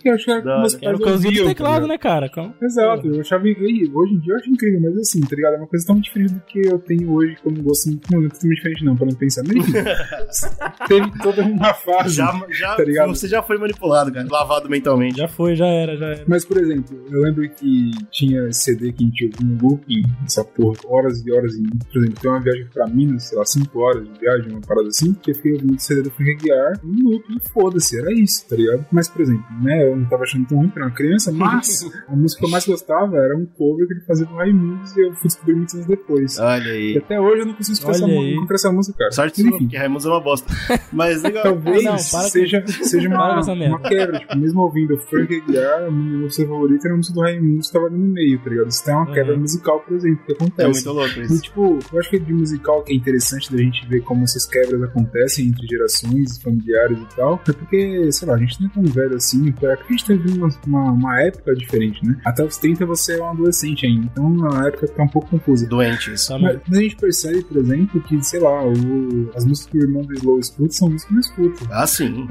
eu 0.05 0.13
acho 0.13 0.25
que 0.25 0.31
era 0.31 0.59
meus 0.59 0.73
hora. 0.75 0.85
Era 0.85 0.97
o 0.97 0.99
pais 0.99 1.25
ouviam, 1.25 1.43
tá 1.45 1.49
teclado, 1.49 1.87
né, 1.87 1.97
cara? 1.97 2.29
Como- 2.29 2.53
Exato, 2.61 3.07
eu 3.07 3.21
achava. 3.21 3.43
Hoje 3.43 4.13
em 4.13 4.19
dia 4.19 4.33
eu 4.33 4.37
acho 4.37 4.49
incrível, 4.49 4.81
mas 4.81 4.97
assim, 4.97 5.21
tá 5.21 5.35
ligado? 5.35 5.53
É 5.55 5.57
uma 5.57 5.67
coisa 5.67 5.85
tão 5.85 5.99
diferente 5.99 6.33
do 6.33 6.39
que 6.41 6.59
eu 6.67 6.79
tenho 6.79 7.11
hoje 7.11 7.35
como 7.43 7.61
gosto. 7.63 7.89
Não, 7.89 8.21
não 8.21 8.25
é 8.25 8.29
totalmente 8.29 8.55
diferente, 8.55 8.85
não, 8.85 8.95
pra 8.95 9.05
não 9.05 9.15
pensar. 9.15 9.43
Mas 9.45 9.55
enfim, 9.57 9.73
teve 10.87 11.11
toda 11.21 11.41
uma 11.43 11.73
fase. 11.73 12.15
Já, 12.15 12.45
já, 12.49 12.75
Tá 12.75 12.83
ligado? 12.83 13.09
você 13.15 13.27
já 13.27 13.41
foi 13.43 13.57
manipulado, 13.57 14.11
cara. 14.11 14.27
Lavado 14.29 14.69
mentalmente. 14.69 15.17
Já 15.17 15.27
foi, 15.27 15.55
já 15.55 15.67
era, 15.67 15.97
já 15.97 16.07
era. 16.07 16.23
Mas, 16.27 16.45
por 16.45 16.57
exemplo, 16.57 16.97
eu 17.09 17.21
lembro 17.21 17.47
que 17.49 17.91
tinha 18.11 18.47
esse 18.47 18.61
CD 18.61 18.91
que 18.91 19.03
a 19.03 19.07
gente 19.07 19.25
ouvia 19.25 19.39
no 19.57 19.69
looping, 19.69 20.03
essa 20.25 20.43
porra, 20.43 20.77
horas 20.85 21.25
e 21.25 21.31
horas. 21.31 21.53
E, 21.55 21.63
por 21.91 21.99
exemplo, 22.01 22.21
tem 22.21 22.31
uma 22.31 22.39
viagem 22.39 22.65
pra 22.73 22.87
Minas, 22.87 23.27
sei 23.29 23.37
lá, 23.37 23.45
5 23.45 23.79
horas 23.81 24.07
de 24.11 24.19
viagem, 24.19 24.51
uma 24.51 24.61
parada 24.61 24.87
assim, 24.87 25.13
que 25.13 25.31
eu 25.31 25.35
fiquei 25.35 25.53
ouvindo 25.53 25.75
esse 25.75 25.85
CD 25.87 26.01
do 26.03 26.11
Frank 26.11 26.31
Aguiar 26.31 26.79
no 26.83 27.09
looping, 27.11 27.37
foda-se, 27.53 27.99
era 27.99 28.11
isso, 28.13 28.47
tá 28.47 28.55
ligado? 28.55 28.85
Mas, 28.91 29.07
por 29.07 29.21
exemplo, 29.21 29.43
né, 29.61 29.87
eu 29.87 29.95
não 29.95 30.05
tava 30.05 30.23
achando 30.23 30.47
tão 30.47 30.57
ruim 30.57 30.69
pra 30.69 30.85
uma 30.85 30.91
criança, 30.91 31.31
mas 31.31 31.89
a 32.07 32.15
música 32.15 32.39
que 32.39 32.45
eu 32.45 32.49
mais 32.51 32.65
gostava 32.65 33.17
era 33.17 33.35
um 33.35 33.45
cover 33.45 33.87
que 33.87 33.93
ele 33.93 34.01
fazia 34.01 34.25
do 34.25 34.33
Raimundos 34.35 34.95
e 34.95 35.01
eu 35.01 35.13
fui 35.13 35.27
descobrir 35.27 35.55
muitos 35.55 35.73
anos 35.75 35.87
depois. 35.87 36.39
Olha 36.39 36.67
E 36.69 36.71
aí. 36.91 36.97
até 36.97 37.19
hoje 37.19 37.41
eu 37.41 37.45
não 37.45 37.53
consigo 37.53 37.73
escutar 37.73 37.91
essa, 37.93 38.07
encontrar 38.09 38.55
essa 38.55 38.71
música, 38.71 38.97
cara. 38.97 39.11
Sorte 39.11 39.41
sua, 39.41 39.51
porque 39.57 39.77
Raimundos 39.77 40.05
é 40.05 40.09
uma 40.09 40.21
bosta. 40.21 40.51
Mas 40.91 41.21
legal. 41.23 41.43
Talvez 41.43 41.83
Não, 41.83 41.97
seja, 41.97 42.63
seja 42.67 43.09
Para 43.09 43.41
uma, 43.41 43.53
uma 43.67 43.79
quebra, 43.81 44.19
tipo, 44.19 44.37
mesmo 44.37 44.61
ouvindo 44.61 44.93
o 44.95 44.97
Frank 44.97 45.33
Aguiar, 45.35 45.83
a 45.85 45.91
minha 45.91 46.19
música 46.19 46.47
favorita 46.47 46.87
era 46.87 46.93
a 46.93 46.97
música 46.97 47.13
do 47.15 47.21
Raimundo 47.21 47.61
que 47.61 47.71
tava 47.71 47.85
ali 47.87 47.97
no 47.97 48.07
meio, 48.07 48.39
tá 48.43 48.49
ligado? 48.49 48.67
Isso 48.69 48.83
tem 48.85 48.93
uma 48.93 49.05
Uhum. 49.07 49.13
quebra 49.13 49.37
musical, 49.37 49.79
por 49.79 49.95
exemplo, 49.95 50.25
que 50.25 50.31
É 50.31 50.35
acontece. 50.35 50.85
muito 50.85 50.91
louco 50.99 51.19
E, 51.19 51.23
isso. 51.23 51.41
tipo, 51.41 51.79
eu 51.93 51.99
acho 51.99 52.09
que 52.09 52.19
de 52.19 52.33
musical 52.33 52.83
que 52.83 52.93
é 52.93 52.95
interessante 52.95 53.51
da 53.51 53.57
gente 53.57 53.70
ver 53.87 54.01
como 54.01 54.23
essas 54.23 54.45
quebras 54.45 54.81
acontecem 54.83 55.47
entre 55.47 55.65
gerações, 55.67 56.37
familiares 56.39 56.97
e 56.99 57.15
tal, 57.15 57.41
é 57.47 57.51
porque, 57.53 58.11
sei 58.11 58.27
lá, 58.27 58.35
a 58.35 58.37
gente 58.37 58.59
não 58.61 58.67
é 58.67 58.71
tão 58.73 58.83
velho 58.83 59.15
assim, 59.15 59.53
é 59.61 59.65
a 59.71 59.77
gente 59.91 60.05
teve 60.05 60.31
uma, 60.37 60.49
uma, 60.67 60.91
uma 60.91 61.21
época 61.21 61.55
diferente, 61.55 62.05
né? 62.05 62.17
Até 62.25 62.43
os 62.43 62.57
30 62.57 62.85
você 62.85 63.19
é 63.19 63.23
um 63.23 63.29
adolescente 63.29 63.85
ainda, 63.85 64.07
então 64.11 64.51
a 64.53 64.67
época 64.67 64.87
tá 64.87 65.03
um 65.03 65.07
pouco 65.07 65.29
confusa. 65.29 65.67
Doente 65.67 66.13
isso. 66.13 66.29
Tá, 66.29 66.39
Mas, 66.39 66.59
mas 66.67 66.77
a 66.77 66.81
gente 66.81 66.95
percebe, 66.95 67.43
por 67.43 67.57
exemplo, 67.57 68.01
que, 68.01 68.21
sei 68.23 68.39
lá, 68.39 68.63
o- 68.65 69.29
as 69.35 69.45
músicas 69.45 69.71
que 69.71 69.77
o 69.77 69.81
irmão 69.81 70.03
do 70.03 70.13
Slow 70.13 70.39
escuta 70.39 70.73
são 70.73 70.89
músicas 70.89 71.27
que 71.27 71.39
eu 71.41 71.43
não 71.45 71.51
escuto. 71.51 71.67
Ah, 71.71 71.87
sim. 71.87 72.27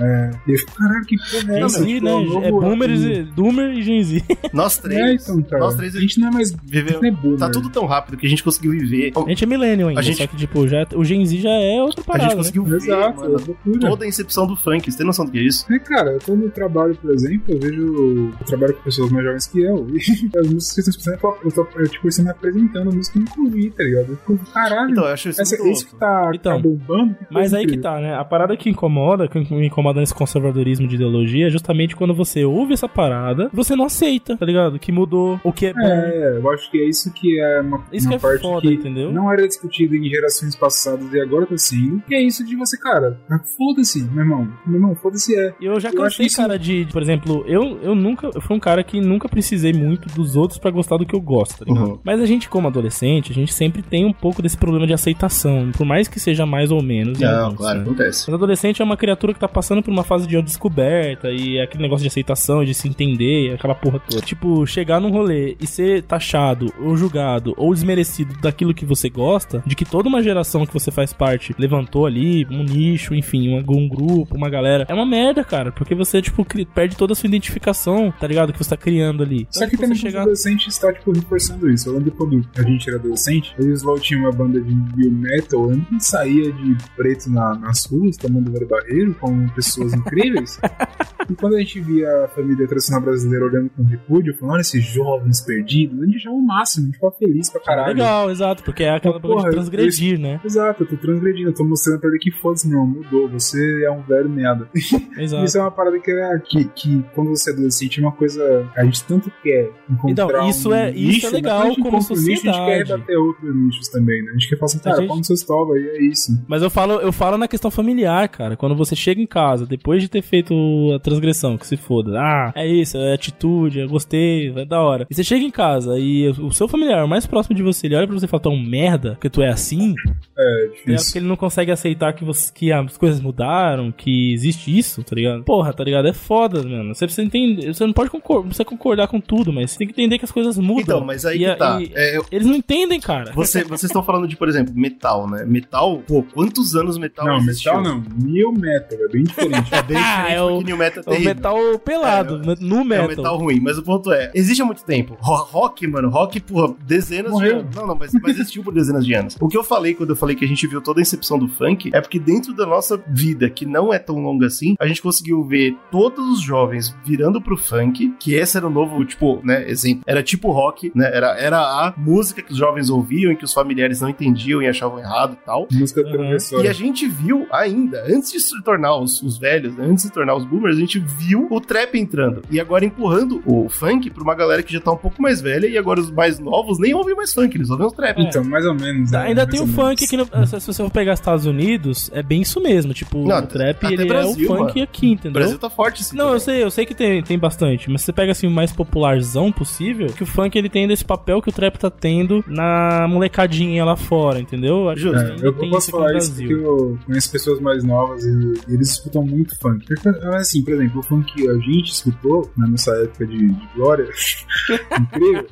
E 0.46 0.52
eu 0.52 0.58
fico, 0.58 0.72
caralho, 0.74 1.04
que 1.06 1.16
porra 1.16 1.52
é 1.52 1.56
Gen 1.56 1.64
essa? 1.64 1.78
Z, 1.80 1.86
Tipo, 1.86 2.04
né? 2.04 2.12
o 2.12 2.24
novo- 2.24 2.44
É 2.46 2.50
Boomers, 2.50 3.00
e- 3.02 3.22
Doomer 3.22 3.70
e 3.78 3.82
Gen 3.82 4.02
Z. 4.04 4.22
Nós 4.52 4.78
É, 4.78 4.82
três. 4.82 5.22
então, 5.22 5.42
cara. 5.42 5.60
Nós 5.64 5.74
três 5.76 5.96
a 5.96 6.00
gente 6.00 6.20
não 6.20 6.28
é 6.28 6.30
mais. 6.30 6.52
Não 6.52 6.58
é 7.04 7.10
boomer. 7.10 7.38
Tá 7.38 7.50
tudo 7.50 7.68
tão 7.70 7.86
rápido 7.86 8.16
que 8.16 8.26
a 8.26 8.28
gente 8.30 8.42
conseguiu 8.42 8.72
viver. 8.72 9.12
A 9.16 9.28
gente 9.28 9.44
é 9.44 9.46
millennial 9.46 9.88
ainda, 9.88 10.00
A 10.00 10.02
gente- 10.02 10.18
só 10.18 10.26
que, 10.26 10.36
tipo, 10.36 10.66
já, 10.68 10.86
o 10.94 11.04
Gen 11.04 11.24
Z 11.24 11.29
já 11.38 11.50
é 11.50 11.80
outra 11.82 12.00
A 12.00 12.04
parada, 12.04 12.22
gente 12.24 12.30
né? 12.32 12.36
conseguiu 12.38 12.64
ver, 12.64 12.76
Exato, 12.76 13.20
mano, 13.20 13.56
toda 13.80 14.04
a 14.04 14.08
incepção 14.08 14.46
do 14.46 14.56
funk. 14.56 14.90
Você 14.90 14.96
tem 14.98 15.06
noção 15.06 15.24
do 15.26 15.30
que 15.32 15.38
é 15.38 15.42
isso? 15.42 15.70
É, 15.72 15.78
cara, 15.78 16.12
eu 16.12 16.18
tô 16.18 16.34
no 16.34 16.50
trabalho, 16.50 16.96
por 16.96 17.10
exemplo, 17.12 17.54
eu 17.54 17.60
vejo. 17.60 18.30
Eu 18.40 18.46
trabalho 18.46 18.74
com 18.74 18.82
pessoas 18.82 19.10
mais 19.10 19.24
jovens 19.24 19.46
que 19.46 19.60
eu. 19.62 19.86
E 20.00 20.38
as 20.38 20.46
músicas 20.52 20.74
que 20.84 20.90
estão 21.00 21.14
escutando, 21.14 21.36
eu 21.44 21.52
tô, 21.52 21.66
eu 21.78 21.88
tipo, 21.88 22.10
você 22.10 22.22
me 22.22 22.30
apresentando 22.30 22.90
a 22.90 22.94
música 22.94 23.12
que 23.12 23.18
eu 23.18 23.22
nunca 23.24 23.40
ouvi, 23.56 23.70
tá 23.70 23.82
ligado? 23.84 24.10
Eu 24.10 24.16
fico, 24.36 24.52
caralho. 24.52 24.90
Então, 24.90 25.04
eu 25.04 25.12
acho 25.12 25.28
isso 25.28 25.40
essa, 25.42 25.56
muito 25.58 25.72
isso 25.72 25.86
que 25.86 25.92
louco. 25.92 26.06
tá, 26.06 26.30
Então, 26.34 26.56
tá 26.56 26.62
bombando. 26.68 27.14
que 27.14 27.26
Mas 27.30 27.52
aí 27.54 27.66
que 27.66 27.76
tá, 27.78 28.00
né? 28.00 28.14
A 28.14 28.24
parada 28.24 28.56
que 28.56 28.68
incomoda, 28.70 29.28
que 29.28 29.38
me 29.38 29.66
incomoda 29.66 30.00
nesse 30.00 30.14
conservadorismo 30.14 30.86
de 30.88 30.94
ideologia, 30.96 31.46
é 31.46 31.50
justamente 31.50 31.94
quando 31.96 32.14
você 32.14 32.44
ouve 32.44 32.72
essa 32.74 32.88
parada, 32.88 33.50
você 33.52 33.74
não 33.76 33.84
aceita, 33.86 34.36
tá 34.36 34.44
ligado? 34.46 34.78
Que 34.78 34.90
mudou, 34.92 35.40
o 35.44 35.52
que 35.52 35.66
é 35.66 35.72
bom. 35.74 35.80
É, 35.80 36.36
eu 36.38 36.50
acho 36.50 36.70
que 36.70 36.78
é 36.80 36.88
isso 36.88 37.12
que 37.12 37.40
é 37.40 37.60
uma, 37.60 37.84
Isso 37.92 38.06
uma 38.06 38.10
que 38.10 38.16
é 38.16 38.18
parte 38.28 38.42
foda, 38.42 38.60
que 38.68 38.74
entendeu? 38.74 39.12
não 39.12 39.32
era 39.32 39.46
discutido 39.46 39.94
em 39.96 40.08
gerações 40.08 40.54
passadas 40.56 41.12
e 41.12 41.19
agora 41.20 41.46
tá 41.46 41.56
sendo. 41.56 42.00
Que 42.06 42.14
é 42.14 42.22
isso 42.22 42.44
de 42.44 42.56
você, 42.56 42.78
cara, 42.78 43.18
foda-se, 43.56 44.02
meu 44.04 44.22
irmão. 44.24 44.48
Meu 44.66 44.76
irmão, 44.76 44.94
foda-se 44.94 45.34
é. 45.38 45.54
E 45.60 45.64
eu 45.66 45.78
já 45.80 45.90
Eu 45.90 45.94
cansei, 46.02 46.26
isso- 46.26 46.36
cara, 46.36 46.58
de, 46.58 46.84
de- 46.84 46.92
por 46.92 47.02
exemplo, 47.02 47.44
eu, 47.46 47.78
eu 47.82 47.94
nunca, 47.94 48.30
eu 48.34 48.40
fui 48.40 48.56
um 48.56 48.60
cara 48.60 48.82
que 48.82 49.00
nunca 49.00 49.28
precisei 49.28 49.72
muito 49.72 50.08
dos 50.14 50.36
outros 50.36 50.58
pra 50.58 50.70
gostar 50.70 50.96
do 50.96 51.06
que 51.06 51.14
eu 51.14 51.20
gosto, 51.20 51.58
tá 51.58 51.64
ligado? 51.64 51.90
Uhum. 51.90 51.98
Mas 52.04 52.20
a 52.20 52.26
gente, 52.26 52.48
como 52.48 52.68
adolescente, 52.68 53.30
a 53.32 53.34
gente 53.34 53.52
sempre 53.52 53.82
tem 53.82 54.04
um 54.04 54.12
pouco 54.12 54.42
desse 54.42 54.56
problema 54.56 54.86
de 54.86 54.92
aceitação, 54.92 55.70
por 55.76 55.84
mais 55.86 56.08
que 56.08 56.18
seja 56.20 56.44
mais 56.46 56.70
ou 56.70 56.82
menos. 56.82 57.20
em 57.20 57.24
Não, 57.24 57.54
claro, 57.54 57.78
né? 57.78 57.84
acontece. 57.84 58.24
Mas 58.30 58.34
adolescente 58.34 58.80
é 58.80 58.84
uma 58.84 58.96
criatura 58.96 59.32
que 59.34 59.40
tá 59.40 59.48
passando 59.48 59.82
por 59.82 59.90
uma 59.90 60.04
fase 60.04 60.26
de 60.26 60.40
descoberta 60.42 61.30
e 61.30 61.58
é 61.58 61.62
aquele 61.64 61.82
negócio 61.82 62.02
de 62.02 62.08
aceitação, 62.08 62.64
de 62.64 62.74
se 62.74 62.88
entender, 62.88 63.54
aquela 63.54 63.74
porra 63.74 63.98
toda. 64.00 64.22
Tipo, 64.22 64.66
chegar 64.66 65.00
num 65.00 65.10
rolê 65.10 65.56
e 65.60 65.66
ser 65.66 66.02
taxado, 66.02 66.72
ou 66.80 66.96
julgado, 66.96 67.54
ou 67.56 67.72
desmerecido 67.74 68.34
daquilo 68.40 68.74
que 68.74 68.84
você 68.84 69.08
gosta, 69.08 69.62
de 69.66 69.74
que 69.74 69.84
toda 69.84 70.08
uma 70.08 70.22
geração 70.22 70.64
que 70.66 70.72
você 70.72 70.90
faz 70.90 71.09
parte 71.12 71.54
levantou 71.58 72.06
ali, 72.06 72.46
um 72.50 72.62
nicho, 72.62 73.14
enfim, 73.14 73.50
um, 73.50 73.58
um 73.58 73.88
grupo, 73.88 74.36
uma 74.36 74.48
galera. 74.50 74.86
É 74.88 74.94
uma 74.94 75.06
merda, 75.06 75.42
cara, 75.44 75.72
porque 75.72 75.94
você, 75.94 76.20
tipo, 76.20 76.44
perde 76.74 76.96
toda 76.96 77.12
a 77.12 77.16
sua 77.16 77.26
identificação, 77.26 78.12
tá 78.18 78.26
ligado? 78.26 78.52
Que 78.52 78.58
você 78.58 78.70
tá 78.70 78.76
criando 78.76 79.22
ali. 79.22 79.46
Só 79.50 79.64
que 79.64 79.70
tipo, 79.72 79.82
também 79.82 79.96
chegar... 79.96 80.22
adolescente 80.22 80.68
está, 80.68 80.92
tipo, 80.92 81.12
reforçando 81.12 81.70
isso. 81.70 81.88
Eu 81.88 81.94
lembro 81.94 82.12
quando 82.12 82.42
a 82.56 82.62
gente 82.62 82.88
era 82.88 82.98
adolescente, 82.98 83.54
eu 83.58 83.66
o 83.70 83.72
Slow 83.72 84.00
tinha 84.00 84.20
uma 84.20 84.32
banda 84.32 84.60
de 84.60 84.74
new 84.74 85.10
metal, 85.10 85.70
a 85.70 85.74
gente 85.74 86.04
saía 86.04 86.52
de 86.52 86.76
preto 86.96 87.30
na- 87.30 87.54
nas 87.56 87.84
ruas, 87.86 88.16
tomando 88.16 88.50
velho 88.52 88.68
barreiro, 88.68 89.14
com 89.14 89.48
pessoas 89.48 89.92
incríveis. 89.94 90.60
e 91.28 91.34
quando 91.34 91.56
a 91.56 91.58
gente 91.60 91.80
via 91.80 92.24
a 92.24 92.28
família 92.28 92.66
tradicional 92.66 93.02
brasileira 93.02 93.46
olhando 93.46 93.70
com 93.70 93.82
repúdio, 93.82 94.34
falando, 94.36 94.54
olha 94.54 94.60
esses 94.60 94.84
jovens 94.84 95.40
perdidos, 95.40 96.00
a 96.00 96.04
gente 96.04 96.16
achava 96.16 96.34
o 96.34 96.42
máximo, 96.42 96.84
a 96.84 96.86
gente 96.86 96.94
ficava 96.94 97.14
feliz 97.16 97.50
pra 97.50 97.60
caralho. 97.60 97.94
Legal, 97.94 98.30
exato, 98.30 98.62
porque 98.62 98.84
é 98.84 98.90
aquela 98.90 99.20
Porra, 99.20 99.42
coisa 99.42 99.48
de 99.48 99.54
transgredir, 99.54 100.18
né? 100.18 100.40
Exato, 100.44 100.82
eu 100.82 100.88
tô 100.88 100.96
transgredindo, 101.00 101.50
eu 101.50 101.54
tô 101.54 101.64
mostrando 101.64 102.00
pra 102.00 102.08
ele 102.10 102.18
que 102.18 102.30
foda-se, 102.30 102.68
não, 102.68 102.86
mudou, 102.86 103.28
você 103.28 103.84
é 103.84 103.90
um 103.90 104.02
velho 104.02 104.28
merda. 104.28 104.68
Exato. 105.18 105.44
Isso 105.44 105.58
é 105.58 105.60
uma 105.60 105.70
parada 105.70 105.98
que, 105.98 106.10
é, 106.10 106.38
que, 106.38 106.64
que 106.64 107.04
quando 107.14 107.28
você 107.30 107.50
é 107.50 107.52
adolescente 107.52 107.98
é 107.98 108.02
uma 108.02 108.12
coisa. 108.12 108.68
A 108.76 108.84
gente 108.84 109.02
tanto 109.04 109.30
quer 109.42 109.70
encontrar. 109.90 110.24
Então, 110.26 110.48
isso 110.48 110.70
um 110.70 110.74
é- 110.74 110.90
isso 110.90 110.98
nicho, 111.00 111.26
é 111.26 111.30
mas 111.30 111.32
legal 111.32 111.62
como 111.76 111.88
um 111.96 111.98
nicho, 111.98 112.12
a 112.12 112.16
gente 112.16 112.42
quer 112.42 112.50
sociedade. 112.50 112.90
rebater 112.92 113.18
outros 113.18 113.56
nichos 113.56 113.88
também, 113.88 114.22
né? 114.24 114.30
A 114.30 114.32
gente 114.34 114.48
quer 114.48 114.56
falar 114.56 114.66
assim, 114.66 114.78
cara, 114.78 114.96
gente- 114.96 115.08
como 115.08 115.24
seus 115.24 115.42
tova 115.42 115.74
aí, 115.74 115.84
é 115.88 116.02
isso. 116.02 116.32
Mas 116.48 116.62
eu 116.62 116.70
falo, 116.70 116.94
eu 116.94 117.12
falo 117.12 117.36
na 117.38 117.48
questão 117.48 117.70
familiar, 117.70 118.28
cara. 118.28 118.56
Quando 118.56 118.74
você 118.76 118.94
chega 118.96 119.20
em 119.20 119.26
casa, 119.26 119.66
depois 119.66 120.02
de 120.02 120.08
ter 120.08 120.22
feito 120.22 120.54
a 120.94 120.98
transgressão, 120.98 121.56
que 121.56 121.66
se 121.66 121.76
foda. 121.76 122.18
Ah, 122.20 122.52
é 122.54 122.66
isso, 122.66 122.96
é 122.96 123.14
atitude, 123.14 123.80
eu 123.80 123.88
gostei, 123.88 124.52
é 124.56 124.64
da 124.64 124.80
hora. 124.80 125.06
E 125.10 125.14
você 125.14 125.24
chega 125.24 125.44
em 125.44 125.50
casa 125.50 125.98
e 125.98 126.28
o 126.28 126.50
seu 126.52 126.68
familiar, 126.68 127.06
mais 127.06 127.26
próximo 127.26 127.54
de 127.56 127.62
você, 127.62 127.86
ele 127.86 127.96
olha 127.96 128.06
pra 128.06 128.18
você 128.18 128.26
e 128.26 128.28
fala, 128.28 128.42
tu 128.42 128.48
é 128.48 128.52
um 128.52 128.62
merda, 128.62 129.12
porque 129.12 129.30
tu 129.30 129.42
é 129.42 129.48
assim. 129.48 129.94
É 130.38 130.70
É 130.86 130.96
porque 130.96 131.18
ele 131.18 131.26
não 131.26 131.36
consegue 131.36 131.70
aceitar 131.70 132.12
que, 132.12 132.24
você, 132.24 132.52
que 132.52 132.72
as 132.72 132.96
coisas 132.96 133.20
mudaram, 133.20 133.92
que 133.92 134.32
existe 134.32 134.76
isso, 134.76 135.02
tá 135.02 135.14
ligado? 135.14 135.42
Porra, 135.44 135.72
tá 135.72 135.84
ligado? 135.84 136.08
É 136.08 136.12
foda, 136.12 136.62
mano. 136.62 136.94
Você 136.94 137.06
precisa 137.06 137.26
entender. 137.26 137.72
Você 137.74 137.84
não 137.86 137.92
pode 137.92 138.10
concordar, 138.10 138.46
precisa 138.46 138.64
concordar 138.64 139.08
com 139.08 139.20
tudo, 139.20 139.52
mas 139.52 139.70
você 139.72 139.78
tem 139.78 139.86
que 139.88 139.92
entender 139.92 140.18
que 140.18 140.24
as 140.24 140.30
coisas 140.32 140.56
mudam. 140.58 140.80
Então, 140.80 141.04
mas 141.04 141.24
aí 141.24 141.44
E 141.44 141.50
que 141.50 141.56
tá. 141.56 141.80
e 141.80 141.90
É, 141.94 142.16
eu- 142.16 142.24
Eles 142.30 142.46
não 142.46 142.54
entendem, 142.54 143.00
cara. 143.00 143.32
você- 143.32 143.62
vocês 143.64 143.84
estão 143.84 144.02
falando 144.02 144.26
de, 144.28 144.36
por 144.36 144.48
exemplo, 144.48 144.72
metal, 144.74 145.28
né? 145.28 145.44
Metal, 145.46 145.98
pô, 146.06 146.22
quantos 146.22 146.74
anos 146.74 146.96
metal 146.98 147.26
Não, 147.26 147.36
existiu? 147.38 147.76
metal 147.76 147.94
não. 147.94 148.04
New 148.24 148.52
metal, 148.52 148.98
é 148.98 149.08
bem 149.08 149.22
diferente. 149.24 149.74
É 149.74 149.82
bem 149.82 149.96
Ah, 150.00 150.16
diferente 150.22 150.36
é 150.36 150.42
o- 150.42 150.60
New 150.62 150.76
Metal 150.76 150.98
é 150.98 151.00
o 151.00 151.10
terrível. 151.10 151.34
metal 151.34 151.78
pelado, 151.84 152.38
no 152.60 152.80
É 152.80 152.84
metal. 152.84 153.04
um 153.04 153.08
metal 153.08 153.38
ruim, 153.38 153.60
mas 153.60 153.78
o 153.78 153.82
ponto 153.82 154.12
é, 154.12 154.30
existe 154.34 154.60
há 154.62 154.64
muito 154.64 154.84
tempo. 154.84 155.16
Ro- 155.20 155.44
Rock, 155.50 155.86
mano, 155.86 156.08
rock 156.08 156.40
por 156.40 156.76
dezenas 156.86 157.32
Morreu. 157.32 157.54
de 157.54 157.60
anos. 157.60 157.76
Não, 157.76 157.86
não, 157.86 157.94
mas, 157.96 158.12
mas 158.22 158.38
existiu 158.38 158.62
por 158.62 158.72
dezenas 158.72 159.04
de 159.04 159.14
anos. 159.14 159.36
O 159.40 159.48
que 159.48 159.56
eu 159.56 159.64
falei 159.64 159.94
quando 159.94 160.10
eu 160.10 160.16
falei 160.16 160.36
que 160.36 160.44
a 160.44 160.48
gente 160.48 160.66
viu 160.70 160.80
toda 160.80 161.00
a 161.00 161.02
incepção 161.02 161.38
do 161.38 161.48
funk 161.48 161.90
é 161.92 162.00
porque 162.00 162.18
dentro 162.18 162.54
da 162.54 162.66
nossa 162.66 163.02
vida, 163.08 163.48
que 163.50 163.66
não 163.66 163.92
é 163.92 163.98
tão 163.98 164.18
longa 164.18 164.46
assim, 164.46 164.74
a 164.78 164.86
gente 164.86 165.02
conseguiu 165.02 165.42
ver 165.44 165.76
todos 165.90 166.26
os 166.30 166.40
jovens 166.40 166.94
virando 167.04 167.40
pro 167.40 167.56
funk, 167.56 168.14
que 168.18 168.34
esse 168.34 168.56
era 168.56 168.66
o 168.66 168.70
novo, 168.70 169.04
tipo, 169.04 169.40
né, 169.44 169.68
exemplo. 169.68 170.02
Era 170.06 170.22
tipo 170.22 170.50
rock, 170.50 170.92
né? 170.94 171.10
Era, 171.12 171.38
era 171.38 171.58
a 171.58 171.94
música 171.96 172.42
que 172.42 172.52
os 172.52 172.58
jovens 172.58 172.90
ouviam 172.90 173.32
e 173.32 173.36
que 173.36 173.44
os 173.44 173.52
familiares 173.52 174.00
não 174.00 174.08
entendiam 174.08 174.62
e 174.62 174.68
achavam 174.68 174.98
errado 174.98 175.36
e 175.40 175.44
tal. 175.44 175.66
Música 175.72 176.00
Uhum. 176.20 176.62
E 176.62 176.68
a 176.68 176.72
gente 176.72 177.08
viu 177.08 177.46
ainda, 177.50 178.04
antes 178.06 178.32
de 178.32 178.40
se 178.40 178.62
tornar 178.62 178.96
os, 178.96 179.22
os 179.22 179.38
velhos, 179.38 179.74
né, 179.76 179.84
antes 179.84 180.02
de 180.04 180.08
se 180.08 180.12
tornar 180.12 180.34
os 180.34 180.44
boomers, 180.44 180.76
a 180.76 180.80
gente 180.80 180.98
viu 180.98 181.46
o 181.50 181.60
trap 181.60 181.98
entrando. 181.98 182.42
E 182.50 182.60
agora 182.60 182.84
empurrando 182.84 183.42
o 183.46 183.68
funk 183.68 184.10
pra 184.10 184.22
uma 184.22 184.34
galera 184.34 184.62
que 184.62 184.72
já 184.72 184.80
tá 184.80 184.92
um 184.92 184.96
pouco 184.96 185.20
mais 185.20 185.40
velha 185.40 185.66
e 185.66 185.78
agora 185.78 186.00
os 186.00 186.10
mais 186.10 186.38
novos 186.38 186.78
nem 186.78 186.94
ouvem 186.94 187.14
mais 187.14 187.32
funk, 187.32 187.56
eles 187.56 187.70
ouvem 187.70 187.86
os 187.86 187.92
trap. 187.92 188.18
É. 188.18 188.22
Então, 188.22 188.44
mais 188.44 188.64
ou 188.66 188.74
menos. 188.74 189.10
né? 189.10 189.18
Ainda 189.18 189.44
Mais 189.44 189.50
tem 189.50 189.60
o 189.62 189.66
funk 189.66 190.00
menos. 190.00 190.02
aqui 190.02 190.16
no. 190.16 190.26
Se 190.60 190.66
você 190.66 190.82
for 190.82 190.90
pegar 190.90 191.14
Estados 191.14 191.46
Unidos, 191.46 192.10
é 192.12 192.22
bem 192.22 192.42
isso 192.42 192.60
mesmo. 192.60 192.92
Tipo, 192.92 193.26
Não, 193.26 193.38
o 193.38 193.46
trap 193.46 193.84
ele 193.84 194.04
Brasil, 194.04 194.30
é 194.30 194.44
o 194.44 194.46
funk 194.56 194.72
mano. 194.74 194.82
aqui, 194.82 195.06
O 195.06 195.12
entendeu? 195.12 195.32
Brasil 195.32 195.58
tá 195.58 195.70
forte 195.70 196.02
assim. 196.02 196.16
Não, 196.16 196.32
eu 196.32 196.40
sei, 196.40 196.62
eu 196.62 196.70
sei 196.70 196.86
que 196.86 196.94
tem, 196.94 197.22
tem 197.22 197.38
bastante, 197.38 197.90
mas 197.90 198.02
você 198.02 198.12
pega 198.12 198.32
assim 198.32 198.46
o 198.46 198.50
mais 198.50 198.72
popularzão 198.72 199.50
possível, 199.50 200.08
que 200.08 200.22
o 200.22 200.26
funk 200.26 200.56
ele 200.56 200.68
tem 200.68 200.86
desse 200.86 201.04
papel 201.04 201.40
que 201.42 201.48
o 201.48 201.52
trap 201.52 201.78
tá 201.78 201.90
tendo 201.90 202.44
na 202.46 203.06
molecadinha 203.08 203.84
lá 203.84 203.96
fora, 203.96 204.40
entendeu? 204.40 204.88
Acho 204.88 205.02
Justo. 205.02 205.18
É, 205.18 205.46
eu 205.46 205.52
tem 205.52 205.70
posso 205.70 205.90
no 205.90 205.98
falar 205.98 206.16
isso 206.16 206.34
porque 206.34 206.52
eu 206.52 206.98
conheço 207.06 207.32
pessoas 207.32 207.60
mais 207.60 207.82
novas 207.82 208.24
e, 208.24 208.30
e 208.68 208.74
eles 208.74 208.90
escutam 208.90 209.24
muito 209.24 209.58
funk. 209.58 209.86
Porque, 209.86 210.08
assim, 210.36 210.62
por 210.62 210.74
exemplo, 210.74 211.00
o 211.00 211.02
funk 211.02 211.32
que 211.32 211.48
a 211.48 211.54
gente 211.54 211.92
escutou 211.92 212.50
na 212.56 212.66
nossa 212.66 212.92
época 213.02 213.26
de, 213.26 213.38
de 213.38 213.68
glória, 213.74 214.06
incrível, 215.00 215.46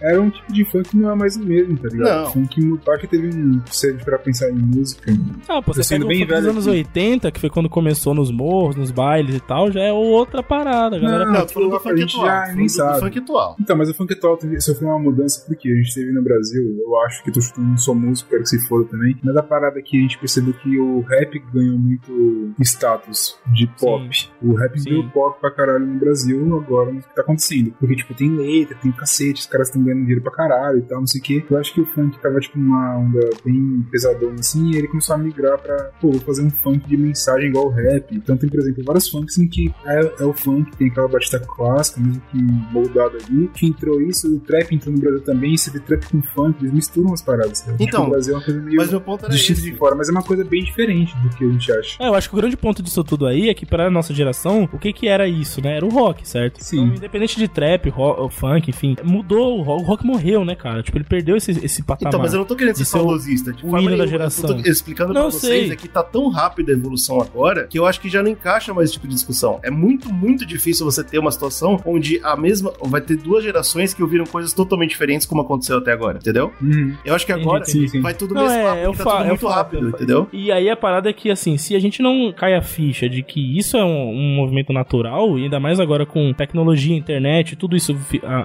era 0.00 0.20
um 0.20 0.30
tipo 0.30 0.52
de 0.52 0.64
funk 0.64 0.88
que 0.90 0.96
não 0.96 1.10
é 1.12 1.14
mais 1.14 1.36
o 1.36 1.44
mesmo, 1.44 1.76
tá 1.78 1.88
ligado? 1.88 2.24
Não. 2.24 2.32
Funk, 2.32 2.60
eu 2.60 2.92
acho 2.92 3.00
que 3.00 3.06
teve 3.06 3.28
um. 3.28 3.60
Se 3.70 3.88
a 3.88 3.92
gente 3.92 4.04
pensar 4.32 4.50
em 4.50 4.54
música, 4.54 5.12
Ah, 5.48 5.60
pô, 5.62 5.72
você 5.72 5.82
sendo 5.82 6.04
o 6.04 6.08
bem 6.08 6.18
funk 6.20 6.28
dos 6.28 6.36
velho 6.40 6.50
anos 6.52 6.66
aqui. 6.68 6.76
80, 6.78 7.30
que 7.30 7.40
foi 7.40 7.50
quando 7.50 7.68
começou 7.68 8.14
nos 8.14 8.30
morros, 8.30 8.76
nos 8.76 8.90
bailes 8.90 9.36
e 9.36 9.40
tal, 9.40 9.70
já 9.70 9.80
é 9.80 9.92
outra 9.92 10.42
parada, 10.42 10.96
a 10.96 10.98
galera. 10.98 11.24
Não, 11.26 11.32
Não, 11.32 11.46
tô 11.46 11.52
falando 11.52 11.70
do 11.70 11.76
a 11.76 11.80
funk 11.80 12.00
gente 12.00 12.16
atual. 12.16 12.26
já 12.26 12.54
nem 12.54 12.68
sabe. 12.68 12.94
do 12.94 13.00
funk 13.00 13.18
atual. 13.18 13.56
Então, 13.60 13.76
mas 13.76 13.88
o 13.90 13.94
funk 13.94 14.12
atual 14.12 14.38
sofreu 14.60 14.88
uma 14.88 14.98
mudança 14.98 15.44
porque 15.46 15.68
a 15.70 15.74
gente 15.76 15.94
teve 15.94 16.12
no 16.12 16.22
Brasil, 16.22 16.76
eu 16.80 16.98
acho 17.02 17.22
que 17.22 17.30
tô 17.30 17.40
chutando, 17.40 17.68
não 17.68 17.76
sou 17.78 17.94
músico, 17.94 18.30
quero 18.30 18.42
que 18.42 18.48
se 18.48 18.68
foda 18.68 18.84
também, 18.86 19.16
mas 19.22 19.36
a 19.36 19.42
parada 19.42 19.78
é 19.78 19.82
que 19.82 19.96
a 19.96 20.00
gente 20.00 20.18
percebeu 20.18 20.52
que 20.54 20.78
o 20.78 21.00
rap 21.00 21.38
ganhou 21.52 21.78
muito 21.78 22.52
status 22.60 23.38
de 23.52 23.66
pop. 23.78 24.08
O 24.42 24.54
rap 24.54 24.78
Sim. 24.80 24.90
ganhou 24.90 25.08
pop 25.10 25.40
pra 25.40 25.50
caralho 25.50 25.86
no 25.86 25.98
Brasil 25.98 26.56
agora 26.56 26.92
no 26.92 27.00
que 27.02 27.14
tá 27.14 27.22
acontecendo. 27.22 27.72
Porque, 27.78 27.96
tipo, 27.96 28.14
tem 28.14 28.30
letra, 28.30 28.76
tem 28.80 28.92
cacete, 28.92 29.40
os 29.40 29.46
caras 29.46 29.68
estão 29.68 29.82
ganhando 29.82 30.00
dinheiro 30.00 30.22
pra 30.22 30.32
caralho 30.32 30.78
e 30.78 30.82
tal, 30.82 31.00
não 31.00 31.06
sei 31.06 31.20
o 31.20 31.24
quê. 31.24 31.44
Eu 31.50 31.58
acho 31.58 31.72
que 31.74 31.80
o 31.80 31.86
funk 31.86 32.18
tava, 32.20 32.38
tipo, 32.40 32.58
numa 32.58 32.96
onda 32.98 33.20
bem 33.44 33.84
assim, 34.38 34.70
e 34.70 34.76
ele 34.76 34.88
começou 34.88 35.14
a 35.14 35.18
migrar 35.18 35.58
pra, 35.58 35.90
pô, 36.00 36.10
vou 36.12 36.20
fazer 36.20 36.42
um 36.42 36.50
funk 36.50 36.86
de 36.88 36.96
mensagem 36.96 37.48
igual 37.48 37.66
o 37.66 37.70
rap. 37.70 38.14
Então 38.14 38.36
tem, 38.36 38.48
por 38.48 38.60
exemplo, 38.60 38.82
vários 38.84 39.08
funks 39.08 39.38
em 39.38 39.48
que 39.48 39.72
é, 39.86 40.12
é 40.20 40.24
o 40.24 40.32
funk, 40.32 40.76
tem 40.76 40.88
aquela 40.88 41.08
batida 41.08 41.40
clássica, 41.40 42.00
mesmo 42.00 42.22
que 42.30 42.38
moldada 42.72 43.16
ali, 43.28 43.48
que 43.48 43.66
entrou 43.66 44.00
isso, 44.00 44.34
o 44.34 44.40
trap 44.40 44.74
entrou 44.74 44.94
no 44.94 45.00
Brasil 45.00 45.20
também, 45.22 45.56
você 45.56 45.70
vê 45.70 45.80
trap 45.80 46.04
com 46.10 46.22
funk, 46.34 46.58
eles 46.60 46.72
misturam 46.72 47.12
as 47.12 47.22
paradas. 47.22 47.58
sabe? 47.58 47.76
Então, 47.82 48.00
Tipo, 48.02 48.06
o 48.06 48.10
Brasil 48.10 48.34
é 48.34 48.36
uma 48.38 48.44
coisa 48.44 48.60
meio 48.60 48.76
Mas 48.76 48.90
meu 48.90 49.00
ponto 49.00 49.24
era 49.26 49.34
esse. 49.34 49.54
de 49.54 49.72
fora, 49.76 49.94
mas 49.94 50.08
é 50.08 50.12
uma 50.12 50.22
coisa 50.22 50.44
bem 50.44 50.62
diferente 50.64 51.14
do 51.18 51.28
que 51.30 51.44
a 51.44 51.48
gente 51.48 51.72
acha. 51.72 51.96
É, 52.02 52.08
eu 52.08 52.14
acho 52.14 52.28
que 52.28 52.34
o 52.34 52.38
grande 52.38 52.56
ponto 52.56 52.82
disso 52.82 53.02
tudo 53.04 53.26
aí 53.26 53.48
é 53.48 53.54
que 53.54 53.66
pra 53.66 53.90
nossa 53.90 54.12
geração, 54.14 54.68
o 54.72 54.78
que 54.78 54.92
que 54.92 55.08
era 55.08 55.26
isso, 55.28 55.60
né? 55.62 55.76
Era 55.76 55.86
o 55.86 55.88
rock, 55.90 56.26
certo? 56.28 56.62
Sim. 56.62 56.82
Então, 56.84 56.96
independente 56.96 57.36
de 57.38 57.48
trap, 57.48 57.88
ro- 57.90 58.28
funk, 58.30 58.70
enfim, 58.70 58.96
mudou, 59.04 59.58
o 59.58 59.62
rock, 59.62 59.82
o 59.82 59.86
rock 59.86 60.06
morreu, 60.06 60.44
né, 60.44 60.54
cara? 60.54 60.82
Tipo, 60.82 60.98
ele 60.98 61.04
perdeu 61.04 61.36
esse, 61.36 61.50
esse 61.52 61.82
patamar. 61.82 62.10
Então, 62.10 62.20
mas 62.20 62.32
eu 62.32 62.38
não 62.40 62.46
tô 62.46 62.54
querendo 62.56 62.76
ser 62.76 62.84
saudosista. 62.84 63.52
De 63.52 63.64
o 63.64 63.78
hino 63.78 63.96
da. 63.96 64.06
Geração. 64.12 64.50
Eu 64.50 64.62
tô 64.62 64.68
explicando 64.70 65.12
Não, 65.12 65.22
pra 65.22 65.30
vocês 65.30 65.64
sei. 65.64 65.72
é 65.72 65.76
que 65.76 65.88
tá 65.88 66.02
tão 66.02 66.28
rápida 66.28 66.72
a 66.72 66.74
evolução 66.74 67.20
agora 67.20 67.66
que 67.66 67.78
eu 67.78 67.86
acho 67.86 68.00
que 68.00 68.08
já 68.08 68.22
não 68.22 68.30
encaixa 68.30 68.72
mais 68.72 68.86
esse 68.86 68.94
tipo 68.94 69.08
de 69.08 69.14
discussão. 69.14 69.58
É 69.62 69.70
muito, 69.70 70.12
muito 70.12 70.46
difícil 70.46 70.84
você 70.84 71.02
ter 71.02 71.18
uma 71.18 71.30
situação 71.30 71.80
onde 71.84 72.20
a 72.22 72.36
mesma. 72.36 72.72
Vai 72.82 73.00
ter 73.00 73.16
duas 73.16 73.42
gerações 73.44 73.92
que 73.94 74.02
ouviram 74.02 74.24
coisas 74.26 74.52
totalmente 74.52 74.90
diferentes 74.90 75.26
como 75.26 75.40
aconteceu 75.42 75.78
até 75.78 75.92
agora, 75.92 76.18
entendeu? 76.18 76.52
Uhum. 76.60 76.94
Eu 77.04 77.14
acho 77.14 77.24
que 77.26 77.32
agora 77.32 77.62
entendi. 77.62 77.80
Sim, 77.80 77.88
sim. 77.88 78.00
vai 78.00 78.14
tudo 78.14 78.34
Não, 78.34 78.42
mesclar, 78.42 78.76
é, 78.76 78.86
eu 78.86 78.92
tá 78.92 79.04
falo, 79.04 79.24
eu 79.24 79.28
muito 79.28 79.46
rápido, 79.46 79.86
eu 79.86 79.90
falo. 79.90 79.94
entendeu? 80.02 80.28
E 80.32 80.52
aí 80.52 80.68
a 80.70 80.76
parada 80.76 81.08
é 81.10 81.12
que, 81.12 81.30
assim, 81.30 81.56
se 81.56 81.74
a 81.74 81.78
gente 81.80 82.02
não 82.02 82.32
cai 82.32 82.54
a 82.54 82.62
ficha 82.62 83.08
de 83.08 83.22
que 83.22 83.58
isso 83.58 83.76
é 83.76 83.84
um, 83.84 84.10
um 84.10 84.34
movimento 84.36 84.72
natural, 84.72 85.38
e 85.38 85.44
ainda 85.44 85.58
mais 85.58 85.80
agora 85.80 86.04
com 86.04 86.32
tecnologia, 86.32 86.94
internet, 86.96 87.56
tudo 87.56 87.76
isso 87.76 87.96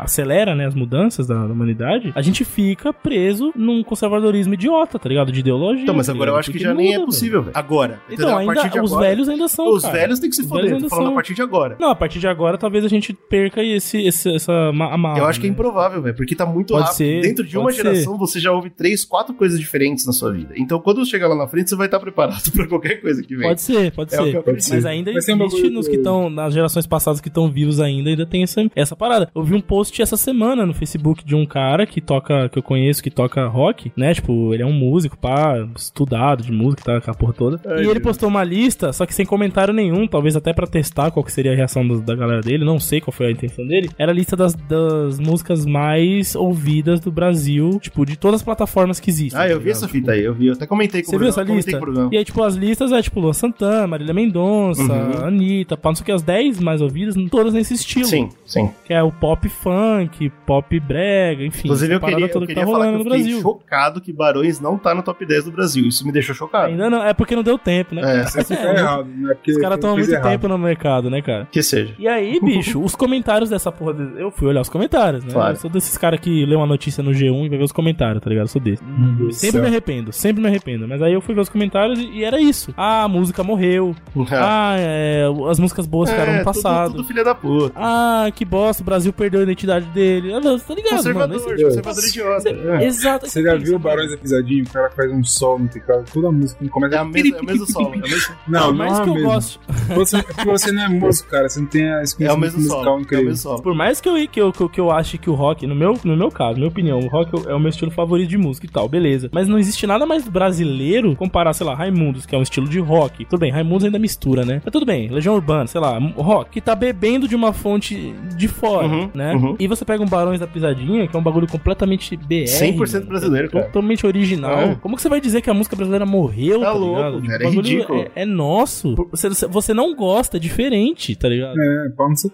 acelera, 0.02 0.56
né, 0.56 0.66
as 0.66 0.76
mudanças 0.76 1.28
da, 1.28 1.36
da 1.46 1.54
humanidade, 1.54 2.12
a 2.16 2.22
gente 2.22 2.44
fica 2.46 2.94
preso 2.94 3.52
num 3.56 3.84
conservadorismo 3.84 4.54
idiota, 4.54 4.98
tá 5.00 5.10
ligado? 5.10 5.32
De 5.32 5.42
ideologia. 5.58 5.84
Então, 5.84 5.96
mas 5.96 6.10
agora 6.10 6.32
eu 6.32 6.36
acho 6.36 6.52
que 6.52 6.58
Porque 6.58 6.64
já 6.68 6.74
nem 6.74 6.94
é 6.96 7.00
possível, 7.06 7.42
velho. 7.42 7.52
Agora. 7.56 8.00
Então, 8.10 8.36
a 8.36 8.40
ainda, 8.40 8.54
partir 8.54 8.70
de 8.72 8.80
os 8.80 8.92
agora. 8.92 9.08
velhos 9.10 9.30
ainda 9.30 9.48
são, 9.48 9.68
Os 9.70 9.82
cara. 9.84 9.94
velhos 9.94 10.20
têm 10.20 10.30
que 10.30 10.36
se 10.36 10.42
Os 10.44 10.48
foder. 10.48 10.80
Tô 10.82 10.90
falando 10.90 11.06
são. 11.06 11.12
a 11.12 11.16
partir 11.16 11.34
de 11.34 11.42
agora. 11.42 11.76
Não, 11.80 11.90
a 11.90 11.96
partir 11.96 12.20
de 12.20 12.28
agora 12.28 12.58
talvez 12.58 12.84
a 12.86 12.88
gente 12.88 13.14
perca 13.14 13.64
esse, 13.64 14.02
esse, 14.06 14.34
essa 14.36 14.72
ma- 14.72 14.94
amarra, 14.94 15.20
Eu 15.20 15.26
acho 15.26 15.40
que 15.40 15.48
é 15.48 15.50
né? 15.50 15.54
improvável, 15.54 16.02
velho, 16.02 16.16
porque 16.16 16.36
tá 16.36 16.46
muito 16.46 16.70
Pode 16.74 16.84
rápido. 16.84 16.98
ser, 16.98 17.22
Dentro 17.22 17.44
de 17.46 17.54
pode 17.54 17.66
uma 17.66 17.72
ser. 17.72 17.84
geração, 17.84 18.18
você 18.18 18.40
já 18.40 18.52
ouve 18.52 18.70
três, 18.70 19.04
quatro 19.06 19.34
coisas 19.34 19.60
diferentes 19.60 20.06
na 20.06 20.12
sua 20.14 20.32
vida. 20.32 20.54
Então, 20.58 20.80
quando 20.80 21.06
chegar 21.06 21.28
lá 21.28 21.36
na 21.36 21.48
frente, 21.48 21.70
você 21.70 21.76
vai 21.76 21.88
estar 21.88 22.00
preparado 22.00 22.50
pra 22.52 22.68
qualquer 22.68 23.02
coisa 23.02 23.22
que 23.24 23.36
vem. 23.36 23.48
Pode 23.48 23.62
ser, 23.62 23.92
pode 23.92 24.14
É 24.14 24.22
o 24.22 24.24
ser. 24.24 24.30
que 24.32 24.36
eu 24.38 24.42
acredito. 24.42 24.70
Mas 24.70 24.86
ainda 24.86 25.12
um 25.12 25.18
existe 25.18 25.70
nos 25.70 25.86
que- 25.88 25.92
que 25.94 25.98
estão, 25.98 26.30
nas 26.30 26.54
gerações 26.54 26.86
passadas 26.86 27.20
que 27.22 27.28
estão 27.28 27.50
vivos 27.50 27.80
ainda, 27.80 28.10
ainda 28.10 28.26
tem 28.26 28.44
essa, 28.44 28.66
essa 28.76 28.96
parada. 28.96 29.30
Eu 29.36 29.44
vi 29.44 29.54
um 29.56 29.62
post 29.62 30.02
essa 30.02 30.18
semana 30.18 30.66
no 30.66 30.74
Facebook 30.74 31.24
de 31.26 31.36
um 31.36 31.46
cara 31.46 31.86
que 31.86 32.02
toca, 32.02 32.50
que 32.50 32.58
eu 32.60 32.64
conheço, 32.64 33.02
que 33.02 33.10
toca 33.10 33.48
rock, 33.48 33.92
né? 33.96 34.14
Tipo, 34.14 34.54
ele 34.54 34.64
é 34.64 34.66
um 34.66 34.74
músico, 34.74 35.18
pá, 35.18 35.47
estudado 35.76 36.44
de 36.44 36.52
música, 36.52 36.84
tá, 36.84 37.02
com 37.02 37.12
a 37.12 37.14
porra 37.14 37.34
toda. 37.34 37.82
e 37.82 37.88
ele 37.88 38.00
postou 38.00 38.30
uma 38.30 38.44
lista, 38.44 38.92
só 38.94 39.06
que 39.06 39.14
sem 39.14 39.26
comentário 39.26 39.74
nenhum, 39.74 40.08
talvez 40.08 40.36
até 40.36 40.54
pra 40.54 40.68
testar 40.68 41.12
qual 41.12 41.24
que 41.24 41.32
seria 41.32 41.54
a 41.54 41.56
reação 41.56 41.88
do- 41.88 42.02
da 42.02 42.16
galera 42.16 42.42
dele, 42.42 42.64
não 42.66 42.80
sei 42.80 43.00
qual 43.02 43.12
foi 43.14 43.28
a 43.28 43.32
intenção 43.32 43.66
dele. 43.68 43.90
Era 43.98 44.12
a 44.12 44.16
lista 44.16 44.36
das, 44.36 44.54
das 44.54 45.20
músicas 45.20 45.66
mais 45.66 46.36
ouvidas 46.36 47.00
do 47.00 47.12
Brasil, 47.12 47.80
tipo, 47.82 48.06
de 48.06 48.18
todas 48.18 48.42
as 48.42 48.44
plataformas 48.44 49.00
que 49.00 49.10
existem. 49.10 49.40
Ah, 49.40 49.48
eu 49.48 49.58
tá 49.58 49.64
vi 49.64 49.70
essa 49.72 49.88
fita 49.88 50.12
aí, 50.12 50.24
eu 50.24 50.34
vi. 50.34 50.48
Eu 50.48 50.54
até 50.54 50.66
comentei 50.66 51.02
com 51.02 51.10
Você 51.10 51.16
o 51.16 51.20
viu 51.20 51.28
Bruno. 51.32 51.42
essa 51.42 51.54
lista? 51.54 51.80
E 52.12 52.18
aí, 52.18 52.26
tipo, 52.26 52.44
as 52.44 52.56
listas 52.56 52.92
é 52.92 53.02
tipo 53.02 53.20
Luan 53.20 53.34
Santana, 53.34 53.88
Marília 53.88 54.14
Mendonça, 54.14 54.82
Uhum. 54.82 55.26
Anitta, 55.26 55.76
pá, 55.78 55.90
não 55.90 55.96
sei 55.96 56.04
o 56.04 56.06
que, 56.06 56.12
as 56.12 56.22
10 56.22 56.60
mais 56.60 56.82
ouvidas, 56.82 57.16
todas 57.30 57.54
nesse 57.54 57.74
estilo. 57.74 58.06
Sim, 58.06 58.30
sim. 58.46 58.70
Que 58.86 58.94
é 58.94 59.02
o 59.04 59.12
pop 59.12 59.48
funk, 59.50 60.30
pop 60.46 60.80
brega, 60.80 61.44
enfim. 61.46 61.68
Inclusive, 61.68 61.94
eu 61.96 62.00
queria, 62.00 62.26
eu 62.26 62.30
toda 62.32 62.46
que 62.46 62.54
queria 62.54 62.66
tá 62.66 62.72
falar 62.72 62.88
que 62.92 62.96
eu 62.96 63.04
fiquei 63.04 63.42
chocado 63.42 64.02
que 64.02 64.14
Barões 64.14 64.60
não 64.60 64.78
tá 64.78 64.94
no 64.96 65.04
top 65.04 65.26
10 65.26 65.37
do 65.46 65.52
Brasil. 65.52 65.86
Isso 65.88 66.06
me 66.06 66.12
deixou 66.12 66.34
chocado. 66.36 66.68
Ainda 66.68 66.90
não, 66.90 67.04
é 67.04 67.14
porque 67.14 67.36
não 67.36 67.44
deu 67.44 67.58
tempo, 67.58 67.94
né? 67.96 68.02
É, 68.22 68.24
Isso 68.24 68.56
tá 68.56 68.74
errado, 68.74 69.08
né? 69.16 69.34
Porque 69.36 69.52
Os 69.52 69.58
caras 69.58 69.80
fez 69.80 69.94
muito 69.94 70.12
errado. 70.12 70.30
tempo 70.30 70.48
no 70.48 70.58
mercado, 70.58 71.10
né, 71.10 71.22
cara? 71.22 71.48
que 71.52 71.62
seja. 71.64 71.94
E 71.98 72.08
aí, 72.08 72.40
bicho, 72.44 72.82
os 72.82 72.96
comentários 72.96 73.50
dessa 73.50 73.72
porra. 73.72 73.94
de- 73.94 74.22
Eu 74.22 74.32
fui 74.32 74.48
olhar 74.48 74.62
os 74.62 74.70
comentários, 74.70 75.24
né? 75.24 75.32
Claro. 75.34 75.54
Eu 75.54 75.56
sou 75.58 75.70
desses 75.70 75.98
caras 75.98 76.20
que 76.20 76.46
lê 76.46 76.56
uma 76.56 76.66
notícia 76.66 77.04
no 77.04 77.12
G1 77.12 77.46
e 77.46 77.50
vai 77.50 77.58
ver 77.58 77.64
os 77.64 77.72
comentários, 77.72 78.22
tá 78.24 78.30
ligado? 78.30 78.46
Eu 78.46 78.50
sou 78.50 78.62
desse. 78.62 78.84
Meu 78.84 79.16
Deus 79.16 79.28
do 79.30 79.34
Sempre 79.34 79.52
céu. 79.52 79.62
me 79.62 79.68
arrependo, 79.68 80.12
sempre 80.14 80.42
me 80.42 80.48
arrependo. 80.48 80.88
Mas 80.88 81.02
aí 81.02 81.14
eu 81.14 81.22
fui 81.22 81.34
ver 81.36 81.42
os 81.42 81.50
comentários 81.50 82.00
e, 82.00 82.08
e 82.20 82.24
era 82.24 82.40
isso. 82.40 82.74
Ah, 82.78 83.04
a 83.04 83.08
música 83.08 83.44
morreu. 83.44 83.96
Ah, 84.32 84.76
é, 84.78 85.24
as 85.50 85.60
músicas 85.60 85.86
boas 85.88 86.10
ficaram 86.10 86.32
no 86.34 86.40
É, 86.40 86.44
tudo- 86.44 86.54
passado. 86.54 86.92
Tudo, 86.92 87.04
filha 87.06 87.24
da 87.24 87.34
puta. 87.34 87.74
Ah, 87.76 88.30
que 88.36 88.44
bosta, 88.46 88.82
o 88.82 88.86
Brasil 88.86 89.12
perdeu 89.14 89.40
a 89.40 89.44
identidade 89.44 89.86
dele. 89.88 90.34
Ah, 90.34 90.40
não, 90.40 90.58
tá 90.60 90.74
ligado, 90.74 90.96
Conservador, 90.98 91.40
mano? 91.40 91.54
Esse- 91.54 91.64
conservador 91.64 92.04
idiota. 92.06 92.50
É. 92.50 92.86
Exato. 92.86 93.28
Você 93.28 93.42
já 93.44 93.56
viu 93.56 93.76
o 93.76 93.80
Barões 93.80 94.12
da 94.12 94.18
Pisadinha? 94.18 94.64
O 94.64 94.70
cara 94.70 94.90
faz 94.92 95.12
um 95.12 95.17
sol 95.24 95.60
no 95.60 95.68
teclado, 95.68 96.06
toda 96.14 96.28
a 96.28 96.32
música 96.32 96.68
começa 96.70 96.96
É, 96.96 97.00
a 97.00 97.06
mesma, 97.06 97.38
é 97.38 97.42
o 97.42 97.46
mesmo 97.46 97.66
solo. 97.66 97.94
É 97.94 97.98
o 97.98 98.02
mesmo, 98.02 98.36
Não, 98.48 98.62
Por 98.62 98.68
não 98.68 98.74
mais 98.78 99.00
é 99.00 99.04
que 99.04 99.10
eu 99.10 99.14
mesmo. 99.16 99.30
goste, 99.30 99.60
Você, 99.96 100.24
porque 100.24 100.46
você 100.46 100.72
não 100.72 100.84
é 100.84 100.90
músico, 100.90 101.30
cara. 101.30 101.50
Você 101.50 101.60
não 101.60 101.68
tem 101.68 101.84
a 101.90 101.96
é 101.98 102.00
o 102.00 102.04
experiência 102.04 102.40
mesmo 102.40 102.58
musical 102.60 102.84
solo. 102.84 102.90
É 102.96 102.98
o 102.98 103.02
incrível. 103.02 103.26
mesmo 103.26 103.38
solo. 103.42 103.62
por 103.62 103.74
mais 103.76 104.02
que 104.02 104.10
eu, 104.10 104.28
que 104.28 104.42
eu, 104.42 104.52
que 104.52 104.62
eu, 104.62 104.70
que 104.70 104.80
eu 104.82 104.92
ache 104.92 105.18
que 105.18 105.30
o 105.30 105.34
rock, 105.34 105.66
no 105.68 105.76
meu, 105.76 105.94
no 106.04 106.18
meu 106.18 106.30
caso, 106.32 106.56
minha 106.58 106.68
opinião, 106.68 107.00
o 107.00 107.08
rock 107.08 107.32
é 107.50 107.54
o 107.54 107.60
meu 107.60 107.70
estilo 107.70 107.92
favorito 107.92 108.30
de 108.30 108.38
música 108.38 108.66
e 108.66 108.70
tal, 108.70 108.88
beleza. 108.90 109.30
Mas 109.32 109.48
não 109.48 109.58
existe 109.58 109.86
nada 109.88 110.06
mais 110.06 110.28
brasileiro 110.28 111.16
comparar, 111.16 111.54
sei 111.54 111.66
lá, 111.66 111.74
Raimundos, 111.76 112.26
que 112.26 112.36
é 112.36 112.38
um 112.38 112.42
estilo 112.42 112.68
de 112.68 112.80
rock. 112.80 113.26
Tudo 113.26 113.40
bem, 113.40 113.52
Raimundos 113.52 113.86
ainda 113.86 114.00
mistura, 114.00 114.44
né? 114.46 114.62
Mas 114.64 114.72
tudo 114.72 114.86
bem, 114.86 115.08
Legião 115.10 115.36
Urbana, 115.36 115.68
sei 115.68 115.80
lá, 115.82 115.98
rock, 116.18 116.52
que 116.52 116.62
tá 116.62 116.76
bebendo 116.76 117.28
de 117.28 117.36
uma 117.36 117.54
fonte 117.54 118.14
de 118.36 118.48
fora, 118.48 118.88
Uhum, 118.88 119.10
né? 119.14 119.34
uhum. 119.36 119.56
E 119.60 119.68
você 119.68 119.84
pega 119.86 120.04
um 120.04 120.08
Barões 120.08 120.40
da 120.40 120.48
Pisadinha, 120.48 121.08
que 121.08 121.16
é 121.16 121.20
um 121.20 121.24
bagulho 121.24 121.48
completamente 121.48 122.16
BR. 122.16 122.46
100% 122.46 122.94
mano, 122.94 123.06
brasileiro, 123.08 123.50
cara. 123.52 123.66
Totalmente 123.66 124.06
original. 124.06 124.52
É. 124.60 124.76
Como 124.76 124.96
que 124.96 125.02
você 125.02 125.07
vai 125.10 125.20
dizer 125.22 125.42
que 125.42 125.50
a 125.50 125.54
música 125.54 125.76
brasileira 125.76 126.06
morreu, 126.06 126.60
Tá 126.60 126.66
tá, 126.68 126.72
louco, 126.74 126.96
ligado? 126.96 127.16
Tipo, 127.22 127.28
cara, 127.28 127.44
o 127.44 127.48
é 127.48 127.50
ridículo. 127.50 128.00
É, 128.02 128.12
é 128.16 128.26
nosso. 128.26 128.96
Você, 129.12 129.30
você 129.48 129.74
não 129.74 129.96
gosta, 129.96 130.38
é 130.38 130.40
diferente, 130.40 131.16
tá 131.16 131.28
ligado? 131.30 131.60
É, 131.60 131.90
pau 131.96 132.10
no 132.10 132.18
seu. 132.18 132.32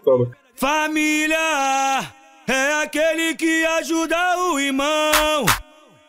Família 0.56 1.38
é 2.48 2.84
aquele 2.84 3.36
que 3.36 3.66
ajuda 3.66 4.16
o 4.38 4.60
irmão. 4.60 5.46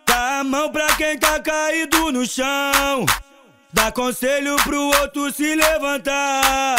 Dá 0.07 0.41
a 0.41 0.45
mão 0.45 0.71
pra 0.71 0.95
quem 0.97 1.19
tá 1.19 1.41
caído 1.41 2.13
no 2.13 2.27
chão. 2.27 3.07
Dá 3.73 3.91
conselho 3.91 4.57
pro 4.63 4.81
outro 5.01 5.33
se 5.33 5.55
levantar. 5.57 6.75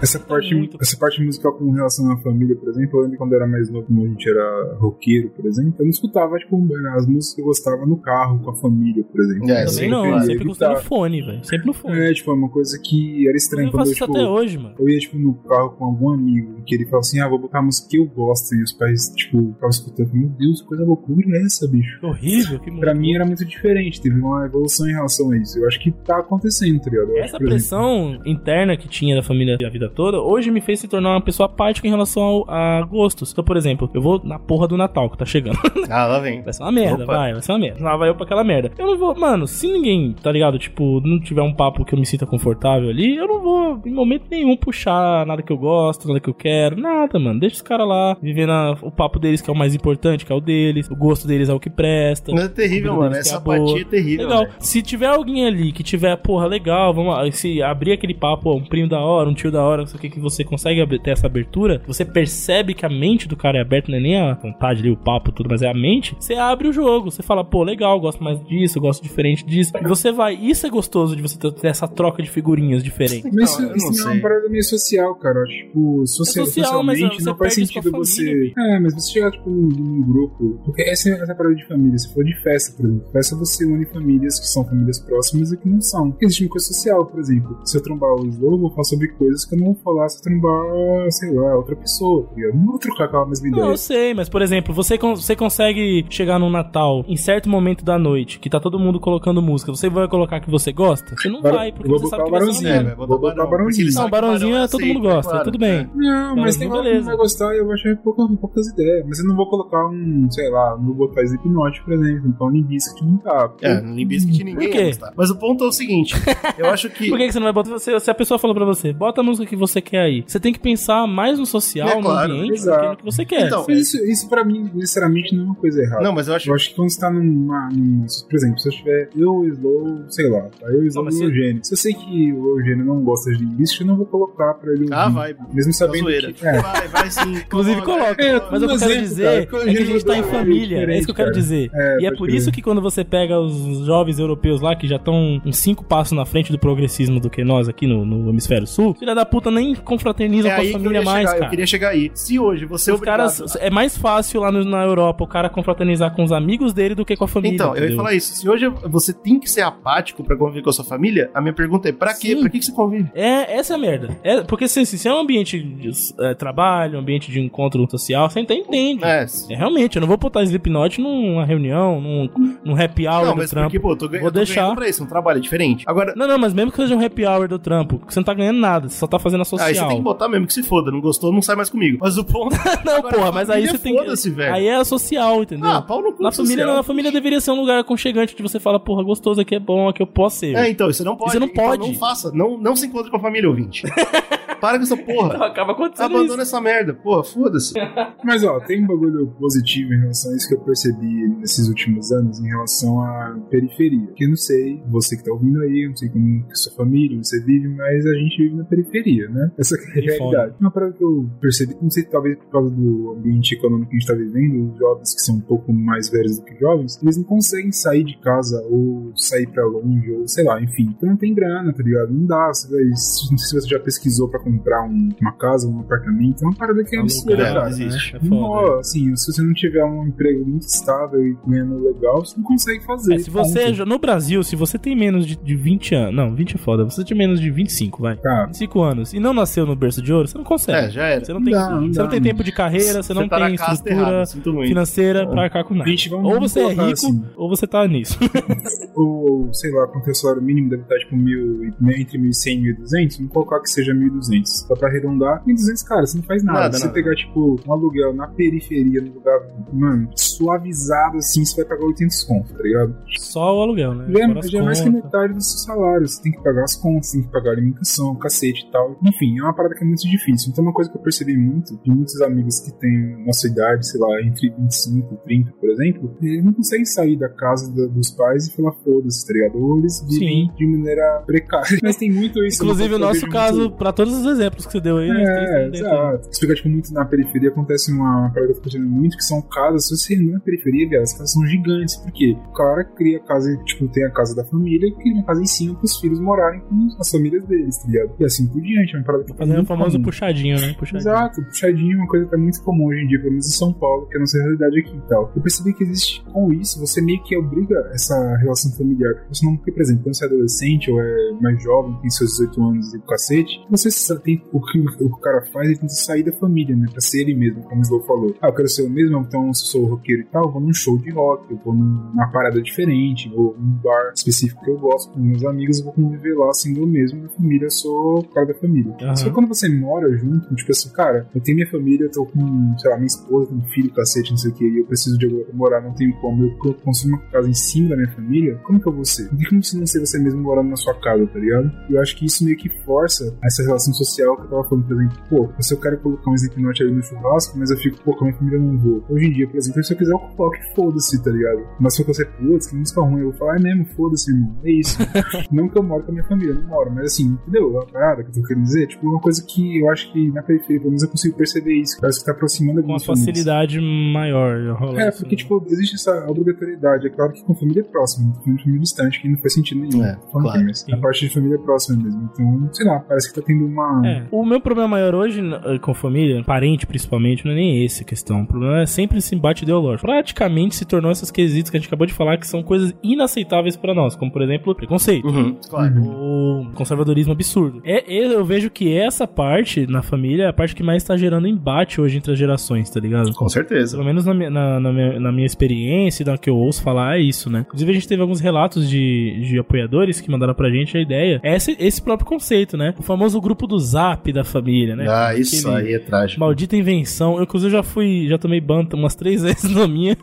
Essa 0.00 0.18
parte, 0.20 0.54
muito. 0.54 0.78
essa 0.80 0.96
parte 0.96 1.22
musical 1.22 1.52
com 1.54 1.70
relação 1.72 2.10
à 2.12 2.16
família, 2.18 2.54
por 2.56 2.68
exemplo, 2.68 2.98
eu 2.98 3.02
lembro 3.02 3.18
quando 3.18 3.32
eu 3.32 3.36
era 3.38 3.46
mais 3.48 3.68
novo, 3.70 3.86
como 3.86 4.04
a 4.04 4.08
gente 4.08 4.28
era 4.28 4.76
roqueiro, 4.78 5.30
por 5.30 5.46
exemplo, 5.46 5.74
eu 5.78 5.84
não 5.84 5.90
escutava, 5.90 6.36
tipo, 6.38 6.56
as 6.94 7.06
músicas 7.06 7.34
que 7.34 7.40
eu 7.40 7.44
gostava 7.46 7.86
no 7.86 7.96
carro, 7.96 8.38
com 8.40 8.50
a 8.50 8.54
família, 8.56 9.04
por 9.04 9.20
exemplo. 9.20 9.50
É, 9.50 9.64
Eu 9.64 9.70
Também 9.70 9.90
não, 9.90 10.06
eu 10.06 10.20
sempre 10.20 10.44
gostei 10.44 10.68
no 10.68 10.74
evitar. 10.74 10.88
fone, 10.88 11.22
velho. 11.22 11.44
Sempre 11.44 11.66
no 11.66 11.72
fone. 11.72 11.98
É, 11.98 12.12
tipo, 12.12 12.30
é 12.30 12.34
uma 12.34 12.48
coisa 12.48 12.78
que 12.82 13.28
era 13.28 13.36
estranha 13.36 13.68
eu 13.68 13.72
quando 13.72 13.80
faço 13.80 13.90
eu, 13.90 13.94
isso 13.94 14.04
tipo, 14.06 14.16
até 14.16 14.28
hoje, 14.28 14.58
mano. 14.58 14.74
eu 14.78 14.88
ia, 14.88 14.98
tipo, 14.98 15.18
no 15.18 15.34
carro 15.34 15.70
com 15.70 15.84
algum 15.84 16.10
amigo, 16.10 16.62
que 16.64 16.74
ele 16.74 16.84
falava 16.84 17.00
assim, 17.00 17.20
ah, 17.20 17.28
vou 17.28 17.38
botar 17.38 17.58
a 17.58 17.62
música 17.62 17.88
que 17.88 17.98
eu 17.98 18.06
gosto, 18.06 18.54
e 18.54 18.62
os 18.62 18.72
pais, 18.72 19.08
tipo, 19.16 19.48
ficavam 19.48 19.70
escutando, 19.70 20.10
meu 20.12 20.28
Deus, 20.28 20.62
que 20.62 20.68
coisa 20.68 20.84
loucura 20.84 21.18
é 21.36 21.42
essa, 21.42 21.66
bicho? 21.68 21.98
Que 22.00 22.06
horrível, 22.06 22.60
que 22.60 22.68
Pra 22.78 22.94
mim 22.94 23.14
era 23.14 23.26
muito 23.26 23.44
diferente, 23.44 24.00
teve 24.00 24.16
uma 24.20 24.46
evolução 24.46 24.86
em 24.88 24.92
relação 24.92 25.30
a 25.32 25.36
isso. 25.36 25.58
Eu 25.58 25.66
acho 25.66 25.80
que 25.80 25.90
tá 25.90 26.18
acontecendo, 26.18 26.80
tá 26.80 26.90
ligado? 26.90 27.08
Eu 27.10 27.16
acho, 27.16 27.24
Essa 27.24 27.38
por 27.38 27.46
exemplo, 27.48 27.48
pressão 27.50 28.20
interna 28.24 28.76
que 28.76 28.88
tinha 28.88 29.16
da 29.16 29.22
família 29.22 29.58
a 29.64 29.70
vida 29.70 29.87
toda, 29.88 30.20
hoje 30.20 30.50
me 30.50 30.60
fez 30.60 30.80
se 30.80 30.88
tornar 30.88 31.10
uma 31.10 31.20
pessoa 31.20 31.46
apática 31.46 31.86
em 31.86 31.90
relação 31.90 32.22
ao- 32.22 32.50
a 32.50 32.82
gostos. 32.82 33.32
Então, 33.32 33.44
por 33.44 33.56
exemplo, 33.56 33.90
eu 33.94 34.00
vou 34.02 34.20
na 34.24 34.38
porra 34.38 34.66
do 34.68 34.76
Natal 34.76 35.08
que 35.10 35.18
tá 35.18 35.24
chegando. 35.24 35.58
Ah, 35.90 36.04
lá 36.06 36.18
vem. 36.20 36.42
Vai 36.42 36.52
ser 36.52 36.62
uma 36.62 36.72
merda, 36.72 37.04
Opa. 37.04 37.16
vai, 37.16 37.32
vai 37.32 37.40
ser 37.42 37.52
uma 37.52 37.58
merda. 37.60 37.82
Lá 37.82 37.96
vai 37.96 38.10
eu 38.10 38.14
pra 38.14 38.24
aquela 38.24 38.44
merda. 38.44 38.70
Eu 38.76 38.86
não 38.86 38.98
vou, 38.98 39.18
mano, 39.18 39.46
se 39.46 39.66
ninguém, 39.66 40.14
tá 40.22 40.30
ligado? 40.30 40.58
Tipo, 40.58 41.00
não 41.02 41.18
tiver 41.18 41.40
um 41.40 41.52
papo 41.54 41.82
que 41.82 41.94
eu 41.94 41.98
me 41.98 42.04
sinta 42.04 42.26
confortável 42.26 42.90
ali, 42.90 43.16
eu 43.16 43.26
não 43.26 43.40
vou, 43.40 43.80
em 43.86 43.90
momento 43.92 44.24
nenhum, 44.30 44.54
puxar 44.54 45.24
nada 45.24 45.40
que 45.42 45.50
eu 45.50 45.56
gosto, 45.56 46.06
nada 46.06 46.20
que 46.20 46.28
eu 46.28 46.34
quero, 46.34 46.78
nada, 46.78 47.18
mano. 47.18 47.40
Deixa 47.40 47.56
os 47.56 47.62
caras 47.62 47.88
lá, 47.88 48.16
vivendo 48.20 48.50
a- 48.52 48.76
o 48.82 48.90
papo 48.90 49.18
deles 49.18 49.40
que 49.40 49.48
é 49.48 49.52
o 49.52 49.56
mais 49.56 49.74
importante, 49.74 50.26
que 50.26 50.32
é 50.32 50.34
o 50.36 50.40
deles, 50.40 50.90
o 50.90 50.94
gosto 50.96 51.26
deles 51.26 51.48
é 51.48 51.54
o 51.54 51.60
que 51.60 51.70
presta. 51.70 52.32
Não 52.32 52.42
é 52.42 52.48
terrível, 52.48 52.94
mano. 52.96 53.14
Essa 53.16 53.36
é 53.36 53.38
apatia 53.38 53.80
é 53.80 53.84
terrível. 53.84 54.26
Legal. 54.28 54.42
velho. 54.44 54.54
Se 54.58 54.82
tiver 54.82 55.06
alguém 55.06 55.46
ali 55.46 55.72
que 55.72 55.82
tiver, 55.82 56.14
porra, 56.16 56.46
legal, 56.46 56.92
vamos 56.92 57.14
lá, 57.14 57.30
se 57.32 57.62
abrir 57.62 57.92
aquele 57.92 58.14
papo, 58.14 58.50
ó, 58.50 58.56
um 58.56 58.64
primo 58.64 58.88
da 58.88 59.00
hora, 59.00 59.28
um 59.28 59.34
tio 59.34 59.50
da 59.50 59.62
hora, 59.62 59.77
não 59.82 59.86
sei 59.86 59.96
o 59.96 60.00
que, 60.00 60.10
que 60.10 60.20
você 60.20 60.44
consegue 60.44 60.98
ter 60.98 61.10
essa 61.10 61.26
abertura, 61.26 61.82
você 61.86 62.04
percebe 62.04 62.74
que 62.74 62.84
a 62.84 62.88
mente 62.88 63.28
do 63.28 63.36
cara 63.36 63.58
é 63.58 63.60
aberta, 63.60 63.90
não 63.90 63.98
é 63.98 64.00
nem 64.00 64.18
a 64.18 64.34
vontade 64.34 64.80
ali, 64.80 64.90
o 64.90 64.96
papo, 64.96 65.32
tudo, 65.32 65.48
mas 65.50 65.62
é 65.62 65.68
a 65.68 65.74
mente, 65.74 66.16
você 66.18 66.34
abre 66.34 66.68
o 66.68 66.72
jogo, 66.72 67.10
você 67.10 67.22
fala, 67.22 67.44
pô, 67.44 67.62
legal, 67.62 68.00
gosto 68.00 68.22
mais 68.22 68.42
disso, 68.46 68.80
gosto 68.80 69.02
diferente 69.02 69.44
disso. 69.44 69.72
E 69.80 69.86
você 69.86 70.10
vai, 70.10 70.34
isso 70.34 70.66
é 70.66 70.70
gostoso 70.70 71.14
de 71.14 71.22
você 71.22 71.38
ter, 71.38 71.68
essa 71.68 71.86
troca 71.86 72.22
de 72.22 72.30
figurinhas 72.30 72.82
diferentes. 72.82 73.30
Mas 73.32 73.50
isso, 73.50 73.72
isso 73.76 74.04
não 74.04 74.08
não 74.08 74.10
é 74.10 74.14
uma 74.14 74.22
parada 74.22 74.48
meio 74.48 74.64
social, 74.64 75.14
cara. 75.16 75.44
Tipo, 75.44 76.06
social, 76.06 76.44
É 76.44 76.46
social, 76.46 76.82
mas 76.82 76.98
socialmente 76.98 77.22
você 77.22 77.30
não 77.30 77.36
faz 77.36 77.54
sentido 77.54 77.90
família, 77.90 77.98
você. 77.98 78.52
É, 78.56 78.80
mas 78.80 78.94
você 78.94 79.12
chegar, 79.12 79.30
tipo, 79.30 79.50
num, 79.50 79.68
num 79.68 80.02
grupo. 80.02 80.60
Porque 80.64 80.82
essa 80.82 81.10
é 81.10 81.12
essa 81.12 81.34
parada 81.34 81.54
de 81.54 81.66
família. 81.66 81.98
Se 81.98 82.12
for 82.12 82.24
de 82.24 82.34
festa, 82.42 82.76
por 82.76 82.86
exemplo. 82.86 83.08
Festa 83.12 83.36
você 83.36 83.64
une 83.64 83.86
famílias 83.86 84.38
que 84.40 84.46
são 84.46 84.64
famílias 84.64 84.98
próximas 85.00 85.52
e 85.52 85.56
que 85.56 85.68
não 85.68 85.80
são. 85.80 86.16
Existe 86.20 86.44
uma 86.44 86.50
coisa 86.50 86.66
social, 86.66 87.06
por 87.06 87.20
exemplo. 87.20 87.60
Se 87.64 87.76
eu 87.76 87.82
trombar 87.82 88.14
o 88.14 88.26
Slow, 88.26 88.52
eu 88.52 88.58
vou 88.58 88.70
falar 88.70 88.84
sobre 88.84 89.08
coisas 89.08 89.44
que 89.44 89.54
eu 89.54 89.58
não 89.58 89.67
vou 89.72 89.82
falar 89.82 90.08
se 90.08 90.18
eu 90.18 90.22
trombar, 90.22 91.10
sei 91.10 91.32
lá, 91.34 91.56
outra 91.56 91.76
pessoa, 91.76 92.24
tá 92.24 92.34
ligado? 92.36 92.56
Não 92.56 92.66
vou 92.66 92.78
trocar 92.78 93.04
aquela 93.04 93.26
mesma 93.26 93.48
Não, 93.48 93.58
ideia. 93.58 93.70
eu 93.72 93.76
sei, 93.76 94.14
mas 94.14 94.28
por 94.28 94.42
exemplo, 94.42 94.74
você, 94.74 94.98
con- 94.98 95.16
você 95.16 95.34
consegue 95.36 96.04
chegar 96.10 96.38
no 96.38 96.50
Natal, 96.50 97.04
em 97.08 97.16
certo 97.16 97.48
momento 97.48 97.84
da 97.84 97.98
noite, 97.98 98.38
que 98.38 98.50
tá 98.50 98.60
todo 98.60 98.78
mundo 98.78 99.00
colocando 99.00 99.40
música, 99.42 99.72
você 99.72 99.88
vai 99.88 100.08
colocar 100.08 100.40
que 100.40 100.50
você 100.50 100.72
gosta? 100.72 101.14
Você 101.16 101.28
não 101.28 101.40
Bar- 101.42 101.52
vai, 101.54 101.72
porque 101.72 101.86
eu 101.86 101.90
vou 101.90 101.98
você 101.98 102.04
botar 102.04 102.16
sabe 102.16 102.22
o 102.22 102.24
que 102.26 102.30
vai 102.30 102.40
ser 102.40 102.46
uma 102.46 102.52
Barãozinho. 102.62 102.72
merda. 102.74 102.90
É, 102.90 102.94
vai 102.96 103.06
Vou 103.06 103.18
botar 103.18 103.34
Barão, 103.36 103.50
Barãozinho. 103.50 103.92
Não, 103.94 104.10
Barãozinho 104.10 104.52
Barão 104.52 104.68
todo 104.68 104.80
aceita, 104.80 104.98
mundo 104.98 105.08
gosta, 105.08 105.30
claro. 105.30 105.44
tudo 105.44 105.58
bem. 105.58 105.90
Não, 105.94 106.36
mas 106.36 106.56
tem 106.56 106.68
não, 106.68 106.76
hora 106.76 106.90
que 106.90 106.96
não 106.98 107.04
vai 107.04 107.16
gostar 107.16 107.54
e 107.54 107.58
eu 107.58 107.64
vou 107.64 107.74
achar 107.74 107.96
pouca, 107.96 108.28
poucas 108.40 108.68
ideias. 108.68 109.04
Mas 109.08 109.18
eu 109.20 109.26
não 109.26 109.36
vou 109.36 109.48
colocar 109.48 109.86
um, 109.88 110.28
sei 110.30 110.50
lá, 110.50 110.76
não 110.76 110.86
vou 110.94 111.08
botar 111.08 111.22
Slipknot, 111.22 111.82
por 111.82 111.92
exemplo. 111.94 112.28
Então 112.28 112.48
Limbiskit 112.48 113.04
não 113.04 113.16
tá. 113.18 113.52
É, 113.62 113.80
Limbiskit 113.80 114.44
ninguém 114.44 114.68
Por 114.68 114.76
quê? 114.76 114.90
Mas 115.16 115.30
o 115.30 115.38
ponto 115.38 115.64
é 115.64 115.66
o 115.68 115.72
seguinte: 115.72 116.14
eu 116.58 116.66
acho 116.70 116.88
que. 116.90 117.08
Por 117.08 117.18
que, 117.18 117.26
que 117.26 117.32
você 117.32 117.38
não 117.38 117.44
vai 117.46 117.52
botar? 117.52 117.70
Você, 117.70 117.98
se 117.98 118.10
a 118.10 118.14
pessoa 118.14 118.38
falou 118.38 118.54
pra 118.54 118.64
você, 118.64 118.92
bota 118.92 119.20
a 119.20 119.24
música 119.24 119.46
que 119.48 119.56
você 119.58 119.80
quer 119.80 120.00
aí. 120.00 120.24
Você 120.26 120.38
tem 120.40 120.52
que 120.52 120.58
pensar 120.58 121.06
mais 121.06 121.38
no 121.38 121.46
social, 121.46 121.88
É 121.88 121.94
no 121.96 122.02
claro, 122.02 122.32
ambiente, 122.32 122.64
do 122.64 122.70
que 122.78 122.86
no 122.88 122.96
que 122.96 123.04
você 123.04 123.24
quer. 123.24 123.46
Então, 123.46 123.64
Mas 123.68 123.78
isso, 123.80 124.04
isso 124.04 124.28
pra 124.28 124.44
mim, 124.44 124.70
necessariamente, 124.74 125.34
não 125.34 125.42
é 125.42 125.46
uma 125.46 125.54
coisa 125.54 125.82
errada. 125.82 126.02
Não, 126.02 126.12
mas 126.12 126.28
eu 126.28 126.34
acho 126.34 126.48
Eu 126.50 126.54
acho 126.54 126.70
que 126.70 126.76
quando 126.76 126.90
você 126.90 127.00
tá 127.00 127.10
numa, 127.10 127.68
numa- 127.70 128.06
Por 128.28 128.36
exemplo, 128.36 128.58
se 128.58 128.68
eu 128.68 128.72
tiver 128.72 129.10
eu, 129.16 129.44
Slow, 129.48 130.04
sei 130.08 130.28
lá, 130.30 130.40
tá? 130.60 130.66
Eu, 130.68 130.86
Slow 130.86 131.04
e 131.04 131.08
o 131.08 131.12
se- 131.12 131.24
Eugênio. 131.24 131.60
Se 131.64 131.74
eu 131.74 131.78
sei 131.78 131.94
que 131.94 132.32
o 132.32 132.58
Eugênio 132.58 132.84
não 132.84 133.00
gosta 133.02 133.30
de 133.32 133.38
Limbiskit, 133.44 133.80
eu 133.82 133.86
não 133.86 133.96
vou 133.96 134.06
colocar 134.06 134.54
pra 134.54 134.70
ele 134.72 134.82
ouvir. 134.82 134.94
Ah, 134.94 135.08
vai. 135.08 135.34
Mesmo 135.52 135.70
a 135.70 135.74
sabendo 135.74 136.06
que... 136.06 136.46
É. 136.46 136.60
Vai, 136.62 136.88
vai 136.88 137.10
sim. 137.10 137.32
Inclusive 137.46 137.82
coloca. 137.82 138.22
É, 138.22 138.40
Mas 138.50 138.62
o 138.62 138.66
que 138.66 138.72
eu 138.74 138.78
quero 138.78 139.00
dizer 139.00 139.24
cara, 139.24 139.36
é 139.36 139.42
o 139.42 139.46
que 139.74 139.80
a 139.80 139.84
gente 139.84 140.04
tá 140.04 140.16
em 140.16 140.20
é 140.20 140.22
família. 140.22 140.78
É 140.78 140.96
isso 140.96 141.04
que 141.06 141.10
eu 141.10 141.14
quero 141.14 141.32
dizer. 141.32 141.70
É, 141.74 142.00
e 142.02 142.06
é 142.06 142.14
por 142.14 142.30
isso 142.30 142.50
que 142.52 142.62
quando 142.62 142.80
você 142.80 143.04
pega 143.04 143.38
os 143.38 143.84
jovens 143.86 144.18
europeus 144.18 144.60
lá, 144.60 144.74
que 144.76 144.86
já 144.86 144.96
estão 144.96 145.40
uns 145.44 145.58
cinco 145.58 145.84
passos 145.84 146.12
na 146.16 146.24
frente 146.24 146.50
do 146.52 146.58
progressismo 146.58 147.20
do 147.20 147.28
que 147.30 147.42
nós 147.44 147.68
aqui 147.68 147.86
no, 147.86 148.04
no 148.04 148.28
hemisfério 148.30 148.66
sul, 148.66 148.94
filha 148.94 149.14
da 149.14 149.24
puta 149.24 149.47
nem 149.50 149.74
confraterniza 149.74 150.48
É 150.48 150.54
com 150.54 150.60
a 150.60 150.64
eu 150.64 150.72
família 150.72 150.98
ia 150.98 151.04
mais, 151.04 151.18
chegar, 151.20 151.32
eu 151.32 151.38
cara. 151.38 151.50
queria 151.50 151.66
chegar 151.66 151.88
aí. 151.90 152.10
Se 152.14 152.38
hoje 152.38 152.64
você 152.64 152.90
Os 152.92 152.96
obrigado... 152.98 153.18
caras, 153.18 153.56
é 153.56 153.70
mais 153.70 153.96
fácil 153.96 154.40
lá 154.40 154.52
no- 154.52 154.64
na 154.64 154.82
Europa 154.84 155.24
o 155.24 155.26
cara 155.26 155.48
confraternizar 155.48 156.14
com 156.14 156.22
os 156.24 156.32
amigos 156.32 156.72
dele 156.72 156.94
do 156.94 157.04
que 157.04 157.16
com 157.16 157.24
a 157.24 157.28
família. 157.28 157.54
Então, 157.56 157.68
eu 157.70 157.74
ia 157.74 157.78
entendeu? 157.80 157.96
falar 157.96 158.14
isso. 158.14 158.34
Se 158.36 158.48
hoje 158.48 158.68
você 158.84 159.12
tem 159.12 159.38
que 159.38 159.48
ser 159.50 159.62
apático 159.62 160.22
pra 160.24 160.36
conviver 160.36 160.62
com 160.62 160.70
a 160.70 160.72
sua 160.72 160.84
família, 160.84 161.30
a 161.34 161.40
minha 161.40 161.52
pergunta 161.54 161.88
é: 161.88 161.92
pra 161.92 162.14
quê? 162.14 162.36
Pra 162.36 162.48
que 162.48 162.58
que 162.58 162.64
você 162.64 162.72
convive? 162.72 163.10
É, 163.14 163.56
essa 163.56 163.74
é 163.74 163.76
a 163.76 163.78
merda. 163.78 164.16
É, 164.22 164.40
porque 164.42 164.64
assim, 164.64 164.84
se 164.84 165.06
é 165.08 165.12
um 165.12 165.18
ambiente 165.18 165.58
de 165.60 165.90
é, 166.20 166.34
trabalho, 166.34 166.96
um 166.96 167.00
ambiente 167.00 167.30
de 167.30 167.40
encontro 167.40 167.86
social, 167.90 168.28
você 168.28 168.40
até 168.40 168.54
entende. 168.54 169.04
É, 169.04 169.24
É, 169.50 169.56
realmente, 169.56 169.96
eu 169.96 170.00
não 170.00 170.08
vou 170.08 170.16
botar 170.16 170.42
Slipknot 170.42 171.00
numa 171.00 171.44
reunião, 171.44 172.00
num, 172.00 172.28
num 172.64 172.80
happy 172.80 173.06
hour 173.06 173.24
não, 173.26 173.32
do 173.32 173.38
mas 173.38 173.50
trampo. 173.50 173.66
porque, 173.68 173.80
pô, 173.80 173.92
eu 173.92 173.96
tô, 173.96 174.08
Vou 174.08 174.16
eu 174.18 174.22
tô 174.24 174.30
deixar. 174.30 174.62
ganhando 174.62 174.76
pra 174.76 174.88
isso, 174.88 175.02
um 175.02 175.06
trabalho 175.06 175.40
diferente. 175.40 175.84
Agora, 175.86 176.12
Não, 176.16 176.26
não, 176.26 176.38
mas 176.38 176.52
mesmo 176.54 176.70
que 176.70 176.76
seja 176.76 176.94
um 176.96 177.04
happy 177.04 177.24
hour 177.26 177.48
do 177.48 177.58
trampo, 177.58 178.00
você 178.08 178.18
não 178.18 178.24
tá 178.24 178.34
ganhando 178.34 178.58
nada, 178.58 178.88
você 178.88 178.96
só 178.98 179.06
tá 179.06 179.18
fazendo 179.18 179.37
a 179.42 179.44
social. 179.44 179.68
aí 179.68 179.74
você 179.74 179.86
tem 179.86 179.96
que 179.96 180.02
botar 180.02 180.28
mesmo 180.28 180.46
que 180.46 180.52
se 180.52 180.62
foda. 180.62 180.90
Não 180.90 181.00
gostou, 181.00 181.32
não 181.32 181.42
sai 181.42 181.56
mais 181.56 181.70
comigo. 181.70 181.98
Mas 182.00 182.18
o 182.18 182.24
ponto. 182.24 182.56
Não, 182.84 182.96
Agora, 182.96 183.16
porra, 183.16 183.32
mas 183.32 183.50
aí 183.50 183.66
você 183.66 183.78
tem 183.78 183.92
que. 183.92 183.98
foda-se, 183.98 184.30
velho. 184.30 184.54
Aí 184.54 184.66
é 184.66 184.76
a 184.76 184.84
social, 184.84 185.42
entendeu? 185.42 185.68
Ah, 185.68 185.82
pau 185.82 186.02
no 186.02 186.12
cu 186.12 186.22
na 186.22 186.30
social. 186.30 186.46
família, 186.46 186.66
não, 186.66 186.78
a 186.78 186.82
família 186.82 187.12
deveria 187.12 187.40
ser 187.40 187.50
um 187.50 187.60
lugar 187.60 187.78
aconchegante 187.78 188.34
onde 188.34 188.42
você 188.42 188.60
fala, 188.60 188.78
porra, 188.78 189.02
gostoso, 189.02 189.40
aqui 189.40 189.54
é 189.54 189.60
bom, 189.60 189.88
aqui 189.88 190.02
eu 190.02 190.06
posso 190.06 190.38
ser. 190.38 190.54
É, 190.54 190.70
então, 190.70 190.86
você 190.86 191.02
não 191.02 191.16
pode. 191.16 191.32
Você 191.32 191.38
não 191.38 191.46
então 191.48 191.64
pode. 191.64 191.86
não 191.86 191.94
faça. 191.94 192.30
Não, 192.32 192.58
não 192.58 192.76
se 192.76 192.86
encontre 192.86 193.10
com 193.10 193.16
a 193.16 193.20
família, 193.20 193.48
ouvinte. 193.48 193.82
Para 194.60 194.76
com 194.76 194.82
essa 194.82 194.96
porra. 194.96 195.46
Acaba 195.46 195.72
acontecendo 195.72 196.16
Abandona 196.16 196.42
essa 196.42 196.60
merda. 196.60 196.94
Porra, 196.94 197.22
foda-se. 197.22 197.74
Mas 198.24 198.42
ó, 198.42 198.58
tem 198.60 198.82
um 198.82 198.86
bagulho 198.86 199.28
positivo 199.38 199.94
em 199.94 200.00
relação 200.00 200.32
a 200.32 200.36
isso 200.36 200.48
que 200.48 200.54
eu 200.54 200.60
percebi 200.60 201.28
nesses 201.38 201.68
últimos 201.68 202.10
anos 202.12 202.40
em 202.40 202.48
relação 202.48 203.00
à 203.02 203.36
periferia. 203.50 204.08
Que 204.16 204.24
eu 204.24 204.30
não 204.30 204.36
sei, 204.36 204.82
você 204.88 205.16
que 205.16 205.24
tá 205.24 205.32
ouvindo 205.32 205.60
aí, 205.62 205.84
eu 205.84 205.90
não 205.90 205.96
sei 205.96 206.08
como 206.08 206.44
que 206.44 206.52
é 206.52 206.56
sua 206.56 206.72
família, 206.72 207.16
você 207.22 207.40
vive, 207.40 207.68
mas 207.68 208.06
a 208.06 208.14
gente 208.14 208.36
vive 208.36 208.56
na 208.56 208.64
periferia, 208.64 209.27
né? 209.30 209.50
Essa 209.58 209.76
é 209.76 209.78
a 209.78 209.92
realidade. 209.94 210.54
Uma 210.60 210.70
parada 210.70 210.92
que 210.92 211.02
eu 211.04 211.28
percebi, 211.40 211.76
não 211.80 211.90
sei, 211.90 212.04
talvez 212.04 212.36
por 212.38 212.46
causa 212.50 212.70
do 212.70 213.14
ambiente 213.16 213.54
econômico 213.54 213.90
que 213.90 213.96
a 213.96 213.98
gente 214.00 214.08
tá 214.08 214.14
vivendo, 214.14 214.72
os 214.72 214.78
jovens 214.78 215.14
que 215.14 215.20
são 215.20 215.36
um 215.36 215.40
pouco 215.40 215.72
mais 215.72 216.08
velhos 216.10 216.38
do 216.38 216.44
que 216.44 216.58
jovens, 216.58 216.98
eles 217.02 217.16
não 217.16 217.24
conseguem 217.24 217.72
sair 217.72 218.04
de 218.04 218.16
casa 218.18 218.60
ou 218.70 219.12
sair 219.16 219.46
pra 219.48 219.64
longe, 219.66 220.10
ou 220.12 220.26
sei 220.28 220.44
lá, 220.44 220.60
enfim. 220.62 220.94
Então 220.96 221.08
não 221.10 221.16
tem 221.16 221.34
grana, 221.34 221.72
tá 221.72 221.82
ligado? 221.82 222.12
Não 222.12 222.26
dá. 222.26 222.48
Você 222.52 222.68
vai, 222.70 222.84
não 222.84 222.96
sei 222.96 223.36
se 223.38 223.54
você 223.60 223.68
já 223.68 223.80
pesquisou 223.80 224.28
pra 224.28 224.40
comprar 224.40 224.82
um- 224.84 225.08
uma 225.20 225.32
casa, 225.32 225.68
um 225.68 225.80
apartamento. 225.80 226.42
É 226.42 226.46
uma 226.46 226.56
parada 226.56 226.82
que 226.84 226.96
é 226.96 227.00
absurda, 227.00 227.32
Alugar, 227.34 227.52
cara. 227.54 227.64
né? 227.64 227.70
existe. 227.70 228.16
É 228.16 228.20
foda. 228.20 228.30
Não, 228.34 228.78
assim, 228.78 229.16
se 229.16 229.32
você 229.32 229.42
não 229.42 229.52
tiver 229.52 229.84
um 229.84 230.06
emprego 230.06 230.44
muito 230.44 230.62
estável 230.62 231.26
e 231.26 231.36
ganhando 231.46 231.78
legal, 231.82 232.24
você 232.24 232.36
não 232.36 232.44
consegue 232.44 232.84
fazer. 232.84 233.14
É, 233.14 233.18
se 233.18 233.30
você, 233.30 233.66
ponto. 233.72 233.86
no 233.86 233.98
Brasil, 233.98 234.42
se 234.42 234.56
você 234.56 234.78
tem 234.78 234.96
menos 234.96 235.26
de, 235.26 235.36
de 235.36 235.54
20 235.56 235.94
anos, 235.94 236.14
não, 236.14 236.34
20 236.34 236.54
é 236.54 236.58
foda, 236.58 236.84
você 236.84 237.04
tem 237.04 237.16
menos 237.16 237.40
de 237.40 237.50
25, 237.50 238.02
vai. 238.02 238.16
Tá. 238.16 238.46
25 238.46 238.80
anos 238.80 239.07
e 239.12 239.20
não 239.20 239.32
nasceu 239.34 239.64
no 239.66 239.74
berço 239.76 240.00
de 240.02 240.12
ouro, 240.12 240.28
você 240.28 240.36
não 240.38 240.44
consegue. 240.44 240.86
É, 240.86 240.90
já 240.90 241.04
era. 241.06 241.24
Você 241.24 241.32
não 241.32 241.42
tem, 241.42 241.52
Não, 241.54 241.70
não 241.80 241.92
você 241.92 241.98
não 241.98 242.04
dá, 242.06 242.10
tem 242.10 242.20
tempo 242.22 242.42
de 242.44 242.52
carreira, 242.52 243.02
você 243.02 243.14
não 243.14 243.28
tá 243.28 243.36
tem 243.44 243.54
estrutura 243.54 244.26
muito. 244.52 244.68
financeira 244.68 245.26
pra 245.26 245.42
arcar 245.44 245.64
com 245.64 245.74
nada. 245.74 245.90
Ou 246.22 246.40
você 246.40 246.60
é 246.60 246.68
rico, 246.68 246.82
assim. 246.92 247.24
ou 247.36 247.48
você 247.48 247.66
tá 247.66 247.86
nisso. 247.86 248.18
Ou, 248.94 249.52
sei 249.52 249.70
lá, 249.72 249.86
quanto 249.86 250.08
é 250.08 250.10
o 250.10 250.14
salário 250.14 250.42
mínimo 250.42 250.70
deve 250.70 250.82
estar 250.82 250.96
tipo 250.98 251.16
mil, 251.16 251.64
e- 251.64 252.00
entre 252.00 252.18
1.100 252.18 252.64
e 252.64 252.74
1.200, 252.82 253.16
vamos 253.18 253.32
colocar 253.32 253.60
que 253.60 253.70
seja 253.70 253.92
1.200. 253.94 254.42
Só 254.46 254.74
pra 254.74 254.88
arredondar, 254.88 255.42
1.200, 255.46 255.84
cara, 255.86 256.06
você 256.06 256.16
não 256.18 256.24
faz 256.24 256.42
nada. 256.42 256.58
Nada, 256.60 256.72
Se 256.74 256.80
você 256.80 256.86
nada. 256.86 256.94
pegar, 256.94 257.14
tipo, 257.14 257.60
um 257.66 257.72
aluguel 257.72 258.12
na 258.14 258.26
periferia, 258.26 259.00
num 259.00 259.12
lugar, 259.12 259.38
mano, 259.72 260.08
suavizado 260.16 261.18
assim, 261.18 261.44
você 261.44 261.56
vai 261.62 261.66
pagar 261.76 261.86
800 261.86 262.24
conto, 262.24 262.52
tá 262.54 262.62
ligado? 262.62 262.96
Só 263.18 263.56
o 263.58 263.62
aluguel, 263.62 263.94
né? 263.94 264.06
Já, 264.08 264.48
já 264.48 264.58
é 264.58 264.62
mais 264.62 264.80
que 264.80 264.90
metade 264.90 265.32
do 265.34 265.42
seu 265.42 265.58
salário. 265.60 266.06
Você 266.08 266.22
tem 266.22 266.32
que 266.32 266.42
pagar 266.42 266.64
as 266.64 266.74
contas, 266.76 267.12
tem 267.12 267.22
que 267.22 267.28
pagar 267.28 267.50
a 267.50 267.52
alimentação, 267.52 268.14
cacete 268.16 268.66
e 268.68 268.70
tal. 268.72 268.97
Enfim, 269.04 269.38
é 269.38 269.42
uma 269.42 269.54
parada 269.54 269.74
que 269.74 269.82
é 269.82 269.86
muito 269.86 270.02
difícil. 270.08 270.50
Então, 270.50 270.62
uma 270.64 270.72
coisa 270.72 270.90
que 270.90 270.96
eu 270.96 271.02
percebi 271.02 271.36
muito 271.36 271.76
de 271.82 271.90
muitos 271.90 272.20
amigos 272.22 272.60
que 272.60 272.72
têm 272.78 273.24
nossa 273.24 273.46
idade, 273.46 273.86
sei 273.88 274.00
lá, 274.00 274.22
entre 274.22 274.50
25 274.50 275.14
e 275.14 275.16
30, 275.24 275.52
por 275.60 275.70
exemplo, 275.70 276.16
eles 276.22 276.44
não 276.44 276.52
conseguem 276.52 276.84
sair 276.84 277.16
da 277.16 277.28
casa 277.28 277.72
da- 277.74 277.86
dos 277.86 278.10
pais 278.10 278.46
e 278.48 278.56
falar 278.56 278.72
foda-se, 278.84 279.26
tá 279.26 279.32
ligado? 279.32 279.58
Ou 279.58 279.78
eles 279.78 280.02
vivem 280.08 280.46
Sim. 280.48 280.54
de 280.56 280.66
maneira 280.66 281.22
precária. 281.26 281.66
Mas 281.82 281.96
tem 281.96 282.10
muito 282.10 282.42
isso. 282.44 282.62
Inclusive, 282.62 282.90
eu 282.92 282.96
o 282.96 283.00
nosso 283.00 283.26
caso, 283.28 283.60
muito- 283.60 283.76
pra 283.76 283.92
todos 283.92 284.14
os 284.14 284.26
exemplos 284.26 284.66
que 284.66 284.72
você 284.72 284.80
deu 284.80 284.98
aí, 284.98 285.08
né? 285.08 285.24
É, 285.24 285.68
exato. 285.68 286.28
Explica, 286.30 286.54
tipo, 286.54 286.68
muito 286.68 286.92
na 286.92 287.04
periferia 287.04 287.50
acontece 287.50 287.92
uma, 287.92 288.30
parada 288.32 288.52
que 288.54 288.58
eu 288.68 288.72
tô 288.72 288.78
muito, 288.80 289.16
que 289.16 289.24
são 289.24 289.40
casas, 289.42 289.86
se 289.86 289.96
você 289.96 290.16
não 290.16 290.30
é 290.30 290.32
na 290.34 290.40
periferia, 290.40 290.88
viado, 290.88 291.02
as 291.02 291.12
casas 291.12 291.32
são 291.32 291.46
gigantes. 291.46 291.96
Por 291.96 292.12
quê? 292.12 292.36
O 292.48 292.52
cara 292.52 292.84
cria 292.84 293.18
a 293.18 293.20
casa, 293.20 293.56
tipo, 293.64 293.88
tem 293.88 294.04
a 294.04 294.10
casa 294.10 294.34
da 294.34 294.44
família, 294.44 294.92
cria 294.96 295.14
uma 295.14 295.24
casa 295.24 295.40
em 295.42 295.46
cima 295.46 295.74
pros 295.74 295.98
filhos 295.98 296.20
morarem 296.20 296.60
com 296.60 296.88
as 296.98 297.10
famílias 297.10 297.44
deles, 297.44 297.76
tá 297.78 297.88
ligado? 297.88 298.10
E 298.18 298.24
assim 298.24 298.46
por 298.46 298.60
diante, 298.60 298.87
é 298.94 298.98
uma 298.98 299.04
parada 299.04 299.24
que 299.24 299.32
tá 299.32 299.38
Fazendo 299.38 299.62
o 299.62 299.66
famoso 299.66 299.92
comum. 299.92 300.04
puxadinho, 300.04 300.60
né? 300.60 300.74
Puxadinho. 300.78 301.00
Exato, 301.00 301.42
puxadinho 301.42 301.92
é 301.92 301.96
uma 301.96 302.08
coisa 302.08 302.24
que 302.24 302.30
tá 302.30 302.38
muito 302.38 302.62
comum 302.62 302.86
hoje 302.86 303.02
em 303.04 303.06
dia, 303.08 303.18
pelo 303.18 303.30
menos 303.30 303.46
em 303.46 303.50
São 303.58 303.72
Paulo, 303.72 304.06
que 304.06 304.14
é 304.14 304.16
a 304.16 304.20
nossa 304.20 304.38
realidade 304.38 304.78
aqui 304.80 304.96
e 304.96 305.00
tal. 305.08 305.32
Eu 305.34 305.42
percebi 305.42 305.72
que 305.74 305.84
existe 305.84 306.24
com 306.32 306.52
isso, 306.52 306.78
você 306.80 307.00
meio 307.00 307.22
que 307.22 307.36
obriga 307.36 307.78
essa 307.92 308.36
relação 308.38 308.72
familiar. 308.72 309.14
Você 309.28 309.44
não, 309.46 309.56
porque, 309.56 309.72
por 309.72 309.82
exemplo, 309.82 310.04
quando 310.04 310.14
você 310.16 310.24
é 310.24 310.28
adolescente 310.28 310.90
ou 310.90 311.00
é 311.00 311.32
mais 311.40 311.62
jovem, 311.62 311.94
tem 312.00 312.10
seus 312.10 312.30
18 312.30 312.62
anos 312.62 312.94
e 312.94 312.98
cacete, 313.00 313.60
você 313.70 314.18
tem 314.20 314.42
o 314.52 314.60
que 314.60 314.78
o 314.78 315.14
que 315.16 315.20
cara 315.20 315.44
faz, 315.52 315.68
ele 315.68 315.78
tenta 315.78 315.92
sair 315.92 316.22
da 316.22 316.32
família, 316.32 316.74
né? 316.76 316.86
Pra 316.90 317.00
ser 317.00 317.22
ele 317.22 317.34
mesmo, 317.34 317.62
como 317.62 317.80
o 317.80 317.82
Slow 317.82 318.02
falou. 318.04 318.34
Ah, 318.40 318.48
eu 318.48 318.54
quero 318.54 318.68
ser 318.68 318.82
eu 318.82 318.90
mesmo, 318.90 319.18
então 319.18 319.52
se 319.54 319.64
eu 319.64 319.82
sou 319.82 319.84
roqueiro 319.86 320.22
e 320.22 320.26
tal, 320.26 320.44
eu 320.46 320.52
vou 320.52 320.60
num 320.60 320.72
show 320.72 320.96
de 320.98 321.10
rock, 321.10 321.50
eu 321.50 321.58
vou 321.64 321.74
num- 321.74 322.10
numa 322.10 322.28
parada 322.30 322.60
diferente, 322.60 323.28
vou 323.28 323.56
num 323.58 323.72
bar 323.82 324.12
específico 324.14 324.62
que 324.64 324.70
eu 324.70 324.78
gosto 324.78 325.12
com 325.12 325.20
meus 325.20 325.44
amigos, 325.44 325.78
eu 325.78 325.84
vou 325.86 325.92
conviver 325.94 326.34
lá 326.36 326.52
sendo 326.52 326.80
eu 326.80 326.86
mesmo, 326.86 327.18
minha 327.18 327.30
família, 327.30 327.66
eu 327.66 327.70
sou 327.70 328.18
o 328.20 328.24
cara 328.28 328.46
da 328.46 328.54
família. 328.54 328.77
Aham. 329.00 329.16
Só 329.16 329.24
que 329.24 329.30
quando 329.30 329.48
você 329.48 329.68
mora 329.68 330.10
junto, 330.16 330.54
tipo 330.54 330.70
assim, 330.70 330.90
cara, 330.90 331.26
eu 331.34 331.40
tenho 331.40 331.56
minha 331.56 331.70
família, 331.70 332.04
eu 332.04 332.10
tô 332.10 332.26
com, 332.26 332.74
sei 332.78 332.90
lá, 332.90 332.96
minha 332.96 333.06
esposa, 333.06 333.52
um 333.52 333.62
filho, 333.64 333.92
cacete, 333.92 334.30
não 334.30 334.38
sei 334.38 334.50
o 334.50 334.54
que, 334.54 334.64
e 334.64 334.78
eu 334.78 334.86
preciso 334.86 335.18
de 335.18 335.28
morar, 335.52 335.80
não 335.80 335.92
tenho 335.94 336.14
como, 336.20 336.44
eu 336.44 336.74
construo 336.74 337.14
uma 337.14 337.18
casa 337.30 337.48
em 337.48 337.54
cima 337.54 337.90
da 337.90 337.96
minha 337.96 338.10
família, 338.10 338.56
como 338.64 338.80
que 338.80 338.88
eu 338.88 338.92
vou 338.92 339.04
ser? 339.04 339.28
Não 339.30 339.38
tem 339.38 339.48
como 339.48 339.62
você 339.62 339.78
não 339.78 339.86
ser 339.86 340.00
você 340.00 340.18
mesmo 340.18 340.42
morando 340.42 340.70
na 340.70 340.76
sua 340.76 340.94
casa, 340.94 341.26
tá 341.26 341.38
ligado? 341.38 341.70
E 341.88 341.94
eu 341.94 342.00
acho 342.00 342.16
que 342.16 342.26
isso 342.26 342.44
meio 342.44 342.56
que 342.56 342.68
força 342.84 343.36
essa 343.42 343.62
relação 343.62 343.92
social 343.94 344.36
que 344.36 344.42
eu 344.42 344.50
tava 344.50 344.64
falando, 344.64 344.86
por 344.86 344.96
exemplo, 344.96 345.18
pô, 345.28 345.48
se 345.60 345.74
eu 345.74 345.80
quero 345.80 345.98
colocar 345.98 346.30
um 346.30 346.34
Slipknot 346.34 346.82
ali 346.82 346.92
no 346.92 347.02
churrasco, 347.02 347.58
mas 347.58 347.70
eu 347.70 347.76
fico, 347.76 348.00
pô, 348.02 348.14
com 348.14 348.24
a 348.24 348.28
minha 348.28 348.38
família 348.38 348.58
não 348.58 348.78
vou. 348.78 349.04
Hoje 349.08 349.26
em 349.26 349.32
dia, 349.32 349.48
por 349.48 349.56
exemplo, 349.56 349.82
se 349.82 349.92
eu 349.92 349.98
quiser 349.98 350.12
eu 350.12 350.18
coloco, 350.18 350.56
foda-se, 350.74 351.22
tá 351.22 351.30
ligado? 351.30 351.66
Mas 351.80 351.94
se 351.94 352.02
eu 352.02 352.06
fosse, 352.06 352.24
putz, 352.24 352.66
que 352.68 352.76
música 352.76 353.00
ruim, 353.00 353.20
eu 353.20 353.30
vou 353.30 353.38
falar, 353.38 353.56
é 353.56 353.60
mesmo, 353.60 353.86
foda-se, 353.96 354.30
irmão, 354.30 354.56
é 354.64 354.70
isso. 354.70 354.98
não 355.50 355.68
que 355.68 355.78
eu 355.78 355.82
moro 355.82 356.02
com 356.04 356.10
a 356.10 356.14
minha 356.14 356.24
família, 356.24 356.52
eu 356.52 356.60
não 356.60 356.68
moro, 356.68 356.90
mas 356.90 357.06
assim, 357.06 357.38
entendeu? 357.46 357.78
A 357.80 357.86
parada 357.86 358.22
que 358.22 358.30
eu 358.30 358.34
tô 358.34 358.42
querendo 358.42 358.64
dizer, 358.68 358.86
tipo, 358.88 359.06
uma 359.08 359.20
coisa 359.20 359.44
que 359.46 359.80
eu 359.80 359.90
acho 359.90 360.12
que 360.12 360.30
na 360.30 360.42
periferia, 360.42 360.78
pelo 360.78 360.90
menos 360.90 361.02
eu 361.02 361.08
consigo 361.10 361.36
perceber 361.36 361.74
isso, 361.74 361.98
parece 362.00 362.20
que 362.20 362.26
tá 362.26 362.32
aproximando 362.32 362.80
Com 362.82 362.88
uma 362.88 362.94
algumas 362.96 363.04
famílias. 363.04 363.26
facilidade 363.38 363.80
maior. 363.80 364.58
É, 364.98 365.10
porque, 365.10 365.36
tipo, 365.36 365.62
existe 365.68 365.94
essa 365.96 366.26
obrigatoriedade. 366.30 367.06
É 367.06 367.10
claro 367.10 367.32
que 367.32 367.42
com 367.44 367.54
família 367.54 367.84
próxima, 367.84 368.32
com 368.34 368.56
família 368.58 368.80
distante, 368.80 369.20
que 369.20 369.28
não 369.28 369.38
faz 369.38 369.52
sentido 369.54 369.80
nenhum. 369.80 370.04
É, 370.04 370.16
Falando 370.32 370.46
claro, 370.50 370.64
mas 370.64 370.84
a 370.90 370.96
parte 370.96 371.26
de 371.28 371.34
família 371.34 371.58
próxima 371.58 372.02
mesmo. 372.02 372.30
Então, 372.32 372.68
sei 372.72 372.86
lá, 372.86 373.00
parece 373.00 373.32
que 373.32 373.40
tá 373.40 373.46
tendo 373.46 373.64
uma. 373.66 374.02
É, 374.06 374.26
o 374.30 374.44
meu 374.44 374.60
problema 374.60 374.88
maior 374.88 375.14
hoje 375.14 375.40
n- 375.40 375.78
com 375.80 375.94
família, 375.94 376.42
parente 376.44 376.86
principalmente, 376.86 377.44
não 377.44 377.52
é 377.52 377.54
nem 377.54 377.84
esse 377.84 378.02
a 378.02 378.06
questão. 378.06 378.42
O 378.42 378.46
problema 378.46 378.80
é 378.82 378.86
sempre 378.86 379.18
esse 379.18 379.34
embate 379.34 379.62
ideológico. 379.64 380.06
Praticamente 380.06 380.74
se 380.76 380.84
tornou 380.84 381.10
esses 381.10 381.30
quesitos 381.30 381.70
que 381.70 381.76
a 381.76 381.80
gente 381.80 381.86
acabou 381.88 382.06
de 382.06 382.12
falar 382.12 382.36
que 382.38 382.46
são 382.46 382.62
coisas 382.62 382.94
inaceitáveis 383.02 383.76
pra 383.76 383.94
nós, 383.94 384.14
como 384.16 384.32
por 384.32 384.42
exemplo, 384.42 384.74
preconceito. 384.74 385.26
Uhum, 385.26 385.56
claro. 385.68 386.00
O 386.02 386.70
conservadorismo 386.74 387.32
absurdo. 387.32 387.80
É, 387.84 388.12
é- 388.12 388.34
eu 388.34 388.44
vejo 388.44 388.57
que 388.70 388.92
essa 388.96 389.26
parte 389.26 389.86
na 389.86 390.02
família 390.02 390.44
é 390.44 390.48
a 390.48 390.52
parte 390.52 390.74
que 390.74 390.82
mais 390.82 391.04
tá 391.04 391.16
gerando 391.16 391.46
embate 391.46 392.00
hoje 392.00 392.18
entre 392.18 392.32
as 392.32 392.38
gerações, 392.38 392.90
tá 392.90 392.98
ligado? 392.98 393.32
Com 393.34 393.48
certeza. 393.48 393.96
Pelo 393.96 394.04
menos 394.04 394.24
na 394.24 394.34
minha, 394.34 394.50
na, 394.50 394.80
na 394.80 394.92
minha, 394.92 395.20
na 395.20 395.32
minha 395.32 395.46
experiência 395.46 396.22
e 396.22 396.26
na 396.26 396.36
que 396.36 396.50
eu 396.50 396.56
ouço 396.56 396.82
falar, 396.82 397.18
é 397.18 397.20
isso, 397.20 397.48
né? 397.48 397.60
Inclusive, 397.60 397.90
a 397.90 397.94
gente 397.94 398.08
teve 398.08 398.22
alguns 398.22 398.40
relatos 398.40 398.88
de, 398.88 399.40
de 399.46 399.58
apoiadores 399.58 400.20
que 400.20 400.30
mandaram 400.30 400.54
pra 400.54 400.70
gente 400.70 400.96
a 400.96 401.00
ideia. 401.00 401.40
É 401.42 401.56
esse, 401.56 401.76
esse 401.78 402.02
próprio 402.02 402.26
conceito, 402.26 402.76
né? 402.76 402.94
O 402.98 403.02
famoso 403.02 403.40
grupo 403.40 403.66
do 403.66 403.78
zap 403.78 404.32
da 404.32 404.44
família, 404.44 404.96
né? 404.96 405.06
Ah, 405.08 405.34
isso 405.34 405.68
Aquele 405.68 405.88
aí 405.88 405.94
é 405.94 405.98
trágico. 405.98 406.40
Maldita 406.40 406.76
invenção. 406.76 407.36
Eu, 407.36 407.42
inclusive, 407.44 407.70
já 407.70 407.82
fui, 407.82 408.26
já 408.28 408.38
tomei 408.38 408.60
ban 408.60 408.86
umas 408.94 409.14
três 409.14 409.42
vezes 409.44 409.70
na 409.70 409.86
minha. 409.86 410.16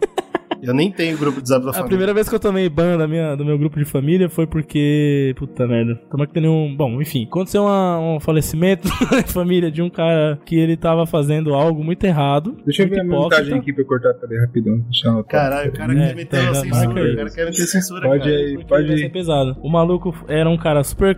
Eu 0.61 0.73
nem 0.73 0.91
tenho 0.91 1.17
grupo 1.17 1.41
de 1.41 1.47
zap 1.49 1.63
da 1.63 1.69
A 1.69 1.73
família. 1.73 1.89
primeira 1.89 2.13
vez 2.13 2.27
que 2.29 2.35
eu 2.35 2.39
tomei 2.39 2.67
ban 2.69 2.97
da 2.97 3.07
minha, 3.07 3.35
do 3.35 3.45
meu 3.45 3.57
grupo 3.57 3.77
de 3.77 3.85
família 3.85 4.29
foi 4.29 4.47
porque. 4.47 5.33
Puta 5.37 5.67
merda. 5.67 5.99
Como 6.09 6.25
que 6.25 6.33
tem 6.33 6.47
um. 6.47 6.75
Bom, 6.75 7.01
enfim. 7.01 7.25
Aconteceu 7.25 7.63
uma- 7.63 7.99
um 7.99 8.19
falecimento 8.19 8.87
na 9.11 9.23
família 9.23 9.69
de 9.71 9.81
um 9.81 9.89
cara 9.89 10.39
que 10.45 10.55
ele 10.55 10.75
tava 10.77 11.05
fazendo 11.05 11.53
algo 11.53 11.83
muito 11.83 12.03
errado. 12.03 12.55
Deixa 12.65 12.83
eu 12.83 12.87
muito 12.87 12.95
ver 12.95 13.01
a 13.01 13.05
hipócrita. 13.05 13.35
montagem 13.43 13.59
aqui 13.59 13.73
pra 13.73 13.83
eu 13.83 13.87
cortar 13.87 14.13
pra 14.13 14.27
ler 14.29 14.39
rapidão. 14.41 14.83
Eu. 15.03 15.23
Caralho, 15.23 15.69
o 15.69 15.73
cara 15.73 15.93
É, 15.93 16.07
quer 16.07 16.15
meter 16.15 16.43
tá, 16.43 16.49
a 16.51 16.55
censura. 16.55 16.89
O 17.13 17.15
cara 17.15 17.29
quer 17.29 17.45
meter 17.45 17.65
censura, 17.67 18.07
Pode 18.07 18.23
cara. 18.23 18.35
aí, 18.35 18.65
pode 18.67 18.91
ir. 18.93 19.11
pesado. 19.11 19.57
O 19.61 19.69
maluco 19.69 20.15
era 20.27 20.49
um 20.49 20.57
cara 20.57 20.83
super 20.83 21.15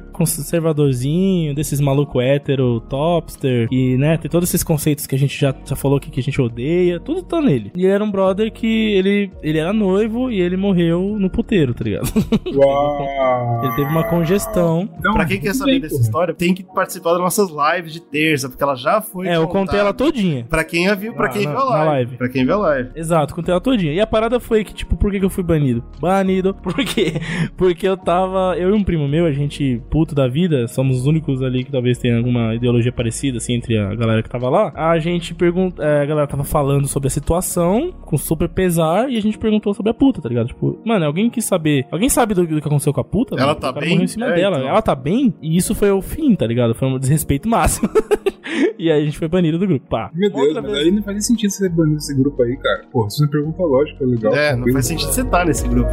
conservadorzinho, 0.57 1.53
desses 1.55 1.79
maluco 1.79 2.19
hétero, 2.21 2.79
topster, 2.81 3.67
e, 3.71 3.97
né, 3.97 4.17
tem 4.17 4.29
todos 4.29 4.49
esses 4.49 4.63
conceitos 4.63 5.05
que 5.07 5.15
a 5.15 5.17
gente 5.19 5.39
já, 5.39 5.53
já 5.65 5.75
falou 5.75 5.97
aqui 5.97 6.09
que 6.09 6.19
a 6.19 6.23
gente 6.23 6.41
odeia, 6.41 6.99
tudo 6.99 7.23
tá 7.23 7.41
nele. 7.41 7.71
E 7.75 7.83
ele 7.85 7.91
era 7.93 8.03
um 8.03 8.11
brother 8.11 8.51
que 8.51 8.67
ele, 8.93 9.16
ele 9.41 9.57
era 9.59 9.71
noivo 9.73 10.31
e 10.31 10.39
ele 10.41 10.55
morreu 10.57 11.15
no 11.19 11.29
puteiro, 11.29 11.73
tá 11.73 11.83
ligado? 11.83 12.07
Uau! 12.53 13.61
ele 13.63 13.75
teve 13.75 13.89
uma 13.89 14.03
congestão. 14.03 14.89
Então, 14.99 15.13
Pra 15.13 15.25
quem 15.25 15.39
quer 15.39 15.53
saber 15.53 15.71
bem, 15.73 15.81
dessa 15.81 15.95
porra. 15.95 16.03
história, 16.05 16.33
tem 16.33 16.53
que 16.53 16.63
participar 16.63 17.11
das 17.11 17.19
nossas 17.21 17.49
lives 17.49 17.93
de 17.93 18.01
terça, 18.01 18.49
porque 18.49 18.63
ela 18.63 18.75
já 18.75 19.01
foi. 19.01 19.27
é, 19.27 19.35
eu 19.37 19.47
contei 19.47 19.79
ela 19.79 19.93
todinha. 19.93 20.45
Pra 20.49 20.63
quem 20.63 20.87
a 20.87 20.95
viu, 20.95 21.13
pra 21.13 21.27
Ah, 21.27 21.29
quem 21.29 21.43
na- 21.45 21.51
viu 21.51 21.59
a 21.59 21.63
live. 21.65 21.85
live. 21.87 22.17
Pra 22.17 22.29
quem 22.29 22.45
viu 22.45 22.53
a 22.55 22.57
live. 22.57 22.89
Exato, 22.95 23.33
contei 23.35 23.51
ela 23.51 23.61
todinha. 23.61 23.93
E 23.93 23.99
a 23.99 24.07
parada 24.07 24.39
foi 24.39 24.63
que, 24.63 24.73
tipo, 24.73 24.95
por 24.95 25.11
que, 25.11 25.19
que 25.19 25.25
eu 25.25 25.29
fui 25.29 25.43
banido? 25.43 25.83
Banido. 25.99 26.53
Por 26.67 26.73
quê? 26.85 27.13
Porque 27.55 27.87
eu 27.87 27.95
tava. 27.97 28.55
Eu 28.57 28.69
e 28.69 28.73
um 28.73 28.83
primo 28.83 29.07
meu, 29.07 29.25
a 29.25 29.31
gente, 29.31 29.81
puto 29.89 30.13
da 30.13 30.27
vida, 30.27 30.67
somos 30.67 30.97
os 30.99 31.05
únicos 31.07 31.41
ali 31.41 31.63
que 31.63 31.71
talvez 31.71 31.97
tenha 31.97 32.17
alguma 32.17 32.53
ideologia 32.55 32.91
parecida, 32.91 33.37
assim, 33.37 33.53
entre 33.53 33.77
a 33.77 33.95
galera 33.95 34.21
que 34.21 34.29
tava 34.29 34.49
lá. 34.49 34.71
A 34.75 34.97
gente 34.99 35.33
pergunta. 35.33 35.81
é, 35.83 36.01
a 36.01 36.05
galera 36.05 36.27
tava 36.27 36.43
falando 36.43 36.87
sobre 36.87 37.07
a 37.07 37.09
situação, 37.09 37.93
com 38.05 38.17
super 38.17 38.49
pesar, 38.49 39.06
e 39.09 39.17
a 39.17 39.21
gente 39.21 39.37
perguntou 39.37 39.73
sobre 39.73 39.89
a 39.91 39.93
puta, 39.93 40.21
tá 40.21 40.29
ligado? 40.29 40.47
Tipo, 40.47 40.79
mano, 40.85 41.05
alguém 41.05 41.29
quis 41.29 41.45
saber. 41.45 41.85
Alguém 41.91 42.09
sabe 42.09 42.33
do, 42.33 42.45
do 42.45 42.61
que 42.61 42.67
aconteceu 42.67 42.93
com 42.93 43.01
a 43.01 43.03
puta? 43.03 43.35
Ela 43.35 43.47
mano? 43.47 43.59
tá 43.59 43.69
o 43.69 43.73
cara 43.73 43.81
bem? 43.85 43.89
morreu 43.91 44.03
em 44.05 44.07
cima 44.07 44.25
É, 44.27 44.35
dela. 44.35 44.57
então. 44.57 44.69
Ela 44.69 44.81
tá 44.81 44.95
bem? 44.95 45.33
E 45.41 45.57
isso 45.57 45.73
foi 45.75 45.91
o 45.91 46.01
fim, 46.01 46.35
tá 46.35 46.45
ligado? 46.45 46.73
Foi 46.75 46.87
um 46.87 46.97
desrespeito 46.99 47.47
máximo. 47.47 47.89
e 48.77 48.91
aí 48.91 49.01
a 49.01 49.05
gente 49.05 49.17
foi 49.17 49.27
banido 49.27 49.57
do 49.59 49.67
grupo. 49.67 49.87
Pá. 49.89 50.09
Meu 50.13 50.29
Deus, 50.31 50.47
Outra 50.47 50.61
vez- 50.61 50.77
aí 50.77 50.91
não 50.91 51.01
faz 51.03 51.15
nem 51.15 51.21
sentido 51.21 51.49
você 51.51 51.69
banir 51.69 51.97
esse 51.97 52.15
grupo 52.15 52.41
aí, 52.43 52.55
cara. 52.57 52.83
Porra, 52.91 53.07
isso 53.07 53.23
é 53.23 53.25
uma 53.25 53.31
pergunta 53.31 53.63
lógica, 53.63 54.05
legal. 54.05 54.33
É, 54.33 54.55
não 54.55 54.71
faz 54.71 54.85
sentido 54.87 55.11
você 55.11 55.21
estar 55.21 55.45
nesse 55.45 55.67
grupo. 55.67 55.89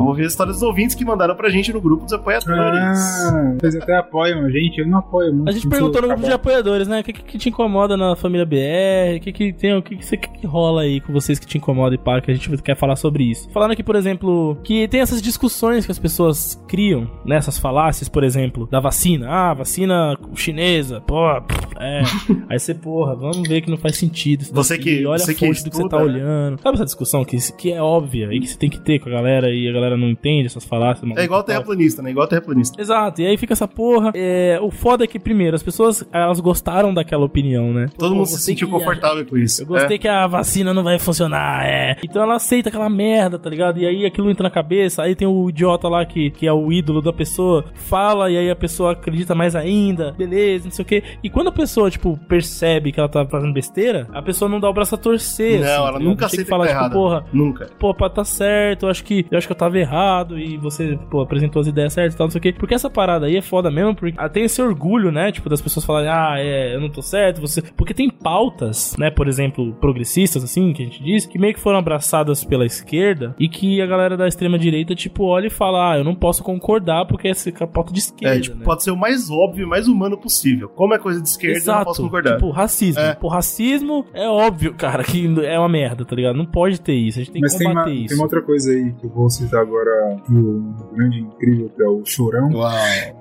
Vamos 0.00 0.12
ouvir 0.12 0.24
as 0.24 0.32
histórias 0.32 0.56
dos 0.56 0.62
ouvintes 0.62 0.96
que 0.96 1.04
mandaram 1.04 1.34
pra 1.34 1.50
gente 1.50 1.72
no 1.72 1.80
grupo 1.80 2.04
dos 2.04 2.12
apoiadores. 2.12 2.58
Ah, 2.58 3.56
vocês 3.60 3.76
até 3.76 3.96
apoiam 3.96 4.44
a 4.46 4.50
gente, 4.50 4.80
eu 4.80 4.86
não 4.86 4.98
apoio 4.98 5.34
muito. 5.34 5.48
A 5.48 5.52
gente 5.52 5.68
perguntou 5.68 6.00
sou 6.00 6.02
no 6.02 6.08
grupo 6.08 6.26
de 6.26 6.32
apoiadores, 6.32 6.88
né? 6.88 7.00
O 7.00 7.04
que, 7.04 7.12
que, 7.12 7.38
te 7.38 7.48
incomoda 7.50 7.96
na 7.96 8.16
família 8.16 8.46
BR? 8.46 9.18
O 9.18 9.20
que, 9.20 9.32
que 9.32 9.52
tem, 9.52 9.76
o 9.76 9.82
que, 9.82 9.96
que, 9.96 10.16
que, 10.16 10.28
que 10.40 10.46
rola 10.46 10.82
aí 10.82 11.00
com 11.00 11.12
vocês 11.12 11.38
que 11.38 11.46
te 11.46 11.58
incomoda 11.58 11.94
e 11.94 11.98
pá, 11.98 12.20
que 12.20 12.30
a 12.30 12.34
gente 12.34 12.50
quer 12.62 12.76
falar 12.76 12.96
sobre 12.96 13.24
isso. 13.24 13.50
Falando 13.50 13.72
aqui, 13.72 13.82
por 13.82 13.94
exemplo, 13.94 14.58
que 14.64 14.88
tem 14.88 15.00
essas 15.00 15.20
discussões 15.20 15.84
que 15.84 15.92
as 15.92 15.98
pessoas 15.98 16.62
criam, 16.66 17.10
né? 17.24 17.36
Essas 17.36 17.58
falácias, 17.58 18.08
por 18.08 18.24
exemplo, 18.24 18.66
da 18.70 18.80
vacina. 18.80 19.28
Ah, 19.28 19.54
vacina 19.54 20.16
chinesa, 20.34 21.00
pô, 21.02 21.40
pff, 21.42 21.59
é. 21.80 22.02
aí 22.48 22.58
você, 22.58 22.74
porra, 22.74 23.14
vamos 23.14 23.48
ver 23.48 23.60
que 23.62 23.70
não 23.70 23.76
faz 23.78 23.96
sentido. 23.96 24.44
Você 24.52 24.78
que- 24.78 25.04
olha 25.06 25.18
você 25.18 25.32
a 25.32 25.34
que 25.34 25.46
fonte 25.46 25.64
do 25.64 25.70
que 25.70 25.76
você 25.76 25.88
tá 25.88 25.98
né? 25.98 26.02
olhando. 26.04 26.60
Sabe 26.60 26.74
essa 26.76 26.84
discussão 26.84 27.24
que, 27.24 27.36
que 27.56 27.72
é 27.72 27.82
óbvia 27.82 28.28
e 28.32 28.40
que 28.40 28.46
você 28.46 28.58
tem 28.58 28.68
que 28.70 28.80
ter 28.80 28.98
com 28.98 29.08
a 29.08 29.12
galera 29.12 29.48
e 29.52 29.68
a 29.68 29.72
galera 29.72 29.96
não 29.96 30.08
entende 30.08 30.46
essas 30.46 30.64
falácias? 30.64 31.10
É 31.16 31.24
igual 31.24 31.42
terraplanista, 31.42 32.02
né? 32.02 32.10
Igual 32.10 32.26
terraplanista. 32.26 32.80
Exato, 32.80 33.20
e 33.22 33.26
aí 33.26 33.36
fica 33.36 33.52
essa 33.52 33.66
porra. 33.68 34.12
É, 34.14 34.58
o 34.62 34.70
foda 34.70 35.04
é 35.04 35.06
que, 35.06 35.18
primeiro, 35.18 35.56
as 35.56 35.62
pessoas 35.62 36.06
elas 36.12 36.40
gostaram 36.40 36.92
daquela 36.92 37.24
opinião, 37.24 37.72
né? 37.72 37.88
Todo 37.96 38.10
Pô, 38.10 38.16
mundo 38.16 38.26
se 38.26 38.40
sentiu 38.40 38.66
que- 38.68 38.72
confortável 38.74 39.24
com 39.26 39.36
isso. 39.36 39.62
Eu 39.62 39.66
gostei 39.66 39.96
É. 39.96 39.98
que 39.98 40.08
a 40.08 40.26
vacina 40.26 40.72
não 40.74 40.82
vai 40.82 40.98
funcionar, 40.98 41.64
é. 41.66 41.96
Então 42.04 42.22
ela 42.22 42.36
aceita 42.36 42.68
aquela 42.68 42.88
merda, 42.90 43.38
tá 43.38 43.48
ligado? 43.48 43.78
E 43.78 43.86
aí 43.86 44.06
aquilo 44.06 44.30
entra 44.30 44.42
na 44.44 44.50
cabeça, 44.50 45.02
aí 45.02 45.14
tem 45.14 45.26
o 45.28 45.48
idiota 45.48 45.88
lá 45.88 46.04
que, 46.04 46.30
que 46.30 46.46
é 46.46 46.52
o 46.52 46.72
ídolo 46.72 47.00
da 47.00 47.12
pessoa, 47.12 47.64
fala 47.74 48.30
e 48.30 48.36
aí 48.36 48.50
a 48.50 48.56
pessoa 48.56 48.92
acredita 48.92 49.34
mais 49.34 49.54
ainda, 49.54 50.12
beleza, 50.12 50.64
não 50.64 50.72
sei 50.72 50.82
o 50.82 50.86
quê. 50.86 51.02
E 51.22 51.30
quando 51.30 51.48
a 51.48 51.52
pessoa, 51.52 51.69
tipo, 51.90 52.16
percebe 52.28 52.92
que 52.92 52.98
ela 52.98 53.08
tá 53.08 53.26
fazendo 53.26 53.52
besteira, 53.52 54.08
a 54.12 54.22
pessoa 54.22 54.48
não 54.48 54.58
dá 54.58 54.68
o 54.68 54.72
braço 54.72 54.94
a 54.94 54.98
torcer. 54.98 55.60
Não, 55.60 55.66
assim, 55.66 55.66
tá 55.66 55.74
ela 55.74 55.86
ligado? 55.90 56.08
nunca 56.08 56.24
e 56.24 56.26
aceita 56.26 56.50
fala, 56.50 56.66
que 56.66 56.72
tá 56.72 56.82
tipo, 56.84 56.94
porra, 56.94 57.24
Nunca. 57.32 57.70
pô, 57.78 57.94
pá, 57.94 58.08
tá 58.10 58.24
certo, 58.24 58.86
eu 58.86 58.90
acho 58.90 59.04
que 59.04 59.26
eu 59.30 59.38
acho 59.38 59.46
que 59.46 59.52
eu 59.52 59.56
tava 59.56 59.78
errado 59.78 60.38
e 60.38 60.56
você, 60.56 60.98
pô, 61.10 61.20
apresentou 61.20 61.60
as 61.60 61.68
ideias 61.68 61.92
certas 61.92 62.14
e 62.14 62.16
tal, 62.16 62.26
não 62.26 62.30
sei 62.30 62.38
o 62.38 62.42
quê. 62.42 62.52
Porque 62.52 62.74
essa 62.74 62.90
parada 62.90 63.26
aí 63.26 63.36
é 63.36 63.42
foda 63.42 63.70
mesmo, 63.70 63.94
porque 63.94 64.14
ah, 64.18 64.28
tem 64.28 64.44
esse 64.44 64.60
orgulho, 64.60 65.10
né? 65.12 65.30
Tipo, 65.32 65.48
das 65.48 65.60
pessoas 65.60 65.84
falarem, 65.84 66.10
ah, 66.10 66.34
é, 66.38 66.74
eu 66.74 66.80
não 66.80 66.90
tô 66.90 67.02
certo, 67.02 67.40
você. 67.40 67.62
Porque 67.62 67.94
tem 67.94 68.10
pautas, 68.10 68.96
né? 68.98 69.10
Por 69.10 69.28
exemplo, 69.28 69.72
progressistas, 69.74 70.42
assim, 70.44 70.72
que 70.72 70.82
a 70.82 70.86
gente 70.86 71.02
diz, 71.02 71.26
que 71.26 71.38
meio 71.38 71.54
que 71.54 71.60
foram 71.60 71.78
abraçadas 71.78 72.44
pela 72.44 72.66
esquerda 72.66 73.34
e 73.38 73.48
que 73.48 73.80
a 73.80 73.86
galera 73.86 74.16
da 74.16 74.26
extrema-direita, 74.26 74.94
tipo, 74.94 75.24
olha 75.24 75.46
e 75.46 75.50
fala, 75.50 75.92
ah, 75.92 75.98
eu 75.98 76.04
não 76.04 76.14
posso 76.14 76.42
concordar 76.42 77.06
porque 77.06 77.28
essa 77.28 77.48
é 77.48 77.52
a 77.60 77.66
pauta 77.66 77.92
de 77.92 78.00
esquerda. 78.00 78.36
É, 78.36 78.40
tipo, 78.40 78.56
né? 78.58 78.64
pode 78.64 78.82
ser 78.82 78.90
o 78.90 78.96
mais 78.96 79.30
óbvio 79.30 79.64
e 79.64 79.68
mais 79.68 79.88
humano 79.88 80.18
possível. 80.18 80.68
Como 80.68 80.94
é 80.94 80.98
coisa 80.98 81.20
de 81.20 81.28
esquerda, 81.28 81.59
eu 81.68 81.74
não 81.74 81.84
posso 81.84 82.02
concordar. 82.02 82.34
Tipo, 82.34 82.50
racismo. 82.50 83.00
É. 83.02 83.14
Pô, 83.14 83.28
racismo 83.28 84.04
é 84.14 84.28
óbvio, 84.28 84.74
cara, 84.74 85.02
que 85.04 85.26
é 85.44 85.58
uma 85.58 85.68
merda, 85.68 86.04
tá 86.04 86.14
ligado? 86.16 86.36
Não 86.36 86.46
pode 86.46 86.80
ter 86.80 86.94
isso. 86.94 87.18
A 87.18 87.22
gente 87.22 87.32
tem 87.32 87.40
Mas 87.40 87.52
que 87.52 87.58
tem 87.58 87.68
combater 87.68 87.90
uma, 87.90 87.96
isso. 87.96 88.08
tem 88.08 88.16
uma 88.16 88.24
outra 88.24 88.42
coisa 88.42 88.70
aí 88.72 88.92
que 88.92 89.06
eu 89.06 89.10
vou 89.10 89.30
citar 89.30 89.60
agora 89.60 90.16
do 90.28 90.74
grande 90.94 91.20
incrível 91.20 91.70
que 91.74 91.82
é 91.82 91.88
o 91.88 92.02
Chorão. 92.04 92.48
Uau. 92.52 92.72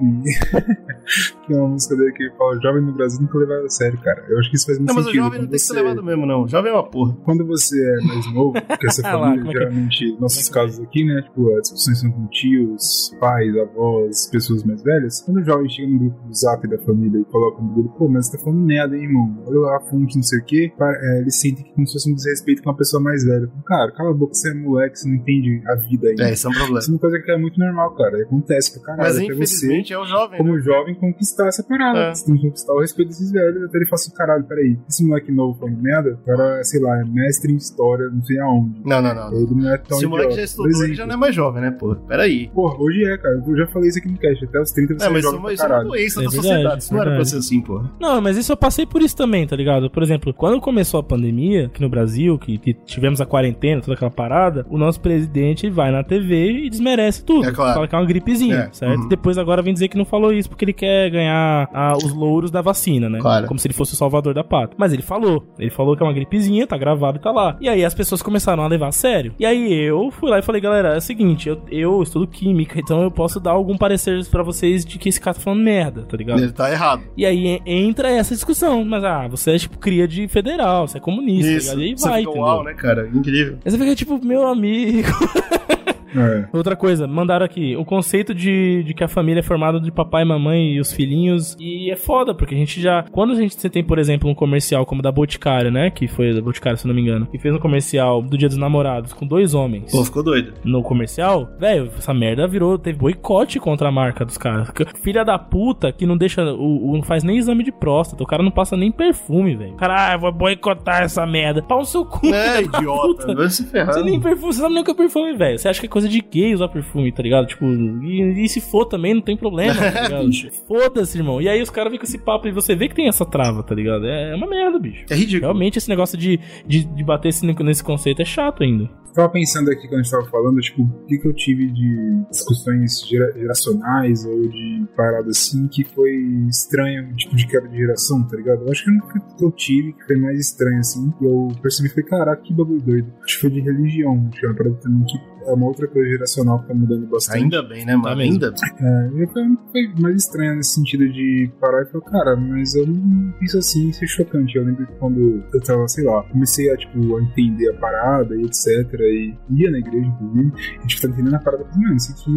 E 0.01 0.23
que 1.45 1.53
é 1.53 1.57
uma 1.57 1.69
música 1.69 1.95
dele 1.95 2.11
que 2.13 2.23
ele 2.23 2.33
fala: 2.37 2.59
Jovem 2.61 2.81
no 2.83 2.93
Brasil 2.93 3.21
nunca 3.21 3.37
levado 3.37 3.65
a 3.65 3.69
sério, 3.69 3.99
cara. 3.99 4.23
Eu 4.29 4.39
acho 4.39 4.49
que 4.49 4.55
isso 4.55 4.65
faz 4.65 4.77
muito 4.77 4.89
Não, 4.89 4.95
mas 4.95 5.05
o 5.05 5.07
sentido. 5.09 5.23
jovem 5.23 5.39
não 5.41 5.47
tem 5.47 5.53
que 5.57 5.59
ser 5.59 5.73
você- 5.73 5.81
levado 5.81 6.03
mesmo, 6.03 6.25
não. 6.25 6.43
O 6.43 6.47
jovem 6.47 6.71
é 6.71 6.73
uma 6.75 6.83
porra. 6.89 7.17
Quando 7.23 7.45
você 7.45 7.75
é 7.81 8.01
mais 8.05 8.33
novo, 8.33 8.53
porque 8.67 8.87
essa 8.87 9.01
lá, 9.01 9.19
família, 9.31 9.39
como 9.39 9.49
é 9.49 9.53
que- 9.53 9.59
geralmente, 9.59 10.17
nossos 10.19 10.49
casos 10.49 10.79
aqui, 10.79 11.03
né? 11.03 11.21
Tipo, 11.23 11.49
as 11.55 11.61
discussões 11.63 11.99
são 11.99 12.11
com 12.11 12.27
tios, 12.27 13.15
pais, 13.19 13.57
avós, 13.57 14.27
pessoas 14.31 14.63
mais 14.63 14.81
velhas. 14.83 15.21
Quando 15.21 15.37
o 15.37 15.43
jovem 15.43 15.69
chega 15.69 15.87
no 15.91 15.99
grupo 15.99 16.27
do 16.27 16.33
zap 16.35 16.67
da 16.67 16.77
família 16.79 17.19
e 17.19 17.25
coloca 17.25 17.61
no 17.61 17.73
grupo, 17.73 17.89
pô, 17.97 18.07
mas 18.07 18.28
você 18.29 18.37
tá 18.37 18.43
falando 18.43 18.59
merda, 18.61 18.95
hein, 18.95 19.03
irmão? 19.03 19.43
Olha 19.45 19.77
a 19.77 19.79
fonte, 19.81 20.15
não 20.15 20.23
sei 20.23 20.39
o 20.39 20.43
quê. 20.45 20.71
É, 20.79 21.19
eles 21.21 21.39
sentem 21.39 21.63
que 21.65 21.73
como 21.73 21.87
se 21.87 21.93
fosse 21.93 22.11
um 22.11 22.15
desrespeito 22.15 22.61
com 22.63 22.69
uma 22.69 22.77
pessoa 22.77 23.01
mais 23.01 23.23
velha. 23.25 23.49
Cara, 23.65 23.91
cala 23.91 24.11
a 24.11 24.13
boca, 24.13 24.33
você 24.33 24.49
é 24.51 24.53
moleque, 24.53 24.99
você 24.99 25.07
não 25.07 25.15
entende 25.15 25.61
a 25.67 25.75
vida 25.75 26.09
ainda. 26.09 26.23
É, 26.29 26.33
isso 26.33 26.47
é 26.47 26.49
um 26.49 26.53
problema. 26.53 26.79
Isso 26.79 26.89
é 26.89 26.93
uma 26.93 26.99
coisa 26.99 27.19
que 27.19 27.31
é 27.31 27.37
muito 27.37 27.59
normal, 27.59 27.95
cara. 27.95 28.21
Acontece 28.23 28.73
pra 28.73 28.81
caralho. 28.83 29.03
Mas 29.03 29.15
até 29.17 29.25
você 29.27 29.33
infelizmente 29.33 29.93
é 29.93 29.99
o 29.99 30.05
jovem, 30.05 30.31
né? 30.31 30.37
como 30.37 30.59
jovem, 30.59 30.95
conquistar 30.95 31.47
essa 31.47 31.63
parada. 31.63 31.99
É. 31.99 32.15
Você 32.15 32.25
tem 32.25 32.35
que 32.35 32.41
conquistar 32.41 32.73
o 32.73 32.79
respeito 32.81 33.09
desses 33.09 33.31
velhos. 33.31 33.63
Até 33.63 33.77
ele 33.77 33.85
fala 33.85 33.95
assim: 33.95 34.11
caralho, 34.13 34.43
peraí, 34.45 34.77
esse 34.87 35.05
moleque 35.05 35.31
novo 35.31 35.59
falando 35.59 35.81
merda, 35.81 36.13
o 36.21 36.25
cara, 36.25 36.63
sei 36.63 36.79
lá, 36.81 36.99
é 36.99 37.03
mestre 37.05 37.51
em 37.53 37.55
história, 37.55 38.09
não 38.09 38.23
sei 38.23 38.39
aonde. 38.39 38.81
Não, 38.85 39.01
não, 39.01 39.13
não. 39.15 39.33
Ele 39.33 39.55
não 39.55 39.69
é 39.73 39.77
tão 39.77 39.97
Se 39.97 40.05
o 40.05 40.09
moleque 40.09 40.35
já 40.35 40.43
estudou, 40.43 40.83
ele 40.83 40.95
já 40.95 41.05
não 41.05 41.13
é 41.15 41.17
mais 41.17 41.35
jovem, 41.35 41.61
né, 41.61 41.71
pô? 41.71 41.95
Peraí. 41.95 42.49
Porra, 42.53 42.77
hoje 42.81 43.03
é, 43.05 43.17
cara. 43.17 43.41
Eu 43.47 43.57
já 43.57 43.67
falei 43.67 43.89
isso 43.89 43.99
aqui 43.99 44.09
no 44.09 44.17
cast. 44.17 44.45
Até 44.45 44.59
os 44.61 44.71
30 44.71 44.93
você 44.93 44.99
Não, 44.99 45.05
é 45.05 45.09
mas 45.13 45.23
isso, 45.23 45.31
jovem 45.31 45.37
é 45.37 45.39
uma- 45.39 45.45
pra 45.45 45.53
isso 45.53 45.61
é 45.61 45.65
uma 45.65 45.69
caralho. 45.69 45.89
doença 45.89 46.19
É 46.19 46.23
da 46.23 46.29
verdade, 46.29 46.47
sociedade. 46.47 46.83
Isso 46.83 46.93
não 46.93 46.99
era 47.01 47.09
pra 47.09 47.15
verdade. 47.23 47.29
ser 47.29 47.37
assim, 47.37 47.61
pô. 47.61 47.83
Não, 47.99 48.08
mas 48.21 48.37
isso 48.37 48.51
eu 48.51 48.57
passei 48.57 48.85
por 48.85 49.01
isso 49.01 49.15
também, 49.15 49.45
tá 49.47 49.55
ligado? 49.55 49.89
Por 49.89 50.03
exemplo, 50.03 50.33
quando 50.33 50.59
começou 50.59 50.99
a 50.99 51.03
pandemia 51.03 51.65
aqui 51.67 51.81
no 51.81 51.89
Brasil, 51.89 52.37
que, 52.37 52.57
que 52.57 52.73
tivemos 52.85 53.21
a 53.21 53.25
quarentena, 53.25 53.81
toda 53.81 53.93
aquela 53.93 54.11
parada, 54.11 54.65
o 54.69 54.77
nosso 54.77 54.99
presidente 54.99 55.69
vai 55.69 55.91
na 55.91 56.03
TV 56.03 56.51
e 56.65 56.69
desmerece 56.69 57.23
tudo. 57.23 57.47
É 57.47 57.51
claro. 57.51 57.73
Fala 57.75 57.87
que 57.87 57.95
é 57.95 57.97
uma 57.97 58.05
gripezinha, 58.05 58.55
É, 58.55 58.69
certo? 58.71 59.01
uhum. 59.01 59.07
Depois 59.09 59.37
agora 59.37 59.61
vem 59.61 59.73
dizer 59.73 59.87
que 59.87 59.97
não 59.97 60.05
falou 60.05 60.33
isso 60.33 60.49
porque 60.49 60.65
ele 60.65 60.73
quer 60.73 61.09
ganhar 61.09 61.69
ah, 61.73 61.93
os 61.97 62.13
louros 62.13 62.51
da 62.51 62.61
vacina, 62.61 63.09
né? 63.09 63.19
Claro. 63.19 63.47
Como 63.47 63.59
se 63.59 63.67
ele 63.67 63.73
fosse 63.73 63.93
o 63.93 63.97
salvador 63.97 64.33
da 64.33 64.43
pátria. 64.43 64.75
Mas 64.77 64.93
ele 64.93 65.01
falou. 65.01 65.43
Ele 65.57 65.69
falou 65.69 65.95
que 65.95 66.03
é 66.03 66.05
uma 66.05 66.13
gripezinha, 66.13 66.65
tá 66.67 66.77
gravado 66.77 67.17
e 67.17 67.21
tá 67.21 67.31
lá. 67.31 67.57
E 67.61 67.67
aí 67.69 67.83
as 67.85 67.93
pessoas 67.93 68.21
começaram 68.21 68.63
a 68.63 68.67
levar 68.67 68.87
a 68.87 68.91
sério. 68.91 69.33
E 69.39 69.45
aí 69.45 69.73
eu 69.73 70.09
fui 70.11 70.29
lá 70.29 70.39
e 70.39 70.41
falei, 70.41 70.61
galera, 70.61 70.93
é 70.95 70.97
o 70.97 71.01
seguinte, 71.01 71.49
eu, 71.49 71.61
eu 71.71 72.01
estudo 72.01 72.27
química, 72.27 72.79
então 72.79 73.01
eu 73.01 73.11
posso 73.11 73.39
dar 73.39 73.51
algum 73.51 73.77
parecer 73.77 74.23
pra 74.29 74.43
vocês 74.43 74.85
de 74.85 74.97
que 74.97 75.09
esse 75.09 75.19
cara 75.19 75.33
tá 75.35 75.41
falando 75.41 75.61
merda, 75.61 76.01
tá 76.03 76.15
ligado? 76.17 76.39
Ele 76.41 76.51
tá 76.51 76.71
errado. 76.71 77.03
E 77.17 77.25
aí 77.25 77.47
en- 77.47 77.61
entra 77.99 78.09
essa 78.11 78.33
discussão. 78.33 78.83
Mas, 78.85 79.03
ah, 79.03 79.27
você 79.27 79.51
é 79.51 79.57
tipo 79.59 79.77
cria 79.77 80.07
de 80.07 80.27
federal, 80.27 80.87
você 80.87 80.97
é 80.97 81.01
comunista, 81.01 81.51
Isso. 81.51 81.79
E 81.79 81.83
aí 81.83 81.97
Você 81.97 82.07
vai, 82.09 82.19
fica 82.19 82.31
entendeu? 82.31 82.47
uau, 82.47 82.63
né, 82.63 82.73
cara? 82.73 83.07
Incrível. 83.13 83.57
Aí 83.63 83.71
você 83.71 83.77
fica 83.77 83.95
tipo, 83.95 84.25
meu 84.25 84.47
amigo. 84.47 85.09
É. 86.15 86.47
Outra 86.53 86.75
coisa, 86.75 87.07
mandaram 87.07 87.45
aqui. 87.45 87.75
O 87.75 87.85
conceito 87.85 88.33
de, 88.33 88.83
de 88.83 88.93
que 88.93 89.03
a 89.03 89.07
família 89.07 89.39
é 89.39 89.43
formada 89.43 89.79
de 89.79 89.91
papai, 89.91 90.23
mamãe 90.25 90.73
e 90.73 90.79
os 90.79 90.91
filhinhos. 90.91 91.55
E 91.59 91.91
é 91.91 91.95
foda, 91.95 92.33
porque 92.33 92.55
a 92.55 92.57
gente 92.57 92.81
já. 92.81 93.03
Quando 93.11 93.33
a 93.33 93.35
gente 93.35 93.55
você 93.59 93.69
tem, 93.69 93.83
por 93.83 93.99
exemplo, 93.99 94.29
um 94.29 94.35
comercial 94.35 94.85
como 94.85 95.01
da 95.01 95.11
Boticário, 95.11 95.71
né? 95.71 95.89
Que 95.89 96.07
foi 96.07 96.33
da 96.33 96.41
Boticário, 96.41 96.77
se 96.77 96.87
não 96.87 96.93
me 96.95 97.01
engano. 97.01 97.25
Que 97.27 97.37
fez 97.37 97.53
um 97.53 97.59
comercial 97.59 98.21
do 98.21 98.37
Dia 98.37 98.47
dos 98.47 98.57
Namorados 98.57 99.13
com 99.13 99.25
dois 99.25 99.53
homens. 99.53 99.91
Pô, 99.91 100.03
ficou 100.03 100.23
doido. 100.23 100.53
no 100.63 100.81
comercial, 100.83 101.47
velho, 101.59 101.89
essa 101.97 102.13
merda 102.13 102.47
virou, 102.47 102.77
teve 102.77 102.97
boicote 102.97 103.59
contra 103.59 103.89
a 103.89 103.91
marca 103.91 104.25
dos 104.25 104.37
caras. 104.37 104.71
Filha 105.01 105.23
da 105.23 105.37
puta 105.37 105.91
que 105.91 106.05
não 106.05 106.17
deixa, 106.17 106.43
o, 106.43 106.91
o- 106.91 106.95
não 106.95 107.03
faz 107.03 107.23
nem 107.23 107.37
exame 107.37 107.63
de 107.63 107.71
próstata, 107.71 108.23
o 108.23 108.27
cara 108.27 108.43
não 108.43 108.51
passa 108.51 108.75
nem 108.75 108.91
perfume, 108.91 109.55
velho. 109.55 109.73
Cara, 109.75 110.09
ah, 110.09 110.13
eu 110.13 110.19
vou 110.19 110.31
boicotar 110.31 111.01
essa 111.03 111.25
merda. 111.25 111.61
Pau 111.61 111.79
no 111.79 111.85
seu 111.85 112.05
cu, 112.05 112.27
É, 112.33 112.61
idiota. 112.61 113.33
Vai 113.35 113.49
se 113.49 113.65
ferrar. 113.65 113.93
Você 113.93 114.03
nem 114.03 114.19
perfume, 114.19 114.53
você 114.53 114.61
sabe 114.61 114.73
nem 114.73 114.81
o 114.81 114.85
que 114.85 114.91
é 114.91 114.95
perfume, 114.95 115.33
velho. 115.35 115.57
Você 115.59 115.67
acha 115.67 115.79
que 115.79 115.85
é 115.85 115.89
coisa 115.99 116.07
de 116.09 116.21
gay 116.21 116.53
usar 116.53 116.69
perfume, 116.69 117.11
tá 117.11 117.21
ligado? 117.21 117.47
Tipo, 117.47 117.65
e, 117.65 118.43
e 118.43 118.49
se 118.49 118.61
for 118.61 118.85
também, 118.85 119.13
não 119.13 119.21
tem 119.21 119.35
problema, 119.35 119.75
tá 119.75 120.01
ligado? 120.07 120.29
Foda-se, 120.67 121.17
irmão. 121.17 121.41
E 121.41 121.49
aí 121.49 121.61
os 121.61 121.69
caras 121.69 121.91
vêm 121.91 121.99
com 121.99 122.05
esse 122.05 122.17
papo 122.17 122.47
e 122.47 122.51
você 122.51 122.75
vê 122.75 122.87
que 122.87 122.95
tem 122.95 123.07
essa 123.07 123.25
trava, 123.25 123.61
tá 123.61 123.75
ligado? 123.75 124.05
É, 124.05 124.31
é 124.31 124.35
uma 124.35 124.47
merda, 124.47 124.79
bicho. 124.79 125.05
É 125.09 125.15
ridículo. 125.15 125.41
Realmente 125.41 125.77
esse 125.77 125.89
negócio 125.89 126.17
de, 126.17 126.39
de, 126.65 126.83
de 126.85 127.03
bater 127.03 127.29
esse, 127.29 127.45
nesse 127.45 127.83
conceito 127.83 128.21
é 128.21 128.25
chato 128.25 128.63
ainda. 128.63 128.89
Tava 129.19 129.33
pensando 129.33 129.69
aqui 129.69 129.81
quando 129.85 129.99
a 129.99 130.03
gente 130.03 130.11
tava 130.11 130.25
falando, 130.27 130.61
tipo, 130.61 130.81
o 130.81 131.05
que, 131.05 131.17
que 131.17 131.27
eu 131.27 131.33
tive 131.33 131.69
de 131.69 132.23
discussões 132.31 133.05
gera- 133.05 133.33
geracionais 133.33 134.23
ou 134.23 134.47
de 134.47 134.87
parada 134.95 135.29
assim 135.29 135.67
que 135.67 135.83
foi 135.83 136.15
estranho, 136.47 137.13
tipo, 137.15 137.35
de 137.35 137.45
quebra 137.45 137.67
de 137.67 137.77
geração, 137.79 138.25
tá 138.25 138.37
ligado? 138.37 138.63
Eu 138.63 138.71
acho 138.71 138.85
que 138.85 138.91
nunca 138.91 139.19
que 139.19 139.43
eu 139.43 139.51
tive 139.51 139.91
que 139.91 140.05
foi 140.05 140.15
mais 140.15 140.39
estranho 140.39 140.79
assim. 140.79 141.13
E 141.19 141.25
eu 141.25 141.49
percebi, 141.61 141.89
falei, 141.89 142.05
caraca, 142.05 142.41
que 142.41 142.53
bagulho 142.53 142.79
doido. 142.81 143.11
Acho 143.21 143.35
que 143.35 143.41
foi 143.41 143.49
de 143.49 143.59
religião, 143.59 144.25
acho 144.29 144.39
que 144.39 144.45
é 144.45 144.49
uma 144.49 144.55
parada 144.55 144.75
também 144.77 145.03
que 145.03 145.17
é 145.49 145.53
uma 145.53 145.67
outra 145.67 145.87
coisa 145.87 146.09
geracional 146.09 146.59
que 146.61 146.67
tá 146.67 146.73
mudando 146.73 147.07
bastante. 147.07 147.43
Ainda 147.43 147.63
bem, 147.63 147.85
né, 147.85 147.95
mano? 147.95 148.21
Ainda 148.21 148.51
bem. 148.51 148.59
É, 148.79 149.23
eu 149.23 149.27
foi, 149.29 149.43
foi 149.71 149.93
mais 149.99 150.15
estranho 150.23 150.55
nesse 150.55 150.75
sentido 150.75 151.09
de 151.09 151.49
parar 151.59 151.83
e 151.83 151.85
falar, 151.87 152.03
cara, 152.05 152.35
mas 152.35 152.75
eu 152.75 152.85
não 152.85 153.31
penso 153.39 153.57
assim, 153.57 153.89
isso 153.89 154.03
é 154.03 154.07
chocante. 154.07 154.55
Eu 154.55 154.63
lembro 154.63 154.85
que 154.85 154.93
quando 154.95 155.43
eu 155.53 155.61
tava, 155.61 155.87
sei 155.87 156.03
lá, 156.03 156.23
comecei 156.23 156.71
a, 156.71 156.77
tipo, 156.77 157.17
a 157.17 157.21
entender 157.21 157.69
a 157.69 157.73
parada 157.73 158.35
e 158.35 158.43
etc. 158.43 158.93
E 159.09 159.37
ia 159.49 159.71
na 159.71 159.79
igreja, 159.79 160.07
inclusive, 160.07 160.53
e 160.83 160.87
tipo, 160.87 161.01
tá 161.01 161.07
entendendo 161.07 161.35
a 161.35 161.39
parada, 161.39 161.65
mano, 161.75 161.95
isso 161.95 162.11
aqui 162.11 162.31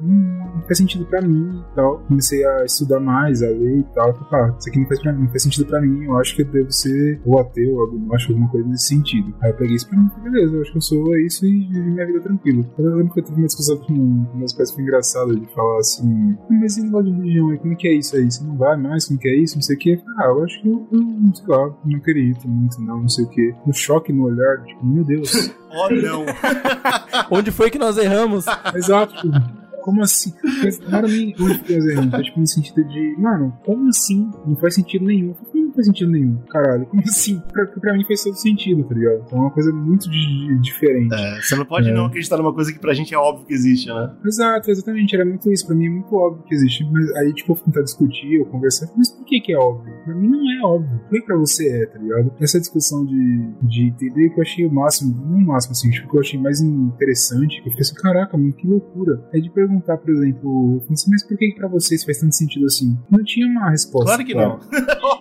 não, 0.00 0.54
não 0.54 0.62
faz 0.62 0.78
sentido 0.78 1.04
pra 1.06 1.22
mim 1.22 1.62
e 1.70 1.74
tal. 1.74 1.98
Comecei 2.00 2.44
a 2.44 2.64
estudar 2.64 3.00
mais, 3.00 3.42
a 3.42 3.46
ler 3.46 3.78
e 3.78 3.84
tal. 3.94 4.14
Falei, 4.14 4.50
ah, 4.50 4.56
isso 4.58 4.68
aqui 4.68 4.78
não 4.78 4.86
faz, 4.86 5.04
não 5.04 5.28
faz 5.28 5.42
sentido 5.42 5.66
pra 5.66 5.80
mim, 5.80 6.04
eu 6.04 6.16
acho 6.18 6.34
que 6.34 6.42
eu 6.42 6.46
devo 6.46 6.72
ser 6.72 7.20
ou 7.24 7.38
ateu, 7.38 7.74
ou 7.74 7.84
agnóstico, 7.84 8.32
alguma 8.32 8.50
coisa 8.50 8.68
nesse 8.68 8.88
sentido. 8.88 9.34
Aí 9.42 9.50
eu 9.50 9.56
peguei 9.56 9.76
isso 9.76 9.88
pra 9.88 9.98
mim, 9.98 10.08
falei, 10.08 10.32
beleza, 10.32 10.56
eu 10.56 10.62
acho 10.62 10.70
que 10.72 10.78
eu 10.78 10.82
sou 10.82 11.14
é 11.14 11.22
isso 11.22 11.46
e 11.46 11.66
vivi 11.66 11.90
minha 11.90 12.06
vida 12.06 12.20
tranquilo. 12.20 12.66
Eu 12.78 12.96
lembro 12.96 13.12
que 13.12 13.20
eu 13.20 13.24
tive 13.24 13.38
uma 13.38 13.46
discussão 13.46 13.76
com 13.78 13.92
meus 14.34 14.52
pais, 14.52 14.70
foi 14.70 14.82
engraçado 14.82 15.38
de 15.38 15.46
falar 15.54 15.78
assim, 15.78 16.36
mas 16.50 16.72
esse 16.72 16.82
negócio 16.82 17.12
de 17.12 17.18
religião 17.18 17.50
aí, 17.50 17.58
como 17.58 17.72
é 17.72 17.76
que 17.76 17.88
é 17.88 17.94
isso 17.94 18.16
aí? 18.16 18.30
Você 18.30 18.44
não 18.44 18.56
vai 18.56 18.76
mais? 18.76 19.06
Como 19.06 19.18
que 19.18 19.28
é 19.28 19.36
isso? 19.36 19.56
Não 19.56 19.62
sei 19.62 19.76
o 19.76 19.78
que. 19.78 20.02
Ah, 20.18 20.26
eu 20.26 20.44
acho 20.44 20.62
que 20.62 20.68
eu, 20.68 20.86
sei 21.34 21.46
lá, 21.46 21.74
não 21.84 22.00
queria 22.00 22.30
ir 22.30 22.36
muito, 22.46 22.80
não, 22.80 23.02
não 23.02 23.08
sei 23.08 23.24
o 23.24 23.28
que. 23.28 23.54
O 23.66 23.72
choque 23.72 24.12
no 24.12 24.24
olhar, 24.24 24.62
tipo, 24.64 24.86
meu 24.86 25.04
Deus. 25.04 25.30
Oh, 25.70 25.86
Onde 27.30 27.50
foi 27.50 27.70
que 27.70 27.78
nós 27.78 27.96
erramos? 27.98 28.44
Exato, 28.74 29.14
como 29.88 30.02
assim? 30.02 30.32
Errando, 31.88 32.10
foi 32.10 32.22
tipo 32.22 32.40
no 32.40 32.46
sentido 32.46 32.84
de, 32.84 33.16
mano, 33.18 33.52
como 33.64 33.88
assim? 33.88 34.30
Não 34.46 34.56
faz 34.56 34.74
sentido 34.74 35.04
nenhum. 35.04 35.32
Como 35.34 35.66
não 35.66 35.72
faz 35.72 35.86
sentido 35.86 36.10
nenhum? 36.10 36.36
Caralho, 36.50 36.86
como 36.86 37.02
assim? 37.02 37.40
Pra, 37.52 37.66
pra 37.66 37.94
mim 37.94 38.04
faz 38.04 38.22
todo 38.22 38.34
sentido, 38.36 38.84
tá 38.84 38.94
ligado? 38.94 39.22
Então 39.26 39.38
é 39.38 39.40
uma 39.42 39.50
coisa 39.50 39.72
muito 39.72 40.10
di- 40.10 40.58
diferente. 40.60 41.14
É, 41.14 41.40
você 41.40 41.56
não 41.56 41.64
pode 41.64 41.88
É. 41.88 41.94
não 41.94 42.06
acreditar 42.06 42.36
numa 42.36 42.52
coisa 42.54 42.72
que 42.72 42.78
pra 42.78 42.92
gente 42.94 43.14
é 43.14 43.18
óbvio 43.18 43.46
que 43.46 43.54
existe, 43.54 43.88
né? 43.88 44.14
Exato, 44.24 44.70
exatamente. 44.70 45.14
Era 45.14 45.24
muito 45.24 45.50
isso. 45.52 45.66
Pra 45.66 45.74
mim 45.74 45.86
é 45.86 45.90
muito 45.90 46.14
óbvio 46.14 46.42
que 46.44 46.54
existe. 46.54 46.84
Mas 46.90 47.10
aí, 47.16 47.32
tipo, 47.32 47.52
eu 47.52 47.56
tentar 47.56 47.82
discutir 47.82 48.40
ou 48.40 48.46
conversar. 48.46 48.88
Mas 48.96 49.10
por 49.10 49.24
que 49.24 49.40
que 49.40 49.52
é 49.52 49.58
óbvio? 49.58 49.92
Pra 50.04 50.14
mim 50.14 50.28
não 50.28 50.50
é 50.50 50.60
óbvio. 50.64 50.98
Por 51.08 51.10
que 51.20 51.22
pra 51.26 51.36
você 51.36 51.82
é, 51.82 51.86
tá 51.86 51.98
ligado? 51.98 52.32
Essa 52.40 52.58
discussão 52.60 53.04
de, 53.04 53.50
de 53.62 53.86
entender 53.88 54.30
que 54.30 54.38
eu 54.38 54.42
achei 54.42 54.66
o 54.66 54.70
máximo, 54.72 55.14
não 55.26 55.38
o 55.38 55.46
máximo, 55.46 55.72
assim, 55.72 55.90
tipo, 55.90 56.10
que 56.10 56.16
eu 56.16 56.20
achei 56.20 56.38
mais 56.40 56.60
interessante, 56.60 57.60
que 57.62 57.68
eu 57.68 57.72
fiquei 57.72 57.80
assim, 57.82 57.94
caraca, 57.94 58.36
mano, 58.36 58.52
que 58.52 58.66
loucura. 58.66 59.22
É 59.32 59.38
de 59.38 59.50
perguntar, 59.50 59.77
por 59.80 60.10
exemplo, 60.10 60.82
mas 60.88 61.22
por 61.26 61.36
que 61.36 61.48
que 61.50 61.56
pra 61.56 61.68
vocês 61.68 62.04
faz 62.04 62.18
tanto 62.18 62.34
sentido 62.34 62.66
assim? 62.66 62.96
Não 63.10 63.22
tinha 63.24 63.46
uma 63.46 63.70
resposta. 63.70 64.06
Claro 64.06 64.24
que 64.24 64.32
clara. 64.32 64.48
não. 64.48 64.58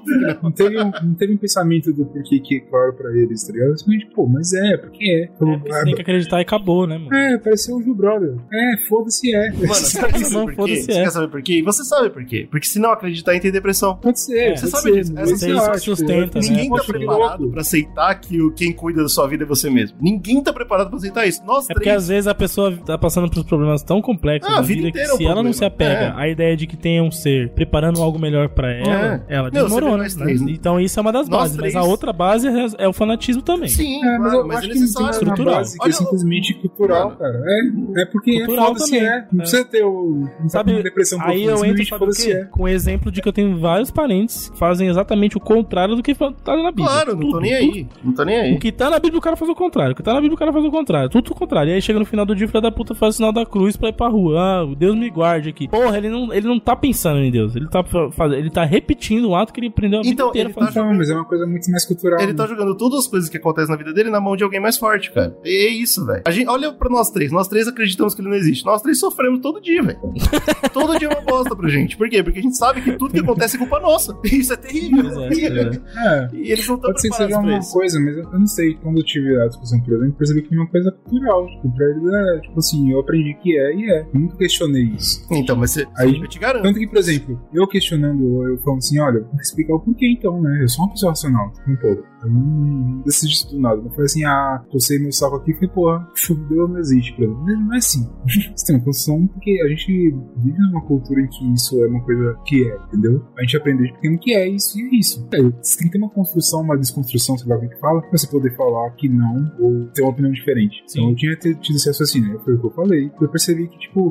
Não. 0.41 0.51
Teve, 0.51 0.79
um, 0.81 0.89
não 1.03 1.13
teve 1.15 1.33
um 1.33 1.37
pensamento 1.37 1.91
do 1.93 2.05
porquê 2.05 2.39
que 2.39 2.55
é 2.57 2.59
claro 2.61 2.93
pra 2.93 3.11
eles, 3.15 3.45
tá 3.45 3.51
ligado? 3.51 3.77
Simplesmente, 3.77 4.13
pô, 4.15 4.25
mas 4.25 4.53
é, 4.53 4.77
porque 4.77 5.03
é. 5.03 5.23
É, 5.23 5.27
porque 5.27 5.69
você 5.69 5.83
tem 5.83 5.95
que 5.95 6.01
acreditar 6.01 6.39
e 6.39 6.41
acabou, 6.43 6.87
né, 6.87 6.97
mano? 6.97 7.13
É, 7.13 7.37
pareceu 7.37 7.75
o 7.75 7.83
Gil 7.83 7.93
Brother. 7.93 8.35
É, 8.51 8.77
foda-se, 8.87 9.33
é. 9.35 9.51
Mano, 9.51 9.67
você 9.67 9.99
quer 9.99 10.19
saber 10.25 10.45
por 10.45 10.49
quê? 10.49 10.55
foda-se, 10.55 10.81
Você 10.83 10.91
é. 10.93 11.03
quer 11.03 11.11
saber 11.11 11.27
por 11.27 11.41
quê? 11.41 11.63
Você 11.63 11.83
sabe 11.83 12.09
por 12.09 12.25
quê? 12.25 12.47
Porque 12.49 12.67
se 12.67 12.79
não 12.79 12.91
acreditar 12.91 13.35
em 13.35 13.39
ter 13.41 13.51
depressão. 13.51 13.97
Pode 13.97 14.19
ser, 14.21 14.37
É, 14.39 14.47
pode 14.49 14.59
você 14.61 14.65
ser, 14.67 14.71
sabe 14.77 14.91
disso. 14.93 15.13
mas 15.13 15.31
Essa 15.31 15.45
é 15.47 15.51
isso 15.51 15.71
que 15.71 15.79
sustenta, 15.79 16.37
eu- 16.37 16.41
né? 16.41 16.49
Ninguém 16.49 16.69
tá 16.69 16.83
preparado 16.83 17.39
louco. 17.41 17.51
pra 17.51 17.61
aceitar 17.61 18.15
que 18.15 18.41
o, 18.41 18.51
quem 18.53 18.71
cuida 18.73 19.01
da 19.03 19.09
sua 19.09 19.27
vida 19.27 19.43
é 19.43 19.47
você 19.47 19.69
mesmo. 19.69 19.97
Ninguém 20.01 20.41
tá 20.41 20.53
preparado 20.53 20.87
pra 20.89 20.97
aceitar 20.97 21.27
isso. 21.27 21.43
Nós 21.45 21.65
É 21.69 21.73
porque 21.73 21.89
três. 21.89 22.03
às 22.03 22.07
vezes 22.07 22.27
a 22.27 22.35
pessoa 22.35 22.75
tá 22.77 22.97
passando 22.97 23.29
por 23.29 23.43
problemas 23.45 23.83
tão 23.83 24.01
complexos 24.01 24.46
Ah, 24.47 24.57
a 24.59 24.61
vida 24.61 24.81
vida 24.81 24.81
que 24.83 24.97
inteira 24.99 25.09
é 25.09 25.13
um 25.13 25.17
se 25.17 25.25
ela 25.25 25.43
não 25.43 25.53
se 25.53 25.65
apega 25.65 26.05
É. 26.05 26.13
à 26.15 26.27
ideia 26.27 26.55
de 26.57 26.67
que 26.67 26.77
tem 26.77 27.01
um 27.01 27.11
ser 27.11 27.49
preparando 27.49 28.01
algo 28.01 28.17
melhor 28.19 28.49
pra 28.49 28.71
ela, 28.71 29.21
É. 29.29 29.35
ela 29.35 29.49
Não, 29.51 29.67
você 29.67 29.75
vê 29.75 29.81
desmorona. 29.81 30.03
né? 30.03 30.35
Então 30.51 30.79
isso 30.79 30.99
é 30.99 31.01
uma 31.01 31.11
das 31.11 31.27
Nós 31.27 31.39
bases. 31.39 31.57
Mas 31.57 31.71
três. 31.71 31.75
a 31.75 31.83
outra 31.83 32.13
base 32.13 32.47
é, 32.47 32.65
é 32.85 32.87
o 32.87 32.93
fanatismo 32.93 33.41
também. 33.41 33.67
Sim, 33.69 34.03
É, 34.03 34.17
mas 34.17 34.31
claro, 34.31 34.37
eu 34.39 34.47
mas 34.47 34.57
acho 34.57 34.65
é 34.65 34.69
que 34.69 34.79
necessário. 34.79 35.05
uma 35.07 35.11
Estrutural. 35.11 35.55
base 35.55 35.77
que 35.79 35.89
é 35.89 35.91
simplesmente 35.91 36.53
cultural, 36.55 37.11
cara. 37.11 37.43
É, 37.45 38.01
é 38.01 38.05
porque 38.05 38.37
Cultural 38.45 38.71
é, 38.71 38.75
também. 38.77 38.99
é. 39.05 39.25
Não 39.31 39.39
precisa 39.39 39.65
ter 39.65 39.83
o... 39.83 40.27
Não 40.39 40.49
Sabe, 40.49 40.71
sabe 40.71 40.83
depressão 40.83 41.19
Aí 41.21 41.43
eu 41.43 41.63
entro, 41.65 41.85
sabe 41.85 42.05
o 42.05 42.09
quê? 42.09 42.31
é. 42.31 42.43
Com 42.45 42.63
o 42.63 42.67
exemplo 42.67 43.11
de 43.11 43.21
que 43.21 43.27
eu 43.27 43.33
tenho 43.33 43.57
vários 43.59 43.91
parentes 43.91 44.49
que 44.49 44.57
fazem 44.57 44.87
exatamente 44.87 45.37
o 45.37 45.39
contrário 45.39 45.95
do 45.95 46.03
que 46.03 46.13
tá 46.15 46.55
na 46.55 46.71
Bíblia. 46.71 46.87
Claro, 46.87 47.15
não 47.15 47.31
tô 47.31 47.39
nem 47.39 47.53
aí. 47.53 47.87
Não 48.03 48.13
tô 48.13 48.23
nem 48.23 48.37
O 48.37 48.41
aí. 48.43 48.59
que 48.59 48.71
tá 48.71 48.89
na 48.89 48.99
Bíblia 48.99 49.17
o 49.19 49.21
cara 49.21 49.35
faz 49.35 49.49
o 49.49 49.55
contrário. 49.55 49.93
O 49.93 49.95
que 49.95 50.03
tá 50.03 50.13
na 50.13 50.19
Bíblia 50.21 50.35
o 50.35 50.37
cara 50.37 50.51
faz 50.53 50.63
o 50.65 50.71
contrário. 50.71 51.09
Tudo 51.09 51.31
o 51.31 51.35
contrário. 51.35 51.71
E 51.71 51.73
aí 51.73 51.81
chega 51.81 51.99
no 51.99 52.05
final 52.05 52.25
do 52.25 52.35
dia, 52.35 52.45
o 52.45 52.49
filho 52.49 52.61
da 52.61 52.71
puta 52.71 52.93
faz 52.95 53.15
o 53.15 53.17
sinal 53.17 53.31
da 53.31 53.45
cruz 53.45 53.75
pra 53.75 53.89
ir 53.89 53.93
pra 53.93 54.07
rua. 54.07 54.26
Ah, 54.35 54.63
o 54.63 54.75
Deus 54.75 54.95
me 54.97 55.09
guarde 55.09 55.49
aqui. 55.49 55.67
Porra, 55.67 55.97
ele 55.97 56.09
não, 56.09 56.33
ele 56.33 56.47
não 56.47 56.59
tá 56.59 56.75
pensando 56.75 57.19
em 57.19 57.31
Deus. 57.31 57.55
Ele 57.55 57.67
tá, 57.69 57.83
fa- 57.83 58.09
faz, 58.11 58.31
ele 58.33 58.49
tá 58.49 58.63
repetindo 58.63 59.29
o 59.29 59.35
ato 59.35 59.53
que 59.53 59.59
ele 59.59 59.67
aprendeu 59.67 59.99
a 59.99 60.01
vida 60.03 60.13
Então, 60.13 60.29
inteira 60.29 60.49
ele 60.49 60.55
tá 60.55 60.65
fazendo. 60.65 60.85
Não, 60.85 60.93
mas 60.95 61.09
é 61.09 61.13
uma 61.15 61.25
coisa 61.25 61.45
muito 61.45 61.69
mais 61.71 61.85
cultural. 61.85 62.19
Ele 62.19 62.31
né? 62.33 62.37
tá 62.37 62.47
jogando 62.47 62.75
todas 62.75 62.99
as 62.99 63.07
coisas 63.07 63.29
que 63.29 63.37
acontecem 63.37 63.69
na 63.71 63.77
vida 63.77 63.93
dele 63.93 64.09
na 64.09 64.19
mão 64.19 64.35
de 64.35 64.43
alguém 64.43 64.59
mais 64.59 64.77
forte, 64.77 65.11
cara. 65.11 65.35
E 65.43 65.67
é 65.67 65.71
isso, 65.71 66.05
velho. 66.05 66.21
A 66.25 66.31
gente- 66.31 66.47
Olha 66.49 66.71
pra 66.73 66.89
nós 66.89 67.09
três. 67.11 67.31
Nós 67.31 67.47
três 67.47 67.67
acreditamos 67.67 68.13
que 68.15 68.21
ele 68.21 68.29
não 68.29 68.35
existe. 68.35 68.65
Nós 68.65 68.81
três 68.81 68.99
sofremos 68.99 69.39
todo 69.39 69.61
dia, 69.61 69.81
velho. 69.83 69.99
todo 70.73 70.97
dia 70.97 71.07
é 71.07 71.11
uma 71.11 71.21
bosta 71.21 71.55
pra 71.55 71.67
gente. 71.69 71.97
Por 71.97 72.09
quê? 72.09 72.23
Porque 72.23 72.39
a 72.39 72.41
gente 72.41 72.57
sabe 72.57 72.81
que 72.81 72.93
tudo 72.93 73.13
que 73.13 73.19
acontece 73.19 73.55
é 73.55 73.59
culpa 73.59 73.79
nossa. 73.79 74.17
Isso 74.23 74.53
é 74.53 74.57
terrível. 74.57 75.03
Pois 75.13 75.37
é, 75.39 75.47
É, 75.47 76.29
E 76.33 76.51
eles 76.51 76.67
não 76.67 76.75
estão 76.75 76.91
Pode 76.91 77.01
ser 77.01 77.09
que 77.09 77.15
preparados 77.17 77.17
seja 77.17 77.29
pra 77.29 77.39
uma 77.39 77.59
isso. 77.59 77.73
coisa, 77.73 77.99
mas 77.99 78.17
eu 78.17 78.39
não 78.39 78.47
sei. 78.47 78.73
Quando 78.75 78.97
eu 78.97 79.03
tive 79.03 79.41
a 79.41 79.47
discussão, 79.47 79.79
por 79.81 79.93
exemplo, 79.93 80.13
percebi 80.17 80.41
que 80.41 80.53
é 80.55 80.57
uma 80.57 80.67
coisa 80.67 80.91
cultural. 80.91 81.47
Tipo, 81.47 81.71
pra 81.75 81.85
eles 81.89 82.03
é, 82.13 82.39
tipo 82.41 82.59
assim, 82.59 82.91
eu 82.91 82.99
aprendi 82.99 83.33
que 83.41 83.57
é 83.57 83.75
e 83.75 83.91
é. 83.91 84.05
Nunca 84.17 84.37
questionei 84.37 84.83
isso. 84.83 85.25
Então, 85.31 85.55
mas 85.55 85.71
você, 85.71 85.87
Aí- 85.97 86.19
eu 86.19 86.27
te 86.27 86.39
garanto. 86.39 86.63
Tanto 86.63 86.79
que, 86.79 86.87
por 86.87 86.97
exemplo, 86.97 87.39
eu 87.53 87.67
questionando, 87.67 88.43
eu 88.47 88.57
falando 88.59 88.79
assim, 88.79 88.99
olha, 88.99 89.23
que 89.23 89.41
explicar 89.41 89.75
o 89.75 89.79
porquê 89.79 90.07
então, 90.11 90.41
né? 90.41 90.63
Eu 90.63 90.69
sou 90.69 90.85
uma 90.85 90.91
pessoa 90.91 91.11
racional, 91.11 91.51
um 91.67 91.75
pouco. 91.75 92.03
Eu 92.23 92.31
não 92.31 93.01
decidi 93.05 93.33
isso 93.33 93.49
do 93.51 93.59
nada. 93.59 93.81
Não 93.81 93.91
foi 93.91 94.05
assim, 94.05 94.23
ah, 94.25 94.63
cocei 94.71 94.97
meu 94.99 95.11
saco 95.11 95.35
aqui 95.35 95.51
e 95.51 95.53
falei, 95.53 95.69
porra, 95.69 96.07
Deus 96.49 96.69
não 96.69 96.79
existe 96.79 97.13
pra 97.15 97.27
mim. 97.27 97.35
Não 97.35 97.73
é 97.73 97.77
assim. 97.77 98.09
Você 98.55 98.65
tem 98.65 98.75
uma 98.75 98.83
construção 98.83 99.27
porque 99.27 99.61
a 99.63 99.67
gente 99.69 99.91
vive 100.37 100.57
numa 100.57 100.81
cultura 100.81 101.21
em 101.21 101.27
que 101.27 101.53
isso 101.53 101.83
é 101.83 101.87
uma 101.87 102.01
coisa 102.03 102.35
que 102.45 102.67
é, 102.67 102.77
entendeu? 102.87 103.23
A 103.37 103.41
gente 103.41 103.57
aprende 103.57 103.79
desde 103.79 103.95
pequeno 103.95 104.19
que 104.19 104.33
é 104.33 104.49
isso 104.49 104.79
e 104.79 104.83
é 104.83 104.95
isso. 104.99 105.27
É, 105.33 105.41
você 105.41 105.77
tem 105.77 105.87
que 105.87 105.93
ter 105.93 105.97
uma 105.99 106.09
construção, 106.09 106.61
uma 106.61 106.77
desconstrução, 106.77 107.37
sei 107.37 107.47
lá 107.47 107.57
o 107.57 107.59
que 107.61 107.67
que 107.69 107.79
fala, 107.79 108.01
pra 108.01 108.17
você 108.17 108.27
poder 108.27 108.55
falar 108.55 108.89
que 108.91 109.07
não 109.07 109.51
ou 109.59 109.85
ter 109.93 110.01
uma 110.01 110.11
opinião 110.11 110.31
diferente. 110.31 110.83
Sim. 110.87 110.99
Então 110.99 111.09
eu 111.11 111.15
tinha 111.15 111.35
tido 111.35 111.75
esse 111.75 111.87
raciocínio, 111.87 112.39
foi 112.43 112.55
o 112.55 112.59
que 112.59 112.65
eu 112.65 112.71
falei. 112.71 113.11
Eu 113.21 113.29
percebi 113.29 113.67
que, 113.67 113.77
tipo, 113.79 114.06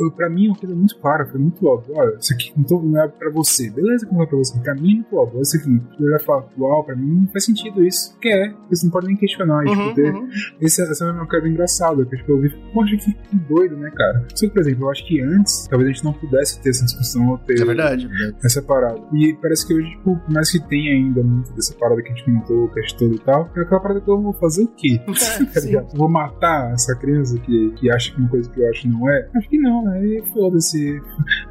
eu, 0.00 0.10
pra 0.12 0.28
mim 0.28 0.46
é 0.46 0.48
uma 0.50 0.58
coisa 0.58 0.74
muito 0.74 0.98
clara, 0.98 1.26
foi 1.26 1.40
muito 1.40 1.66
óbvio. 1.66 1.94
Olha, 1.96 2.16
isso 2.18 2.32
aqui 2.32 2.52
não, 2.56 2.64
tô- 2.64 2.82
não 2.82 3.02
é 3.02 3.08
pra 3.08 3.30
você. 3.30 3.70
Beleza 3.70 4.06
que 4.06 4.14
não 4.14 4.22
é 4.22 4.26
pra 4.26 4.38
você. 4.38 4.58
Pra 4.60 4.74
mim 4.74 4.92
é 4.92 4.94
muito 4.96 5.16
óbvio. 5.16 5.40
Isso 5.42 5.56
aqui. 5.56 5.82
Eu 6.00 6.10
já 6.10 6.18
falo, 6.20 6.44
uau, 6.58 6.84
pra 6.84 6.96
mim 6.96 7.20
não 7.22 7.28
faz 7.28 7.44
sentido 7.44 7.84
isso. 7.84 8.16
Que 8.20 8.28
é, 8.28 8.48
porque 8.50 8.76
você 8.76 8.86
não 8.86 8.92
pode 8.92 9.06
nem 9.06 9.16
questionar. 9.16 9.64
Uhum, 9.64 9.74
tipo, 9.74 9.94
ter, 9.94 10.14
uhum. 10.14 10.28
esse, 10.60 10.82
essa 10.82 11.04
é 11.04 11.10
uma 11.12 11.26
coisa 11.26 11.48
engraçada, 11.48 12.04
que 12.04 12.16
tipo, 12.16 12.32
eu 12.32 12.40
vi, 12.40 12.50
poxa, 12.72 12.96
que, 12.96 13.12
que 13.12 13.36
doido, 13.36 13.76
né, 13.76 13.90
cara? 13.90 14.26
Só 14.34 14.46
que, 14.46 14.52
por 14.52 14.60
exemplo, 14.60 14.84
eu 14.84 14.90
acho 14.90 15.06
que 15.06 15.20
antes, 15.20 15.66
talvez 15.68 15.90
a 15.90 15.92
gente 15.92 16.04
não 16.04 16.12
pudesse 16.12 16.60
ter 16.60 16.70
essa 16.70 16.84
discussão 16.84 17.30
ou 17.30 17.38
ter 17.38 17.60
É 17.60 17.64
verdade, 17.64 18.08
é 18.12 18.46
essa 18.46 18.62
parada. 18.62 19.00
E 19.12 19.34
parece 19.40 19.66
que 19.66 19.74
hoje, 19.74 19.90
tipo, 19.90 20.16
por 20.16 20.32
mais 20.32 20.50
que 20.50 20.60
tenha 20.68 20.92
ainda 20.92 21.22
muito 21.22 21.52
dessa 21.52 21.74
parada 21.74 22.02
que 22.02 22.08
a 22.08 22.14
gente 22.14 22.24
comentou, 22.24 22.64
o 22.64 22.68
cast 22.68 22.96
todo 22.98 23.14
e 23.14 23.18
tal, 23.18 23.50
é 23.56 23.60
aquela 23.60 23.80
parada 23.80 24.00
que 24.00 24.08
eu 24.08 24.20
vou 24.20 24.32
fazer 24.34 24.64
o 24.64 24.68
quê? 24.68 25.00
ligado? 25.74 25.96
Vou 25.96 26.08
matar 26.08 26.72
essa 26.72 26.94
criança 26.96 27.38
que, 27.38 27.70
que 27.72 27.90
acha 27.90 28.12
que 28.12 28.20
uma 28.20 28.28
coisa 28.28 28.48
que 28.50 28.60
eu 28.60 28.70
acho 28.70 28.83
não 28.88 29.08
é? 29.08 29.28
Acho 29.34 29.48
que 29.48 29.58
não, 29.58 29.86
aí 29.88 30.22
foda-se. 30.32 31.00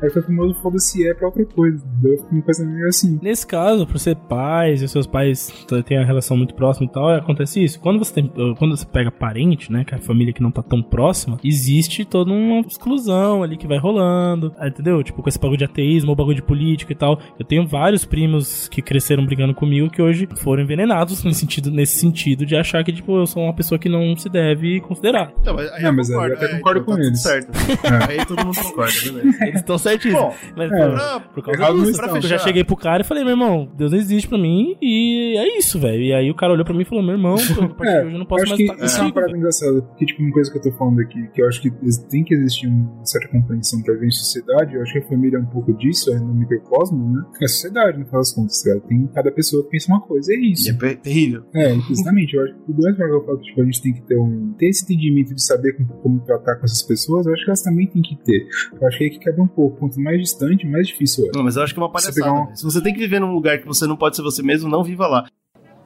Aí 0.02 0.10
foi 0.10 0.22
o 0.22 0.26
famoso 0.26 0.56
foda-se 0.62 1.08
é 1.08 1.14
pra 1.14 1.28
outra 1.28 1.46
coisa, 1.46 1.84
entendeu? 1.86 2.18
Fica 2.18 2.34
uma 2.36 2.42
coisa 2.42 2.66
meio 2.66 2.88
assim. 2.88 3.20
Nesse 3.22 3.46
caso, 3.46 3.86
por 3.86 4.00
ser 4.00 4.16
pais 4.16 4.82
e 4.82 4.86
os 4.86 4.92
seus 4.92 5.08
pais 5.08 5.52
têm 5.86 5.98
a 5.98 6.06
relação 6.06 6.38
muito 6.38 6.54
próxima 6.54 6.88
e 6.88 6.90
tal, 6.90 7.10
acontece 7.10 7.64
isso. 7.64 7.80
Quando 7.80 8.00
você 8.00 8.14
tem, 8.14 8.26
uh, 8.26 8.56
quando 8.56 8.76
você 8.76 8.86
pega 8.86 9.12
parente, 9.12 9.72
né, 9.72 9.84
que 9.84 9.94
é 9.94 9.98
a 9.98 10.02
família 10.02 10.34
que 10.34 10.42
não 10.42 10.52
tá 10.52 10.62
tão 10.62 10.82
próxima, 10.82 11.40
existe 11.44 12.06
toda 12.06 12.32
uma 12.32 12.62
exclusão 12.62 13.44
ali 13.44 13.58
que 13.58 13.68
vai 13.68 13.78
rolando, 13.78 14.54
entendeu? 14.62 15.02
Tipo, 15.04 15.22
com 15.22 15.30
esse 15.30 15.40
bagulho 15.40 15.58
de 15.58 15.66
ateísmo, 15.66 16.12
ou 16.12 16.16
bagulho 16.16 16.36
de 16.36 16.44
política 16.44 16.92
e 16.92 16.96
tal. 16.96 17.20
Eu 17.40 17.46
tenho 17.46 17.66
vários 17.68 18.06
primos 18.06 18.68
que 18.68 18.82
cresceram 18.82 19.26
brigando 19.26 19.54
comigo 19.54 19.90
que 19.90 20.02
hoje 20.02 20.28
foram 20.38 20.64
envenenados 20.64 21.24
nesse 21.26 21.40
sentido, 21.40 21.72
nesse 21.72 21.98
sentido 21.98 22.46
de 22.46 22.56
achar 22.56 22.84
que, 22.84 22.92
tipo, 22.92 23.18
eu 23.18 23.26
sou 23.26 23.44
uma 23.44 23.54
pessoa 23.54 23.80
que 23.80 23.90
não 23.90 24.16
se 24.16 24.30
deve 24.30 24.80
considerar. 24.82 25.32
Mas, 25.46 25.72
aí 25.72 25.84
Não, 25.84 25.90
eu 25.90 25.96
mas 25.96 26.10
aí 26.10 26.16
eu 26.16 26.22
concordo. 26.22 26.36
até 26.36 26.46
É, 26.46 26.56
concordo 26.58 26.80
então 26.82 26.94
com 26.94 27.02
tudo 27.02 27.08
eles. 27.08 27.23
Certo. 27.24 27.52
É. 27.84 28.12
Aí 28.12 28.26
todo 28.26 28.46
mundo 28.46 28.56
concorda, 28.62 28.94
beleza. 29.04 29.44
Eles 29.46 29.56
estão 29.56 29.78
certíssimos. 29.78 30.22
Bom, 30.24 30.34
Mas, 30.56 30.72
é. 30.72 30.90
pra, 30.90 31.20
por 31.20 31.44
causa 31.44 31.74
disso, 31.80 31.92
estão. 31.92 32.16
eu 32.16 32.22
já 32.22 32.38
cheguei 32.38 32.64
pro 32.64 32.76
cara 32.76 33.02
e 33.02 33.06
falei, 33.06 33.24
meu 33.24 33.32
irmão, 33.32 33.70
Deus 33.76 33.92
não 33.92 33.98
existe 34.00 34.28
pra 34.28 34.38
mim 34.38 34.76
e 34.82 35.38
é 35.38 35.58
isso, 35.58 35.80
velho. 35.80 36.02
E 36.02 36.14
aí 36.14 36.30
o 36.30 36.36
cara 36.36 36.54
olhou 36.54 36.66
pra 36.66 36.74
mim 36.74 36.82
e 36.82 36.86
falou, 36.86 37.04
meu 37.04 37.14
irmão, 37.16 37.36
É, 37.84 38.04
hoje 38.06 38.14
eu 38.14 38.20
não 38.20 38.26
posso 38.26 38.44
acho 38.44 38.50
mais 38.52 38.58
que 38.58 38.64
estar 38.72 38.86
isso 38.86 39.00
é 39.00 39.02
uma 39.02 39.14
parada 39.14 39.38
engraçada, 39.38 39.82
porque, 39.82 40.06
tipo, 40.06 40.22
uma 40.22 40.32
coisa 40.32 40.52
que 40.52 40.58
eu 40.58 40.62
tô 40.62 40.72
falando 40.72 41.00
aqui, 41.02 41.28
que 41.34 41.42
eu 41.42 41.48
acho 41.48 41.62
que 41.62 41.72
tem 42.10 42.24
que 42.24 42.34
existir 42.34 42.68
uma 42.68 43.06
certa 43.06 43.28
compreensão 43.30 43.82
pra 43.82 43.94
viver 43.94 44.08
em 44.08 44.12
sociedade, 44.12 44.76
eu 44.76 44.82
acho 44.82 44.94
que 44.94 45.00
a 45.00 45.08
família 45.08 45.38
é 45.38 45.42
um 45.42 45.46
pouco 45.46 45.74
disso, 45.74 46.12
é 46.14 46.20
no 46.20 46.34
microcosmo, 46.34 47.14
né? 47.14 47.24
É 47.42 47.46
a 47.46 47.48
sociedade, 47.48 47.98
no 48.00 48.06
final 48.06 48.22
das 48.22 48.34
contas, 48.34 48.64
cara. 48.64 48.80
Tem 48.82 49.08
cada 49.14 49.32
pessoa 49.32 49.64
que 49.64 49.70
pensa 49.70 49.92
uma 49.92 50.02
coisa, 50.02 50.34
é 50.34 50.38
E 50.38 50.52
isso. 50.52 50.70
é 50.70 50.74
pe- 50.74 50.96
terrível. 50.96 51.44
É, 51.56 51.74
exatamente. 51.90 52.36
Eu 52.36 52.44
acho 52.44 52.54
que 52.54 52.72
do 52.74 52.84
mesmo 52.84 52.98
modo 52.98 53.10
que 53.10 53.16
eu 53.16 53.26
falo 53.26 53.38
que 53.40 53.46
tipo, 53.46 53.62
a 53.62 53.66
gente 53.66 53.82
tem 53.82 53.94
que 53.94 54.02
ter, 54.02 54.18
um, 54.18 54.54
ter 54.58 54.68
esse 54.68 54.84
entendimento 54.84 55.34
de 55.36 55.44
saber 55.44 55.74
como, 55.74 55.88
como 56.02 56.20
tratar 56.22 56.56
com 56.56 56.66
essas 56.66 56.82
pessoas, 56.82 57.13
eu 57.26 57.34
acho 57.34 57.44
que 57.44 57.50
elas 57.50 57.62
também 57.62 57.88
têm 57.88 58.02
que 58.02 58.16
ter. 58.16 58.48
Eu 58.80 58.88
acho 58.88 58.98
que 58.98 59.04
é 59.04 59.08
aí 59.08 59.14
que 59.14 59.20
quebra 59.20 59.42
um 59.44 59.48
pouco. 59.48 59.78
Quanto 59.78 60.00
mais 60.00 60.20
distante, 60.20 60.66
mais 60.68 60.88
difícil 60.88 61.26
é. 61.28 61.32
Não, 61.36 61.44
mas 61.44 61.56
eu 61.56 61.64
acho 61.64 61.74
que 61.74 61.80
é 61.80 61.84
uma 61.84 61.90
Você 61.90 62.12
palhaçada. 62.12 62.16
pegar 62.36 62.52
um-. 62.52 62.56
Se 62.56 62.64
você 62.64 62.82
tem 62.82 62.94
que 62.94 63.00
viver 63.00 63.20
num 63.20 63.34
lugar 63.34 63.58
que 63.60 63.66
você 63.68 63.86
não 63.88 63.96
pode 63.98 64.16
ser 64.16 64.22
você 64.22 64.42
mesmo, 64.42 64.70
não 64.70 64.84
viva 64.84 65.08
lá. 65.08 65.26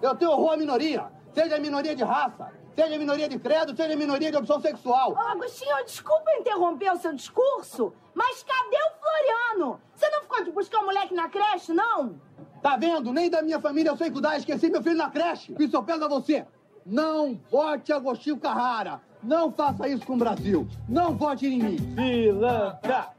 Eu 0.01 0.15
tenho 0.15 0.31
horror 0.31 0.53
à 0.53 0.57
minoria. 0.57 1.05
Seja 1.33 1.59
minoria 1.59 1.95
de 1.95 2.03
raça, 2.03 2.47
seja 2.75 2.97
minoria 2.97 3.29
de 3.29 3.37
credo, 3.37 3.75
seja 3.75 3.95
minoria 3.95 4.31
de 4.31 4.37
opção 4.37 4.59
sexual. 4.59 5.11
Ô, 5.13 5.19
Agostinho, 5.19 5.75
desculpa 5.85 6.31
interromper 6.39 6.91
o 6.93 6.97
seu 6.97 7.13
discurso, 7.13 7.93
mas 8.15 8.43
cadê 8.43 8.75
o 8.77 8.99
Floriano? 8.99 9.79
Você 9.95 10.09
não 10.09 10.21
ficou 10.21 10.43
de 10.43 10.51
buscar 10.51 10.79
o 10.79 10.85
moleque 10.85 11.13
na 11.13 11.29
creche, 11.29 11.73
não? 11.73 12.15
Tá 12.61 12.75
vendo? 12.75 13.13
Nem 13.13 13.29
da 13.29 13.43
minha 13.43 13.59
família 13.59 13.91
eu 13.91 13.97
sei 13.97 14.09
cuidar. 14.09 14.35
Esqueci 14.37 14.67
meu 14.69 14.81
filho 14.81 14.97
na 14.97 15.11
creche. 15.11 15.53
Isso 15.59 15.75
eu 15.75 15.83
peço 15.83 16.03
a 16.03 16.07
você. 16.07 16.43
Não 16.83 17.39
vote 17.51 17.93
Agostinho 17.93 18.37
Carrara. 18.37 18.99
Não 19.23 19.51
faça 19.51 19.87
isso 19.87 20.05
com 20.05 20.13
o 20.13 20.17
Brasil. 20.17 20.67
Não 20.87 21.15
vote 21.15 21.47
em 21.47 21.61
mim. 21.61 21.77
Pilantra! 21.95 23.09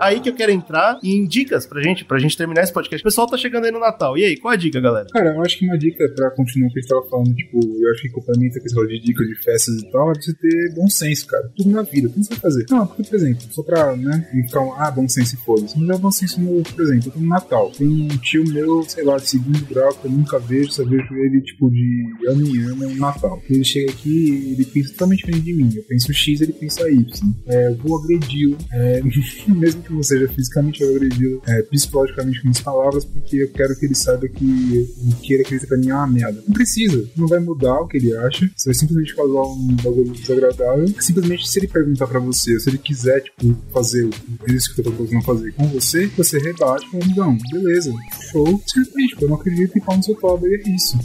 Aí 0.00 0.20
que 0.20 0.28
eu 0.28 0.34
quero 0.34 0.52
entrar 0.52 0.98
em 1.02 1.26
dicas 1.26 1.66
pra 1.66 1.82
gente, 1.82 2.04
pra 2.04 2.18
gente 2.18 2.36
terminar 2.36 2.62
esse 2.62 2.72
podcast. 2.72 3.02
O 3.02 3.04
pessoal 3.04 3.26
tá 3.26 3.36
chegando 3.36 3.64
aí 3.64 3.70
no 3.70 3.80
Natal. 3.80 4.16
E 4.18 4.24
aí, 4.24 4.36
qual 4.36 4.52
a 4.52 4.56
dica, 4.56 4.80
galera? 4.80 5.06
Cara, 5.12 5.34
eu 5.34 5.42
acho 5.42 5.58
que 5.58 5.66
uma 5.66 5.78
dica 5.78 6.08
pra 6.14 6.30
continuar 6.30 6.68
o 6.68 6.72
que 6.72 6.78
a 6.78 6.82
gente 6.82 6.90
tava 6.90 7.08
falando, 7.08 7.34
tipo, 7.34 7.58
eu 7.58 7.90
acho 7.92 8.02
que 8.02 8.08
complementa 8.10 8.58
a 8.58 8.62
questão 8.62 8.86
de 8.86 9.00
dicas 9.00 9.26
de 9.26 9.34
festas 9.36 9.74
e 9.76 9.90
tal, 9.90 10.10
é 10.10 10.14
você 10.14 10.34
ter 10.34 10.74
bom 10.74 10.88
senso, 10.88 11.26
cara. 11.26 11.50
Tudo 11.56 11.70
na 11.70 11.82
vida, 11.82 12.08
tudo 12.08 12.24
você 12.24 12.30
vai 12.30 12.40
fazer. 12.40 12.66
Não, 12.70 12.86
porque, 12.86 13.02
por 13.04 13.16
exemplo, 13.16 13.42
só 13.50 13.62
pra, 13.62 13.96
né, 13.96 14.28
ficar 14.46 14.60
ah, 14.78 14.90
bom 14.90 15.08
senso 15.08 15.34
e 15.34 15.38
foda-se. 15.38 15.78
Mas 15.78 15.96
é 15.96 16.00
bom 16.00 16.10
senso 16.10 16.40
no, 16.40 16.62
por 16.62 16.82
exemplo, 16.82 17.12
no 17.16 17.26
Natal. 17.26 17.70
Tem 17.76 17.86
um 17.86 18.08
tio 18.18 18.44
meu, 18.50 18.82
sei 18.82 19.04
lá, 19.04 19.16
de 19.16 19.28
segundo 19.28 19.64
grau, 19.66 19.92
que 19.94 20.06
eu 20.06 20.10
nunca 20.10 20.38
vejo, 20.38 20.72
só 20.72 20.84
vejo 20.84 21.14
ele, 21.14 21.40
tipo, 21.42 21.70
de 21.70 22.06
ano 22.28 22.46
em 22.46 22.60
ano 22.62 22.88
no 22.88 22.96
Natal. 22.96 23.40
Ele 23.48 23.64
chega 23.64 23.90
aqui 23.90 24.34
ele 24.52 24.64
pensa 24.64 24.90
totalmente 24.92 25.18
diferente 25.20 25.44
de 25.44 25.54
mim. 25.54 25.72
Eu 25.74 25.82
penso 25.84 26.12
X, 26.12 26.40
ele 26.40 26.52
pensa 26.52 26.88
Y. 26.90 27.04
É, 27.46 27.68
eu 27.68 27.76
vou 27.76 27.96
agredi-lo, 28.16 28.56
é, 28.72 29.02
mesmo 29.48 29.82
que 29.82 29.92
não 29.92 30.02
seja 30.02 30.28
fisicamente, 30.28 30.82
eu 30.82 30.88
vou 30.88 30.96
agredi-lo 30.96 31.42
é, 31.46 31.62
psicologicamente 31.62 32.42
com 32.42 32.48
as 32.48 32.60
palavras, 32.60 33.04
porque 33.04 33.36
eu 33.36 33.48
quero 33.50 33.76
que 33.78 33.86
ele 33.86 33.94
saiba 33.94 34.28
que 34.28 34.88
o 35.02 35.16
que 35.16 35.34
ele 35.34 35.42
acredita 35.42 35.66
pra 35.68 35.76
mim 35.76 35.90
é 35.90 35.94
uma 35.94 36.06
merda. 36.06 36.42
Não 36.46 36.54
precisa, 36.54 37.08
não 37.16 37.26
vai 37.26 37.40
mudar 37.40 37.80
o 37.80 37.86
que 37.88 37.96
ele 37.96 38.16
acha, 38.16 38.48
você 38.56 38.70
vai 38.70 38.74
simplesmente 38.74 39.14
causar 39.14 39.42
um 39.42 39.76
bagulho 39.82 40.12
desagradável. 40.12 40.86
Simplesmente, 41.00 41.48
se 41.48 41.58
ele 41.58 41.68
perguntar 41.68 42.06
pra 42.06 42.20
você, 42.20 42.58
se 42.58 42.68
ele 42.68 42.78
quiser, 42.78 43.20
tipo, 43.22 43.56
fazer 43.72 44.08
isso 44.48 44.74
que 44.74 44.80
eu 44.80 44.84
tô 44.84 44.90
proposando 44.92 45.22
fazer 45.24 45.52
com 45.52 45.66
você, 45.68 46.06
você 46.08 46.38
rebate 46.38 46.88
falando, 46.90 47.16
não, 47.16 47.38
beleza, 47.52 47.92
show, 48.30 48.62
simplesmente, 48.66 49.08
tipo, 49.10 49.24
eu 49.24 49.28
não 49.28 49.36
acredito 49.36 49.76
e 49.76 49.80
pau 49.80 49.96
no 49.96 50.02
seu 50.02 50.14
toba, 50.14 50.46
e 50.48 50.54
é 50.54 50.74
isso. 50.74 50.98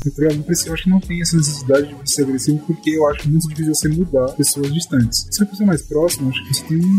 Precisa, 0.45 0.69
eu 0.69 0.73
acho 0.73 0.83
que 0.83 0.89
não 0.89 0.99
tem 0.99 1.21
essa 1.21 1.37
necessidade 1.37 1.95
de 2.03 2.11
ser 2.11 2.23
agressivo, 2.23 2.59
porque 2.65 2.91
eu 2.91 3.07
acho 3.07 3.29
muito 3.29 3.47
difícil 3.49 3.73
você 3.75 3.87
mudar 3.89 4.27
pessoas 4.33 4.73
distantes. 4.73 5.27
Se 5.31 5.41
é 5.41 5.43
uma 5.45 5.49
pessoa 5.51 5.67
mais 5.67 5.81
próxima, 5.81 6.29
acho 6.29 6.43
que 6.47 6.53
você 6.53 6.63
tem 6.65 6.77
um- 6.77 6.98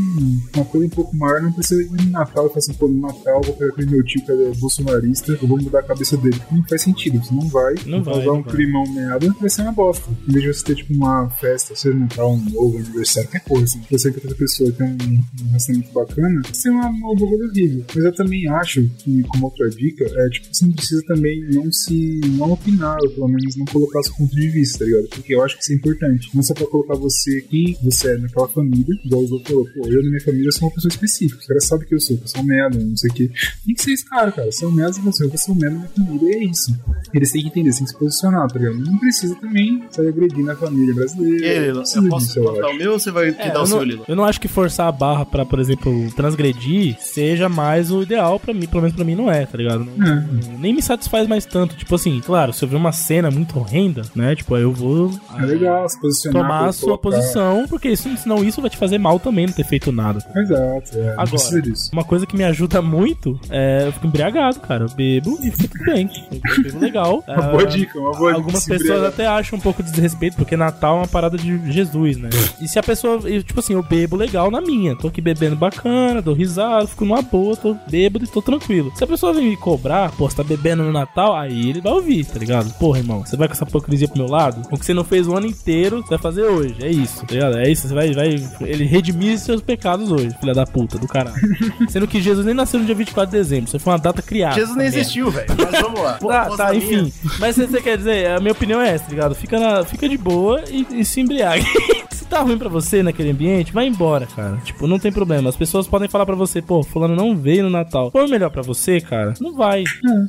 uma 0.55 0.65
coisa 0.65 0.87
um 0.87 0.91
pouco 0.91 1.17
maior, 1.17 1.43
não 1.43 1.53
precisa 1.53 1.83
ir 1.83 1.91
no 1.91 2.11
Natal 2.11 2.47
e 2.47 2.49
falar 2.49 2.59
assim, 2.59 2.75
pô, 2.75 2.89
no 2.89 3.01
Natal 3.01 3.37
eu 3.37 3.43
vou 3.43 3.55
pegar 3.55 3.73
aquele 3.73 3.91
meu 3.91 4.05
tio 4.05 4.25
que 4.25 4.33
é 4.33 4.53
bolsonarista, 4.59 5.33
eu 5.33 5.49
vou 5.49 5.61
mudar 5.61 5.81
a 5.81 5.83
cabeça 5.83 6.17
dele. 6.17 6.41
Não 6.51 6.63
faz 6.65 6.83
sentido, 6.83 7.19
você 7.19 7.35
não 7.35 7.49
vai, 7.49 7.75
Não 7.87 8.03
vai, 8.03 8.15
causar 8.15 8.33
um 8.33 8.43
vai. 8.43 8.53
climão 8.53 8.85
merda, 8.93 9.35
vai 9.41 9.51
ser 9.51 9.63
uma 9.63 9.73
bosta. 9.73 10.11
Em 10.29 10.33
vez 10.33 10.45
de 10.45 10.55
você 10.55 10.65
ter, 10.65 10.75
tipo, 10.77 10.95
uma 10.95 11.29
festa, 11.31 11.75
seja 11.75 11.97
Natal, 11.97 12.33
um 12.33 12.51
novo, 12.51 12.79
aniversário, 12.79 13.29
qualquer 13.29 13.49
coisa, 13.49 13.65
assim, 13.65 13.81
você 13.91 14.11
que 14.11 14.19
outra 14.19 14.35
pessoa 14.35 14.73
tem 14.73 14.87
um, 14.87 15.45
um 15.45 15.47
relacionamento 15.49 15.93
bacana, 15.93 16.43
isso 16.53 16.69
é 16.69 16.71
uma, 16.71 16.89
uma 16.89 17.15
bagulho 17.15 17.49
horrível. 17.49 17.85
Mas 17.95 18.05
eu 18.05 18.15
também 18.15 18.49
acho 18.49 18.83
que, 18.99 19.23
como 19.25 19.47
outra 19.47 19.69
dica, 19.71 20.05
é, 20.05 20.29
tipo, 20.31 20.49
você 20.53 20.65
não 20.65 20.73
precisa 20.73 21.03
também 21.07 21.41
não 21.51 21.71
se, 21.73 22.21
não 22.37 22.53
opinar, 22.53 22.99
ou 23.03 23.11
pelo 23.11 23.29
menos 23.29 23.57
não 23.57 23.65
colocar 23.67 24.03
seu 24.03 24.15
ponto 24.15 24.35
de 24.35 24.49
vista, 24.49 24.81
tá 24.81 24.85
ligado? 24.85 25.09
Porque 25.09 25.35
eu 25.35 25.43
acho 25.43 25.57
que 25.57 25.63
isso 25.63 25.73
é 25.73 25.77
importante. 25.77 26.31
Não 26.35 26.43
só 26.43 26.55
pra 26.55 26.67
colocar 26.67 26.95
você 26.95 27.41
quem 27.43 27.77
você 27.83 28.15
é 28.15 28.19
naquela 28.19 28.49
família, 28.49 28.95
igual 29.05 29.25
o 29.25 29.45
falou, 29.45 29.69
pô, 29.81 29.89
eu 29.89 30.03
na 30.03 30.09
minha 30.11 30.21
família 30.21 30.51
sou 30.53 30.69
uma 30.69 30.75
pessoa 30.75 30.91
específica. 30.91 31.41
Os 31.41 31.47
caras 31.47 31.65
sabem 31.67 31.87
que 31.89 31.95
eu 31.95 32.01
sou, 32.01 32.17
que 32.17 32.25
eu 32.25 32.29
sou 32.29 32.41
um 32.43 32.45
merda, 32.45 32.79
não 32.79 32.97
sei 32.97 33.11
o 33.11 33.15
que. 33.15 33.29
Tem 33.67 33.75
que 33.75 33.83
ser 33.83 33.93
esse 33.93 34.05
cara, 34.05 34.31
cara. 34.33 34.51
São 34.53 34.71
merda, 34.71 34.97
eu 35.05 35.13
sou, 35.13 35.27
eu 35.29 35.39
sou 35.39 35.55
um 35.55 35.59
merda 35.59 35.77
na 35.77 35.81
minha 35.83 35.91
família, 36.17 36.37
e 36.37 36.41
é 36.41 36.45
isso. 36.45 36.77
Eles 37.15 37.33
têm 37.33 37.43
que 37.43 37.49
entender, 37.49 37.71
têm 37.75 37.85
que 37.85 37.91
se 37.91 37.99
posicionar, 37.99 38.49
tá 38.51 38.59
ligado? 38.59 38.79
Não 38.79 38.99
precisa 38.99 39.35
também 39.37 39.83
sair 39.91 40.09
agredindo 40.09 40.51
a 40.51 40.57
família 40.57 40.95
brasileira. 40.95 41.47
E 41.47 41.49
aí, 41.59 41.69
eu 41.69 41.75
posso 41.77 42.01
disso, 42.01 42.41
contar 42.43 42.67
acho. 42.67 42.75
o 42.75 42.79
meu 42.79 42.93
ou 42.93 42.99
você 42.99 43.11
vai 43.11 43.29
É, 43.31 43.51
dar 43.51 43.63
o 43.63 43.67
seu, 43.67 43.77
não, 43.77 43.83
Lila? 43.85 44.05
eu 44.09 44.17
não 44.17 44.25
acho 44.25 44.41
que 44.41 44.49
forçar 44.49 44.89
a 44.89 44.93
barra 44.93 45.25
pra, 45.25 45.45
por 45.47 45.59
exemplo, 45.59 46.11
transgredir 46.15 46.97
seja 47.01 47.49
mais 47.49 47.91
o 47.91 48.03
ideal 48.03 48.39
pra 48.39 48.53
mim, 48.55 48.67
pelo 48.67 48.83
menos 48.83 48.95
pra 48.97 49.05
mim 49.05 49.15
não 49.15 49.31
é, 49.31 49.47
tá 49.47 49.57
ligado? 49.57 49.85
Não- 49.97 50.07
É. 50.07 50.15
não- 50.51 50.59
nem 50.59 50.75
me 50.75 50.83
satisfaz 50.83 51.27
mais 51.29 51.45
tanto. 51.45 51.75
Tipo 51.77 51.95
assim, 51.95 52.21
claro, 52.25 52.53
se 52.53 52.65
eu 52.65 52.69
ver 52.69 52.77
uma 52.77 52.93
cena 52.93 53.31
muito 53.31 53.59
horrenda, 53.59 54.03
né? 54.15 54.35
Tipo, 54.35 54.55
aí 54.55 54.63
eu 54.63 54.73
vou 54.73 55.11
É 55.39 55.45
legal 55.47 55.89
se 55.89 56.01
posicionar. 56.01 56.43
tomar 56.43 56.69
a 56.69 56.73
sua 56.73 56.99
colocar- 56.99 57.19
posição, 57.19 57.67
porque 57.69 57.89
isso, 57.91 58.09
senão 58.17 58.43
isso 58.45 58.61
vai 58.61 58.71
te 58.71 58.77
fazer 58.77 58.99
mal 58.99 59.19
também 59.19 59.47
não 59.47 59.53
ter 59.53 59.65
feito 59.71 59.93
nada. 59.93 60.19
Exato, 60.37 60.99
é. 60.99 61.15
Agora, 61.17 61.63
uma 61.93 62.05
coisa 62.05 62.27
que 62.27 62.37
me 62.37 62.45
ajuda 62.45 62.83
muito 62.83 63.39
é 63.49 63.85
eu 63.87 63.93
fico 63.93 64.07
embriagado, 64.07 64.61
cara. 64.61 64.85
Eu 64.85 64.91
bebo 64.91 65.39
e 65.43 65.51
fica 65.51 65.69
tudo 65.79 65.85
bem. 65.85 66.11
Eu 66.33 66.63
bebo 66.63 66.79
legal. 66.81 67.25
Uma 67.31 67.37
Ah, 67.37 67.51
boa 67.51 67.67
dica, 67.67 67.99
uma 67.99 68.11
boa 68.13 68.31
dica. 68.33 68.41
Algumas 68.41 68.63
se 68.65 68.69
pessoas 68.71 69.05
até 69.05 69.27
acham 69.27 69.59
um 69.59 69.63
pouco 69.63 69.83
de 69.83 69.91
desrespeito, 69.91 70.37
porque 70.37 70.57
Natal 70.57 70.97
é 70.97 71.01
uma 71.01 71.09
parada 71.09 71.37
de 71.39 71.73
Jesus, 71.73 72.17
né? 72.17 72.29
E 72.61 72.69
se 72.69 72.79
a 72.79 72.83
pessoa, 72.83 73.21
eu, 73.29 73.43
tipo 73.43 73.61
assim, 73.61 73.75
eu 73.75 73.83
bebo 73.83 74.17
legal 74.17 74.51
na 74.51 74.61
minha, 74.61 74.97
tô 74.97 75.09
aqui 75.09 75.21
bebendo 75.21 75.55
bacana, 75.57 76.21
dou 76.21 76.35
risada, 76.35 76.87
fico 76.87 77.05
numa 77.05 77.23
boa, 77.23 77.57
tô 77.57 77.77
bêbado 77.89 78.25
e 78.25 78.29
tô 78.29 78.43
tranquilo. 78.43 78.93
Se 78.97 79.05
a 79.05 79.07
pessoa 79.07 79.33
vem 79.33 79.51
me 79.51 79.57
cobrar, 79.57 80.11
pô, 80.13 80.29
você 80.29 80.37
tá 80.37 80.43
bebendo 80.45 80.83
no 80.83 80.93
Natal, 80.93 81.37
aí 81.37 81.69
ele 81.71 81.81
vai 81.81 81.93
ouvir, 81.93 82.25
tá 82.25 82.39
ligado? 82.39 82.73
Porra, 82.79 82.99
irmão, 82.99 83.25
você 83.25 83.37
vai 83.37 83.47
com 83.49 83.55
essa 83.55 83.65
hipocrisia 83.65 84.09
pro 84.09 84.19
meu 84.19 84.31
lado? 84.31 84.63
O 84.71 84.79
que 84.79 84.85
você 84.85 84.93
não 84.95 85.05
fez 85.05 85.29
o 85.29 85.37
ano 85.37 85.47
inteiro, 85.47 86.03
você 86.03 86.11
vai 86.11 86.19
fazer 86.19 86.43
hoje, 86.43 86.75
é 86.81 86.89
isso, 86.91 87.25
tá 87.27 87.33
ligado? 87.35 87.57
É 87.59 87.71
isso, 87.71 87.87
você 87.89 87.95
vai, 87.95 88.13
vai, 88.13 88.43
ele 88.63 88.85
redimir 88.85 89.39
seus 89.39 89.60
pecados 89.63 90.11
hoje, 90.11 90.31
filha 90.41 90.55
da 90.55 90.67
puta, 90.67 90.99
do 90.99 91.07
caralho. 91.07 91.37
Sendo 91.89 92.07
que 92.07 92.21
Jesus 92.21 92.45
nem 92.45 92.55
nasceu 92.55 92.81
no 92.81 92.87
dia 92.87 92.95
24 92.95 93.31
de 93.31 93.37
dezembro, 93.37 93.67
isso 93.67 93.79
foi 93.79 93.93
uma 93.93 93.99
data 93.99 94.23
criada. 94.23 94.55
Jesus 94.55 94.77
nem 94.77 94.87
merda. 94.87 94.99
existiu, 95.01 95.31
velho. 95.31 95.49
Mas 95.57 95.81
vamos 95.81 96.01
lá. 96.01 96.11
Tá, 96.31 96.45
Posso 96.45 96.57
tá, 96.59 96.65
dar 96.67 96.77
enfim. 96.77 96.97
minha? 96.97 97.13
Mas 97.39 97.57
você, 97.57 97.67
você 97.67 97.81
quer 97.81 97.97
dizer, 97.97 98.31
a 98.31 98.39
minha 98.41 98.53
opinião 98.53 98.81
é 98.81 98.91
essa, 98.91 99.05
tá 99.05 99.11
ligado? 99.11 99.35
Fica, 99.35 99.59
na, 99.59 99.85
fica 99.85 100.09
de 100.09 100.17
boa 100.17 100.63
e, 100.71 100.87
e 100.93 101.05
se 101.05 101.21
embriague. 101.21 101.67
se 102.31 102.37
tá 102.37 102.43
ruim 102.43 102.57
pra 102.57 102.69
você 102.69 103.03
naquele 103.03 103.31
ambiente, 103.31 103.73
vai 103.73 103.87
embora, 103.89 104.25
cara. 104.27 104.57
Tipo, 104.59 104.87
não 104.87 104.99
tem 105.01 105.11
problema. 105.11 105.49
As 105.51 105.57
pessoas 105.57 105.89
podem 105.89 106.09
falar 106.09 106.25
pra 106.25 106.37
você, 106.37 106.63
pô, 106.63 106.83
fulano 106.83 107.17
não 107.17 107.37
veio 107.37 107.65
no 107.65 107.71
Natal. 107.71 108.11
For 108.13 108.29
melhor 108.29 108.51
pra 108.51 108.63
você, 108.63 109.01
cara, 109.01 109.35
não 109.41 109.53
vai. 109.55 109.83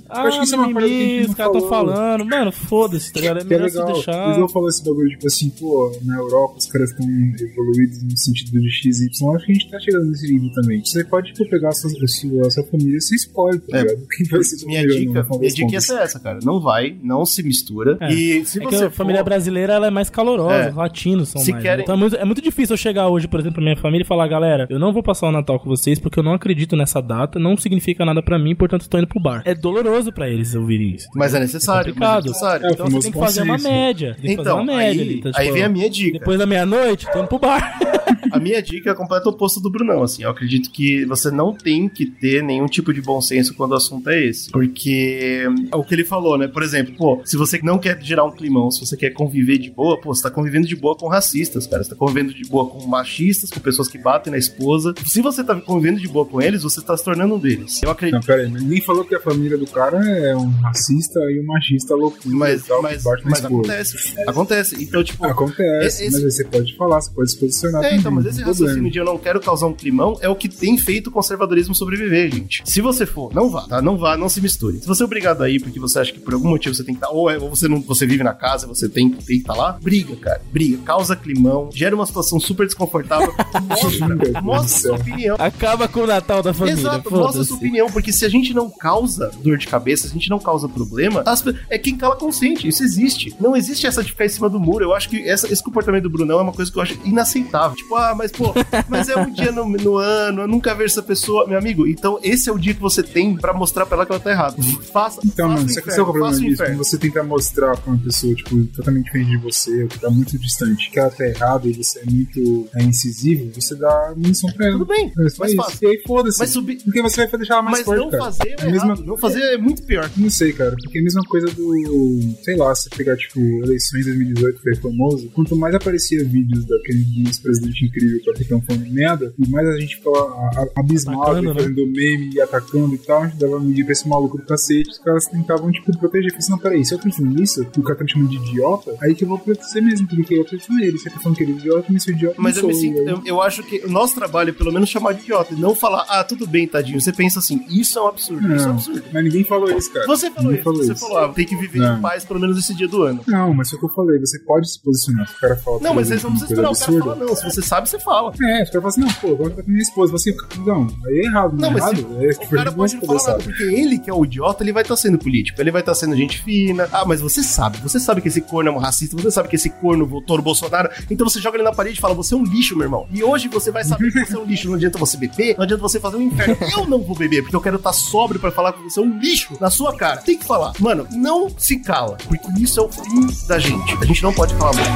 Ah, 0.09 0.21
eu 0.23 0.27
acho 0.27 0.39
que 0.39 0.45
isso 0.45 0.55
é 0.55 0.57
uma 0.57 0.73
parada 0.73 0.87
que 0.87 0.95
a 0.95 0.97
gente 0.97 1.05
mimimi, 1.05 1.23
não 1.23 1.29
os 1.29 1.35
caras 1.35 1.51
tão 1.53 1.69
falou. 1.69 1.93
falando. 1.93 2.25
Mano, 2.25 2.51
foda-se, 2.51 3.13
tá 3.13 3.19
ligado? 3.19 3.37
É 3.37 3.45
Que 3.45 3.53
é 3.53 3.57
melhor 3.57 3.69
se 3.69 3.77
legal. 3.77 3.93
deixar. 3.93 4.25
Eles 4.25 4.37
vão 4.37 4.49
falar 4.49 4.67
esse 4.69 4.83
bagulho, 4.83 5.09
tipo 5.09 5.27
assim, 5.27 5.49
pô, 5.51 5.91
na 6.03 6.17
Europa 6.17 6.55
os 6.57 6.65
caras 6.65 6.89
estão 6.89 7.05
evoluídos 7.07 8.03
no 8.03 8.17
sentido 8.17 8.59
de 8.59 8.69
XY. 8.71 9.05
Acho 9.35 9.45
que 9.45 9.51
a 9.51 9.55
gente 9.55 9.69
tá 9.69 9.79
chegando 9.79 10.05
nesse 10.09 10.33
nível 10.33 10.51
também. 10.53 10.83
Você 10.83 11.03
pode, 11.03 11.31
tipo, 11.33 11.49
pegar 11.49 11.69
a 11.69 11.71
sua, 11.73 11.91
a 11.91 12.49
sua, 12.49 12.63
família 12.63 12.97
e 12.97 13.01
você 13.01 13.15
escolhe, 13.15 13.59
tá 13.59 13.77
É. 13.77 13.81
ligado? 13.83 14.07
Quem 14.17 14.27
vai 14.27 14.43
ser 14.43 14.65
Minha 14.65 14.87
dica, 14.87 15.27
minha 15.39 15.51
dica 15.51 15.71
ia 15.73 15.81
ser 15.81 15.99
essa, 15.99 16.19
cara. 16.19 16.39
Não 16.43 16.59
vai, 16.59 16.97
não 17.03 17.25
se 17.25 17.43
mistura. 17.43 17.97
É. 18.01 18.11
E 18.11 18.43
se 18.45 18.57
É 18.59 18.65
que 18.65 18.75
você 18.75 18.85
a 18.85 18.89
família 18.91 19.19
for- 19.21 19.25
brasileira 19.25 19.73
ela 19.73 19.87
é 19.87 19.91
mais 19.91 20.09
calorosa, 20.09 20.53
É. 20.55 20.69
os 20.69 20.75
latinos 20.75 21.29
são 21.29 21.41
Se 21.41 21.51
mais. 21.51 21.61
querem- 21.63 21.85
né? 21.85 21.90
Então 21.91 21.97
é 21.97 21.99
muito, 21.99 22.15
é 22.15 22.25
muito 22.25 22.41
difícil 22.41 22.73
eu 22.73 22.77
chegar 22.77 23.09
hoje, 23.09 23.27
por 23.27 23.39
exemplo, 23.39 23.55
pra 23.55 23.63
minha 23.63 23.75
família 23.75 24.03
e 24.03 24.07
falar, 24.07 24.25
galera, 24.27 24.65
eu 24.69 24.79
não 24.79 24.93
vou 24.93 25.03
passar 25.03 25.27
o 25.27 25.31
Natal 25.31 25.59
com 25.59 25.69
vocês 25.69 25.99
porque 25.99 26.17
eu 26.19 26.23
não 26.23 26.33
acredito 26.33 26.73
nessa 26.75 27.01
data, 27.01 27.37
não 27.37 27.57
significa 27.57 28.05
nada 28.05 28.23
pra 28.23 28.39
mim, 28.39 28.55
portanto 28.55 28.81
estou 28.81 28.97
indo 28.97 29.07
pro 29.07 29.19
bar. 29.19 29.41
É 29.45 29.53
doloroso 29.53 30.11
pra 30.13 30.29
eles 30.29 30.55
ouvirem 30.55 30.95
isso. 30.95 31.07
Mas 31.13 31.33
é 31.33 31.39
necessário, 31.39 31.89
é 31.89 31.93
complicado. 31.93 32.25
necessário. 32.27 32.65
É, 32.65 32.71
Então 32.71 32.85
você 32.87 33.01
tem 33.01 33.11
que 33.11 33.19
fazer 33.19 33.41
uma 33.41 33.57
média. 33.57 34.15
Tem 34.21 34.31
que 34.31 34.35
fazer 34.37 34.49
Então, 34.49 34.57
uma 34.63 34.65
média 34.65 35.01
aí, 35.03 35.09
ali. 35.09 35.21
Aí 35.35 35.43
tipo, 35.43 35.53
vem 35.53 35.63
a 35.63 35.69
minha 35.69 35.89
dica. 35.89 36.19
Depois 36.19 36.39
da 36.39 36.45
meia-noite, 36.45 37.11
tô 37.11 37.19
indo 37.19 37.27
pro 37.27 37.39
bar. 37.39 37.77
A 38.31 38.39
minha 38.39 38.61
dica 38.61 38.89
é 38.89 38.93
o 38.93 38.95
completo 38.95 39.29
oposto 39.29 39.59
do 39.59 39.69
Brunão, 39.69 40.03
assim. 40.03 40.23
Eu 40.23 40.29
acredito 40.29 40.69
que 40.71 41.05
você 41.05 41.29
não 41.31 41.53
tem 41.53 41.87
que 41.89 42.05
ter 42.05 42.43
nenhum 42.43 42.65
tipo 42.67 42.93
de 42.93 43.01
bom 43.01 43.21
senso 43.21 43.53
quando 43.53 43.71
o 43.71 43.75
assunto 43.75 44.09
é 44.09 44.25
esse. 44.25 44.49
Porque 44.51 45.45
é 45.71 45.75
o 45.75 45.83
que 45.83 45.93
ele 45.93 46.03
falou, 46.05 46.37
né? 46.37 46.47
Por 46.47 46.63
exemplo, 46.63 46.93
pô, 46.97 47.21
se 47.25 47.37
você 47.37 47.59
não 47.63 47.77
quer 47.77 48.01
gerar 48.01 48.23
um 48.25 48.31
climão, 48.31 48.71
se 48.71 48.79
você 48.79 48.95
quer 48.97 49.11
conviver 49.11 49.57
de 49.57 49.69
boa, 49.69 49.99
pô, 49.99 50.13
você 50.13 50.23
tá 50.23 50.29
convivendo 50.31 50.67
de 50.67 50.75
boa 50.75 50.95
com 50.95 51.07
racistas, 51.07 51.67
cara. 51.67 51.83
Você 51.83 51.89
tá 51.91 51.95
convivendo 51.95 52.33
de 52.33 52.47
boa 52.49 52.67
com 52.69 52.85
machistas, 52.87 53.49
com 53.49 53.59
pessoas 53.59 53.87
que 53.87 53.97
batem 53.97 54.31
na 54.31 54.37
esposa. 54.37 54.93
Se 55.05 55.21
você 55.21 55.43
tá 55.43 55.55
convivendo 55.59 55.99
de 55.99 56.07
boa 56.07 56.25
com 56.25 56.41
eles, 56.41 56.63
você 56.63 56.81
tá 56.81 56.95
se 56.95 57.03
tornando 57.03 57.35
um 57.35 57.39
deles. 57.39 57.81
Eu 57.83 57.91
acredito. 57.91 58.15
Não, 58.19 58.21
pera 58.25 58.41
aí, 58.43 58.49
mas 58.49 58.61
ninguém 58.63 58.81
falou 58.81 59.03
que 59.05 59.15
a 59.15 59.19
família 59.19 59.57
do 59.57 59.67
cara 59.67 59.97
é 60.07 60.35
um 60.35 60.49
racista 60.61 61.19
e 61.31 61.39
um 61.39 61.45
machista 61.45 61.95
loucura 61.95 62.35
Mas, 62.35 62.65
tal, 62.65 62.81
mas, 62.81 63.03
mas 63.23 63.45
acontece. 63.45 64.13
Acontece. 64.27 64.83
Então, 64.83 65.03
tipo. 65.03 65.25
Acontece, 65.25 66.03
Esse- 66.05 66.11
mas 66.11 66.23
aí 66.23 66.31
você 66.31 66.43
pode 66.45 66.75
falar, 66.75 67.01
você 67.01 67.11
pode 67.11 67.31
se 67.31 67.39
posicionar 67.39 67.81
É, 67.83 67.83
também. 67.89 67.99
então, 67.99 68.11
mas 68.23 68.33
esse 68.35 68.43
raciocínio 68.43 68.91
de 68.91 68.97
eu 68.99 69.05
não 69.05 69.17
quero 69.17 69.39
causar 69.39 69.67
um 69.67 69.73
climão 69.73 70.17
é 70.21 70.29
o 70.29 70.35
que 70.35 70.47
tem 70.49 70.77
feito 70.77 71.07
o 71.07 71.11
conservadorismo 71.11 71.73
sobreviver, 71.75 72.33
gente. 72.33 72.61
Se 72.65 72.81
você 72.81 73.05
for, 73.05 73.33
não 73.33 73.49
vá, 73.49 73.61
tá? 73.67 73.81
Não 73.81 73.97
vá, 73.97 74.15
não 74.17 74.29
se 74.29 74.41
misture. 74.41 74.79
Se 74.79 74.87
você 74.87 75.03
é 75.03 75.05
obrigado 75.05 75.41
a 75.41 75.49
ir 75.49 75.59
porque 75.61 75.79
você 75.79 75.99
acha 75.99 76.11
que 76.13 76.19
por 76.19 76.33
algum 76.33 76.49
motivo 76.49 76.73
você 76.75 76.83
tem 76.83 76.93
que 76.95 77.01
estar, 77.03 77.13
ou, 77.13 77.29
é- 77.29 77.37
ou 77.37 77.49
você 77.49 77.67
não 77.67 77.81
você 77.81 78.05
vive 78.05 78.23
na 78.23 78.33
casa, 78.33 78.67
você 78.67 78.87
tem, 78.87 79.09
tem 79.09 79.19
que 79.21 79.33
estar 79.33 79.53
lá, 79.53 79.77
briga, 79.81 80.15
cara. 80.15 80.41
Briga, 80.51 80.77
causa 80.83 81.15
climão, 81.15 81.69
gera 81.73 81.95
uma 81.95 82.05
situação 82.05 82.39
super 82.39 82.65
desconfortável. 82.65 83.31
Mostra, 83.67 84.41
mostra 84.41 84.67
sua 84.79 84.95
opinião. 84.95 85.35
Acaba 85.39 85.87
com 85.87 86.01
o 86.01 86.07
Natal 86.07 86.41
da 86.43 86.53
família. 86.53 86.79
Exato, 86.79 87.11
mostra 87.11 87.43
sua 87.43 87.57
opinião, 87.57 87.87
porque 87.91 88.11
se 88.11 88.25
a 88.25 88.29
gente 88.29 88.53
não 88.53 88.69
causa 88.69 89.31
dor 89.43 89.57
de 89.57 89.67
cabeça, 89.67 90.03
se 90.03 90.09
a 90.09 90.13
gente 90.13 90.29
não 90.29 90.39
causa 90.39 90.67
problema, 90.69 91.23
as 91.25 91.43
é 91.69 91.77
quem 91.77 91.97
cala 91.97 92.15
consciente, 92.15 92.67
isso 92.67 92.83
existe. 92.83 93.35
Não 93.39 93.55
existe 93.55 93.85
essa 93.87 94.03
de 94.03 94.11
ficar 94.11 94.25
em 94.25 94.29
cima 94.29 94.49
do 94.49 94.59
muro. 94.59 94.83
Eu 94.85 94.93
acho 94.93 95.09
que 95.09 95.17
essa- 95.27 95.51
esse 95.51 95.63
comportamento 95.63 96.03
do 96.03 96.09
Brunão 96.09 96.39
é 96.39 96.43
uma 96.43 96.51
coisa 96.53 96.71
que 96.71 96.77
eu 96.77 96.81
acho 96.81 96.97
inaceitável. 97.03 97.75
Tipo, 97.75 97.95
ah, 97.95 98.10
mas 98.15 98.31
pô, 98.31 98.53
mas 98.89 99.09
é 99.09 99.15
um 99.17 99.31
dia 99.31 99.51
no, 99.51 99.67
no 99.67 99.97
ano, 99.97 100.41
eu 100.41 100.47
nunca 100.47 100.73
vejo 100.73 100.91
essa 100.93 101.03
pessoa. 101.03 101.47
Meu 101.47 101.57
amigo, 101.57 101.87
então 101.87 102.19
esse 102.23 102.49
é 102.49 102.53
o 102.53 102.57
dia 102.57 102.73
que 102.73 102.81
você 102.81 103.01
tem 103.03 103.35
pra 103.35 103.53
mostrar 103.53 103.85
pra 103.85 103.97
ela 103.97 104.05
que 104.05 104.11
ela 104.11 104.21
tá 104.21 104.31
errada. 104.31 104.55
Faça, 104.91 105.19
Então, 105.25 105.49
faça 105.49 105.61
mano, 105.63 105.71
o 105.71 105.83
que 105.83 105.89
é 105.89 106.01
o 106.01 106.05
problema 106.05 106.31
disso. 106.39 106.63
Quando 106.63 106.77
você 106.77 106.97
tenta 106.97 107.23
mostrar 107.23 107.77
pra 107.77 107.91
uma 107.93 108.01
pessoa, 108.01 108.33
tipo, 108.35 108.63
totalmente 108.67 109.05
diferente 109.05 109.29
de 109.31 109.37
você, 109.37 109.83
ou 109.83 109.87
que 109.89 109.99
tá 109.99 110.09
muito 110.09 110.37
distante, 110.37 110.89
que 110.91 110.99
ela 110.99 111.09
tá 111.09 111.25
errada 111.25 111.67
e 111.67 111.73
você 111.73 111.99
é 111.99 112.05
muito 112.05 112.67
é, 112.75 112.83
incisivo, 112.83 113.51
você 113.53 113.75
dá 113.75 114.13
munição 114.15 114.51
pra 114.53 114.67
ela. 114.67 114.77
Tudo 114.77 114.87
bem, 114.87 115.11
É 115.19 115.29
só 115.29 115.43
mas 115.43 115.51
isso. 115.53 115.77
E 115.83 115.87
aí, 115.87 116.01
foda-se. 116.05 116.39
Mas 116.39 116.49
subir- 116.49 116.81
Porque 116.83 117.01
você 117.01 117.25
vai 117.27 117.37
deixar 117.37 117.53
ela 117.55 117.63
mais 117.63 117.77
Mas 117.79 117.85
forte, 117.85 117.99
não 117.99 118.09
cara. 118.09 118.23
fazer 118.23 118.55
é 118.59 118.63
a 118.63 118.71
mesma-. 118.71 118.95
Não 118.95 119.17
fazer 119.17 119.41
é 119.41 119.57
muito 119.57 119.83
pior. 119.83 120.09
Não 120.17 120.29
sei, 120.29 120.53
cara, 120.53 120.75
porque 120.81 120.97
é 120.97 121.01
a 121.01 121.03
mesma 121.03 121.21
coisa 121.23 121.47
do. 121.47 122.35
Sei 122.43 122.55
lá, 122.55 122.73
se 122.75 122.89
pegar, 122.89 123.15
tipo, 123.17 123.39
eleições 123.63 124.05
2018 124.05 124.57
que 124.57 124.63
foi 124.63 124.75
famoso, 124.75 125.29
quanto 125.33 125.55
mais 125.55 125.73
aparecia 125.75 126.23
vídeos 126.23 126.65
daquele 126.65 127.05
ex-presidente 127.27 127.85
incrível 128.05 128.33
que 128.33 128.43
ficar 128.43 128.59
falando 128.61 128.89
merda, 128.91 129.33
e 129.37 129.49
mais 129.49 129.67
a 129.67 129.79
gente 129.79 129.95
ficava 129.97 130.17
a- 130.19 130.67
abismado, 130.77 131.21
Atacando, 131.21 131.53
né? 131.53 131.53
fazendo 131.61 131.87
meme 131.87 132.29
e 132.33 132.41
atacando 132.41 132.95
e 132.95 132.97
tal, 132.97 133.23
a 133.23 133.27
gente 133.27 133.37
dava 133.39 133.59
mídia 133.59 133.83
pra 133.85 133.91
esse 133.93 134.07
maluco 134.07 134.37
do 134.37 134.43
cacete, 134.45 134.89
os 134.89 134.97
caras 134.99 135.25
tentavam, 135.25 135.71
tipo, 135.71 135.95
proteger. 135.97 136.31
Falei 136.31 136.39
assim, 136.39 136.51
não, 136.51 136.59
peraí, 136.59 136.85
se 136.85 136.93
eu 136.93 136.99
falando 136.99 137.41
isso, 137.41 137.61
e 137.61 137.79
o 137.79 137.83
cara 137.83 137.97
tá 137.97 138.03
me 138.03 138.11
chamando 138.11 138.29
de 138.29 138.37
idiota, 138.37 138.95
aí 139.01 139.13
que 139.15 139.23
eu 139.23 139.27
vou 139.27 139.39
proteger 139.39 139.81
mesmo, 139.83 140.07
porque 140.07 140.33
eu 140.35 140.41
acredito 140.41 140.71
nele. 140.73 140.97
Se 140.97 141.07
ele 141.07 141.15
tá 141.15 141.21
falando 141.21 141.37
que 141.37 141.43
ele 141.43 141.51
é 141.53 141.55
idiota, 141.55 141.79
eu 141.79 141.83
também 141.83 141.99
sou 141.99 142.13
idiota. 142.13 142.35
Mas 142.37 142.55
não 142.55 142.63
eu 142.63 142.67
me 142.69 142.73
sinto, 142.75 142.97
eu, 142.99 143.21
eu 143.25 143.41
acho 143.41 143.63
que 143.63 143.81
o 143.85 143.89
nosso 143.89 144.15
trabalho 144.15 144.49
é 144.49 144.53
pelo 144.53 144.71
menos 144.71 144.89
chamar 144.89 145.13
de 145.13 145.21
idiota 145.21 145.53
e 145.53 145.57
não 145.59 145.75
falar, 145.75 146.05
ah, 146.09 146.23
tudo 146.23 146.47
bem, 146.47 146.67
tadinho. 146.67 146.99
Você 146.99 147.11
pensa 147.11 147.39
assim, 147.39 147.63
isso 147.69 147.97
é 147.97 148.01
um 148.01 148.07
absurdo, 148.07 148.41
isso 148.55 148.63
é 148.65 148.67
um 148.67 148.69
Não, 148.69 148.75
absurdo. 148.75 149.03
mas 149.13 149.23
ninguém 149.23 149.43
falou 149.43 149.71
isso, 149.71 149.91
cara. 149.91 150.05
Você 150.07 150.29
falou 150.31 150.51
Ninguém 150.51 150.73
isso, 150.73 150.83
você 150.85 150.95
falou, 150.95 151.17
ah, 151.17 151.29
tem 151.29 151.45
que 151.45 151.55
viver 151.55 151.79
Não. 151.79 151.97
em 151.97 152.01
paz 152.01 152.25
pelo 152.25 152.39
menos 152.39 152.57
esse 152.57 152.73
dia 152.73 152.87
do 152.87 153.03
ano. 153.03 153.21
Não, 153.27 153.53
mas 153.53 153.69
foi 153.69 153.77
o 153.77 153.79
que 153.79 153.85
eu 153.85 153.89
falei, 153.93 154.19
você 154.19 154.39
pode 154.39 154.71
se 154.71 154.81
posicionar. 154.81 155.27
Se 155.27 155.35
o 155.35 155.39
cara 155.39 155.55
fala 155.57 155.79
Não, 155.81 155.93
mas 155.93 156.09
eles 156.11 156.23
não 156.23 156.29
uma 156.31 156.39
precisam 156.39 156.71
esperar 156.71 156.71
o 156.71 157.01
cara 157.01 157.15
falar, 157.15 157.25
não. 157.25 157.35
Se 157.35 157.43
você 157.43 157.61
sabe, 157.61 157.89
você 157.91 157.99
fala. 157.99 158.31
É, 158.41 158.63
os 158.63 158.69
caras 158.69 158.71
falam 158.71 158.87
assim, 158.87 159.01
não, 159.01 159.13
pô, 159.13 159.27
agora 159.33 159.49
tá 159.51 159.63
com 159.63 159.69
minha 159.69 159.81
esposa. 159.81 160.11
Você, 160.11 160.35
não, 160.65 160.87
aí 161.05 161.19
é 161.19 161.25
errado, 161.25 161.51
não, 161.53 161.59
Não, 161.59 161.67
é 161.69 161.71
mas 161.81 161.83
errado. 161.83 161.97
se- 161.97 162.25
é, 162.41 162.45
O 162.45 162.49
cara 162.49 162.71
pode 162.71 162.95
não 162.95 163.01
falar 163.01 163.23
nada, 163.23 163.43
porque 163.43 163.63
ele 163.63 163.99
que 163.99 164.09
é 164.09 164.13
o 164.13 164.23
idiota, 164.25 164.63
ele 164.63 164.71
vai 164.73 164.81
estar 164.83 164.95
sendo 164.95 165.17
político, 165.17 165.61
ele 165.61 165.71
vai 165.71 165.81
estar 165.81 165.93
sendo 165.95 166.15
gente 166.15 166.41
fina. 166.41 166.87
Ah, 166.91 167.03
mas 167.05 167.21
você 167.21 167.43
sabe, 167.43 167.77
você 167.79 167.99
sabe 167.99 168.21
que 168.21 168.27
esse 168.27 168.41
corno 168.41 168.69
é 168.69 168.73
um 168.73 168.77
racista, 168.77 169.15
você 169.15 169.29
sabe 169.31 169.49
que 169.49 169.55
esse 169.55 169.69
corno 169.69 170.05
votou 170.05 170.37
no 170.37 170.43
Bolsonaro, 170.43 170.89
então 171.09 171.27
você 171.27 171.39
joga 171.39 171.57
ele 171.57 171.63
na 171.63 171.71
parede 171.73 171.97
e 171.97 172.01
fala, 172.01 172.13
você 172.13 172.33
é 172.33 172.37
um 172.37 172.43
lixo, 172.43 172.75
meu 172.75 172.85
irmão. 172.85 173.07
E 173.11 173.23
hoje 173.23 173.47
você 173.47 173.71
vai 173.71 173.83
saber 173.83 174.11
que 174.11 174.25
você 174.25 174.35
é 174.35 174.39
um 174.39 174.45
lixo, 174.45 174.67
não 174.67 174.75
adianta 174.75 174.97
você 174.97 175.17
beber, 175.17 175.55
não 175.57 175.63
adianta 175.63 175.81
você 175.81 175.99
fazer 175.99 176.17
um 176.17 176.21
inferno. 176.21 176.57
Eu 176.71 176.85
não 176.87 176.99
vou 177.01 177.15
beber, 177.15 177.41
porque 177.41 177.55
eu 177.55 177.61
quero 177.61 177.75
estar 177.77 177.91
sóbrio 177.93 178.39
pra 178.39 178.51
falar 178.51 178.73
que 178.73 178.81
você 178.83 178.99
é 178.99 179.03
um 179.03 179.17
lixo 179.19 179.57
na 179.59 179.69
sua 179.69 179.95
cara. 179.95 180.21
Tem 180.21 180.37
que 180.37 180.45
falar. 180.45 180.73
Mano, 180.79 181.05
não 181.11 181.49
se 181.57 181.77
cala, 181.79 182.17
porque 182.27 182.47
isso 182.61 182.79
é 182.79 182.83
o 182.83 182.89
fim 182.89 183.27
da 183.47 183.59
gente. 183.59 183.97
A 184.01 184.05
gente 184.05 184.23
não 184.23 184.33
pode 184.33 184.55
falar 184.55 184.71
muito. 184.73 184.91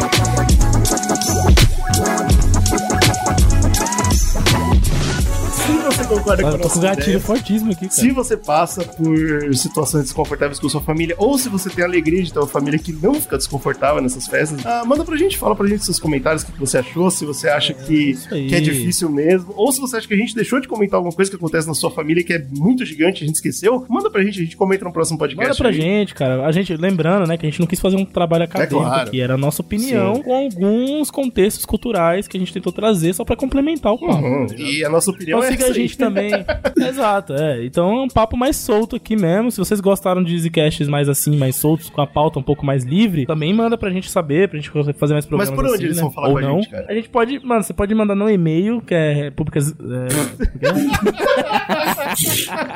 Se 6.16 6.22
você 6.22 6.36
concorda 6.36 6.44
com 6.44 6.50
a 6.50 6.58
tô 6.58 6.70
com 6.70 6.80
gatilho 6.80 7.20
fortíssimo 7.20 7.72
aqui, 7.72 7.88
cara. 7.88 7.92
Se 7.92 8.12
você 8.12 8.38
passa 8.38 8.84
por 8.84 9.56
situações 9.56 10.04
desconfortáveis 10.04 10.60
com 10.60 10.70
sua 10.70 10.82
família, 10.82 11.16
ou 11.18 11.38
se 11.38 11.50
você 11.50 11.70
tem 11.70 11.84
a 11.84 11.88
alegria 11.88 12.24
de 12.24 12.32
ter 12.32 12.40
uma 12.40 12.48
família 12.48 12.80
que 12.80 12.92
não 12.92 13.16
fica 13.16 13.38
desconfortável 13.38 14.02
nessas 14.02 14.28
festas, 14.28 14.66
ah, 14.66 14.84
manda 14.86 15.04
pra 15.04 15.16
gente, 15.18 15.38
fala 15.38 15.56
pra 15.56 15.68
gente 15.68 15.84
seus 15.84 16.00
comentários, 16.00 16.44
o 16.44 16.46
que 16.48 16.60
você 16.60 16.78
achou, 16.78 17.10
se 17.10 17.26
você 17.26 17.50
acha 17.50 17.74
que, 17.74 18.12
isso 18.12 18.34
aí. 18.34 18.48
que 18.48 18.56
é 18.56 18.60
difícil 18.60 19.10
mesmo, 19.10 19.54
ou 19.56 19.72
se 19.72 19.80
você 19.80 19.98
acha 19.98 20.08
que 20.08 20.14
a 20.14 20.18
gente 20.18 20.36
deixou 20.36 20.60
de 20.60 20.68
comentar 20.68 20.98
alguma 20.98 21.14
coisa 21.14 21.30
que 21.30 21.38
acontece 21.38 21.68
na 21.68 21.74
sua 21.74 21.92
família 21.92 22.24
que 22.24 22.34
é 22.34 22.46
muito 22.52 22.86
gigante, 22.86 23.24
a 23.24 23.28
gente 23.28 23.36
esqueceu, 23.36 23.86
manda 23.90 24.10
pra 24.10 24.24
gente, 24.24 24.40
a 24.40 24.44
gente 24.44 24.58
comenta 24.58 24.86
no 24.86 24.92
próximo 24.92 25.18
podcast. 25.18 25.50
Manda 25.50 25.58
pra 25.58 25.70
aí. 25.70 25.76
gente, 25.76 26.14
cara. 26.14 26.46
A 26.46 26.52
gente, 26.52 26.76
lembrando, 26.76 27.28
né, 27.28 27.38
que 27.38 27.46
a 27.46 27.50
gente 27.50 27.60
não 27.60 27.68
quis 27.68 27.80
fazer 27.80 27.96
um 27.96 28.06
trabalho 28.06 28.44
acadêmico 28.44 28.80
claro. 28.80 29.08
aqui. 29.08 29.22
Era 29.22 29.34
a 29.34 29.38
nossa 29.38 29.62
opinião 29.62 30.16
Sim. 30.16 30.24
com 30.24 30.34
alguns 30.34 31.12
contextos 31.12 31.66
culturais 31.66 32.28
que 32.28 32.38
a 32.38 32.40
gente 32.40 32.54
tentou 32.54 32.72
trazer 32.72 33.14
só 33.14 33.24
pra 33.24 33.36
complementar 33.36 33.94
o 33.94 34.00
papo. 34.00 34.14
Uhum. 34.24 34.48
tá? 34.48 34.56
E 34.58 34.84
a 34.84 34.90
nossa 34.90 35.12
opinião 35.12 35.40
Então 35.40 35.50
é 35.50 35.52
siga 35.52 35.64
essa 35.64 35.72
a 35.72 35.76
gente 35.76 35.98
também. 36.06 36.32
Exato, 36.78 37.34
é. 37.34 37.66
Então 37.66 37.98
é 37.98 38.02
um 38.04 38.08
papo 38.08 38.38
mais 38.38 38.56
solto 38.56 38.96
aqui 38.96 39.16
mesmo. 39.16 39.52
Se 39.52 39.58
vocês 39.58 39.80
gostaram 39.80 40.24
de 40.24 40.34
Easycasts 40.34 40.88
mais 40.88 41.10
assim, 41.10 41.36
mais 41.38 41.56
soltos, 41.56 41.90
com 41.90 42.02
a 42.02 42.08
pauta 42.08 42.40
um 42.40 42.44
pouco 42.44 42.66
mais 42.66 42.84
livre, 42.84 43.26
também 43.26 43.54
manda 43.54 43.78
pra 43.78 43.90
gente 43.90 44.10
saber, 44.10 44.50
pra 44.50 44.60
gente 44.60 44.70
fazer 44.94 45.14
mais 45.14 45.26
programas 45.26 45.54
por 45.54 45.66
onde 45.66 45.76
assim, 45.76 45.84
eles 45.86 45.98
né? 45.98 46.04
vão 46.04 46.12
falar 46.12 46.28
Ou 46.28 46.34
com 46.34 46.40
a 46.40 46.42
não. 46.42 46.56
gente, 46.62 46.70
cara? 46.70 46.86
A 46.90 46.94
gente 46.94 47.10
pode, 47.10 47.40
mano, 47.46 47.64
você 47.64 47.74
pode 47.74 47.94
mandar 47.96 48.16
no 48.16 48.30
e-mail, 48.30 48.82
que 48.82 48.94
é 48.94 49.14
repúblicas... 49.14 49.72
É, 49.72 49.76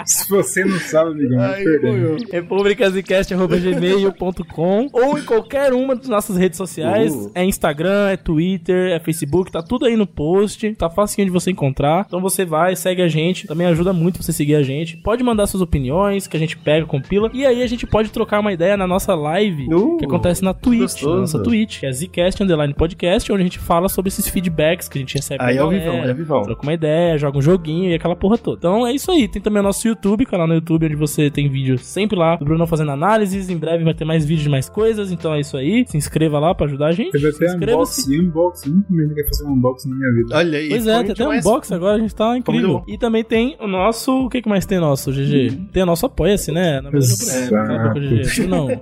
Se 0.05 0.29
você 0.29 0.63
não 0.65 0.79
sabe, 0.79 1.11
amigão, 1.11 1.39
Ai, 1.41 1.63
perdeu. 1.63 1.91
morreu. 1.91 2.17
republicasicast.gmail.com 2.31 4.87
ou 4.91 5.17
em 5.17 5.23
qualquer 5.23 5.73
uma 5.73 5.95
das 5.95 6.07
nossas 6.07 6.37
redes 6.37 6.57
sociais. 6.57 7.13
Uh. 7.13 7.31
É 7.35 7.43
Instagram, 7.43 8.09
é 8.09 8.17
Twitter, 8.17 8.91
é 8.91 8.99
Facebook, 8.99 9.51
tá 9.51 9.61
tudo 9.61 9.85
aí 9.85 9.95
no 9.95 10.07
post. 10.07 10.73
Tá 10.75 10.89
facinho 10.89 11.25
de 11.25 11.31
você 11.31 11.51
encontrar. 11.51 12.05
Então 12.07 12.21
você 12.21 12.45
vai, 12.45 12.75
segue 12.75 13.01
a 13.01 13.07
gente. 13.09 13.47
Também 13.47 13.67
ajuda 13.67 13.91
muito 13.93 14.21
você 14.21 14.31
seguir 14.31 14.55
a 14.55 14.63
gente. 14.63 14.97
Pode 14.97 15.23
mandar 15.23 15.47
suas 15.47 15.61
opiniões, 15.61 16.27
que 16.27 16.37
a 16.37 16.39
gente 16.39 16.57
pega, 16.57 16.85
compila. 16.85 17.29
E 17.33 17.45
aí 17.45 17.61
a 17.61 17.67
gente 17.67 17.85
pode 17.85 18.09
trocar 18.09 18.39
uma 18.39 18.53
ideia 18.53 18.77
na 18.77 18.87
nossa 18.87 19.13
live, 19.15 19.67
Uh, 19.73 19.97
que 19.97 20.05
acontece 20.05 20.43
na 20.43 20.53
Twitch, 20.53 20.81
gostoso. 20.81 21.13
na 21.15 21.21
nossa 21.21 21.43
Twitch, 21.43 21.79
que 21.79 21.85
é 21.85 21.91
Zcast 21.91 22.41
Underline 22.43 22.73
Podcast, 22.73 23.31
onde 23.31 23.41
a 23.41 23.45
gente 23.45 23.59
fala 23.59 23.89
sobre 23.89 24.09
esses 24.09 24.27
feedbacks 24.27 24.87
que 24.87 24.97
a 24.97 25.01
gente 25.01 25.15
recebe 25.15 25.43
Aí 25.43 25.57
é 25.57 25.63
o 25.63 25.69
vivão, 25.69 25.95
é 25.95 26.11
o 26.11 26.15
vivão. 26.15 26.41
Troca 26.43 26.63
uma 26.63 26.73
ideia, 26.73 27.17
joga 27.17 27.37
um 27.37 27.41
joguinho 27.41 27.91
e 27.91 27.93
aquela 27.93 28.15
porra 28.15 28.37
toda. 28.37 28.57
Então 28.57 28.85
é 28.87 28.93
isso 28.93 29.11
aí. 29.11 29.27
Tem 29.27 29.41
também 29.41 29.59
o 29.59 29.63
nosso 29.63 29.87
YouTube, 29.87 30.25
canal 30.25 30.47
no 30.47 30.53
YouTube, 30.53 30.85
onde 30.85 30.95
você 30.95 31.29
tem 31.29 31.49
vídeo 31.49 31.77
sempre 31.77 32.17
lá 32.17 32.35
do 32.35 32.45
Bruno 32.45 32.65
fazendo 32.67 32.91
análises. 32.91 33.49
Em 33.49 33.57
breve 33.57 33.83
vai 33.83 33.93
ter 33.93 34.05
mais 34.05 34.23
vídeos 34.25 34.43
de 34.43 34.49
mais 34.49 34.69
coisas. 34.69 35.11
Então 35.11 35.33
é 35.33 35.39
isso 35.39 35.57
aí. 35.57 35.85
Se 35.87 35.97
inscreva 35.97 36.39
lá 36.39 36.53
pra 36.53 36.65
ajudar 36.65 36.87
a 36.87 36.91
gente. 36.91 37.17
Se 37.17 37.27
até 37.27 37.45
inscreva-se. 37.47 38.01
unboxing, 38.01 38.27
unboxing. 38.27 38.69
Nunca 38.89 39.07
me 39.07 39.15
quer 39.15 39.27
fazer 39.27 39.43
um 39.45 39.53
unboxing 39.53 39.89
na 39.89 39.95
minha 39.95 40.13
vida. 40.13 40.35
Olha 40.35 40.57
aí. 40.59 40.69
Pois 40.69 40.87
é, 40.87 41.03
tem 41.03 41.11
até 41.11 41.27
um 41.27 41.41
box 41.41 41.71
agora, 41.71 41.95
a 41.95 41.99
gente 41.99 42.15
tá 42.15 42.37
incrível. 42.37 42.83
E 42.87 42.97
também 42.99 43.23
tem 43.23 43.55
o 43.59 43.67
nosso. 43.67 44.25
O 44.25 44.29
que, 44.29 44.41
que 44.41 44.49
mais 44.49 44.65
tem 44.65 44.79
nosso, 44.79 45.11
GG? 45.11 45.69
Tem 45.71 45.83
o 45.83 45.85
nosso 45.85 46.05
Apoia-se, 46.05 46.51
né? 46.51 46.81
Na 46.81 46.89
verdade, 46.89 47.13
Exato. 47.13 48.41
é. 48.41 48.47
Não. 48.47 48.67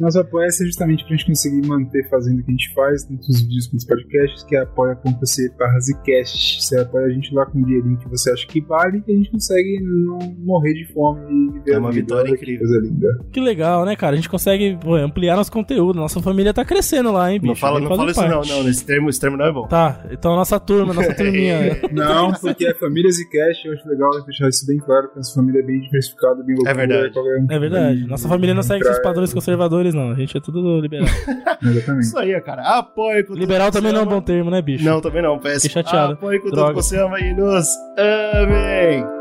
Nosso 0.00 0.20
apoia-se 0.20 0.62
é 0.62 0.66
justamente 0.66 1.04
pra 1.04 1.16
gente 1.16 1.26
conseguir 1.26 1.66
manter 1.66 2.08
fazendo 2.08 2.40
o 2.40 2.42
que 2.44 2.50
a 2.50 2.52
gente 2.52 2.72
faz, 2.74 3.04
tanto 3.04 3.20
os 3.28 3.40
vídeos 3.42 3.66
quanto 3.66 3.78
os 3.80 3.84
podcasts, 3.86 4.42
que 4.44 4.56
é 4.56 4.60
apoia.se 4.60 5.50
barra 5.58 5.78
Zcast. 5.80 6.62
Você 6.62 6.78
apoia 6.78 7.06
a 7.06 7.10
gente 7.10 7.34
lá 7.34 7.46
com 7.46 7.58
o 7.60 7.64
dinheirinho 7.64 7.96
que 7.98 8.08
você 8.08 8.30
acha 8.30 8.46
que 8.46 8.60
vale, 8.60 9.00
que 9.00 9.12
a 9.12 9.16
gente 9.16 9.30
consegue 9.30 9.80
não 9.82 10.18
morrer 10.38 10.74
de 10.74 10.84
fome 10.92 11.20
e 11.30 11.52
viver 11.52 11.72
É 11.72 11.74
a 11.76 11.78
uma 11.78 11.90
vida. 11.90 12.02
vitória 12.02 12.30
incrível. 12.30 12.66
Coisa 12.68 12.80
linda. 12.80 13.08
Que 13.32 13.40
legal, 13.40 13.84
né, 13.84 13.96
cara? 13.96 14.12
A 14.14 14.16
gente 14.16 14.28
consegue 14.28 14.76
pô, 14.80 14.94
ampliar 14.94 15.36
nosso 15.36 15.50
conteúdo. 15.52 15.96
Nossa 15.98 16.20
família 16.20 16.54
tá 16.54 16.64
crescendo 16.64 17.10
lá, 17.12 17.32
hein, 17.32 17.40
bicho? 17.40 17.48
Não 17.52 17.56
fala, 17.56 17.80
não 17.80 17.88
fala 17.88 18.10
isso 18.10 18.22
não, 18.28 18.42
não. 18.42 18.64
Nesse 18.64 18.84
termo, 18.84 19.08
esse 19.10 19.20
termo 19.20 19.36
não 19.36 19.46
é 19.46 19.52
bom. 19.52 19.66
Tá, 19.66 20.04
então 20.10 20.32
a 20.34 20.36
nossa 20.36 20.60
turma, 20.60 20.92
nossa 20.94 21.14
turminha. 21.14 21.58
Não, 21.92 22.17
porque 22.40 22.66
é 22.66 22.74
família 22.74 23.10
Zcast, 23.10 23.66
eu 23.66 23.72
acho 23.74 23.88
legal 23.88 24.10
deixar 24.24 24.48
isso 24.48 24.66
bem 24.66 24.78
claro, 24.78 25.08
que 25.10 25.16
nossa 25.16 25.34
família 25.34 25.60
é 25.60 25.62
bem 25.62 25.80
diversificada, 25.80 26.42
bem 26.42 26.54
loucura. 26.56 26.70
verdade. 26.74 27.12
qualquer 27.12 27.38
um 27.40 27.46
É 27.50 27.58
verdade. 27.58 27.98
pode 27.98 28.10
Nossa 28.10 28.28
família 28.28 28.54
não 28.54 28.62
segue 28.62 28.84
esses 28.84 29.02
padrões 29.02 29.32
conservadores, 29.32 29.94
não. 29.94 30.10
A 30.10 30.14
gente 30.14 30.36
é 30.36 30.40
tudo 30.40 30.80
liberal. 30.80 31.06
Exatamente. 31.62 32.04
Isso 32.06 32.18
aí, 32.18 32.40
cara. 32.40 32.62
Apoie 32.78 33.24
com 33.24 33.34
Liberal 33.34 33.70
também 33.70 33.92
não 33.92 34.00
é 34.00 34.04
um 34.04 34.06
bom 34.06 34.20
termo, 34.20 34.50
né, 34.50 34.60
bicho? 34.62 34.84
Não, 34.84 35.00
também 35.00 35.22
não. 35.22 35.38
Péssimo. 35.38 35.68
Fiquei 35.70 35.82
chateado. 35.82 36.12
Apoie 36.14 36.38
com 36.38 36.44
tudo 36.46 36.56
Droga. 36.56 36.74
que 36.74 36.82
você 36.82 36.98
ama 36.98 37.20
e 37.20 37.34
nos 37.34 37.66
amém. 37.96 39.17